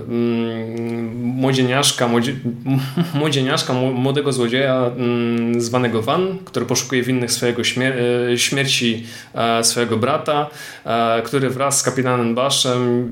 Mm, 0.07 1.15
młodzieniaszka, 1.15 2.07
młodzie, 2.07 2.35
młodzieniaszka, 3.19 3.73
młodego 3.73 4.33
złodzieja 4.33 4.91
mm, 4.97 5.61
zwanego 5.61 6.01
Van, 6.01 6.37
który 6.45 6.65
poszukuje 6.65 7.03
winnych 7.03 7.31
swojego 7.31 7.63
śmier 7.63 7.93
e, 8.31 8.37
śmierci 8.37 9.05
e, 9.33 9.63
swojego 9.63 9.97
brata, 9.97 10.49
e, 10.85 11.21
który 11.21 11.49
wraz 11.49 11.79
z 11.79 11.83
kapitanem 11.83 12.35
Baszem 12.35 12.71
mm, 12.73 13.02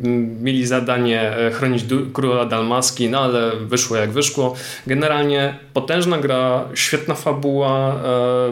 mieli 0.42 0.68
zadanie 0.68 1.36
chronić 1.54 1.86
króla 2.14 2.46
Dalmaski, 2.46 3.10
no 3.10 3.20
ale 3.20 3.52
wyszło 3.56 3.98
jak 3.98 4.12
wyszło. 4.12 4.56
Generalnie 4.88 5.60
potężna 5.74 6.18
gra, 6.18 6.66
świetna 6.74 7.16
fabuła, 7.16 7.96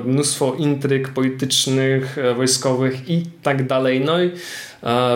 mnóstwo 0.06 0.54
intryg 0.58 1.10
politycznych, 1.10 2.18
wojskowych 2.36 3.10
i 3.10 3.26
tak 3.44 3.68
dalej. 3.68 4.02
No 4.02 4.24
i 4.24 4.32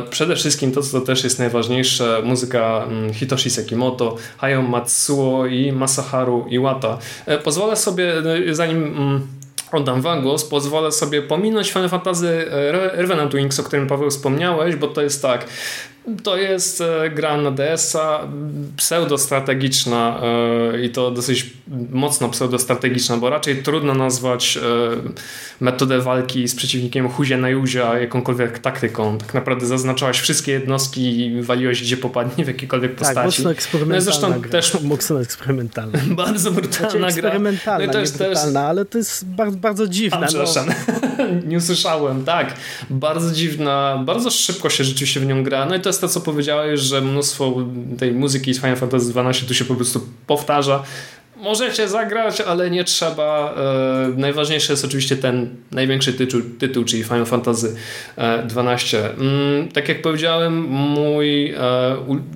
Przede 0.10 0.36
wszystkim 0.36 0.72
to, 0.72 0.82
co 0.82 1.02
też 1.02 1.24
jest 1.24 1.40
najważniejsze, 1.40 2.22
muzyka 2.24 2.84
mm, 2.88 3.14
Hitoshi 3.14 3.50
Sekimoto, 3.50 4.16
Hayao 4.38 4.62
Matsuo 4.62 5.46
i 5.46 5.72
Masaharu 5.72 6.46
Iwata. 6.50 6.98
E, 7.26 7.38
pozwolę 7.38 7.76
sobie, 7.76 8.14
e, 8.50 8.56
zanim 8.56 8.84
mm, 8.84 9.28
oddam 9.72 10.02
wam 10.02 10.22
głos, 10.22 10.46
pozwolę 10.46 10.92
sobie 10.92 11.22
pominąć 11.22 11.72
Final 11.72 11.90
Fantasy 11.90 12.52
e, 12.52 12.72
Revenant 13.02 13.36
Wings, 13.36 13.60
o 13.60 13.64
którym 13.64 13.88
Paweł 13.88 14.10
wspomniałeś, 14.10 14.76
bo 14.76 14.88
to 14.88 15.02
jest 15.02 15.22
tak, 15.22 15.48
to 16.24 16.38
jest 16.38 16.82
e, 16.82 17.10
gra 17.10 17.38
na 17.38 17.52
DS-a 17.52 18.28
pseudostrategiczna 18.78 20.22
e, 20.74 20.82
i 20.82 20.90
to 20.90 21.12
dosyć 21.12 21.46
mocno 21.92 22.30
pseudostrategiczna, 22.30 23.18
bo 23.18 23.30
raczej 23.30 23.64
trudno 23.64 23.94
nazwać 23.94 24.58
e, 24.58 24.62
metodę 25.60 26.02
walki 26.02 26.48
z 26.48 26.56
przeciwnikiem 26.56 27.10
huzie 27.10 27.38
na 27.38 27.50
juzia 27.50 28.00
jakąkolwiek 28.00 28.60
taktyką. 28.60 29.18
Tak 29.18 29.34
naprawdę 29.34 29.66
zaznaczałaś 29.66 30.20
wszystkie 30.20 30.52
jednostki 30.52 31.20
i 31.20 31.42
waliłeś 31.42 31.82
gdzie 31.82 31.98
popadnie 31.98 32.46
w 32.46 32.48
jakiejkolwiek 32.48 32.92
tak, 32.92 33.00
postaci. 33.00 33.26
mocno 33.26 33.52
eksperymentalna 33.52 34.06
no 34.06 34.12
zresztą 34.12 34.40
gra. 34.42 34.52
też 34.52 34.82
mocno 34.82 35.22
eksperymentalna. 35.22 36.00
bardzo 36.26 36.52
brutalna 36.52 36.90
znaczy, 36.90 36.98
gra. 37.00 37.08
Eksperymentalna, 37.08 37.86
no 37.88 37.94
to 37.94 38.00
jest 38.00 38.18
brutalna, 38.18 38.60
też... 38.60 38.70
ale 38.70 38.86
to 38.86 38.98
jest 38.98 39.26
bardzo, 39.26 39.58
bardzo 39.58 39.88
dziwna. 39.88 40.18
A, 40.18 40.22
no. 40.22 40.28
przepraszam, 40.28 40.66
no. 40.68 41.26
nie 41.50 41.58
usłyszałem. 41.58 42.26
Tak, 42.26 42.56
bardzo 42.90 43.32
dziwna, 43.32 44.04
bardzo 44.06 44.32
szybko 44.32 44.70
się 44.70 44.84
rzeczywiście 44.84 45.20
w 45.20 45.26
nią 45.26 45.44
gra. 45.44 45.66
No 45.66 45.76
i 45.76 45.80
to 45.80 45.93
jest 45.94 46.02
to, 46.02 46.08
co 46.08 46.22
powiedziałeś, 46.22 46.80
że 46.80 47.02
mnóstwo 47.02 47.56
tej 47.98 48.12
muzyki 48.12 48.54
z 48.54 48.58
Final 48.58 48.76
Fantasy 48.76 49.14
XII 49.16 49.48
tu 49.48 49.54
się 49.54 49.66
po 49.66 49.76
prostu 49.76 50.02
powtarza. 50.28 50.84
Możecie 51.44 51.88
zagrać, 51.88 52.42
ale 52.42 52.72
nie 52.72 52.84
trzeba. 52.84 53.56
E, 53.58 54.14
najważniejszy 54.18 54.72
jest 54.72 54.86
oczywiście 54.86 55.16
ten 55.16 55.56
największy 55.72 56.14
tytuł, 56.14 56.42
tytuł 56.60 56.84
czyli 56.84 57.04
Final 57.04 57.26
Fantasy 57.26 57.76
XII. 58.18 59.00
E, 59.00 59.14
mm, 59.14 59.68
tak 59.68 59.90
jak 59.90 60.02
powiedziałem, 60.02 60.62
mój, 60.70 61.52
e, 61.52 61.58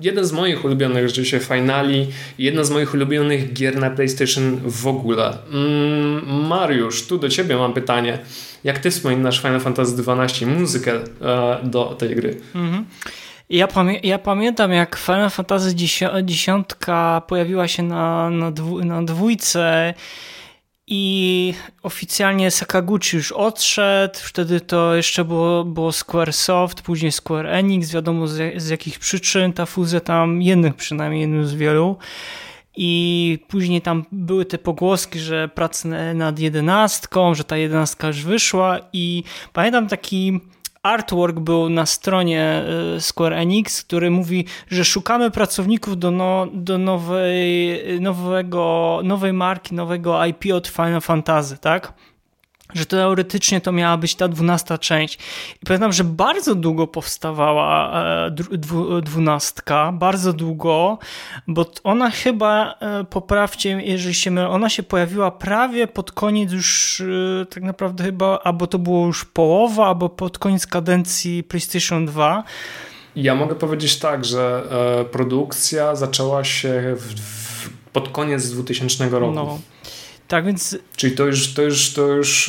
jeden 0.02 0.24
z 0.24 0.32
moich 0.32 0.64
ulubionych 0.64 1.08
rzeczywiście 1.08 1.40
finali, 1.40 2.06
jedna 2.38 2.64
z 2.64 2.70
moich 2.70 2.94
ulubionych 2.94 3.52
gier 3.52 3.76
na 3.76 3.90
PlayStation 3.90 4.60
w 4.64 4.86
ogóle. 4.86 5.38
Mm, 5.52 6.46
Mariusz, 6.46 7.06
tu 7.06 7.18
do 7.18 7.28
ciebie 7.28 7.56
mam 7.56 7.72
pytanie. 7.72 8.18
Jak 8.64 8.78
ty 8.78 8.90
wspominasz 8.90 9.40
Final 9.40 9.60
Fantasy 9.60 10.02
XII, 10.06 10.46
muzykę 10.46 10.92
do 11.62 11.84
tej 11.84 12.14
gry? 12.14 12.36
Mhm. 12.54 12.84
Ja, 13.50 13.66
pamię 13.66 14.00
ja, 14.02 14.18
pamiętam, 14.18 14.72
jak 14.72 14.96
Final 14.96 15.30
Fantasy 15.30 15.74
X 15.80 16.46
pojawiła 17.28 17.68
się 17.68 17.82
na, 17.82 18.30
na, 18.30 18.50
dwu 18.50 18.84
na 18.84 19.02
dwójce 19.02 19.94
i 20.86 21.54
oficjalnie 21.82 22.50
Sakaguchi 22.50 23.16
już 23.16 23.32
odszedł. 23.32 24.18
Wtedy 24.22 24.60
to 24.60 24.94
jeszcze 24.94 25.24
było, 25.24 25.64
było 25.64 25.92
Squaresoft, 25.92 26.82
później 26.82 27.12
Square 27.12 27.46
Enix. 27.46 27.92
Wiadomo 27.92 28.28
z, 28.28 28.62
z 28.62 28.68
jakich 28.68 28.98
przyczyn 28.98 29.52
ta 29.52 29.66
fuzja 29.66 30.00
tam, 30.00 30.42
jednych 30.42 30.74
przynajmniej, 30.74 31.20
jednym 31.20 31.46
z 31.46 31.54
wielu. 31.54 31.96
I 32.76 33.38
później 33.48 33.82
tam 33.82 34.04
były 34.12 34.44
te 34.44 34.58
pogłoski, 34.58 35.18
że 35.18 35.48
prace 35.48 36.14
nad 36.14 36.38
jedenastką, 36.38 37.34
że 37.34 37.44
ta 37.44 37.56
jedenastka 37.56 38.06
już 38.06 38.24
wyszła. 38.24 38.78
I 38.92 39.24
pamiętam 39.52 39.88
taki 39.88 40.40
artwork 40.88 41.38
był 41.38 41.68
na 41.68 41.86
stronie 41.86 42.42
e, 42.96 43.00
Square 43.00 43.32
Enix, 43.32 43.84
który 43.84 44.10
mówi, 44.10 44.44
że 44.68 44.84
szukamy 44.84 45.30
pracowników 45.30 45.98
do, 45.98 46.10
no, 46.10 46.46
do 46.52 46.78
nowej, 46.78 47.80
nowego, 48.00 49.00
nowej 49.04 49.32
marki, 49.32 49.74
nowego 49.74 50.24
IP 50.24 50.52
od 50.54 50.68
Final 50.68 51.00
Fantasy, 51.00 51.58
tak? 51.58 51.92
Że 52.74 52.86
teoretycznie 52.86 53.60
to 53.60 53.72
miała 53.72 53.96
być 53.96 54.14
ta 54.14 54.28
dwunasta 54.28 54.78
część. 54.78 55.18
I 55.62 55.66
pamiętam, 55.66 55.92
że 55.92 56.04
bardzo 56.04 56.54
długo 56.54 56.86
powstawała 56.86 58.02
e, 58.26 58.30
dwunastka, 59.02 59.92
bardzo 59.92 60.32
długo, 60.32 60.98
bo 61.46 61.66
ona 61.84 62.10
chyba, 62.10 62.74
e, 62.80 63.04
poprawcie, 63.04 63.82
jeżeli 63.84 64.14
się 64.14 64.30
mylę, 64.30 64.48
ona 64.48 64.68
się 64.68 64.82
pojawiła 64.82 65.30
prawie 65.30 65.86
pod 65.86 66.12
koniec 66.12 66.52
już 66.52 67.00
e, 67.00 67.46
tak 67.46 67.62
naprawdę 67.62 68.04
chyba, 68.04 68.38
albo 68.44 68.66
to 68.66 68.78
było 68.78 69.06
już 69.06 69.24
połowa, 69.24 69.86
albo 69.86 70.08
pod 70.08 70.38
koniec 70.38 70.66
kadencji 70.66 71.44
PlayStation 71.44 72.06
2. 72.06 72.44
Ja 73.16 73.34
mogę 73.34 73.54
powiedzieć 73.54 73.98
tak, 73.98 74.24
że 74.24 74.62
produkcja 75.12 75.96
zaczęła 75.96 76.44
się 76.44 76.94
w, 76.96 77.14
w, 77.20 77.70
pod 77.92 78.08
koniec 78.08 78.50
2000 78.50 79.08
roku. 79.08 79.34
No. 79.34 79.58
Tak 80.28 80.44
więc. 80.44 80.78
Czyli 80.96 81.16
to 81.16 81.26
już, 81.26 81.54
to 81.54 81.62
już, 81.62 81.92
to 81.92 82.06
już 82.06 82.48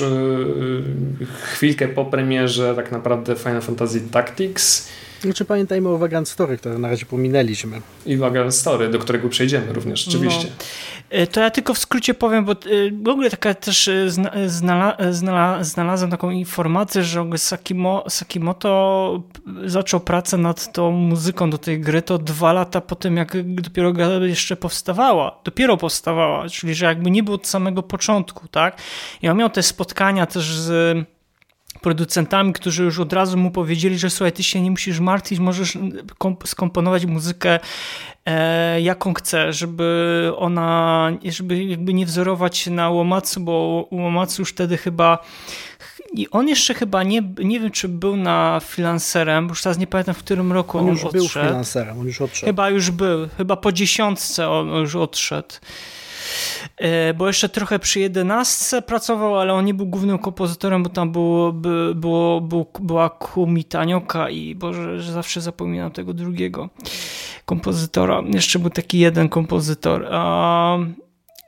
yy, 1.20 1.28
chwilkę 1.42 1.88
po 1.88 2.06
premierze 2.06 2.76
tak 2.76 2.92
naprawdę 2.92 3.36
Final 3.36 3.62
Fantasy 3.62 4.02
Tactics 4.02 4.90
znaczy 5.22 5.46
pamiętajmy 5.46 5.90
o 5.90 5.98
Vagrant 5.98 6.30
Story, 6.30 6.58
które 6.58 6.78
na 6.78 6.88
razie 6.88 7.06
pominęliśmy. 7.06 7.82
I 8.06 8.18
Vagrant 8.18 8.56
Story, 8.56 8.90
do 8.90 9.00
którego 9.00 9.30
przejdziemy 9.30 9.74
również, 9.74 10.08
oczywiście. 10.08 10.44
No. 10.44 10.66
To 11.32 11.40
ja 11.42 11.52
tylko 11.52 11.74
w 11.74 11.78
skrócie 11.78 12.14
powiem, 12.14 12.46
bo 12.46 12.52
e, 12.52 12.56
w 13.04 13.08
ogóle 13.08 13.30
taka 13.30 13.54
też 13.54 13.88
e, 13.88 14.10
znala, 14.50 14.98
znala, 15.12 15.64
znalazłem 15.64 16.12
taką 16.12 16.30
informację, 16.30 17.04
że 17.04 17.26
Sakimo, 17.38 18.04
Sakimoto 18.10 19.24
zaczął 19.66 20.00
pracę 20.00 20.38
nad 20.38 20.74
tą 20.74 20.92
muzyką 20.92 21.50
do 21.50 21.58
tej 21.58 21.80
gry 21.80 22.02
to 22.02 22.18
dwa 22.18 22.54
lata 22.54 22.82
po 22.82 22.96
tym, 22.96 23.18
jak 23.18 23.54
dopiero 23.62 23.94
gra 23.94 24.08
jeszcze 24.08 24.56
powstawała. 24.56 25.40
Dopiero 25.44 25.78
powstawała, 25.78 26.50
czyli 26.50 26.76
że 26.76 26.86
jakby 26.86 27.12
nie 27.12 27.24
było 27.24 27.36
od 27.36 27.48
samego 27.48 27.84
początku, 27.84 28.48
tak? 28.48 28.82
On 29.30 29.38
miał 29.38 29.50
te 29.50 29.64
spotkania 29.64 30.26
też 30.26 30.52
z 30.52 30.98
producentami, 31.82 32.54
którzy 32.54 32.84
już 32.84 33.00
od 33.00 33.14
razu 33.14 33.38
mu 33.38 33.52
powiedzieli, 33.52 34.00
że 34.00 34.10
słuchaj, 34.10 34.32
ty 34.32 34.44
się 34.44 34.62
nie 34.62 34.72
musisz 34.72 35.00
martwić, 35.00 35.40
możesz 35.40 35.78
skomponować 36.46 37.06
muzykę 37.06 37.50
e, 37.54 37.60
jaką 38.82 39.14
chcesz, 39.14 39.58
żeby 39.58 40.32
ona, 40.38 41.12
żeby 41.26 41.64
jakby 41.64 41.94
nie 41.94 42.06
wzorować 42.06 42.58
się 42.58 42.72
na 42.72 42.90
Łomacu, 42.90 43.40
bo 43.40 43.88
Łomacu 43.92 44.42
już 44.42 44.50
wtedy 44.50 44.78
chyba 44.78 45.20
i 46.14 46.30
on 46.30 46.48
jeszcze 46.48 46.74
chyba 46.74 47.04
nie, 47.04 47.22
nie 47.44 47.60
wiem, 47.60 47.72
czy 47.72 47.88
był 47.88 48.16
na 48.16 48.60
freelancerem, 48.60 49.48
bo 49.48 49.52
już 49.52 49.62
teraz 49.62 49.78
nie 49.78 49.88
pamiętam, 49.88 50.16
w 50.16 50.18
którym 50.18 50.52
roku 50.52 50.78
on, 50.78 50.84
on 50.84 50.90
już 50.90 51.04
odszedł. 51.04 51.24
był 51.24 51.28
freelancerem, 51.28 52.00
on 52.00 52.06
już 52.06 52.22
odszedł. 52.22 52.46
Chyba 52.46 52.70
już 52.70 52.92
był, 52.92 53.28
chyba 53.38 53.56
po 53.56 53.72
dziesiątce 53.72 54.50
on 54.50 54.70
już 54.70 54.96
odszedł. 54.96 55.56
e, 56.78 57.14
bo 57.14 57.28
jeszcze 57.28 57.50
trochę 57.50 57.80
przy 57.80 58.00
jedenastce 58.00 58.82
pracował, 58.82 59.40
ale 59.40 59.54
on 59.54 59.66
nie 59.66 59.74
był 59.74 59.86
głównym 59.86 60.20
kompozytorem, 60.20 60.84
bo 60.84 60.90
tam 60.90 61.12
było, 61.12 61.54
by, 61.54 61.96
było, 61.96 62.42
było, 62.42 62.66
była 62.80 63.10
Kumi 63.10 63.64
Tanioka 63.64 64.30
i 64.30 64.56
Boże, 64.56 65.02
że 65.02 65.12
zawsze 65.12 65.42
zapominam 65.42 65.92
tego 65.92 66.14
drugiego 66.14 66.70
kompozytora. 67.50 68.24
Jeszcze 68.34 68.60
był 68.60 68.70
taki 68.70 69.00
jeden 69.00 69.30
kompozytor. 69.30 70.08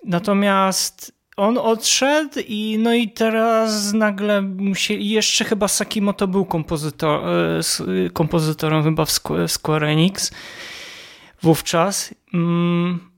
Natomiast 0.05 1.11
on 1.37 1.57
odszedł 1.57 2.39
i 2.47 2.77
no 2.79 2.93
i 2.93 3.09
teraz 3.09 3.93
nagle 3.93 4.41
musieli, 4.41 5.09
jeszcze 5.09 5.45
chyba 5.45 5.67
Sakimoto 5.67 6.27
był 6.27 6.45
kompozytor, 6.45 7.21
e, 7.29 8.09
kompozytorem 8.13 8.83
chyba 8.83 9.05
w 9.05 9.11
Square 9.47 9.83
Enix 9.83 10.31
wówczas. 11.41 12.13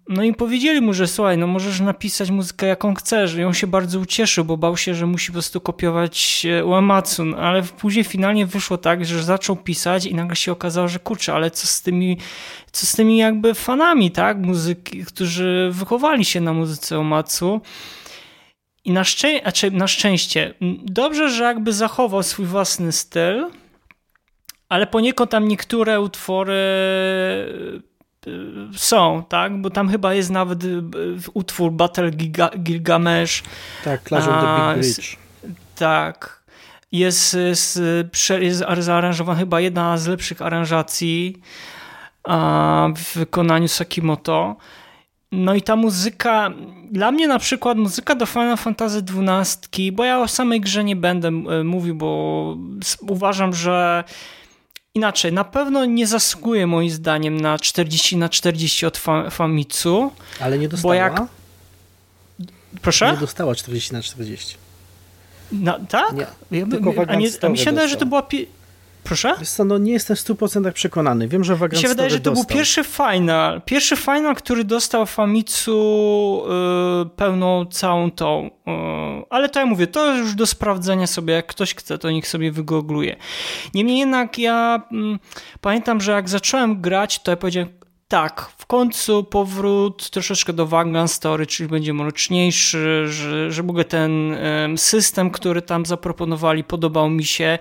No 0.09 0.23
i 0.23 0.33
powiedzieli 0.33 0.81
mu, 0.81 0.93
że 0.93 1.07
słuchaj, 1.07 1.37
no 1.37 1.47
możesz 1.47 1.79
napisać 1.79 2.31
muzykę 2.31 2.67
jaką 2.67 2.93
chcesz. 2.93 3.35
I 3.35 3.43
on 3.43 3.53
się 3.53 3.67
bardzo 3.67 3.99
ucieszył, 3.99 4.45
bo 4.45 4.57
bał 4.57 4.77
się, 4.77 4.95
że 4.95 5.05
musi 5.05 5.27
po 5.27 5.33
prostu 5.33 5.61
kopiować 5.61 6.45
e, 6.45 6.65
Uematsu. 6.65 7.25
No, 7.25 7.37
ale 7.37 7.63
później 7.63 8.03
finalnie 8.03 8.45
wyszło 8.45 8.77
tak, 8.77 9.05
że 9.05 9.23
zaczął 9.23 9.55
pisać 9.55 10.05
i 10.05 10.15
nagle 10.15 10.35
się 10.35 10.51
okazało, 10.51 10.87
że 10.87 10.99
kurczę, 10.99 11.33
ale 11.33 11.51
co 11.51 11.67
z 11.67 11.81
tymi, 11.81 12.17
co 12.71 12.85
z 12.85 12.91
tymi 12.91 13.17
jakby 13.17 13.53
fanami, 13.53 14.11
tak, 14.11 14.37
muzyki, 14.37 15.05
którzy 15.05 15.69
wychowali 15.71 16.25
się 16.25 16.41
na 16.41 16.53
muzyce 16.53 16.99
Uematsu. 16.99 17.61
I 18.85 18.91
na, 18.91 19.03
szczę 19.03 19.39
znaczy 19.41 19.71
na 19.71 19.87
szczęście, 19.87 20.53
dobrze, 20.83 21.29
że 21.29 21.43
jakby 21.43 21.73
zachował 21.73 22.23
swój 22.23 22.45
własny 22.45 22.91
styl, 22.91 23.47
ale 24.69 24.87
poniekąd 24.87 25.31
tam 25.31 25.47
niektóre 25.47 26.01
utwory 26.01 26.53
są, 28.75 29.23
tak? 29.29 29.61
Bo 29.61 29.69
tam 29.69 29.89
chyba 29.89 30.13
jest 30.13 30.29
nawet 30.29 30.63
y, 30.63 30.81
utwór 31.33 31.71
Battle 31.71 32.11
Giga 32.11 32.49
Gilgamesh. 32.49 33.43
Tak, 33.83 34.03
Clash 34.03 34.27
of 34.27 34.33
the 34.33 34.73
Big 34.73 34.79
Bridge. 34.79 35.17
Tak. 35.75 36.43
Jest, 36.91 37.33
jest, 37.33 37.81
jest 38.39 38.63
zaaranżowana 38.79 39.39
chyba 39.39 39.59
jedna 39.59 39.97
z 39.97 40.07
lepszych 40.07 40.41
aranżacji 40.41 41.41
w 42.95 43.15
wykonaniu 43.15 43.67
Sakimoto. 43.67 44.55
No 45.31 45.55
i 45.55 45.61
ta 45.61 45.75
muzyka, 45.75 46.51
dla 46.91 47.11
mnie 47.11 47.27
na 47.27 47.39
przykład 47.39 47.77
muzyka 47.77 48.15
do 48.15 48.25
Final 48.25 48.57
Fantasy 48.57 49.03
XII, 49.17 49.91
bo 49.91 50.03
ja 50.05 50.19
o 50.19 50.27
samej 50.27 50.61
grze 50.61 50.83
nie 50.83 50.95
będę 50.95 51.27
y, 51.27 51.63
mówił, 51.63 51.95
bo 51.95 52.57
uważam, 53.01 53.53
że 53.53 54.03
Inaczej, 54.95 55.33
na 55.33 55.43
pewno 55.43 55.85
nie 55.85 56.07
zasługuje 56.07 56.67
moim 56.67 56.89
zdaniem 56.89 57.41
na 57.41 57.59
40 57.59 58.17
na 58.17 58.29
40 58.29 58.85
od 58.85 58.97
Famitsu. 59.31 60.11
Ale 60.39 60.59
nie 60.59 60.69
dostała? 60.69 60.95
Jak... 60.95 61.21
Proszę? 62.81 63.11
Nie 63.11 63.17
dostała 63.17 63.55
40 63.55 63.93
na 63.93 64.01
40. 64.01 64.57
No, 65.51 65.79
tak? 65.89 66.13
Nie, 66.51 66.59
ja, 66.59 66.65
a, 67.07 67.15
nie, 67.15 67.29
a 67.41 67.49
mi 67.49 67.57
się 67.57 67.65
wydaje, 67.71 67.87
że 67.87 67.95
to 67.95 68.05
była 68.05 68.23
Proszę? 69.03 69.35
Wiesz 69.39 69.49
co, 69.49 69.65
no 69.65 69.77
nie 69.77 69.91
jestem 69.91 70.15
w 70.15 70.19
100% 70.19 70.71
przekonany. 70.71 71.27
Wiem, 71.27 71.43
że 71.43 71.55
Vagrant 71.55 71.73
Mi 71.73 71.81
się 71.81 71.87
wydaje, 71.87 72.09
że 72.09 72.19
to 72.19 72.31
dostał. 72.31 72.45
był 72.45 72.55
pierwszy 72.55 72.83
final. 72.83 73.61
Pierwszy 73.65 73.95
final, 73.95 74.35
który 74.35 74.63
dostał 74.63 75.05
Famitsu 75.05 76.43
yy, 76.99 77.09
pełną 77.09 77.65
całą 77.65 78.11
tą. 78.11 78.49
Yy, 78.67 78.73
ale 79.29 79.49
to 79.49 79.59
ja 79.59 79.65
mówię, 79.65 79.87
to 79.87 80.17
już 80.17 80.35
do 80.35 80.45
sprawdzenia 80.45 81.07
sobie. 81.07 81.33
Jak 81.33 81.47
ktoś 81.47 81.75
chce, 81.75 81.97
to 81.97 82.11
niech 82.11 82.27
sobie 82.27 82.51
wygoogluje. 82.51 83.15
Niemniej 83.73 83.97
jednak 83.97 84.37
ja 84.37 84.81
yy, 84.91 85.19
pamiętam, 85.61 86.01
że 86.01 86.11
jak 86.11 86.29
zacząłem 86.29 86.81
grać, 86.81 87.19
to 87.23 87.31
ja 87.31 87.37
powiedziałem, 87.37 87.69
tak, 88.07 88.49
w 88.57 88.65
końcu 88.65 89.23
powrót 89.23 90.09
troszeczkę 90.09 90.53
do 90.53 90.67
Vagrant 90.67 91.11
Story, 91.11 91.45
czyli 91.45 91.69
będzie 91.69 91.93
mroczniejszy, 91.93 93.07
że, 93.07 93.51
że 93.51 93.63
w 93.63 93.69
ogóle 93.69 93.85
ten 93.85 94.37
system, 94.77 95.31
który 95.31 95.61
tam 95.61 95.85
zaproponowali, 95.85 96.63
podobał 96.63 97.09
mi 97.09 97.25
się. 97.25 97.59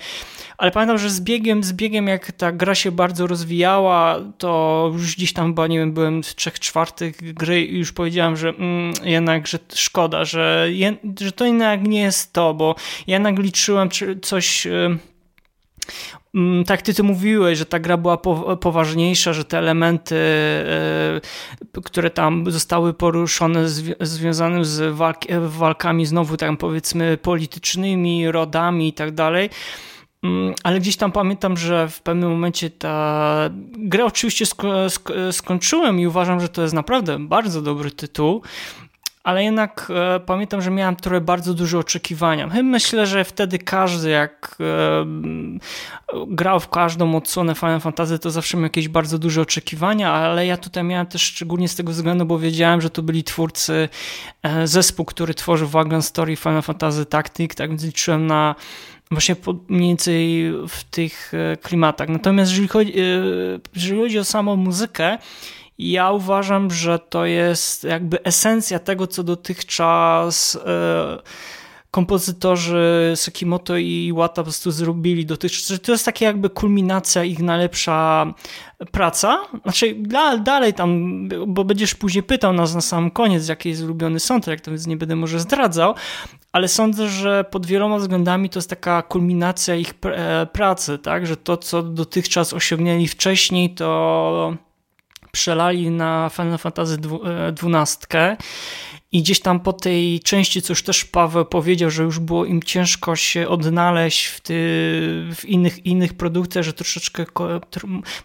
Ale 0.62 0.70
pamiętam, 0.70 0.98
że 0.98 1.10
z 1.10 1.20
biegiem, 1.20 1.64
z 1.64 1.72
biegiem, 1.72 2.06
jak 2.06 2.32
ta 2.32 2.52
gra 2.52 2.74
się 2.74 2.92
bardzo 2.92 3.26
rozwijała, 3.26 4.20
to 4.38 4.90
już 4.92 5.16
gdzieś 5.16 5.32
tam 5.32 5.46
chyba, 5.46 5.66
nie 5.66 5.78
wiem, 5.78 5.92
byłem 5.92 6.22
w 6.22 6.34
trzech 6.34 6.60
czwartych 6.60 7.34
gry 7.34 7.64
i 7.64 7.78
już 7.78 7.92
powiedziałem, 7.92 8.36
że 8.36 8.48
mm, 8.48 8.92
jednak, 9.04 9.46
że 9.46 9.58
szkoda, 9.74 10.24
że, 10.24 10.68
że 11.20 11.32
to 11.32 11.44
jednak 11.44 11.88
nie 11.88 12.00
jest 12.00 12.32
to, 12.32 12.54
bo 12.54 12.74
jednak 13.06 13.38
liczyłem 13.38 13.88
coś 14.22 14.68
Mm, 16.34 16.64
tak 16.64 16.82
ty, 16.82 16.94
ty 16.94 17.02
mówiłeś, 17.02 17.58
że 17.58 17.66
ta 17.66 17.78
gra 17.78 17.96
była 17.96 18.16
poważniejsza, 18.60 19.32
że 19.32 19.44
te 19.44 19.58
elementy, 19.58 20.16
e, 20.16 21.20
które 21.84 22.10
tam 22.10 22.50
zostały 22.50 22.94
poruszone 22.94 23.68
związane 24.00 24.64
z 24.64 24.96
walkami 25.46 26.06
znowu 26.06 26.36
tam 26.36 26.56
powiedzmy 26.56 27.16
politycznymi, 27.16 28.30
rodami 28.30 28.88
i 28.88 28.92
tak 28.92 29.10
dalej, 29.14 29.50
ale 30.62 30.80
gdzieś 30.80 30.96
tam 30.96 31.12
pamiętam, 31.12 31.56
że 31.56 31.88
w 31.88 32.02
pewnym 32.02 32.30
momencie 32.30 32.70
ta 32.70 33.50
grę 33.72 34.04
oczywiście 34.04 34.44
skończyłem 35.32 36.00
i 36.00 36.06
uważam, 36.06 36.40
że 36.40 36.48
to 36.48 36.62
jest 36.62 36.74
naprawdę 36.74 37.18
bardzo 37.18 37.62
dobry 37.62 37.90
tytuł 37.90 38.42
ale 39.22 39.44
jednak 39.44 39.92
e, 39.94 40.20
pamiętam, 40.20 40.62
że 40.62 40.70
miałem 40.70 40.96
trochę 40.96 41.20
bardzo 41.20 41.54
duże 41.54 41.78
oczekiwania. 41.78 42.46
Myślę, 42.62 43.06
że 43.06 43.24
wtedy 43.24 43.58
każdy, 43.58 44.10
jak 44.10 44.56
e, 44.60 45.06
grał 46.26 46.60
w 46.60 46.68
każdą 46.68 47.16
odsłonę 47.16 47.54
Final 47.54 47.80
Fantasy, 47.80 48.18
to 48.18 48.30
zawsze 48.30 48.56
miał 48.56 48.64
jakieś 48.64 48.88
bardzo 48.88 49.18
duże 49.18 49.40
oczekiwania, 49.40 50.12
ale 50.12 50.46
ja 50.46 50.56
tutaj 50.56 50.84
miałem 50.84 51.06
też 51.06 51.22
szczególnie 51.22 51.68
z 51.68 51.76
tego 51.76 51.92
względu, 51.92 52.26
bo 52.26 52.38
wiedziałem, 52.38 52.80
że 52.80 52.90
to 52.90 53.02
byli 53.02 53.24
twórcy, 53.24 53.88
e, 54.42 54.66
zespół, 54.66 55.04
który 55.04 55.34
tworzył 55.34 55.68
Wagon 55.68 56.02
Story 56.02 56.36
Final 56.36 56.62
Fantasy 56.62 57.06
Tactic, 57.06 57.54
tak 57.54 57.70
więc 57.70 57.84
liczyłem 57.84 58.26
na 58.26 58.54
właśnie 59.12 59.36
mniej 59.68 59.88
więcej 59.88 60.52
w 60.68 60.84
tych 60.84 61.32
e, 61.34 61.56
klimatach. 61.56 62.08
Natomiast 62.08 62.50
jeżeli 62.50 62.68
chodzi, 62.68 63.00
e, 63.00 63.04
jeżeli 63.74 64.00
chodzi 64.00 64.18
o 64.18 64.24
samą 64.24 64.56
muzykę, 64.56 65.18
ja 65.78 66.10
uważam, 66.10 66.70
że 66.70 66.98
to 66.98 67.26
jest 67.26 67.84
jakby 67.84 68.22
esencja 68.22 68.78
tego, 68.78 69.06
co 69.06 69.22
dotychczas 69.22 70.58
e, 70.66 71.18
kompozytorzy 71.92 73.12
Sakimoto 73.16 73.76
i 73.76 74.06
Iwata 74.06 74.34
po 74.34 74.42
prostu 74.42 74.70
zrobili 74.70 75.26
dotychczas, 75.26 75.80
to 75.80 75.92
jest 75.92 76.04
taka 76.04 76.24
jakby 76.24 76.50
kulminacja 76.50 77.24
ich 77.24 77.38
najlepsza 77.38 78.26
praca. 78.90 79.38
Znaczy 79.62 79.96
dalej 80.44 80.74
tam, 80.74 81.28
bo 81.46 81.64
będziesz 81.64 81.94
później 81.94 82.22
pytał 82.22 82.52
nas 82.52 82.74
na 82.74 82.80
sam 82.80 83.10
koniec, 83.10 83.48
jaki 83.48 83.68
jest 83.68 83.82
ulubiony 83.82 84.20
soundtrack, 84.20 84.64
to 84.64 84.70
więc 84.70 84.86
nie 84.86 84.96
będę 84.96 85.16
może 85.16 85.40
zdradzał, 85.40 85.94
ale 86.52 86.68
sądzę, 86.68 87.08
że 87.08 87.44
pod 87.50 87.66
wieloma 87.66 87.98
względami 87.98 88.50
to 88.50 88.58
jest 88.58 88.70
taka 88.70 89.02
kulminacja 89.02 89.74
ich 89.74 89.94
e, 90.04 90.46
pracy, 90.46 90.98
tak, 90.98 91.26
że 91.26 91.36
to, 91.36 91.56
co 91.56 91.82
dotychczas 91.82 92.52
osiągnęli 92.52 93.08
wcześniej, 93.08 93.74
to 93.74 94.56
przelali 95.32 95.90
na 95.90 96.30
Final 96.32 96.58
Fantasy 96.58 96.98
XII 97.62 98.08
e, 98.12 98.36
i 99.12 99.22
gdzieś 99.22 99.40
tam 99.40 99.60
po 99.60 99.72
tej 99.72 100.20
części, 100.20 100.62
co 100.62 100.72
już 100.72 100.82
też 100.82 101.04
Paweł 101.04 101.44
powiedział, 101.44 101.90
że 101.90 102.02
już 102.02 102.18
było 102.18 102.44
im 102.44 102.62
ciężko 102.62 103.16
się 103.16 103.48
odnaleźć 103.48 104.26
w, 104.26 104.40
ty, 104.40 104.54
w 105.34 105.44
innych, 105.44 105.86
innych 105.86 106.14
produkcjach, 106.14 106.64
że 106.64 106.72
troszeczkę, 106.72 107.26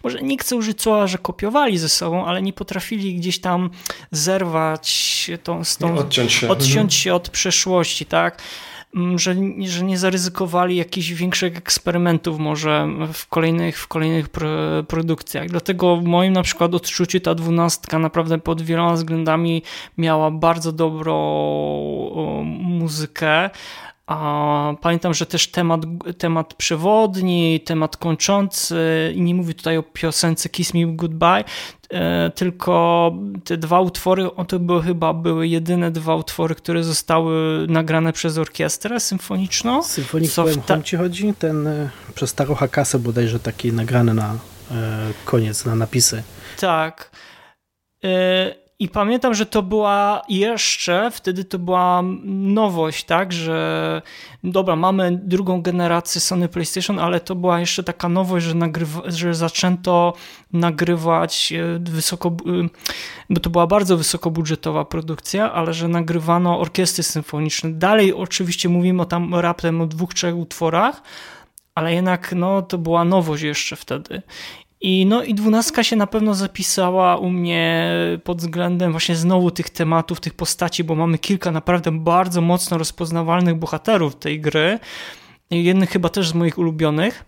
może 0.04 0.22
nie 0.22 0.38
chcę 0.38 0.56
użyć 0.56 0.82
słowa, 0.82 1.06
że 1.06 1.18
kopiowali 1.18 1.78
ze 1.78 1.88
sobą, 1.88 2.26
ale 2.26 2.42
nie 2.42 2.52
potrafili 2.52 3.14
gdzieś 3.14 3.38
tam 3.38 3.70
zerwać 4.10 5.30
tą, 5.42 5.64
z 5.64 5.76
tą, 5.76 5.98
odciąć 5.98 6.32
się, 6.32 6.48
odciąć 6.48 6.94
się 6.94 7.14
od 7.14 7.30
przeszłości, 7.30 8.06
tak? 8.06 8.42
Mm, 8.94 9.18
że, 9.18 9.34
że 9.60 9.84
nie 9.84 9.98
zaryzykowali 9.98 10.76
jakichś 10.76 11.10
większych 11.10 11.56
eksperymentów 11.56 12.38
może 12.38 12.88
w 13.12 13.26
kolejnych, 13.26 13.78
w 13.78 13.88
kolejnych 13.88 14.28
pro, 14.28 14.48
produkcjach. 14.88 15.48
Dlatego 15.48 15.96
w 15.96 16.04
moim 16.04 16.32
na 16.32 16.42
przykład 16.42 16.74
odczuciu 16.74 17.20
ta 17.20 17.34
dwunastka 17.34 17.98
naprawdę 17.98 18.38
pod 18.38 18.62
wieloma 18.62 18.92
względami 18.92 19.62
miała 19.98 20.30
bardzo 20.30 20.72
dobrą 20.72 21.14
muzykę. 22.44 23.50
A 24.06 24.74
pamiętam, 24.80 25.14
że 25.14 25.26
też 25.26 25.50
temat, 25.50 25.80
temat 26.18 26.54
przewodni, 26.54 27.60
temat 27.60 27.96
kończący, 27.96 29.12
i 29.16 29.20
nie 29.20 29.34
mówię 29.34 29.54
tutaj 29.54 29.78
o 29.78 29.82
piosence 29.82 30.48
Kiss 30.48 30.74
Me 30.74 30.80
Goodbye, 30.86 31.44
tylko 32.34 33.12
te 33.44 33.56
dwa 33.56 33.80
utwory, 33.80 34.30
to 34.48 34.58
były 34.58 34.82
chyba 34.82 35.12
były 35.12 35.48
jedyne 35.48 35.90
dwa 35.90 36.14
utwory, 36.14 36.54
które 36.54 36.84
zostały 36.84 37.66
nagrane 37.68 38.12
przez 38.12 38.38
orkiestrę 38.38 39.00
symfoniczną. 39.00 39.82
Symfonik 39.82 40.30
Co 40.30 40.44
ta... 40.66 40.82
ci 40.82 40.96
chodzi? 40.96 41.34
Ten 41.38 41.66
e, 41.66 41.90
przez 42.14 42.34
Taro 42.34 42.54
Hakasę 42.54 42.98
bodajże 42.98 43.40
taki 43.40 43.72
nagrany 43.72 44.14
na 44.14 44.34
e, 44.70 45.12
koniec, 45.24 45.64
na 45.64 45.74
napisy. 45.74 46.22
Tak. 46.60 47.10
I 48.80 48.88
pamiętam, 48.88 49.34
że 49.34 49.46
to 49.46 49.62
była 49.62 50.22
jeszcze, 50.28 51.10
wtedy 51.10 51.44
to 51.44 51.58
była 51.58 52.02
nowość, 52.24 53.04
tak, 53.04 53.32
że 53.32 54.02
dobra, 54.44 54.76
mamy 54.76 55.20
drugą 55.22 55.62
generację 55.62 56.20
Sony 56.20 56.48
PlayStation, 56.48 56.98
ale 56.98 57.20
to 57.20 57.34
była 57.34 57.60
jeszcze 57.60 57.82
taka 57.82 58.08
nowość, 58.08 58.46
że, 58.46 58.54
nagrywa, 58.54 59.02
że 59.06 59.34
zaczęto 59.34 60.12
nagrywać 60.52 61.52
e, 61.52 61.78
wysoko, 61.78 62.28
e, 62.28 62.32
bo 63.30 63.40
to 63.40 63.50
była 63.50 63.66
bardzo 63.66 63.96
wysokobudżetowa 63.96 64.84
produkcja, 64.84 65.52
ale 65.52 65.74
że 65.74 65.88
nagrywano 65.88 66.60
orkiestry 66.60 67.02
symfoniczne. 67.02 67.72
Dalej 67.72 68.14
oczywiście 68.14 68.68
mówimy 68.68 69.02
o 69.02 69.04
tam 69.04 69.34
raptem 69.34 69.80
o 69.80 69.86
dwóch, 69.86 70.14
trzech 70.14 70.36
utworach, 70.36 71.02
ale 71.74 71.94
jednak 71.94 72.32
no, 72.36 72.62
to 72.62 72.78
była 72.78 73.04
nowość 73.04 73.42
jeszcze 73.42 73.76
wtedy. 73.76 74.22
I, 74.80 75.06
no, 75.06 75.22
I 75.22 75.34
dwunastka 75.34 75.84
się 75.84 75.96
na 75.96 76.06
pewno 76.06 76.34
zapisała 76.34 77.16
u 77.16 77.30
mnie 77.30 77.90
pod 78.24 78.38
względem 78.38 78.90
właśnie 78.90 79.16
znowu 79.16 79.50
tych 79.50 79.70
tematów, 79.70 80.20
tych 80.20 80.34
postaci, 80.34 80.84
bo 80.84 80.94
mamy 80.94 81.18
kilka 81.18 81.50
naprawdę 81.50 81.92
bardzo 81.92 82.40
mocno 82.40 82.78
rozpoznawalnych 82.78 83.54
bohaterów 83.54 84.16
tej 84.16 84.40
gry. 84.40 84.78
Jednych 85.50 85.90
chyba 85.90 86.08
też 86.08 86.28
z 86.28 86.34
moich 86.34 86.58
ulubionych. 86.58 87.24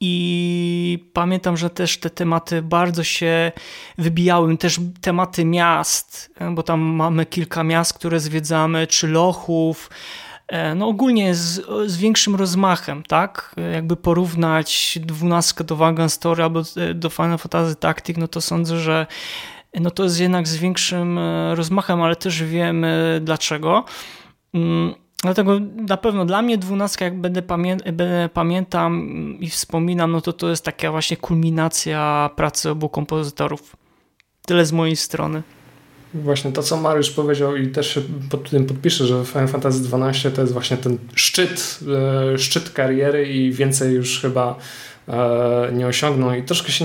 I 0.00 1.10
pamiętam, 1.12 1.56
że 1.56 1.70
też 1.70 1.98
te 1.98 2.10
tematy 2.10 2.62
bardzo 2.62 3.04
się 3.04 3.52
wybijały. 3.98 4.56
Też 4.56 4.80
tematy 5.00 5.44
miast, 5.44 6.34
bo 6.50 6.62
tam 6.62 6.80
mamy 6.80 7.26
kilka 7.26 7.64
miast, 7.64 7.92
które 7.92 8.20
zwiedzamy, 8.20 8.86
czy 8.86 9.08
lochów, 9.08 9.90
no 10.76 10.88
ogólnie 10.88 11.34
z, 11.34 11.66
z 11.86 11.96
większym 11.96 12.34
rozmachem, 12.34 13.02
tak? 13.02 13.54
Jakby 13.72 13.96
porównać 13.96 14.98
12 15.02 15.64
do 15.64 15.76
Wagon 15.76 16.08
Story 16.08 16.42
albo 16.42 16.62
e, 16.76 16.94
do 16.94 17.10
Final 17.10 17.38
Fantasy 17.38 17.76
Tactic, 17.76 18.16
no 18.16 18.28
to 18.28 18.40
sądzę, 18.40 18.78
że 18.78 19.06
no 19.80 19.90
to 19.90 20.04
jest 20.04 20.20
jednak 20.20 20.48
z 20.48 20.56
większym 20.56 21.18
e, 21.18 21.54
rozmachem, 21.54 22.02
ale 22.02 22.16
też 22.16 22.42
wiemy 22.42 23.20
dlaczego. 23.24 23.84
Mm, 24.54 24.94
dlatego 25.22 25.60
na 25.76 25.96
pewno 25.96 26.24
dla 26.24 26.42
mnie 26.42 26.58
dwunastka, 26.58 27.04
jak 27.04 27.20
będę, 27.20 27.42
pamię 27.42 27.76
będę 27.76 28.28
pamiętam 28.32 29.08
i 29.40 29.50
wspominam, 29.50 30.12
no 30.12 30.20
to 30.20 30.32
to 30.32 30.50
jest 30.50 30.64
taka 30.64 30.90
właśnie 30.90 31.16
kulminacja 31.16 32.30
pracy 32.36 32.70
obu 32.70 32.88
kompozytorów. 32.88 33.76
Tyle 34.46 34.66
z 34.66 34.72
mojej 34.72 34.96
strony. 34.96 35.42
Właśnie 36.14 36.52
to, 36.52 36.62
co 36.62 36.76
Mariusz 36.76 37.10
powiedział 37.10 37.56
i 37.56 37.68
też 37.68 37.94
się 37.94 38.00
pod 38.30 38.50
tym 38.50 38.66
podpiszę, 38.66 39.06
że 39.06 39.24
Final 39.24 39.48
Fantasy 39.48 39.78
XII 39.92 40.32
to 40.32 40.40
jest 40.40 40.52
właśnie 40.52 40.76
ten 40.76 40.98
szczyt, 41.14 41.80
e, 42.34 42.38
szczyt 42.38 42.70
kariery 42.70 43.28
i 43.28 43.52
więcej 43.52 43.94
już 43.94 44.20
chyba 44.20 44.56
e, 45.08 45.70
nie 45.72 45.86
osiągnął 45.86 46.34
i 46.34 46.42
troszkę 46.42 46.72
się 46.72 46.84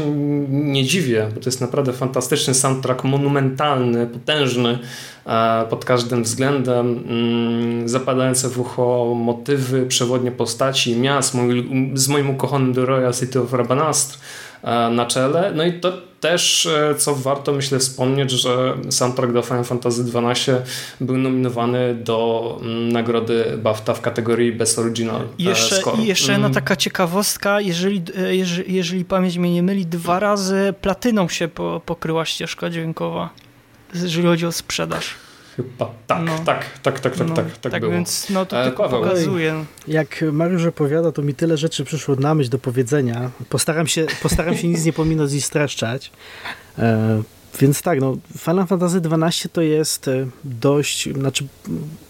nie 0.49 0.85
dziwię, 0.85 1.27
bo 1.35 1.41
to 1.41 1.47
jest 1.47 1.61
naprawdę 1.61 1.93
fantastyczny 1.93 2.53
soundtrack, 2.53 3.03
monumentalny, 3.03 4.07
potężny 4.07 4.79
e, 5.25 5.65
pod 5.69 5.85
każdym 5.85 6.23
względem, 6.23 7.03
mm, 7.07 7.89
zapadające 7.89 8.49
w 8.49 8.59
ucho 8.59 9.13
motywy, 9.15 9.85
przewodnie 9.85 10.31
postaci, 10.31 10.95
miast, 10.95 11.35
z 11.93 12.07
moim 12.07 12.29
ukochanym 12.29 12.73
Doroya 12.73 13.13
City 13.13 13.41
of 13.41 13.53
Rabanastr 13.53 14.19
na 14.91 15.05
czele, 15.05 15.51
no 15.55 15.63
i 15.63 15.73
to 15.73 16.09
też, 16.19 16.65
e, 16.65 16.95
co 16.95 17.15
warto 17.15 17.51
myślę 17.53 17.79
wspomnieć, 17.79 18.31
że 18.31 18.73
soundtrack 18.89 19.33
do 19.33 19.41
Final 19.41 19.63
Fantasy 19.63 20.03
XII 20.13 20.53
był 21.01 21.17
nominowany 21.17 21.95
do 21.95 22.59
mm, 22.61 22.91
nagrody 22.91 23.57
BAFTA 23.57 23.93
w 23.93 24.01
kategorii 24.01 24.51
Best 24.51 24.79
Original 24.79 25.21
I 25.37 25.43
jeszcze, 25.43 25.75
Score. 25.75 25.99
Jeszcze 25.99 26.31
jedna 26.31 26.47
mm. 26.47 26.53
taka 26.53 26.75
ciekawostka, 26.75 27.61
jeżeli, 27.61 28.01
e, 28.17 28.35
jeżeli, 28.35 28.73
jeżeli 28.75 29.05
pamięć 29.05 29.37
mnie 29.37 29.53
nie 29.53 29.63
myli, 29.63 29.85
dwa 29.85 30.19
razy 30.19 30.73
platyną 30.81 31.29
się 31.29 31.47
po, 31.47 31.81
pokryła 31.85 32.25
ścieżka 32.25 32.69
dźwiękowa, 32.69 33.29
jeżeli 33.93 34.27
chodzi 34.27 34.45
o 34.45 34.51
sprzedaż. 34.51 35.15
Chyba 35.59 35.91
tak, 36.07 36.23
no. 36.23 36.39
tak, 36.45 36.65
tak, 36.83 36.99
tak, 36.99 37.15
tak, 37.15 37.27
no, 37.27 37.35
tak, 37.35 37.57
tak, 37.57 37.71
tak 37.71 37.81
było. 37.81 37.93
więc 37.93 38.29
no 38.29 38.45
to 38.45 38.61
e, 38.61 38.65
tylko 38.65 38.89
pokazuje. 38.89 39.65
Jak 39.87 40.25
Mariusz 40.31 40.65
opowiada, 40.65 41.11
to 41.11 41.21
mi 41.21 41.33
tyle 41.33 41.57
rzeczy 41.57 41.85
przyszło 41.85 42.15
na 42.15 42.35
myśl 42.35 42.49
do 42.49 42.59
powiedzenia. 42.59 43.31
Postaram 43.49 43.87
się, 43.87 44.05
postaram 44.21 44.57
się 44.57 44.67
nic 44.67 44.85
nie 44.85 44.93
pominąć 44.93 45.33
i 45.33 45.41
streszczać. 45.41 46.11
E, 46.77 47.21
więc 47.59 47.81
tak, 47.81 47.99
no, 48.01 48.17
Final 48.37 48.67
Fantasy 48.67 49.01
XII 49.11 49.49
to 49.53 49.61
jest 49.61 50.07
e, 50.07 50.27
dość, 50.43 51.09
znaczy 51.13 51.47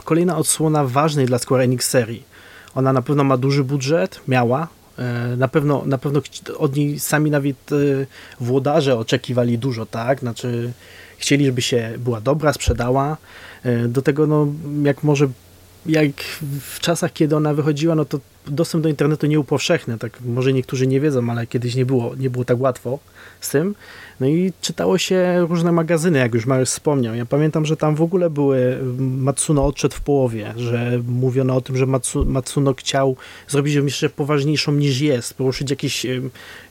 kolejna 0.04 0.38
odsłona 0.38 0.84
ważnej 0.84 1.26
dla 1.26 1.38
Square 1.38 1.62
Enix 1.62 1.90
serii. 1.90 2.24
Ona 2.76 2.94
na 2.94 3.02
pewno 3.02 3.24
ma 3.24 3.38
duży 3.38 3.64
budżet, 3.64 4.20
miała, 4.28 4.68
e, 4.98 5.36
na 5.38 5.48
pewno, 5.48 5.84
na 5.86 5.98
pewno 5.98 6.22
od 6.58 6.76
niej 6.76 7.00
sami 7.00 7.32
nawet 7.32 7.70
włodarze 8.40 8.98
oczekiwali 8.98 9.58
dużo, 9.58 9.86
tak? 9.86 10.20
Znaczy 10.20 10.74
chcieli, 11.20 11.46
żeby 11.46 11.62
się 11.62 11.94
była 11.98 12.22
dobra, 12.22 12.54
sprzedała. 12.54 13.18
E, 13.64 13.88
do 13.88 14.02
tego, 14.02 14.28
no, 14.28 14.48
jak 14.84 15.04
może 15.04 15.28
jak 15.86 16.12
w 16.62 16.80
czasach, 16.80 17.14
kiedy 17.14 17.36
ona 17.36 17.54
wychodziła, 17.54 17.96
no 17.96 18.06
to 18.06 18.20
dostęp 18.48 18.84
do 18.84 18.90
internetu 18.90 19.28
nie 19.28 19.36
był 19.36 19.44
powszechny, 19.44 19.98
tak 19.98 20.22
może 20.26 20.54
niektórzy 20.54 20.88
nie 20.88 21.00
wiedzą, 21.00 21.30
ale 21.30 21.48
kiedyś 21.48 21.76
nie 21.76 21.86
było, 21.86 22.16
nie 22.16 22.30
było 22.30 22.46
tak 22.46 22.60
łatwo 22.60 23.00
z 23.42 23.50
tym. 23.50 23.76
No 24.20 24.28
i 24.28 24.54
czytało 24.62 24.98
się 24.98 25.46
różne 25.50 25.72
magazyny, 25.72 26.20
jak 26.20 26.34
już 26.34 26.46
Mariusz 26.46 26.70
wspomniał. 26.70 27.16
Ja 27.16 27.26
pamiętam, 27.26 27.66
że 27.66 27.78
tam 27.78 27.96
w 27.96 28.02
ogóle 28.02 28.30
były, 28.30 28.78
Matsuno 28.98 29.66
odszedł 29.66 29.96
w 29.96 30.02
połowie, 30.02 30.54
że 30.58 31.02
mówiono 31.08 31.56
o 31.56 31.62
tym, 31.62 31.78
że 31.78 31.86
Matsu, 31.86 32.26
Matsuno 32.26 32.74
chciał 32.74 33.16
zrobić 33.48 33.74
ją 33.74 33.84
jeszcze 33.86 34.10
poważniejszą 34.10 34.72
niż 34.72 35.02
jest, 35.02 35.34
poruszyć 35.34 35.70
jakieś 35.70 36.06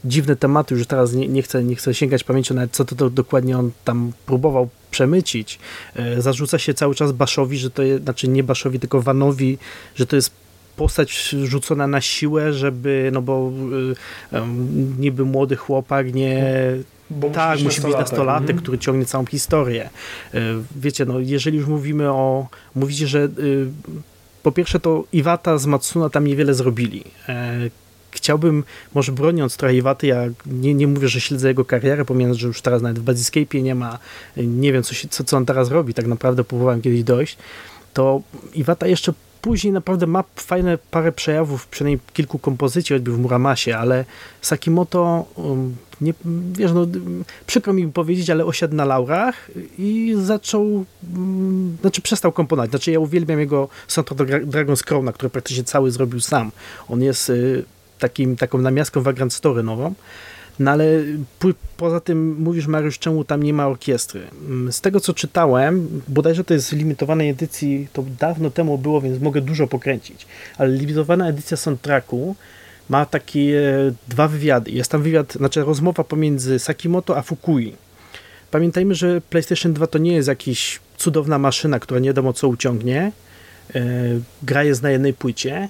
dziwne 0.04 0.36
tematy, 0.36 0.74
już 0.74 0.86
teraz 0.86 1.12
nie, 1.12 1.28
nie, 1.28 1.42
chcę, 1.42 1.64
nie 1.64 1.76
chcę 1.76 1.94
sięgać 1.94 2.24
pamięcią 2.24 2.54
nawet 2.54 2.72
co 2.72 2.84
to, 2.84 2.96
to 2.96 3.10
dokładnie 3.10 3.58
on 3.58 3.70
tam 3.84 4.12
próbował 4.26 4.68
przemycić. 4.90 5.58
E, 5.96 6.22
zarzuca 6.22 6.58
się 6.58 6.74
cały 6.74 6.94
czas 6.94 7.12
Baszowi, 7.12 7.58
że 7.58 7.70
to 7.70 7.82
jest, 7.82 8.04
znaczy 8.04 8.28
nie 8.28 8.42
Baszowi, 8.42 8.80
tylko 8.80 9.02
Vanowi, 9.02 9.58
że 9.94 10.06
to 10.06 10.16
jest 10.16 10.30
postać 10.78 11.28
rzucona 11.44 11.86
na 11.86 12.00
siłę, 12.00 12.52
żeby, 12.52 13.10
no 13.12 13.22
bo 13.22 13.52
y, 14.32 14.40
niby 14.98 15.24
młody 15.24 15.56
chłopak 15.56 16.14
nie... 16.14 16.54
Bo 17.10 17.30
tak, 17.30 17.60
musi 17.60 17.80
być 17.80 17.92
nastolatek, 17.92 18.50
mhm. 18.50 18.58
który 18.58 18.78
ciągnie 18.78 19.06
całą 19.06 19.26
historię. 19.26 19.90
Y, 20.34 20.38
wiecie, 20.76 21.04
no 21.04 21.20
jeżeli 21.20 21.58
już 21.58 21.66
mówimy 21.66 22.10
o... 22.10 22.46
Mówicie, 22.74 23.06
że 23.06 23.18
y, 23.38 23.66
po 24.42 24.52
pierwsze 24.52 24.80
to 24.80 25.04
Iwata 25.12 25.58
z 25.58 25.66
Matsuna 25.66 26.10
tam 26.10 26.26
niewiele 26.26 26.54
zrobili. 26.54 27.04
Chciałbym, 28.10 28.64
może 28.94 29.12
broniąc 29.12 29.56
trochę 29.56 29.74
Iwaty, 29.74 30.06
ja 30.06 30.22
nie, 30.46 30.74
nie 30.74 30.86
mówię, 30.86 31.08
że 31.08 31.20
śledzę 31.20 31.48
jego 31.48 31.64
karierę, 31.64 32.04
pomijając, 32.04 32.38
że 32.38 32.46
już 32.46 32.62
teraz 32.62 32.82
nawet 32.82 32.98
w 32.98 33.02
Baziscape 33.02 33.62
nie 33.62 33.74
ma, 33.74 33.98
nie 34.36 34.72
wiem, 34.72 34.82
co, 34.82 34.94
się, 34.94 35.08
co, 35.08 35.24
co 35.24 35.36
on 35.36 35.46
teraz 35.46 35.70
robi, 35.70 35.94
tak 35.94 36.06
naprawdę 36.06 36.44
próbowałem 36.44 36.82
kiedyś 36.82 37.02
dojść, 37.02 37.38
to 37.94 38.22
Iwata 38.54 38.86
jeszcze 38.86 39.12
później 39.42 39.72
naprawdę 39.72 40.06
ma 40.06 40.24
fajne 40.36 40.78
parę 40.90 41.12
przejawów, 41.12 41.66
przynajmniej 41.66 42.00
kilku 42.12 42.38
kompozycji, 42.38 42.94
choćby 42.94 43.12
w 43.12 43.18
Muramasie, 43.18 43.76
ale 43.76 44.04
Sakimoto, 44.42 45.26
um, 45.34 45.76
nie, 46.00 46.14
wiesz, 46.52 46.72
no, 46.72 46.86
przykro 47.46 47.72
mi 47.72 47.92
powiedzieć, 47.92 48.30
ale 48.30 48.44
osiadł 48.44 48.74
na 48.74 48.84
laurach 48.84 49.50
i 49.78 50.14
zaczął, 50.22 50.84
um, 51.14 51.76
znaczy 51.80 52.02
przestał 52.02 52.32
komponować. 52.32 52.70
Znaczy 52.70 52.90
ja 52.90 53.00
uwielbiam 53.00 53.40
jego 53.40 53.68
do 53.96 54.24
Dragon's 54.24 54.82
Crown, 54.82 55.12
który 55.12 55.30
praktycznie 55.30 55.64
cały 55.64 55.90
zrobił 55.90 56.20
sam. 56.20 56.50
On 56.88 57.02
jest 57.02 57.30
y, 57.30 57.64
takim, 57.98 58.36
taką 58.36 58.58
namiastką 58.58 59.02
Vagrant 59.02 59.32
Story 59.32 59.62
nową, 59.62 59.94
no 60.58 60.70
ale 60.70 60.84
poza 61.76 62.00
tym 62.00 62.36
mówisz, 62.42 62.66
Mariusz, 62.66 62.98
czemu 62.98 63.24
tam 63.24 63.42
nie 63.42 63.52
ma 63.52 63.66
orkiestry? 63.66 64.20
Mm, 64.48 64.72
z 64.72 64.80
tego, 64.80 65.00
co 65.00 65.14
czytałem, 65.14 66.02
bodajże 66.08 66.44
to 66.44 66.54
jest 66.54 66.70
w 66.70 66.72
limitowanej 66.72 67.30
edycji, 67.30 67.88
to 67.92 68.04
dawno 68.18 68.50
temu 68.50 68.78
było, 68.78 69.00
więc 69.00 69.22
mogę 69.22 69.40
dużo 69.40 69.66
pokręcić, 69.66 70.26
ale 70.58 70.70
limitowana 70.70 71.28
edycja 71.28 71.56
soundtracku 71.56 72.36
ma 72.88 73.06
takie 73.06 73.62
dwa 74.08 74.28
wywiady. 74.28 74.70
Jest 74.70 74.90
tam 74.90 75.02
wywiad, 75.02 75.32
znaczy 75.32 75.64
rozmowa 75.64 76.04
pomiędzy 76.04 76.58
Sakimoto 76.58 77.16
a 77.16 77.22
Fukui. 77.22 77.74
Pamiętajmy, 78.50 78.94
że 78.94 79.20
PlayStation 79.20 79.72
2 79.72 79.86
to 79.86 79.98
nie 79.98 80.12
jest 80.12 80.28
jakaś 80.28 80.80
cudowna 80.96 81.38
maszyna, 81.38 81.80
która 81.80 82.00
nie 82.00 82.08
wiadomo 82.08 82.32
co 82.32 82.48
uciągnie. 82.48 83.12
E, 83.74 83.80
gra 84.42 84.64
jest 84.64 84.82
na 84.82 84.90
jednej 84.90 85.14
płycie 85.14 85.68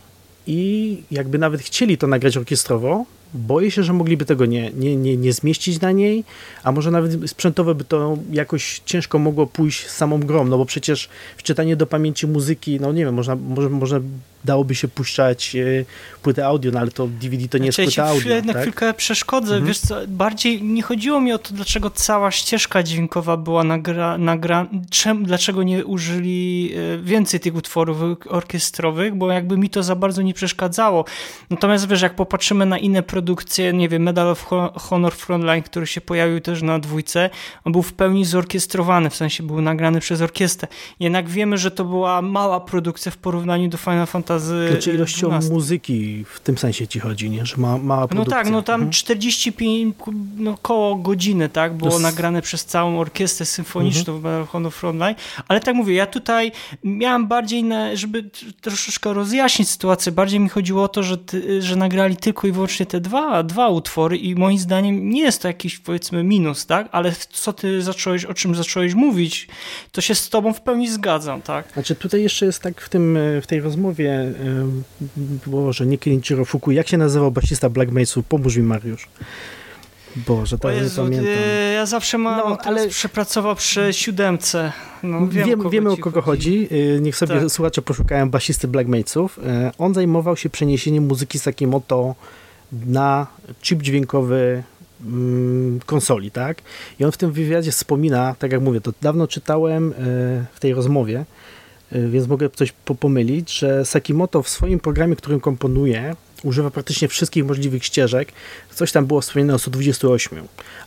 i 0.49 1.03
jakby 1.11 1.39
nawet 1.39 1.61
chcieli 1.61 1.99
to 1.99 2.07
nagrać 2.07 2.37
orkiestrowo, 2.37 3.05
boję 3.35 3.71
się, 3.71 3.83
że 3.83 3.93
mogliby 3.93 4.25
tego 4.25 4.47
nie, 4.47 4.71
nie, 4.71 4.97
nie, 4.97 5.17
nie 5.17 5.33
zmieścić 5.33 5.81
na 5.81 5.93
niej, 5.93 6.25
a 6.63 6.73
może 6.73 6.91
nawet 6.91 7.31
sprzętowo 7.31 7.75
by 7.75 7.85
to 7.85 8.19
jakoś 8.33 8.83
ciężko 8.85 9.19
mogło 9.19 9.47
pójść 9.47 9.87
samą 9.87 10.21
grą, 10.21 10.45
no 10.45 10.59
bo 10.59 10.65
przecież 10.65 11.09
wczytanie 11.37 11.77
do 11.77 11.87
pamięci 11.87 12.27
muzyki, 12.27 12.81
no 12.81 12.93
nie 12.93 13.05
wiem, 13.05 13.15
można, 13.15 13.37
może, 13.37 13.69
można 13.69 14.01
dałoby 14.45 14.75
się 14.75 14.89
puszczać 14.89 15.57
e, 15.57 15.85
płytę 16.23 16.47
audio, 16.47 16.73
no 16.73 16.81
ale 16.81 16.91
to 16.91 17.07
DVD 17.07 17.49
to 17.49 17.59
nie 17.59 17.73
znaczy, 17.73 17.83
jest 17.83 17.97
płyta 17.97 18.11
audio. 18.11 18.35
Ja 18.35 18.43
na 18.43 18.53
tak? 18.53 18.63
chwilkę 18.63 18.95
przeszkodzę, 18.95 19.55
mhm. 19.55 19.67
wiesz 19.67 19.79
co, 19.79 19.97
bardziej 20.09 20.63
nie 20.63 20.83
chodziło 20.83 21.21
mi 21.21 21.33
o 21.33 21.39
to, 21.39 21.55
dlaczego 21.55 21.91
cała 21.91 22.31
ścieżka 22.31 22.83
dźwiękowa 22.83 23.37
była 23.37 23.65
nagra, 23.65 24.19
nagra 24.19 24.67
czem, 24.91 25.25
dlaczego 25.25 25.63
nie 25.63 25.85
użyli 25.85 26.73
e, 26.95 26.99
więcej 26.99 27.41
tych 27.41 27.55
utworów 27.55 27.99
orkiestrowych, 28.29 29.15
bo 29.15 29.33
jakby 29.33 29.57
mi 29.57 29.71
to 29.71 29.83
za 29.83 29.97
bardzo 29.97 30.23
nie 30.23 30.35
przeszkadzało. 30.35 31.05
Natomiast 31.51 31.89
wiesz, 31.89 32.03
jak 32.03 32.15
popatrzymy 32.15 32.67
na 32.67 32.79
inne 32.79 33.03
produkcje, 33.03 33.73
nie 33.73 33.89
wiem, 33.89 34.03
Medal 34.03 34.29
of 34.29 34.47
Honor 34.75 35.15
Frontline, 35.15 35.63
który 35.63 35.87
się 35.87 36.01
pojawił 36.01 36.41
też 36.41 36.63
na 36.63 36.79
dwójce, 36.79 37.31
on 37.65 37.73
był 37.73 37.83
w 37.83 37.93
pełni 37.93 38.25
zorkiestrowany, 38.25 39.11
w 39.11 39.17
sensie 39.17 39.43
był 39.43 39.61
nagrany 39.61 40.01
przez 40.01 40.23
orkiestrę. 40.23 40.69
Jednak 41.01 41.29
wiemy, 41.29 41.59
że 41.59 41.71
to 41.71 41.85
była 41.85 42.23
mała 42.23 42.61
produkcja 42.61 43.13
w 43.13 43.17
porównaniu 43.17 43.69
do 43.69 43.79
Final 43.79 44.07
Fantasy 44.07 44.28
Znaczy 44.71 44.93
ilością 44.93 45.27
12. 45.27 45.53
muzyki 45.53 46.25
w 46.35 46.41
tym 46.41 46.59
sensie 46.59 46.87
ci 46.87 47.01
chodzi, 47.01 47.31
nie? 47.31 47.47
Że 47.47 47.57
ma, 47.57 47.79
mała 47.79 48.09
produkcja. 48.09 48.37
No 48.37 48.43
tak, 48.43 48.53
no 48.53 48.63
tam 48.63 48.81
mhm. 48.81 48.93
45, 48.93 49.95
no 50.37 50.59
koło 50.63 50.97
godziny, 50.97 51.49
tak? 51.49 51.75
Było 51.75 51.99
nagrane 51.99 52.43
przez 52.43 52.65
całą 52.65 53.01
orkiestrę 53.01 53.47
symfoniczną 53.47 54.17
mhm. 54.17 54.47
w 54.47 54.49
Honor 54.49 54.73
Frontline, 54.73 55.15
ale 55.49 55.61
tak 55.61 55.75
mówię, 55.75 55.95
ja 55.95 56.07
tutaj 56.07 56.53
miałem 56.85 57.27
bardziej, 57.27 57.65
na, 57.65 57.97
żeby 57.97 58.31
troszeczkę 58.61 59.13
rozjaśnić 59.13 59.69
sytuację, 59.69 60.13
bardziej 60.13 60.41
mi 60.41 60.49
chodziło 60.49 60.83
o 60.83 60.89
to, 60.89 61.03
że, 61.03 61.19
ty, 61.19 61.63
że 61.63 61.77
nagrali 61.77 62.17
tylko 62.17 62.47
i 62.47 62.53
wyłącznie 62.53 62.87
te 62.87 63.01
dwa, 63.01 63.43
dwa 63.43 63.69
utwory 63.69 64.17
i 64.17 64.35
moim 64.35 64.59
zdaniem 64.59 65.11
nie 65.11 65.23
jest 65.23 65.43
to 65.43 65.49
jakiś 65.49 65.79
powiedzmy 65.79 66.25
minus, 66.25 66.67
tak? 66.67 66.89
Ale 66.93 67.13
co 67.31 67.53
ty 67.53 67.83
zacząłeś, 67.83 68.25
o 68.25 68.35
czym 68.35 68.55
zacząłeś 68.55 68.95
mówić, 68.95 69.49
to 69.93 70.01
się 70.01 70.15
z 70.15 70.29
tobą 70.29 70.53
w 70.53 70.61
pełni 70.61 70.89
zgadzam, 70.89 71.43
tak? 71.43 71.73
Znaczy 71.73 71.95
tutaj 71.95 72.23
jeszcze 72.23 72.47
jest 72.47 72.63
tak 72.63 72.81
w, 72.81 72.89
tym, 72.89 73.19
w 73.43 73.47
tej 73.47 73.61
rozmowie, 73.61 74.18
Boże, 75.47 75.87
nie 75.87 75.99
Kenichiro 75.99 76.45
Fuku, 76.45 76.71
jak 76.71 76.89
się 76.89 76.99
nazywał 76.99 77.31
basista 77.31 77.69
Black 77.69 77.93
Mace'u? 77.93 78.23
Pomóż 78.29 78.57
mi 78.57 78.63
Mariusz. 78.63 79.09
Boże, 80.17 80.59
to 80.59 80.71
Jezu, 80.71 81.03
nie 81.09 81.19
pamiętam. 81.19 81.35
Ja 81.75 81.87
zawsze 81.87 82.19
mam, 82.19 82.51
no, 82.51 82.59
ale 82.65 82.89
przepracował 82.89 83.57
przy 83.57 83.93
siódemce. 83.93 84.73
No, 85.03 85.29
wiem, 85.29 85.47
Wiem, 85.49 85.67
o 85.67 85.71
wiemy 85.71 85.91
o 85.91 85.97
kogo 85.97 86.23
chodzi. 86.23 86.67
chodzi. 86.69 86.77
Y, 86.97 87.01
niech 87.01 87.17
sobie 87.17 87.41
tak. 87.41 87.51
słuchacze 87.51 87.83
poszukają 87.83 88.31
basisty 88.31 88.69
Black. 88.69 88.89
Y, 88.89 89.01
on 89.79 89.95
zajmował 89.95 90.37
się 90.37 90.51
przeniesieniem 90.51 91.07
muzyki 91.07 91.39
Sakimoto 91.39 92.15
na 92.73 93.27
chip 93.63 93.83
dźwiękowy 93.83 94.63
mm, 95.07 95.81
konsoli, 95.87 96.31
tak? 96.31 96.63
I 97.01 97.05
on 97.05 97.13
w 97.13 97.17
tym 97.17 97.33
wywiadzie 97.33 97.73
wspomina, 97.73 98.35
tak 98.39 98.53
jak 98.53 98.61
mówię, 98.61 98.81
to 98.81 98.93
dawno 99.03 99.27
czytałem 99.27 99.93
y, 99.93 99.95
w 100.53 100.61
tej 100.61 100.75
rozmowie, 100.75 101.25
więc 101.93 102.29
mogę 102.29 102.51
coś 102.51 102.73
pomylić, 103.01 103.59
że 103.59 103.85
Sakimoto 103.85 104.43
w 104.43 104.49
swoim 104.49 104.81
programie, 104.81 105.17
którym 105.17 105.41
komponuje, 105.41 106.17
używa 106.43 106.71
praktycznie 106.71 107.09
wszystkich 107.09 107.47
możliwych 107.47 107.85
ścieżek. 107.85 108.33
Coś 108.75 108.93
tam 108.93 109.07
było 109.07 109.21
wspomniane 109.21 109.55
o 109.55 109.59
128, 109.59 110.39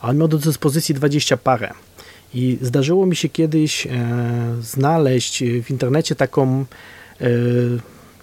a 0.01 0.09
on 0.09 0.17
miał 0.17 0.27
do 0.27 0.37
dyspozycji 0.37 0.95
20 0.95 1.37
parę. 1.37 1.73
I 2.33 2.57
zdarzyło 2.61 3.05
mi 3.05 3.15
się 3.15 3.29
kiedyś 3.29 3.87
e, 3.87 3.89
znaleźć 4.61 5.43
w 5.63 5.71
internecie 5.71 6.15
taką 6.15 6.65
e, 7.21 7.27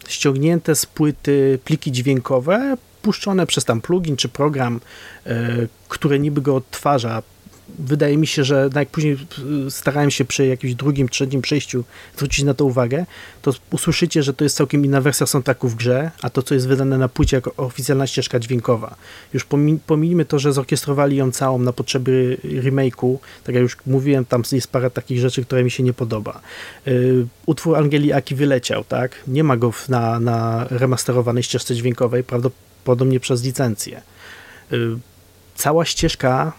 ściągnięte 0.08 0.74
z 0.74 0.86
płyty 0.86 1.58
pliki 1.64 1.92
dźwiękowe, 1.92 2.76
puszczone 3.02 3.46
przez 3.46 3.64
tam 3.64 3.80
plugin 3.80 4.16
czy 4.16 4.28
program, 4.28 4.80
e, 5.26 5.48
które 5.88 6.18
niby 6.18 6.40
go 6.40 6.56
odtwarza 6.56 7.22
wydaje 7.78 8.16
mi 8.16 8.26
się, 8.26 8.44
że 8.44 8.70
jak 8.74 8.88
później 8.88 9.16
starałem 9.70 10.10
się 10.10 10.24
przy 10.24 10.46
jakimś 10.46 10.74
drugim, 10.74 11.08
trzecim 11.08 11.42
przejściu 11.42 11.84
zwrócić 12.16 12.44
na 12.44 12.54
to 12.54 12.64
uwagę, 12.64 13.06
to 13.42 13.52
usłyszycie, 13.70 14.22
że 14.22 14.34
to 14.34 14.44
jest 14.44 14.56
całkiem 14.56 14.84
inna 14.84 15.00
wersja 15.00 15.26
soundtracku 15.26 15.68
w 15.68 15.74
grze, 15.74 16.10
a 16.22 16.30
to, 16.30 16.42
co 16.42 16.54
jest 16.54 16.68
wydane 16.68 16.98
na 16.98 17.08
płycie 17.08 17.36
jako 17.36 17.52
oficjalna 17.56 18.06
ścieżka 18.06 18.38
dźwiękowa. 18.38 18.94
Już 19.32 19.46
pomijmy 19.86 20.24
to, 20.24 20.38
że 20.38 20.52
zorkiestrowali 20.52 21.16
ją 21.16 21.30
całą 21.32 21.58
na 21.58 21.72
potrzeby 21.72 22.36
remake'u, 22.44 23.16
tak 23.44 23.54
jak 23.54 23.62
już 23.62 23.76
mówiłem, 23.86 24.24
tam 24.24 24.42
jest 24.52 24.68
parę 24.68 24.90
takich 24.90 25.18
rzeczy, 25.18 25.44
które 25.44 25.64
mi 25.64 25.70
się 25.70 25.82
nie 25.82 25.92
podoba. 25.92 26.40
Yy, 26.86 27.26
utwór 27.46 27.76
Angeli 27.76 28.12
Aki 28.12 28.34
wyleciał, 28.34 28.84
tak? 28.84 29.16
Nie 29.26 29.44
ma 29.44 29.56
go 29.56 29.72
na, 29.88 30.20
na 30.20 30.66
remasterowanej 30.70 31.42
ścieżce 31.42 31.74
dźwiękowej, 31.74 32.24
prawdopodobnie 32.24 33.20
przez 33.20 33.44
licencję. 33.44 34.02
Yy, 34.70 34.98
cała 35.54 35.84
ścieżka 35.84 36.52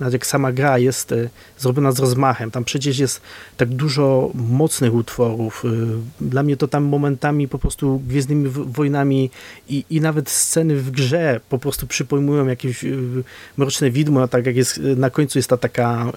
nawet 0.00 0.12
jak 0.12 0.26
sama 0.26 0.52
gra 0.52 0.78
jest 0.78 1.12
e, 1.12 1.28
zrobiona 1.58 1.92
z 1.92 1.98
rozmachem, 1.98 2.50
tam 2.50 2.64
przecież 2.64 2.98
jest 2.98 3.20
tak 3.56 3.68
dużo 3.68 4.30
mocnych 4.34 4.94
utworów. 4.94 5.64
E, 5.64 6.24
dla 6.24 6.42
mnie 6.42 6.56
to 6.56 6.68
tam 6.68 6.84
momentami 6.84 7.48
po 7.48 7.58
prostu 7.58 8.02
Gwiezdnymi 8.06 8.48
Wojnami 8.48 9.30
i, 9.68 9.84
i 9.90 10.00
nawet 10.00 10.30
sceny 10.30 10.76
w 10.76 10.90
grze 10.90 11.40
po 11.48 11.58
prostu 11.58 11.86
przypomnują 11.86 12.46
jakieś 12.46 12.84
e, 12.84 12.88
mroczne 13.56 13.90
widmo, 13.90 14.28
tak 14.28 14.46
jak 14.46 14.56
jest 14.56 14.80
na 14.96 15.10
końcu 15.10 15.38
jest 15.38 15.48
ta 15.48 15.56
taka 15.56 16.12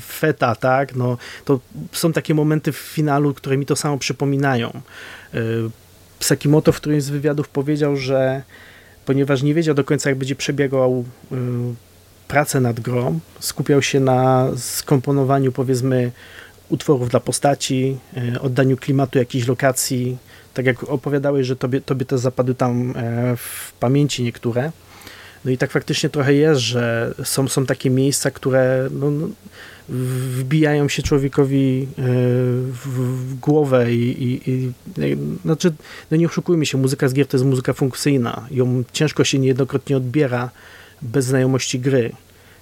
feta, 0.00 0.54
tak, 0.54 0.94
no 0.94 1.16
to 1.44 1.60
są 1.92 2.12
takie 2.12 2.34
momenty 2.34 2.72
w 2.72 2.76
finalu, 2.76 3.34
które 3.34 3.56
mi 3.56 3.66
to 3.66 3.76
samo 3.76 3.98
przypominają. 3.98 4.80
Sakimoto 6.20 6.72
w 6.72 6.76
którymś 6.76 7.02
z 7.02 7.10
wywiadów 7.10 7.48
powiedział, 7.48 7.96
że 7.96 8.42
ponieważ 9.06 9.42
nie 9.42 9.54
wiedział 9.54 9.74
do 9.74 9.84
końca 9.84 10.10
jak 10.10 10.18
będzie 10.18 10.36
przebiegał 10.36 11.04
pracę 12.32 12.60
nad 12.60 12.80
grą, 12.80 13.20
skupiał 13.40 13.82
się 13.82 14.00
na 14.00 14.48
skomponowaniu 14.56 15.52
powiedzmy 15.52 16.12
utworów 16.68 17.08
dla 17.08 17.20
postaci, 17.20 17.98
e, 18.16 18.40
oddaniu 18.40 18.76
klimatu 18.76 19.18
jakiejś 19.18 19.46
lokacji, 19.46 20.16
tak 20.54 20.66
jak 20.66 20.84
opowiadałeś, 20.84 21.46
że 21.46 21.56
tobie, 21.56 21.80
tobie 21.80 22.06
też 22.06 22.20
zapadły 22.20 22.54
tam 22.54 22.94
e, 22.96 23.36
w 23.36 23.72
pamięci 23.80 24.22
niektóre. 24.22 24.72
No 25.44 25.50
i 25.50 25.58
tak 25.58 25.70
faktycznie 25.70 26.10
trochę 26.10 26.34
jest, 26.34 26.60
że 26.60 27.14
są, 27.24 27.48
są 27.48 27.66
takie 27.66 27.90
miejsca, 27.90 28.30
które 28.30 28.88
no, 28.90 29.10
no 29.10 29.28
wbijają 29.88 30.88
się 30.88 31.02
człowiekowi 31.02 31.88
e, 31.90 32.02
w, 32.72 32.86
w 32.86 33.34
głowę 33.34 33.94
i, 33.94 34.24
i, 34.24 34.50
i, 34.50 34.72
znaczy, 35.44 35.72
no 36.10 36.16
nie 36.16 36.26
oszukujmy 36.26 36.66
się, 36.66 36.78
muzyka 36.78 37.08
z 37.08 37.14
gier 37.14 37.26
to 37.26 37.36
jest 37.36 37.46
muzyka 37.46 37.72
funkcyjna. 37.72 38.46
Ją 38.50 38.84
ciężko 38.92 39.24
się 39.24 39.38
niejednokrotnie 39.38 39.96
odbiera, 39.96 40.50
bez 41.02 41.24
znajomości 41.24 41.80
gry. 41.80 42.12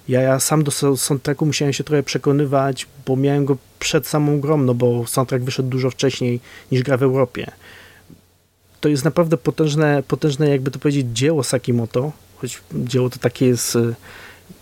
Ja, 0.07 0.21
ja 0.21 0.39
sam 0.39 0.63
do 0.63 0.71
soundtracku 0.97 1.45
musiałem 1.45 1.73
się 1.73 1.83
trochę 1.83 2.03
przekonywać, 2.03 2.87
bo 3.05 3.15
miałem 3.15 3.45
go 3.45 3.57
przed 3.79 4.07
samą 4.07 4.39
grą, 4.39 4.57
no 4.57 4.73
bo 4.73 5.07
soundtrack 5.07 5.43
wyszedł 5.43 5.69
dużo 5.69 5.89
wcześniej 5.89 6.39
niż 6.71 6.83
gra 6.83 6.97
w 6.97 7.03
Europie. 7.03 7.51
To 8.81 8.89
jest 8.89 9.05
naprawdę 9.05 9.37
potężne, 9.37 10.03
potężne 10.07 10.49
jakby 10.49 10.71
to 10.71 10.79
powiedzieć, 10.79 11.07
dzieło 11.13 11.43
Sakimoto, 11.43 12.11
choć 12.37 12.61
dzieło 12.73 13.09
to 13.09 13.19
takie 13.19 13.47
jest 13.47 13.75
y, 13.75 13.95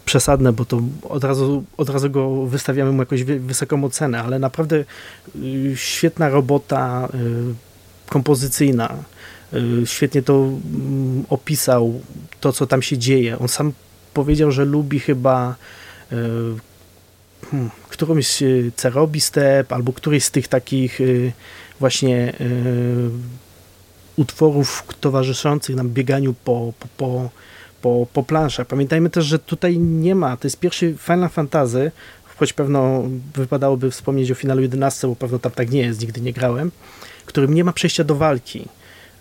przesadne, 0.06 0.53
bo 0.53 0.65
to 0.65 0.81
od 1.10 1.23
razu, 1.23 1.64
od 1.77 1.89
razu 1.89 2.10
go 2.10 2.45
wystawiamy 2.45 2.91
mu 2.91 2.99
jakąś 2.99 3.23
wysoką 3.23 3.84
ocenę, 3.84 4.23
ale 4.23 4.39
naprawdę 4.39 4.84
y, 5.35 5.73
świetna 5.76 6.30
robota 6.30 7.10
y, 7.14 8.10
kompozycyjna, 8.10 8.95
świetnie 9.85 10.21
to 10.21 10.34
mm, 10.34 11.23
opisał, 11.30 12.01
to 12.39 12.53
co 12.53 12.67
tam 12.67 12.81
się 12.81 12.97
dzieje. 12.97 13.39
On 13.39 13.47
sam 13.47 13.73
powiedział, 14.13 14.51
że 14.51 14.65
lubi 14.65 14.99
chyba 14.99 15.55
y, 16.11 16.15
hmm, 17.51 17.69
którąś 17.89 18.41
y, 18.41 18.71
Cerobi 18.76 19.21
Step 19.21 19.73
albo 19.73 19.93
któryś 19.93 20.23
z 20.23 20.31
tych 20.31 20.47
takich 20.47 20.99
właśnie 21.80 22.34
utworów 24.15 24.84
towarzyszących 24.99 25.76
nam 25.76 25.89
bieganiu 25.89 26.35
po, 26.43 26.73
po, 26.80 26.88
po, 26.97 27.30
po, 27.81 28.07
po 28.13 28.23
planszach. 28.23 28.67
Pamiętajmy 28.67 29.09
też, 29.09 29.26
że 29.26 29.39
tutaj 29.39 29.77
nie 29.80 30.15
ma, 30.15 30.38
to 30.38 30.47
jest 30.47 30.59
pierwszy 30.59 30.95
Final 30.99 31.30
Fantasy, 31.30 31.91
choć 32.38 32.53
pewno 32.53 33.03
wypadałoby 33.35 33.91
wspomnieć 33.91 34.31
o 34.31 34.35
finalu 34.35 34.61
11, 34.61 35.07
bo 35.07 35.15
pewno 35.15 35.39
tam 35.39 35.51
tak 35.51 35.71
nie 35.71 35.81
jest, 35.81 36.01
nigdy 36.01 36.21
nie 36.21 36.34
grałem, 36.34 36.71
którym 37.26 37.53
nie 37.53 37.63
ma 37.63 37.73
przejścia 37.73 38.03
do 38.03 38.15
walki. 38.15 38.65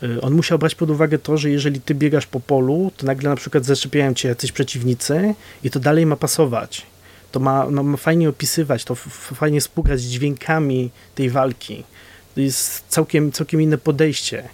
Y, 0.02 0.20
on 0.20 0.34
musiał 0.34 0.58
brać 0.58 0.74
pod 0.74 0.90
uwagę 0.90 1.18
to, 1.18 1.36
że 1.36 1.50
jeżeli 1.50 1.80
ty 1.80 1.94
biegasz 1.94 2.26
po 2.26 2.40
polu, 2.40 2.92
to 2.96 3.06
nagle 3.06 3.30
na 3.30 3.36
przykład 3.36 3.64
zaczepiają 3.64 4.14
cię 4.14 4.28
jacyś 4.28 4.52
przeciwnicy 4.52 5.34
i 5.64 5.70
to 5.70 5.80
dalej 5.80 6.06
ma 6.06 6.16
pasować. 6.16 6.86
To 7.32 7.40
ma, 7.40 7.70
no, 7.70 7.82
ma 7.82 7.96
fajnie 7.96 8.28
opisywać, 8.28 8.84
to 8.84 8.94
fajnie 9.34 9.60
współgrać 9.60 10.00
z 10.00 10.08
dźwiękami 10.08 10.90
tej 11.14 11.30
walki. 11.30 11.84
To 12.34 12.40
jest 12.40 12.84
całkiem, 12.88 13.32
całkiem 13.32 13.62
inne 13.62 13.78
podejście. 13.78 14.48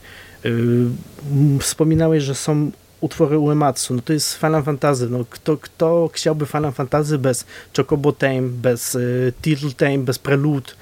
Yy, 0.45 1.61
wspominałeś, 1.61 2.23
że 2.23 2.35
są 2.35 2.71
utwory 3.01 3.39
Uematsu, 3.39 3.95
no 3.95 4.03
to 4.03 4.13
jest 4.13 4.35
Final 4.35 4.63
Fantasy, 4.63 5.09
no 5.11 5.25
kto, 5.31 5.57
kto 5.57 6.11
chciałby 6.13 6.47
Final 6.47 6.73
Fantasy 6.73 7.19
bez 7.19 7.47
Chocobo 7.77 8.13
Tame, 8.13 8.43
bez 8.43 8.95
y, 8.95 9.33
Title 9.43 9.71
Tame, 9.77 9.99
bez 9.99 10.19
Prelude, 10.19 10.73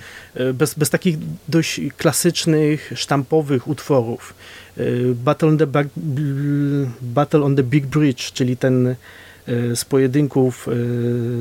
y, 0.41 0.55
bez, 0.55 0.75
bez 0.75 0.91
takich 0.91 1.17
dość 1.49 1.81
klasycznych, 1.97 2.93
sztampowych 2.95 3.69
utworów. 3.69 4.35
Y, 4.79 5.15
Battle, 5.25 5.49
on 5.49 5.59
the 5.59 5.67
Battle 7.03 7.43
on 7.43 7.57
the 7.57 7.63
Big 7.63 7.87
Bridge, 7.87 8.33
czyli 8.33 8.57
ten 8.57 8.95
z 9.75 9.85
pojedynków 9.85 10.69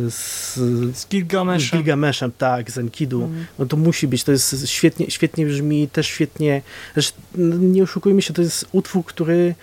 z, 0.10 0.56
z 0.98 1.08
Gilgameszem. 1.08 1.80
Gilgameszem, 1.80 2.32
tak, 2.38 2.72
z 2.72 2.78
Enkidu. 2.78 3.24
Mm. 3.24 3.46
No 3.60 3.66
to 3.66 3.78
musi 3.78 4.08
być, 4.08 4.24
to 4.24 4.32
jest 4.32 4.68
świetnie, 4.68 5.12
świetnie 5.12 5.46
brzmi, 5.46 5.88
też 5.88 6.08
świetnie, 6.08 6.62
też 6.96 7.14
nie 7.60 7.84
oszukujmy 7.84 8.22
się, 8.22 8.34
to 8.34 8.42
jest 8.42 8.66
utwór, 8.72 9.06
który 9.06 9.56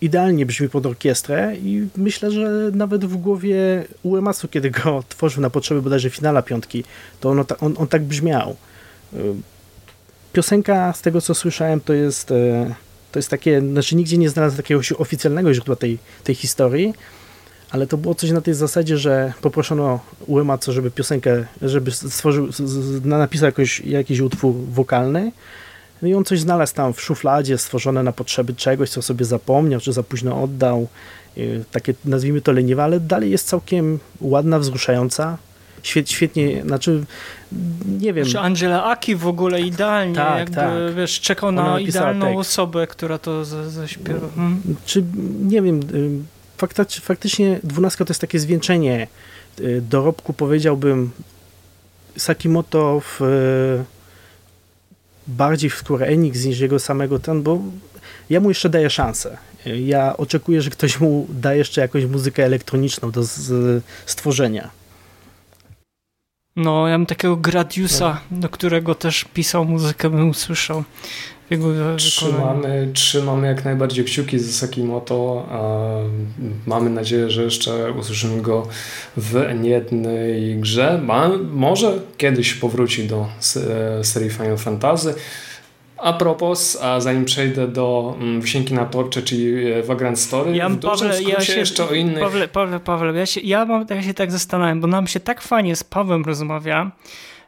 idealnie 0.00 0.46
brzmi 0.46 0.68
pod 0.68 0.86
orkiestrę 0.86 1.56
i 1.56 1.88
myślę, 1.96 2.30
że 2.30 2.50
nawet 2.72 3.04
w 3.04 3.16
głowie 3.16 3.84
Uemasu, 4.02 4.48
kiedy 4.48 4.70
go 4.70 5.02
tworzył 5.08 5.42
na 5.42 5.50
potrzeby 5.50 5.82
bodajże 5.82 6.10
finala 6.10 6.42
piątki, 6.42 6.84
to 7.20 7.30
on, 7.30 7.44
on, 7.60 7.74
on 7.78 7.86
tak 7.86 8.02
brzmiał. 8.02 8.56
Piosenka, 10.32 10.92
z 10.92 11.02
tego 11.02 11.20
co 11.20 11.34
słyszałem, 11.34 11.80
to 11.80 11.92
jest, 11.92 12.30
e, 12.30 12.74
to 13.12 13.18
jest 13.18 13.28
takie, 13.28 13.60
znaczy 13.60 13.96
nigdzie 13.96 14.18
nie 14.18 14.30
znalazłem 14.30 14.56
takiego 14.56 14.80
oficjalnego 14.98 15.54
źródła 15.54 15.76
tej, 15.76 15.98
tej 16.24 16.34
historii, 16.34 16.94
ale 17.70 17.86
to 17.86 17.96
było 17.96 18.14
coś 18.14 18.30
na 18.30 18.40
tej 18.40 18.54
zasadzie, 18.54 18.98
że 18.98 19.32
poproszono 19.40 20.00
Uematsu, 20.26 20.72
żeby 20.72 20.90
piosenkę, 20.90 21.44
żeby 21.62 21.90
stworzył, 21.90 22.48
napisał 23.04 23.46
jakoś, 23.46 23.80
jakiś 23.80 24.20
utwór 24.20 24.54
wokalny, 24.70 25.32
no 26.02 26.08
i 26.08 26.14
on 26.14 26.24
coś 26.24 26.40
znalazł 26.40 26.74
tam 26.74 26.92
w 26.92 27.00
szufladzie, 27.00 27.58
stworzone 27.58 28.02
na 28.02 28.12
potrzeby 28.12 28.54
czegoś, 28.54 28.90
co 28.90 29.02
sobie 29.02 29.24
zapomniał, 29.24 29.80
czy 29.80 29.92
za 29.92 30.02
późno 30.02 30.42
oddał. 30.42 30.88
Takie, 31.72 31.94
nazwijmy 32.04 32.40
to 32.40 32.52
leniwe, 32.52 32.84
ale 32.84 33.00
dalej 33.00 33.30
jest 33.30 33.48
całkiem 33.48 33.98
ładna, 34.20 34.58
wzruszająca. 34.58 35.38
Świet, 35.82 36.10
świetnie, 36.10 36.62
znaczy, 36.62 37.04
nie 38.00 38.12
wiem. 38.12 38.26
Czy 38.26 38.38
Angela 38.38 38.84
Aki 38.84 39.16
w 39.16 39.26
ogóle 39.26 39.60
idealnie, 39.60 40.14
tak, 40.14 40.38
jakby, 40.38 40.54
tak. 40.54 40.94
wiesz, 40.96 41.20
czekał 41.20 41.52
na 41.52 41.80
idealną 41.80 42.26
tekst. 42.26 42.40
osobę, 42.40 42.86
która 42.86 43.18
to 43.18 43.44
zaśpiewa. 43.44 44.28
Hmm. 44.36 44.62
Czy, 44.86 45.04
nie 45.42 45.62
wiem, 45.62 45.80
y, 45.94 46.10
faktycznie 47.00 47.60
dwunastka 47.62 48.04
to 48.04 48.10
jest 48.10 48.20
takie 48.20 48.38
zwieńczenie 48.38 49.06
y, 49.60 49.82
dorobku, 49.90 50.32
powiedziałbym, 50.32 51.10
Sakimoto 52.16 53.00
w 53.00 53.20
bardziej 55.26 55.70
w 55.70 55.74
Square 55.74 56.02
Enix 56.02 56.44
niż 56.44 56.60
jego 56.60 56.78
samego 56.78 57.18
ten, 57.18 57.42
bo 57.42 57.58
ja 58.30 58.40
mu 58.40 58.48
jeszcze 58.48 58.68
daję 58.68 58.90
szansę. 58.90 59.36
Ja 59.66 60.16
oczekuję, 60.16 60.62
że 60.62 60.70
ktoś 60.70 61.00
mu 61.00 61.26
da 61.30 61.54
jeszcze 61.54 61.80
jakąś 61.80 62.04
muzykę 62.04 62.44
elektroniczną 62.44 63.10
do 63.10 63.22
stworzenia. 64.06 64.70
No, 66.56 66.88
ja 66.88 66.98
bym 66.98 67.06
takiego 67.06 67.36
Gradiusa, 67.36 68.20
no. 68.30 68.38
do 68.40 68.48
którego 68.48 68.94
też 68.94 69.24
pisał 69.34 69.64
muzykę, 69.64 70.10
bym 70.10 70.28
usłyszał. 70.28 70.84
Trzymamy, 71.96 72.90
trzymamy 72.92 73.46
jak 73.46 73.64
najbardziej 73.64 74.04
kciuki 74.04 74.38
za 74.38 74.52
Sakimoto. 74.52 75.46
Mamy 76.66 76.90
nadzieję, 76.90 77.30
że 77.30 77.42
jeszcze 77.42 77.92
usłyszymy 77.92 78.42
go 78.42 78.68
w 79.16 79.54
niejednej 79.60 80.56
grze. 80.56 81.00
może 81.52 81.98
kiedyś 82.16 82.54
powróci 82.54 83.04
do 83.04 83.26
serii 84.02 84.30
Final 84.30 84.56
Fantasy. 84.56 85.14
A 85.96 86.12
propos, 86.12 86.78
a 86.82 87.00
zanim 87.00 87.24
przejdę 87.24 87.68
do 87.68 88.16
mm, 88.20 88.40
wisienki 88.40 88.74
na 88.74 88.84
torcze, 88.84 89.22
czyli 89.22 89.72
e, 89.72 89.82
Vagrant 89.82 90.18
Story, 90.18 90.56
ja, 90.56 90.68
w 90.68 90.78
Pawle, 90.78 91.22
ja 91.22 91.40
się, 91.40 91.58
jeszcze 91.58 91.88
o 91.88 91.94
innych... 91.94 92.18
Pawle, 92.18 92.48
Pawle, 92.48 92.80
Pawle 92.80 93.12
ja, 93.18 93.26
się, 93.26 93.40
ja, 93.40 93.64
mam, 93.64 93.86
ja 93.90 94.02
się 94.02 94.14
tak 94.14 94.32
zastanawiam, 94.32 94.80
bo 94.80 94.86
nam 94.86 95.06
się 95.06 95.20
tak 95.20 95.40
fajnie 95.40 95.76
z 95.76 95.84
Pawłem 95.84 96.24
rozmawia, 96.24 96.90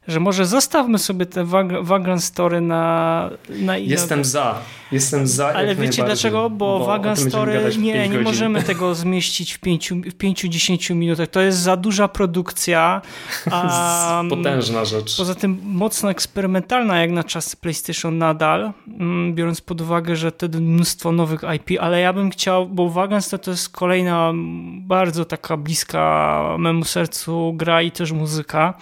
że 0.09 0.21
może 0.21 0.47
zostawmy 0.47 0.99
sobie 0.99 1.27
te 1.27 1.45
Vagrant 1.83 2.25
Story 2.25 2.61
na, 2.61 3.31
na 3.49 3.77
Jestem 3.77 4.25
za. 4.25 4.55
Jestem 4.93 5.27
za. 5.27 5.49
Ale 5.49 5.75
wiecie 5.75 6.05
dlaczego? 6.05 6.51
Bo, 6.51 6.79
bo 6.79 6.87
Vagrant 6.87 7.19
Story 7.19 7.61
nie, 7.79 8.09
nie 8.09 8.19
możemy 8.19 8.63
tego 8.63 8.95
zmieścić 9.05 9.55
w 9.55 9.61
5-10 9.61 10.95
minutach. 10.95 11.29
To 11.29 11.41
jest 11.41 11.59
za 11.59 11.77
duża 11.77 12.09
produkcja. 12.09 13.03
A, 13.51 14.23
Potężna 14.31 14.85
rzecz. 14.85 15.17
Poza 15.17 15.35
tym 15.35 15.59
mocno 15.65 16.11
eksperymentalna 16.11 17.01
jak 17.01 17.11
na 17.11 17.25
czas 17.25 17.57
PlayStation 17.57 18.19
nadal, 18.19 18.73
mm, 19.01 19.35
biorąc 19.35 19.61
pod 19.61 19.81
uwagę, 19.81 20.17
że 20.17 20.31
wtedy 20.31 20.61
mnóstwo 20.61 21.13
nowych 21.13 21.41
IP, 21.57 21.81
ale 21.81 22.01
ja 22.01 22.13
bym 22.13 22.31
chciał, 22.31 22.67
bo 22.67 22.89
Vagrant 22.89 23.25
Story 23.25 23.43
to 23.43 23.51
jest 23.51 23.69
kolejna 23.69 24.33
bardzo 24.81 25.25
taka 25.25 25.57
bliska 25.57 26.57
memu 26.59 26.85
sercu 26.85 27.53
gra 27.57 27.83
i 27.83 27.91
też 27.91 28.13
muzyka. 28.13 28.75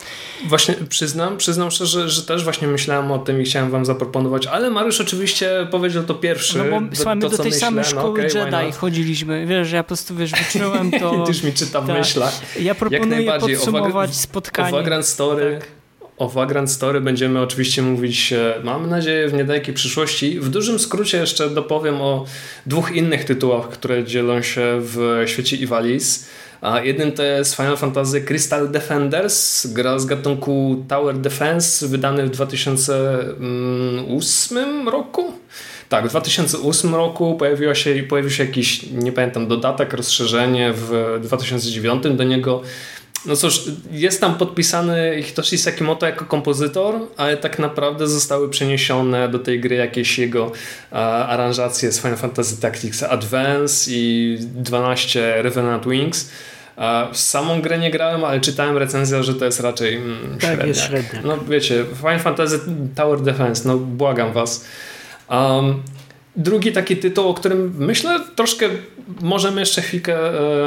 Właśnie 0.49 0.75
przyznam, 0.75 1.37
przyznam 1.37 1.71
szczerze, 1.71 2.09
że 2.09 2.23
też 2.23 2.45
właśnie 2.45 2.69
myślałem 2.69 3.13
o 3.13 3.19
tym 3.19 3.43
i 3.43 3.45
chciałem 3.45 3.71
wam 3.71 3.85
zaproponować, 3.85 4.47
ale 4.47 4.71
Mariusz 4.71 5.01
oczywiście 5.01 5.69
powiedział 5.71 5.96
to 6.03 6.15
pierwszy. 6.15 6.59
No 6.59 6.81
bo 6.81 6.97
słuchaj, 6.97 7.19
do, 7.19 7.31
do 7.31 7.39
tej 7.39 7.53
samej 7.53 7.85
no 7.85 7.91
szkoły 7.91 8.23
no, 8.23 8.43
okay, 8.43 8.63
Jedi 8.63 8.73
chodziliśmy. 8.73 9.47
Wiesz, 9.47 9.73
ja 9.73 9.83
po 9.83 9.87
prostu 9.87 10.17
wiesz, 10.17 10.33
wyczułem 10.33 10.91
to. 10.91 11.11
Ty 11.25 11.33
już 11.33 11.43
mi 11.43 11.53
czytam 11.53 11.87
tak. 11.87 11.99
myślach. 11.99 12.41
Ja 12.61 12.75
proponuję 12.75 13.33
podsumować 13.41 14.15
spotkanie. 14.15 14.69
O 14.69 14.73
Vagrant 14.73 15.07
Story. 15.07 15.57
Tak. 15.61 15.69
O 16.19 16.29
Vagrant 16.29 16.71
Story 16.71 17.01
będziemy 17.01 17.41
oczywiście 17.41 17.83
mówić, 17.83 18.33
e, 18.33 18.55
mamy 18.65 18.89
nadzieję, 18.89 19.29
w 19.29 19.35
niedalekiej 19.35 19.75
przyszłości. 19.75 20.41
W 20.41 20.49
dużym 20.49 20.79
skrócie 20.79 21.19
jeszcze 21.19 21.51
dopowiem 21.51 22.01
o 22.01 22.25
dwóch 22.67 22.93
innych 22.93 23.25
tytułach, 23.25 23.69
które 23.69 24.05
dzielą 24.05 24.43
się 24.43 24.79
w 24.81 25.23
świecie 25.27 25.57
Ivalis. 25.57 26.29
A 26.61 26.81
jednym 26.81 27.13
to 27.13 27.23
jest 27.23 27.57
Final 27.57 27.77
Fantasy 27.77 28.21
Crystal 28.21 28.71
Defenders, 28.71 29.67
gra 29.67 29.99
z 29.99 30.07
gatunku 30.07 30.85
Tower 30.89 31.19
Defense, 31.19 31.89
wydany 31.89 32.27
w 32.27 32.31
2008 32.31 34.89
roku. 34.89 35.33
Tak, 35.89 36.07
w 36.07 36.11
2008 36.11 36.95
roku 36.95 37.35
pojawiło 37.35 37.75
się, 37.75 38.03
pojawił 38.09 38.31
się 38.31 38.45
jakiś, 38.45 38.83
nie 38.83 39.13
pamiętam, 39.13 39.49
dodatek, 39.49 39.93
rozszerzenie 39.93 40.73
w 40.75 41.19
2009 41.23 42.03
do 42.17 42.25
niego. 42.25 42.63
No 43.27 43.37
cóż, 43.37 43.65
jest 43.91 44.21
tam 44.21 44.35
podpisany 44.35 45.23
Hitoshi 45.23 45.59
Sakimoto 45.59 46.07
jako 46.07 46.25
kompozytor, 46.25 46.95
ale 47.17 47.37
tak 47.37 47.59
naprawdę 47.59 48.09
zostały 48.09 48.49
przeniesione 48.49 49.29
do 49.29 49.39
tej 49.39 49.61
gry 49.61 49.77
jakieś 49.77 50.19
jego 50.19 50.53
aranżacje 51.29 51.93
z 51.93 52.01
Final 52.01 52.17
Fantasy 52.17 52.61
Tactics 52.61 53.03
Advance 53.03 53.91
i 53.91 54.37
12 54.41 55.43
Revenant 55.43 55.89
Wings. 55.89 56.31
W 57.13 57.19
samą 57.19 57.63
grę 57.63 57.79
nie 57.79 57.91
grałem, 57.91 58.25
ale 58.25 58.41
czytałem 58.41 58.77
recenzję, 58.77 59.23
że 59.23 59.35
to 59.35 59.45
jest 59.45 59.61
raczej 59.61 59.97
mm, 59.97 60.19
tak, 60.33 60.41
średnia. 60.41 60.67
jest 60.67 60.81
średnia. 60.81 61.21
No 61.25 61.39
wiecie, 61.49 61.85
Final 61.97 62.21
Fantasy 62.21 62.61
Tower 62.95 63.21
Defense, 63.21 63.69
no 63.69 63.77
błagam 63.77 64.33
was. 64.33 64.65
Um, 65.31 65.83
drugi 66.37 66.73
taki 66.73 66.97
tytuł, 66.97 67.29
o 67.29 67.35
którym 67.35 67.75
myślę 67.79 68.21
troszkę 68.37 68.69
możemy 69.21 69.61
jeszcze 69.61 69.83
chwilkę 69.83 70.15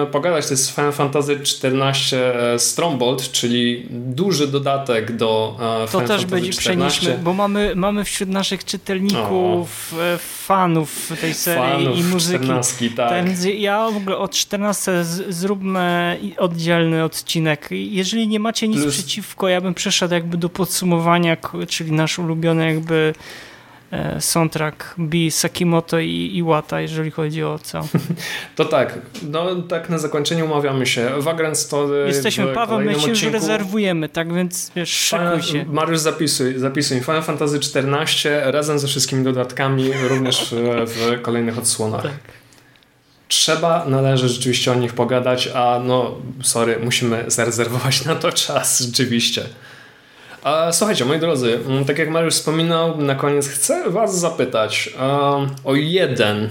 e, 0.01 0.05
pogadać, 0.05 0.47
to 0.47 0.53
jest 0.53 0.75
Final 0.75 0.91
Fantasy 0.91 1.33
XIV 1.33 2.13
e, 2.13 2.59
Stronghold, 2.59 3.31
czyli 3.31 3.87
duży 3.89 4.47
dodatek 4.47 5.15
do 5.15 5.57
e, 5.83 5.87
Final 5.87 6.07
To 6.07 6.07
też 6.07 6.25
będzie 6.25 6.51
przenieśmy, 6.51 7.19
bo 7.23 7.33
mamy, 7.33 7.75
mamy 7.75 8.03
wśród 8.03 8.29
naszych 8.29 8.65
czytelników 8.65 9.93
o. 9.93 10.17
fanów 10.17 11.11
tej 11.21 11.33
serii 11.33 11.85
fanów 11.85 11.97
i 11.97 12.03
muzyki. 12.03 12.43
14, 12.43 12.89
tak. 12.89 13.09
Ten, 13.09 13.35
ja 13.57 13.91
w 13.91 13.97
ogóle 13.97 14.17
od 14.17 14.31
14 14.31 15.03
z, 15.03 15.35
zróbmy 15.35 16.17
oddzielny 16.37 17.03
odcinek. 17.03 17.69
Jeżeli 17.71 18.27
nie 18.27 18.39
macie 18.39 18.67
nic 18.67 18.81
Plus... 18.81 18.93
przeciwko, 18.93 19.47
ja 19.47 19.61
bym 19.61 19.73
przeszedł 19.73 20.13
jakby 20.13 20.37
do 20.37 20.49
podsumowania, 20.49 21.37
czyli 21.67 21.91
nasz 21.91 22.19
ulubiony 22.19 22.65
jakby 22.65 23.13
E, 23.13 23.48
soundtrack 24.19 24.95
B 24.97 25.17
Sakimoto 25.31 25.99
i 25.99 26.31
Iwata, 26.35 26.81
jeżeli 26.81 27.11
chodzi 27.11 27.43
o 27.43 27.59
co. 27.63 27.81
To 28.55 28.65
tak, 28.65 28.99
no 29.23 29.55
tak 29.55 29.89
na 29.89 29.97
zakończenie 29.97 30.45
umawiamy 30.45 30.85
się. 30.85 31.09
Vagrant 31.17 31.57
Story 31.57 32.07
Jesteśmy, 32.07 32.47
Paweł, 32.47 32.79
my 32.79 32.99
się 32.99 33.09
już 33.09 33.23
rezerwujemy, 33.23 34.09
tak 34.09 34.33
więc 34.33 34.71
wiesz, 34.75 34.89
szykuj 34.89 35.41
się. 35.41 35.65
Mariusz 35.65 35.99
zapisuj, 35.99 36.59
zapisuj. 36.59 36.99
Final 36.99 37.23
Fantasy 37.23 37.57
XIV 37.57 38.31
razem 38.43 38.79
ze 38.79 38.87
wszystkimi 38.87 39.23
dodatkami 39.23 39.91
również 40.09 40.55
w, 40.55 40.91
w 40.91 41.21
kolejnych 41.21 41.57
odsłonach. 41.57 42.03
Tak. 42.03 42.11
Trzeba, 43.27 43.85
należy 43.85 44.29
rzeczywiście 44.29 44.71
o 44.71 44.75
nich 44.75 44.93
pogadać, 44.93 45.49
a 45.55 45.81
no, 45.83 46.15
sorry, 46.43 46.79
musimy 46.83 47.23
zarezerwować 47.27 48.05
na 48.05 48.15
to 48.15 48.31
czas, 48.31 48.79
rzeczywiście. 48.79 49.43
Słuchajcie, 50.71 51.05
moi 51.05 51.19
drodzy, 51.19 51.59
mm, 51.67 51.85
tak 51.85 51.97
jak 51.99 52.09
Mariusz 52.09 52.33
wspominał, 52.33 53.01
na 53.01 53.15
koniec 53.15 53.47
chcę 53.47 53.89
Was 53.89 54.19
zapytać 54.19 54.93
o 55.63 55.75
jeden, 55.75 56.49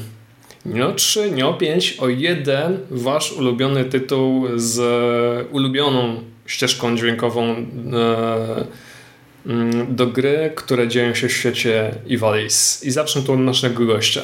nie 0.66 0.86
o 0.86 0.92
trzy, 0.92 1.30
nie 1.30 1.46
o 1.46 1.54
pięć, 1.54 1.96
o 2.00 2.08
jeden 2.08 2.78
Wasz 2.90 3.32
ulubiony 3.32 3.84
tytuł 3.84 4.46
z 4.56 4.78
ulubioną 5.52 6.22
ścieżką 6.46 6.96
dźwiękową 6.96 7.44
e, 7.44 7.56
mm, 9.46 9.96
do 9.96 10.06
gry, 10.06 10.52
które 10.54 10.88
dzieją 10.88 11.14
się 11.14 11.28
w 11.28 11.32
świecie 11.32 11.94
Ivalice. 12.06 12.86
I 12.86 12.90
zacznę 12.90 13.22
tu 13.22 13.32
od 13.32 13.40
naszego 13.40 13.86
gościa. 13.86 14.22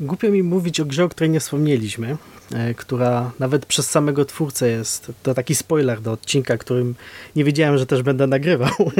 Głupio 0.00 0.30
mi 0.30 0.42
mówić 0.42 0.80
o 0.80 0.84
grze, 0.84 1.04
o 1.04 1.08
której 1.08 1.30
nie 1.30 1.40
wspomnieliśmy, 1.40 2.16
e, 2.54 2.74
która 2.74 3.30
nawet 3.38 3.66
przez 3.66 3.90
samego 3.90 4.24
twórcę 4.24 4.68
jest, 4.68 5.12
to 5.22 5.34
taki 5.34 5.54
spoiler 5.54 6.00
do 6.00 6.12
odcinka, 6.12 6.58
którym 6.58 6.94
nie 7.36 7.44
wiedziałem, 7.44 7.78
że 7.78 7.86
też 7.86 8.02
będę 8.02 8.26
nagrywał, 8.26 8.70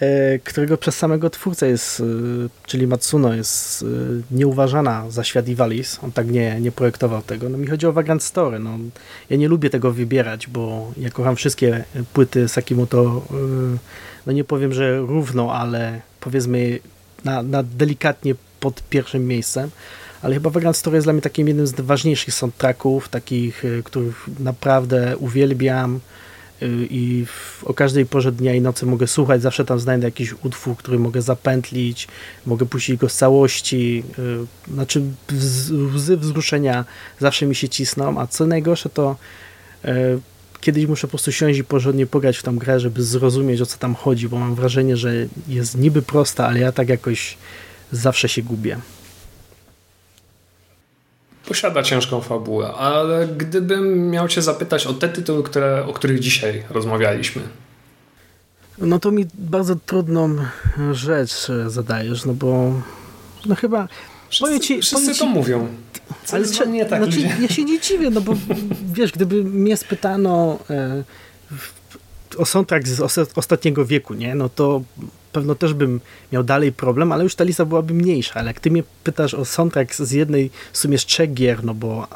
e, 0.00 0.38
którego 0.38 0.76
przez 0.78 0.96
samego 0.96 1.30
twórcę 1.30 1.68
jest, 1.68 2.00
e, 2.00 2.04
czyli 2.66 2.86
Matsuno 2.86 3.34
jest 3.34 3.84
nieuważana 4.30 5.10
za 5.10 5.24
świat 5.24 5.48
Iwalis, 5.48 5.98
on 6.02 6.12
tak 6.12 6.30
nie, 6.30 6.60
nie 6.60 6.72
projektował 6.72 7.22
tego. 7.22 7.48
No 7.48 7.58
mi 7.58 7.66
chodzi 7.66 7.86
o 7.86 7.92
Vagrant 7.92 8.22
Story, 8.22 8.58
no, 8.58 8.78
ja 9.30 9.36
nie 9.36 9.48
lubię 9.48 9.70
tego 9.70 9.92
wybierać, 9.92 10.46
bo 10.46 10.92
ja 10.96 11.10
kocham 11.10 11.36
wszystkie 11.36 11.84
płyty 12.12 12.48
Sakimoto, 12.48 13.26
no 14.26 14.32
nie 14.32 14.44
powiem, 14.44 14.72
że 14.72 14.98
równo, 14.98 15.54
ale 15.54 16.00
powiedzmy 16.20 16.78
na, 17.24 17.42
na 17.42 17.62
delikatnie 17.62 18.34
pod 18.60 18.82
pierwszym 18.82 19.26
miejscem, 19.26 19.70
ale 20.24 20.34
chyba 20.34 20.50
Vagrant 20.50 20.76
Story 20.76 20.96
jest 20.96 21.06
dla 21.06 21.12
mnie 21.12 21.22
takim 21.22 21.48
jednym 21.48 21.66
z 21.66 21.80
ważniejszych 21.80 22.34
soundtracków, 22.34 23.08
takich, 23.08 23.64
y, 23.64 23.82
których 23.84 24.26
naprawdę 24.40 25.16
uwielbiam 25.16 26.00
y, 26.62 26.86
i 26.90 27.26
w, 27.26 27.64
o 27.64 27.74
każdej 27.74 28.06
porze 28.06 28.32
dnia 28.32 28.54
i 28.54 28.60
nocy 28.60 28.86
mogę 28.86 29.06
słuchać, 29.06 29.42
zawsze 29.42 29.64
tam 29.64 29.80
znajdę 29.80 30.06
jakiś 30.06 30.34
utwór, 30.42 30.76
który 30.76 30.98
mogę 30.98 31.22
zapętlić, 31.22 32.08
mogę 32.46 32.66
puścić 32.66 33.00
go 33.00 33.08
z 33.08 33.16
całości, 33.16 34.04
y, 34.68 34.72
znaczy 34.74 35.02
łzy 35.94 36.16
wzruszenia 36.16 36.84
zawsze 37.20 37.46
mi 37.46 37.54
się 37.54 37.68
cisną, 37.68 38.20
a 38.20 38.26
co 38.26 38.46
najgorsze 38.46 38.90
to 38.90 39.16
kiedyś 40.60 40.86
muszę 40.86 41.06
po 41.06 41.10
prostu 41.10 41.32
siąść 41.32 41.58
i 41.58 41.64
porządnie 41.64 42.06
pograć 42.06 42.36
w 42.36 42.42
tą 42.42 42.56
grę, 42.56 42.80
żeby 42.80 43.02
zrozumieć 43.02 43.60
o 43.60 43.66
co 43.66 43.78
tam 43.78 43.94
chodzi, 43.94 44.28
bo 44.28 44.38
mam 44.38 44.54
wrażenie, 44.54 44.96
że 44.96 45.12
jest 45.48 45.78
niby 45.78 46.02
prosta, 46.02 46.46
ale 46.46 46.60
ja 46.60 46.72
tak 46.72 46.88
jakoś 46.88 47.36
zawsze 47.92 48.28
się 48.28 48.42
gubię. 48.42 48.78
Posiada 51.48 51.82
ciężką 51.82 52.20
fabułę, 52.20 52.72
ale 52.72 53.28
gdybym 53.28 54.10
miał 54.10 54.28
cię 54.28 54.42
zapytać 54.42 54.86
o 54.86 54.94
te 54.94 55.08
tytuły, 55.08 55.42
które, 55.42 55.86
o 55.86 55.92
których 55.92 56.20
dzisiaj 56.20 56.62
rozmawialiśmy. 56.70 57.42
No 58.78 58.98
to 58.98 59.10
mi 59.10 59.26
bardzo 59.34 59.76
trudną 59.76 60.36
rzecz 60.92 61.48
zadajesz, 61.66 62.24
no 62.24 62.34
bo 62.34 62.72
no 63.46 63.54
chyba 63.54 63.88
Wszyscy, 64.28 64.60
ci, 64.60 64.82
wszyscy 64.82 65.14
ci, 65.14 65.20
to 65.20 65.26
mówią. 65.26 65.68
Co 66.24 66.36
ale 66.36 66.48
czy, 66.48 66.68
nie 66.68 66.86
tak, 66.86 67.02
znaczy, 67.02 67.20
ja 67.40 67.48
się 67.48 67.64
nie 67.64 67.80
dziwię, 67.80 68.10
no 68.10 68.20
bo 68.20 68.34
wiesz, 68.92 69.12
gdyby 69.12 69.44
mnie 69.44 69.76
spytano 69.76 70.58
e, 70.70 71.04
o 72.36 72.46
soundtrack 72.46 72.88
z 72.88 73.00
ostatniego 73.36 73.86
wieku, 73.86 74.14
nie, 74.14 74.34
no 74.34 74.48
to 74.48 74.82
pewno 75.34 75.54
też 75.54 75.74
bym 75.74 76.00
miał 76.32 76.44
dalej 76.44 76.72
problem, 76.72 77.12
ale 77.12 77.24
już 77.24 77.34
ta 77.34 77.44
lista 77.44 77.64
byłaby 77.64 77.94
mniejsza, 77.94 78.34
ale 78.34 78.46
jak 78.46 78.60
ty 78.60 78.70
mnie 78.70 78.82
pytasz 79.04 79.34
o 79.34 79.44
soundtrack 79.44 79.94
z 79.94 80.10
jednej 80.10 80.50
w 80.72 80.78
sumie 80.78 80.98
z 80.98 81.06
trzech 81.06 81.34
gier, 81.34 81.64
no 81.64 81.74
bo 81.74 82.06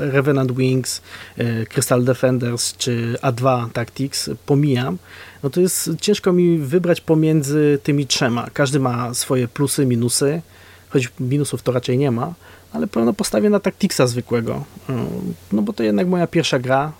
Revenant 0.00 0.52
Wings, 0.52 1.02
e, 1.38 1.66
Crystal 1.66 2.04
Defenders 2.04 2.76
czy 2.76 3.14
A2 3.22 3.70
Tactics 3.70 4.30
pomijam, 4.46 4.98
no 5.42 5.50
to 5.50 5.60
jest 5.60 5.90
ciężko 6.00 6.32
mi 6.32 6.58
wybrać 6.58 7.00
pomiędzy 7.00 7.78
tymi 7.82 8.06
trzema. 8.06 8.46
Każdy 8.52 8.80
ma 8.80 9.14
swoje 9.14 9.48
plusy, 9.48 9.86
minusy, 9.86 10.42
choć 10.88 11.12
minusów 11.20 11.62
to 11.62 11.72
raczej 11.72 11.98
nie 11.98 12.10
ma, 12.10 12.34
ale 12.72 12.86
pewno 12.86 13.12
postawię 13.12 13.50
na 13.50 13.60
Tacticsa 13.60 14.06
zwykłego, 14.06 14.64
e, 14.88 15.06
no 15.52 15.62
bo 15.62 15.72
to 15.72 15.82
jednak 15.82 16.06
moja 16.06 16.26
pierwsza 16.26 16.58
gra, 16.58 16.92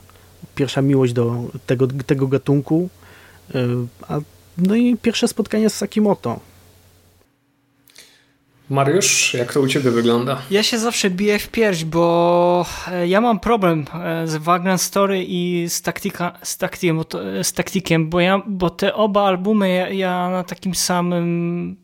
pierwsza 0.55 0.83
miłość 0.83 1.13
do 1.13 1.45
tego, 1.67 1.87
tego 1.87 2.27
gatunku, 2.29 2.89
a 4.09 4.21
no 4.59 4.75
i 4.75 4.97
pierwsze 4.97 5.29
spotkanie 5.29 5.71
z 5.71 5.75
Sakimoto. 5.75 6.41
Mariusz, 8.71 9.35
jak 9.35 9.53
to 9.53 9.61
u 9.61 9.67
Ciebie 9.67 9.91
wygląda? 9.91 10.43
Ja 10.51 10.63
się 10.63 10.79
zawsze 10.79 11.11
biję 11.11 11.39
w 11.39 11.49
pierś, 11.49 11.85
bo 11.85 12.67
e, 12.93 13.09
ja 13.09 13.21
mam 13.21 13.41
problem 13.41 13.85
e, 14.05 14.27
z 14.29 14.37
Vagrant 14.37 14.81
Story 14.81 15.25
i 15.29 15.69
z, 15.69 15.83
taktika, 15.83 16.39
z, 16.43 16.57
taktikiem, 16.57 17.01
z 17.43 17.53
taktikiem, 17.53 18.11
bo, 18.11 18.21
ja, 18.21 18.43
bo 18.47 18.71
te 18.71 18.95
oba 18.95 19.23
albumy 19.23 19.75
ja, 19.75 19.89
ja 19.89 20.31
na 20.31 20.45
takim 20.45 20.75
samym 20.75 21.77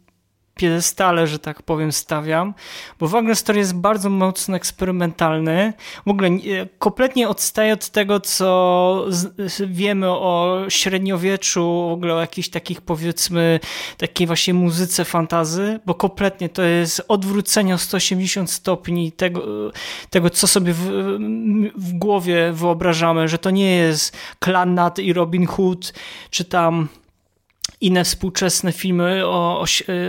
piedestale, 0.55 1.27
że 1.27 1.39
tak 1.39 1.63
powiem, 1.63 1.93
stawiam, 1.93 2.55
bo 3.01 3.09
Wagner 3.09 3.37
Story 3.37 3.59
jest 3.59 3.75
bardzo 3.75 4.11
mocno 4.11 4.57
eksperymentalny. 4.57 5.73
W 6.07 6.11
ogóle 6.11 6.31
kompletnie 6.79 7.29
odstaje 7.29 7.73
od 7.73 7.89
tego, 7.89 8.21
co 8.21 9.07
wiemy 9.67 10.11
o 10.11 10.65
średniowieczu, 10.69 11.89
w 11.89 11.93
ogóle 11.93 12.15
o 12.15 12.21
jakichś 12.21 12.49
takich 12.49 12.81
powiedzmy, 12.81 13.61
takiej 13.99 14.27
właśnie 14.27 14.55
muzyce 14.55 15.05
fantazy, 15.05 15.81
bo 15.87 15.95
kompletnie 15.95 16.49
to 16.49 16.63
jest 16.63 17.03
odwrócenie 17.09 17.75
o 17.75 17.79
180 17.79 18.51
stopni 18.51 19.13
tego, 19.13 19.43
tego 20.11 20.31
co 20.31 20.47
sobie 20.47 20.73
w, 20.73 20.91
w 21.77 21.93
głowie 21.93 22.53
wyobrażamy, 22.53 23.29
że 23.29 23.39
to 23.39 23.51
nie 23.51 23.77
jest 23.77 24.17
Clan 24.45 24.75
Nat 24.75 24.99
i 24.99 25.13
Robin 25.13 25.47
Hood, 25.47 25.93
czy 26.31 26.45
tam 26.45 26.89
inne 27.85 28.05
współczesne 28.05 28.73
filmy 28.73 29.27
o, 29.27 29.61
o, 29.61 29.65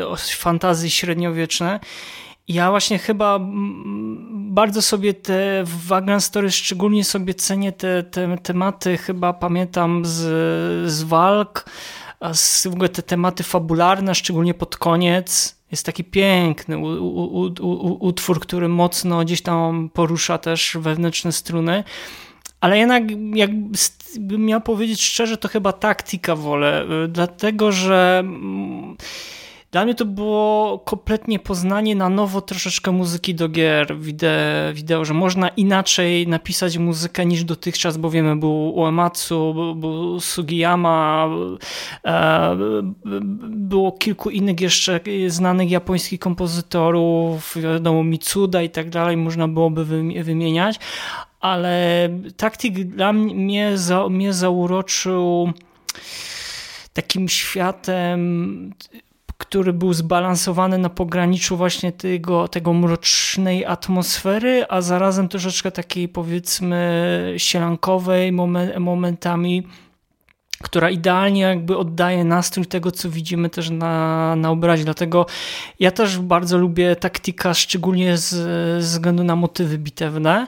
o 0.09 0.15
fantazji 0.15 0.89
średniowieczne. 0.89 1.79
Ja 2.47 2.69
właśnie 2.69 2.99
chyba 2.99 3.39
bardzo 4.33 4.81
sobie 4.81 5.13
te 5.13 5.63
Vagrant 5.87 6.23
Story, 6.23 6.51
szczególnie 6.51 7.03
sobie 7.03 7.33
cenię 7.33 7.71
te, 7.71 8.03
te 8.03 8.37
tematy, 8.37 8.97
chyba 8.97 9.33
pamiętam 9.33 10.05
z, 10.05 10.91
z 10.91 11.03
walk, 11.03 11.65
a 12.19 12.33
z, 12.33 12.67
w 12.67 12.73
ogóle 12.73 12.89
te 12.89 13.03
tematy 13.03 13.43
fabularne, 13.43 14.15
szczególnie 14.15 14.53
pod 14.53 14.77
koniec. 14.77 15.55
Jest 15.71 15.85
taki 15.85 16.03
piękny 16.03 16.77
u, 16.77 16.83
u, 16.83 17.53
u, 17.61 18.07
utwór, 18.07 18.39
który 18.39 18.67
mocno 18.67 19.23
gdzieś 19.23 19.41
tam 19.41 19.89
porusza 19.89 20.37
też 20.37 20.77
wewnętrzne 20.79 21.31
struny. 21.31 21.83
Ale 22.61 22.77
jednak, 22.77 23.03
jakbym 23.33 24.45
miał 24.45 24.61
powiedzieć 24.61 25.01
szczerze, 25.01 25.37
to 25.37 25.47
chyba 25.47 25.73
taktika 25.73 26.35
wolę, 26.35 26.85
dlatego 27.07 27.71
że 27.71 28.17
mm, 28.19 28.97
dla 29.75 29.85
mnie 29.85 29.95
to 29.95 30.05
było 30.05 30.79
kompletnie 30.79 31.39
poznanie 31.39 31.95
na 31.95 32.09
nowo 32.09 32.41
troszeczkę 32.41 32.91
muzyki 32.91 33.35
do 33.35 33.49
gier. 33.49 33.99
Wideo, 33.99 34.73
wideo, 34.73 35.05
że 35.05 35.13
można 35.13 35.49
inaczej 35.49 36.27
napisać 36.27 36.77
muzykę 36.77 37.25
niż 37.25 37.43
dotychczas, 37.43 37.97
bo 37.97 38.09
wiemy, 38.09 38.35
był 38.35 38.69
Uematsu, 38.69 39.53
był, 39.75 40.19
Sugiyama, 40.19 41.27
e, 42.05 42.57
było 43.49 43.91
kilku 43.91 44.29
innych 44.29 44.61
jeszcze 44.61 44.99
znanych 45.27 45.71
japońskich 45.71 46.19
kompozytorów, 46.19 47.55
wiadomo, 47.55 48.03
Mitsuda 48.03 48.61
i 48.61 48.69
tak 48.69 48.89
dalej, 48.89 49.17
można 49.17 49.47
byłoby 49.47 49.85
wymieniać, 50.23 50.79
ale 51.39 52.09
taktik 52.37 52.83
dla 52.83 53.13
mnie, 53.13 53.77
za, 53.77 54.09
mnie 54.09 54.33
zauroczył 54.33 55.53
takim 56.93 57.29
światem, 57.29 58.71
który 59.37 59.73
był 59.73 59.93
zbalansowany 59.93 60.77
na 60.77 60.89
pograniczu 60.89 61.57
właśnie 61.57 61.91
tego, 61.91 62.47
tego 62.47 62.73
mrocznej 62.73 63.65
atmosfery, 63.65 64.65
a 64.69 64.81
zarazem 64.81 65.27
troszeczkę 65.27 65.71
takiej 65.71 66.09
powiedzmy 66.09 67.33
sielankowej 67.37 68.31
momentami, 68.79 69.67
która 70.63 70.89
idealnie 70.89 71.41
jakby 71.41 71.77
oddaje 71.77 72.23
nastrój 72.23 72.65
tego, 72.65 72.91
co 72.91 73.09
widzimy 73.09 73.49
też 73.49 73.69
na, 73.69 74.35
na 74.35 74.51
obrazie. 74.51 74.83
Dlatego 74.83 75.25
ja 75.79 75.91
też 75.91 76.19
bardzo 76.19 76.57
lubię 76.57 76.95
taktika, 76.95 77.53
szczególnie 77.53 78.17
z, 78.17 78.29
ze 78.29 78.79
względu 78.79 79.23
na 79.23 79.35
motywy 79.35 79.77
bitewne. 79.77 80.47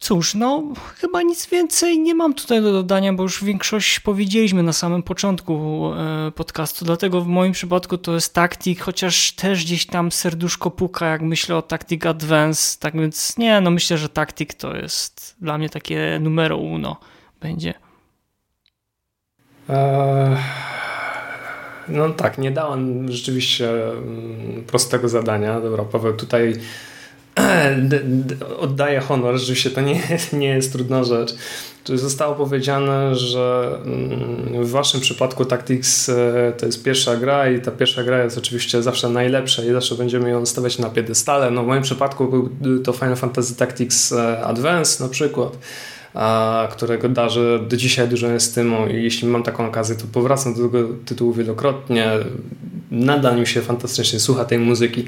Cóż, 0.00 0.34
no 0.34 0.62
chyba 0.96 1.22
nic 1.22 1.46
więcej 1.46 1.98
nie 1.98 2.14
mam 2.14 2.34
tutaj 2.34 2.62
do 2.62 2.72
dodania, 2.72 3.12
bo 3.12 3.22
już 3.22 3.44
większość 3.44 4.00
powiedzieliśmy 4.00 4.62
na 4.62 4.72
samym 4.72 5.02
początku 5.02 5.84
e, 5.94 6.30
podcastu, 6.30 6.84
dlatego 6.84 7.20
w 7.20 7.26
moim 7.26 7.52
przypadku 7.52 7.98
to 7.98 8.14
jest 8.14 8.34
taktik, 8.34 8.80
chociaż 8.80 9.32
też 9.32 9.64
gdzieś 9.64 9.86
tam 9.86 10.12
serduszko 10.12 10.70
puka, 10.70 11.06
jak 11.06 11.22
myślę 11.22 11.56
o 11.56 11.62
Tactic 11.62 12.06
Advance, 12.06 12.78
tak 12.80 12.94
więc 12.94 13.38
nie, 13.38 13.60
no 13.60 13.70
myślę, 13.70 13.98
że 13.98 14.08
taktik 14.08 14.54
to 14.54 14.76
jest 14.76 15.36
dla 15.40 15.58
mnie 15.58 15.68
takie 15.68 16.18
numero 16.20 16.56
uno 16.56 16.96
będzie. 17.40 17.74
Eee, 19.68 20.36
no 21.88 22.10
tak, 22.10 22.38
nie 22.38 22.50
dałem 22.50 23.12
rzeczywiście 23.12 23.90
mm, 23.90 24.64
prostego 24.66 25.08
zadania. 25.08 25.60
Dobra, 25.60 25.84
Paweł, 25.84 26.16
tutaj 26.16 26.54
oddaję 28.58 29.00
honor, 29.00 29.38
rzeczywiście 29.38 29.70
to 29.70 29.80
nie, 29.80 30.02
nie 30.32 30.48
jest 30.48 30.72
trudna 30.72 31.04
rzecz. 31.04 31.34
Tu 31.84 31.96
zostało 31.96 32.34
powiedziane, 32.34 33.14
że 33.14 33.78
mm, 33.84 34.64
w 34.64 34.70
waszym 34.70 35.00
przypadku 35.00 35.44
Tactics 35.44 36.08
e, 36.08 36.52
to 36.58 36.66
jest 36.66 36.82
pierwsza 36.82 37.16
gra 37.16 37.50
i 37.50 37.60
ta 37.60 37.70
pierwsza 37.70 38.04
gra 38.04 38.24
jest 38.24 38.38
oczywiście 38.38 38.82
zawsze 38.82 39.08
najlepsza 39.08 39.64
i 39.64 39.72
zawsze 39.72 39.94
będziemy 39.94 40.30
ją 40.30 40.46
stawiać 40.46 40.78
na 40.78 40.90
piedestale. 40.90 41.50
No 41.50 41.62
w 41.62 41.66
moim 41.66 41.82
przypadku 41.82 42.50
był 42.60 42.82
to 42.82 42.92
Final 42.92 43.16
Fantasy 43.16 43.56
Tactics 43.56 44.12
e, 44.12 44.40
Advance 44.44 45.04
na 45.04 45.10
przykład. 45.10 45.58
Którego 46.70 47.08
darzę 47.08 47.58
do 47.68 47.76
dzisiaj 47.76 48.08
dużo 48.08 48.32
estymą 48.32 48.86
i 48.86 49.02
jeśli 49.02 49.28
mam 49.28 49.42
taką 49.42 49.66
okazję, 49.66 49.96
to 49.96 50.04
powracam 50.12 50.54
do 50.54 50.68
tego 50.68 50.88
tytułu 51.04 51.32
wielokrotnie. 51.32 52.10
Nadal 52.90 53.40
mi 53.40 53.46
się 53.46 53.62
fantastycznie 53.62 54.20
słucha 54.20 54.44
tej 54.44 54.58
muzyki, 54.58 55.04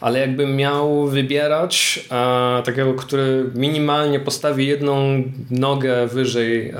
ale 0.00 0.18
jakbym 0.18 0.56
miał 0.56 1.06
wybierać 1.06 2.04
takiego, 2.64 2.94
który 2.94 3.50
minimalnie 3.54 4.20
postawi 4.20 4.66
jedną 4.66 5.22
nogę 5.50 6.06
wyżej, 6.06 6.74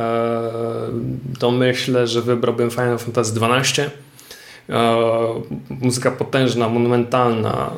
to 1.38 1.50
myślę, 1.50 2.06
że 2.06 2.22
wybrałbym 2.22 2.70
Final 2.70 2.98
Fantasy 2.98 3.40
XII. 3.40 3.84
Muzyka 5.68 6.10
potężna, 6.10 6.68
monumentalna, 6.68 7.70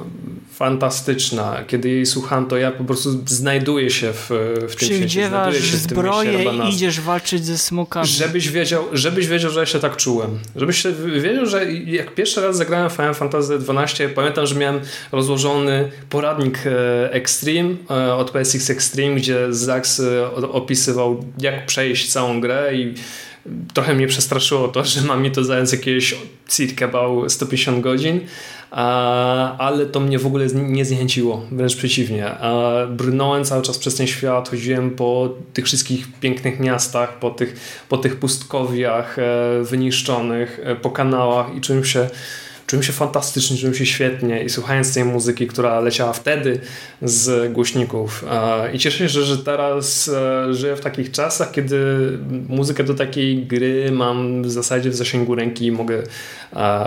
fantastyczna. 0.56 1.64
Kiedy 1.66 1.88
jej 1.88 2.06
słucham, 2.06 2.46
to 2.46 2.56
ja 2.56 2.72
po 2.72 2.84
prostu 2.84 3.10
znajduję 3.26 3.90
się 3.90 4.12
w, 4.12 4.30
w 4.68 4.76
tym 4.76 4.88
świecie. 4.88 5.28
Znajduję 5.28 5.62
się 5.62 5.76
w 5.76 5.80
zbroję 5.80 6.44
i 6.44 6.74
idziesz 6.74 7.00
walczyć 7.00 7.44
ze 7.44 7.58
smokami. 7.58 8.06
Żebyś 8.06 8.48
wiedział, 8.48 8.84
żebyś 8.92 9.26
wiedział, 9.26 9.50
że 9.50 9.60
ja 9.60 9.66
się 9.66 9.78
tak 9.78 9.96
czułem. 9.96 10.38
Żebyś 10.56 10.86
wiedział, 11.22 11.46
że 11.46 11.72
jak 11.72 12.14
pierwszy 12.14 12.40
raz 12.40 12.56
zagrałem 12.56 12.90
Final 12.90 13.14
Fantasy 13.14 13.58
XII, 13.68 14.08
pamiętam, 14.08 14.46
że 14.46 14.54
miałem 14.54 14.80
rozłożony 15.12 15.90
poradnik 16.10 16.58
e, 16.66 17.12
Extreme 17.12 17.74
e, 17.90 18.14
od 18.14 18.30
PSX 18.30 18.70
Extreme, 18.70 19.14
gdzie 19.14 19.46
Zax 19.50 20.00
e, 20.00 20.32
opisywał, 20.34 21.24
jak 21.38 21.66
przejść 21.66 22.12
całą 22.12 22.40
grę 22.40 22.74
i 22.74 22.94
trochę 23.74 23.94
mnie 23.94 24.06
przestraszyło 24.06 24.68
to, 24.68 24.84
że 24.84 25.00
ma 25.00 25.16
mi 25.16 25.30
to 25.30 25.44
zająć 25.44 25.72
jakieś 25.72 26.14
circa 26.48 26.84
about 26.84 27.32
150 27.32 27.80
godzin, 27.80 28.20
ale 29.58 29.86
to 29.86 30.00
mnie 30.00 30.18
w 30.18 30.26
ogóle 30.26 30.46
nie 30.54 30.84
zniechęciło, 30.84 31.42
wręcz 31.52 31.76
przeciwnie. 31.76 32.30
Brnąłem 32.90 33.44
cały 33.44 33.62
czas 33.62 33.78
przez 33.78 33.94
ten 33.94 34.06
świat, 34.06 34.48
chodziłem 34.48 34.90
po 34.90 35.28
tych 35.52 35.64
wszystkich 35.64 36.06
pięknych 36.20 36.60
miastach, 36.60 37.18
po 37.18 37.30
tych, 37.30 37.56
po 37.88 37.98
tych 37.98 38.16
pustkowiach 38.16 39.18
e, 39.18 39.22
wyniszczonych, 39.62 40.60
e, 40.62 40.76
po 40.76 40.90
kanałach 40.90 41.56
i 41.56 41.60
czułem 41.60 41.84
się 41.84 42.08
czułem 42.66 42.82
się 42.82 42.92
fantastycznie, 42.92 43.56
czułem 43.56 43.74
się 43.74 43.86
świetnie 43.86 44.44
i 44.44 44.50
słuchając 44.50 44.94
tej 44.94 45.04
muzyki, 45.04 45.46
która 45.46 45.80
leciała 45.80 46.12
wtedy 46.12 46.60
z 47.02 47.52
głośników. 47.52 48.24
I 48.72 48.78
cieszę 48.78 49.08
się, 49.08 49.22
że 49.24 49.38
teraz 49.38 50.08
e, 50.08 50.54
żyję 50.54 50.76
w 50.76 50.80
takich 50.80 51.10
czasach, 51.10 51.50
kiedy 51.50 51.78
muzykę 52.48 52.84
do 52.84 52.94
takiej 52.94 53.46
gry 53.46 53.92
mam 53.92 54.42
w 54.42 54.50
zasadzie 54.50 54.90
w 54.90 54.96
zasięgu 54.96 55.34
ręki 55.34 55.66
i 55.66 55.72
mogę 55.72 56.02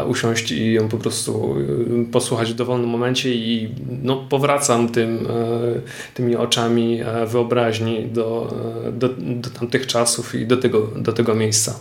usiąść 0.07 0.51
i 0.51 0.73
ją 0.73 0.89
po 0.89 0.97
prostu 0.97 1.56
e, 2.01 2.11
posłuchać 2.11 2.51
w 2.51 2.56
dowolnym 2.56 2.89
momencie 2.89 3.34
i 3.35 3.69
no, 4.03 4.26
powracam 4.30 4.89
tym, 4.89 5.27
e, 5.27 6.14
tymi 6.14 6.35
oczami 6.35 7.01
wyobraźni 7.27 8.06
do, 8.06 8.53
do, 8.91 9.10
do 9.18 9.49
tamtych 9.49 9.88
czasów 9.88 10.35
i 10.35 10.45
do 10.45 10.57
tego, 10.57 10.88
do 10.95 11.14
tego 11.14 11.35
miejsca. 11.35 11.80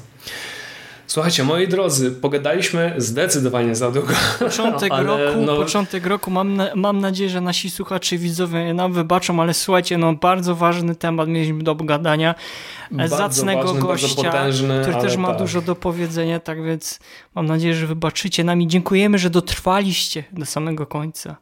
Słuchajcie, 1.08 1.44
moi 1.44 1.68
drodzy, 1.68 2.10
pogadaliśmy 2.10 2.94
zdecydowanie 2.96 3.74
za 3.74 3.90
długo. 3.90 4.14
Początek 4.38 4.92
ale, 4.94 5.04
roku, 5.04 5.40
no... 5.40 5.56
początek 5.56 6.06
roku 6.06 6.30
mam, 6.30 6.56
na, 6.56 6.70
mam 6.74 7.00
nadzieję, 7.00 7.30
że 7.30 7.40
nasi 7.40 7.70
słuchacze 7.70 8.16
i 8.16 8.18
widzowie 8.18 8.74
nam 8.74 8.92
wybaczą, 8.92 9.42
ale 9.42 9.54
słuchajcie, 9.54 9.98
no 9.98 10.12
bardzo 10.12 10.54
ważny 10.54 10.94
temat 10.94 11.28
mieliśmy 11.28 11.62
do 11.62 11.72
obgadania. 11.72 12.34
Bardzo 12.90 13.16
Zacnego 13.16 13.62
ważny, 13.62 13.80
gościa, 13.80 14.22
potężny, 14.22 14.80
który 14.82 14.96
też 15.00 15.16
ma 15.16 15.28
tak. 15.28 15.38
dużo 15.38 15.60
do 15.60 15.74
powiedzenia, 15.74 16.40
tak 16.40 16.64
więc 16.64 16.98
mam 17.34 17.46
nadzieję, 17.46 17.74
że 17.74 17.86
wybaczycie 17.86 18.44
nam 18.44 18.62
i 18.62 18.66
dziękujemy, 18.66 19.18
że 19.18 19.30
dotrwaliście 19.30 20.24
do 20.32 20.46
samego 20.46 20.86
końca. 20.86 21.36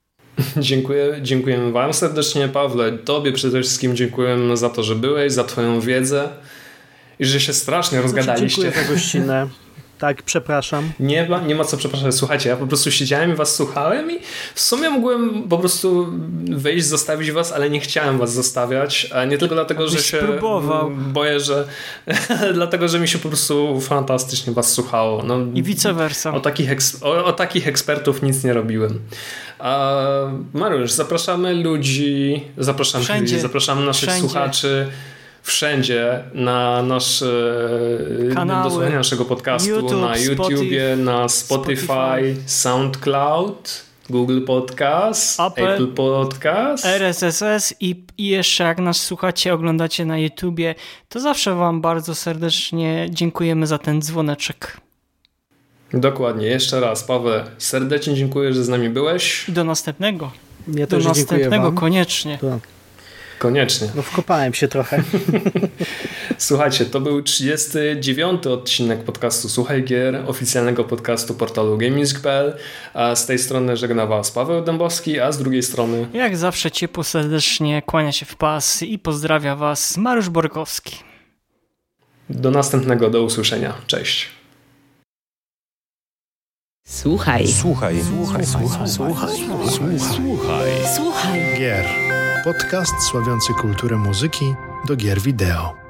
Dziękuję, 0.56 1.18
dziękujemy 1.22 1.72
Wam 1.72 1.94
serdecznie, 1.94 2.48
Pawle. 2.48 2.92
Tobie 2.92 3.32
przede 3.32 3.60
wszystkim 3.60 3.96
dziękujemy 3.96 4.56
za 4.56 4.70
to, 4.70 4.82
że 4.82 4.94
byłeś, 4.94 5.32
za 5.32 5.44
Twoją 5.44 5.80
wiedzę 5.80 6.28
i 7.20 7.24
że 7.26 7.40
się 7.40 7.52
strasznie 7.52 8.02
rozgadaliście. 8.02 8.62
Dziękuję 8.62 8.84
za 8.86 8.92
gościnę. 8.92 9.46
Tak, 9.98 10.22
przepraszam. 10.22 10.92
Nie 11.00 11.28
ma, 11.28 11.40
nie 11.40 11.54
ma 11.54 11.64
co 11.64 11.76
przepraszać. 11.76 12.14
Słuchajcie, 12.14 12.48
ja 12.48 12.56
po 12.56 12.66
prostu 12.66 12.90
siedziałem 12.90 13.32
i 13.32 13.34
was 13.34 13.56
słuchałem 13.56 14.10
i 14.10 14.18
w 14.54 14.60
sumie 14.60 14.90
mogłem 14.90 15.48
po 15.48 15.58
prostu 15.58 16.12
wyjść, 16.50 16.86
zostawić 16.86 17.32
was, 17.32 17.52
ale 17.52 17.70
nie 17.70 17.80
chciałem 17.80 18.18
was 18.18 18.32
zostawiać. 18.32 19.10
Nie 19.28 19.38
tylko 19.38 19.54
dlatego, 19.54 19.88
że 19.88 19.98
się 19.98 20.18
spróbował. 20.18 20.90
boję, 20.90 21.40
że 21.40 21.68
dlatego, 22.54 22.88
że 22.88 23.00
mi 23.00 23.08
się 23.08 23.18
po 23.18 23.28
prostu 23.28 23.80
fantastycznie 23.80 24.52
was 24.52 24.72
słuchało. 24.72 25.22
No, 25.22 25.38
I 25.54 25.62
vice 25.62 25.92
versa. 25.94 26.34
O 26.34 26.40
takich, 26.40 26.70
o, 27.02 27.24
o 27.24 27.32
takich 27.32 27.68
ekspertów 27.68 28.22
nic 28.22 28.44
nie 28.44 28.52
robiłem. 28.52 29.00
A 29.58 29.96
Mariusz, 30.52 30.92
zapraszamy 30.92 31.54
ludzi, 31.54 32.44
zapraszamy 32.58 33.04
Wszędzie. 33.04 33.22
ludzi, 33.34 33.42
zapraszamy 33.42 33.86
naszych 33.86 34.08
Wszędzie. 34.08 34.28
słuchaczy 34.28 34.88
wszędzie 35.42 36.24
na 36.34 36.82
nasz 36.82 37.24
Kanały, 38.34 38.64
do 38.64 38.70
słuchania 38.70 38.96
naszego 38.96 39.24
podcastu 39.24 39.70
YouTube, 39.70 40.00
na 40.00 40.16
YouTubie, 40.16 40.96
na 40.96 41.28
Spotify, 41.28 41.84
Spotify, 41.84 42.36
SoundCloud, 42.46 43.84
Google 44.10 44.40
Podcast, 44.44 45.40
Apple, 45.40 45.68
Apple 45.68 45.86
Podcast, 45.86 46.86
RSS 46.86 47.74
i, 47.80 48.04
i 48.18 48.26
jeszcze 48.26 48.64
jak 48.64 48.78
nas 48.78 48.96
słuchacie, 48.96 49.54
oglądacie 49.54 50.04
na 50.04 50.18
YouTubie, 50.18 50.74
to 51.08 51.20
zawsze 51.20 51.54
wam 51.54 51.80
bardzo 51.80 52.14
serdecznie 52.14 53.08
dziękujemy 53.10 53.66
za 53.66 53.78
ten 53.78 54.02
dzwoneczek. 54.02 54.76
Dokładnie, 55.94 56.46
jeszcze 56.46 56.80
raz 56.80 57.04
Paweł, 57.04 57.44
serdecznie 57.58 58.14
dziękuję, 58.14 58.52
że 58.52 58.64
z 58.64 58.68
nami 58.68 58.90
byłeś. 58.90 59.48
I 59.48 59.52
do 59.52 59.64
następnego. 59.64 60.30
Ja 60.74 60.86
do 60.86 60.98
następnego 60.98 61.72
koniecznie. 61.72 62.38
Tak. 62.40 62.79
Koniecznie. 63.40 63.88
No 63.94 64.02
wkopałem 64.02 64.54
się 64.54 64.68
trochę. 64.68 65.02
Słuchajcie, 66.38 66.86
to 66.86 67.00
był 67.00 67.22
39 67.22 68.46
odcinek 68.46 69.04
podcastu 69.04 69.48
Słuchaj 69.48 69.84
Gier, 69.84 70.22
oficjalnego 70.26 70.84
podcastu 70.84 71.34
portalu 71.34 71.78
GameMusic.pl. 71.78 72.56
A 72.94 73.16
z 73.16 73.26
tej 73.26 73.38
strony 73.38 73.76
żegna 73.76 74.06
Was 74.06 74.30
Paweł 74.30 74.64
Dębowski, 74.64 75.20
a 75.20 75.32
z 75.32 75.38
drugiej 75.38 75.62
strony... 75.62 76.08
Jak 76.12 76.36
zawsze 76.36 76.70
ciepło 76.70 77.04
serdecznie 77.04 77.82
kłania 77.82 78.12
się 78.12 78.26
w 78.26 78.36
pas 78.36 78.82
i 78.82 78.98
pozdrawia 78.98 79.56
Was 79.56 79.96
Mariusz 79.96 80.28
Borkowski. 80.28 80.96
Do 82.30 82.50
następnego, 82.50 83.10
do 83.10 83.22
usłyszenia. 83.22 83.74
Cześć. 83.86 84.28
Słuchaj. 86.86 87.46
Słuchaj. 87.48 88.02
Słuchaj. 88.02 88.46
Słuchaj. 88.46 88.88
Słuchaj. 88.88 89.36
Słuchaj. 89.98 90.70
Słuchaj. 90.96 91.40
Gier. 91.58 91.86
Podcast 92.44 93.02
sławiący 93.02 93.52
kulturę 93.54 93.96
muzyki 93.96 94.54
do 94.86 94.96
gier 94.96 95.20
wideo. 95.20 95.89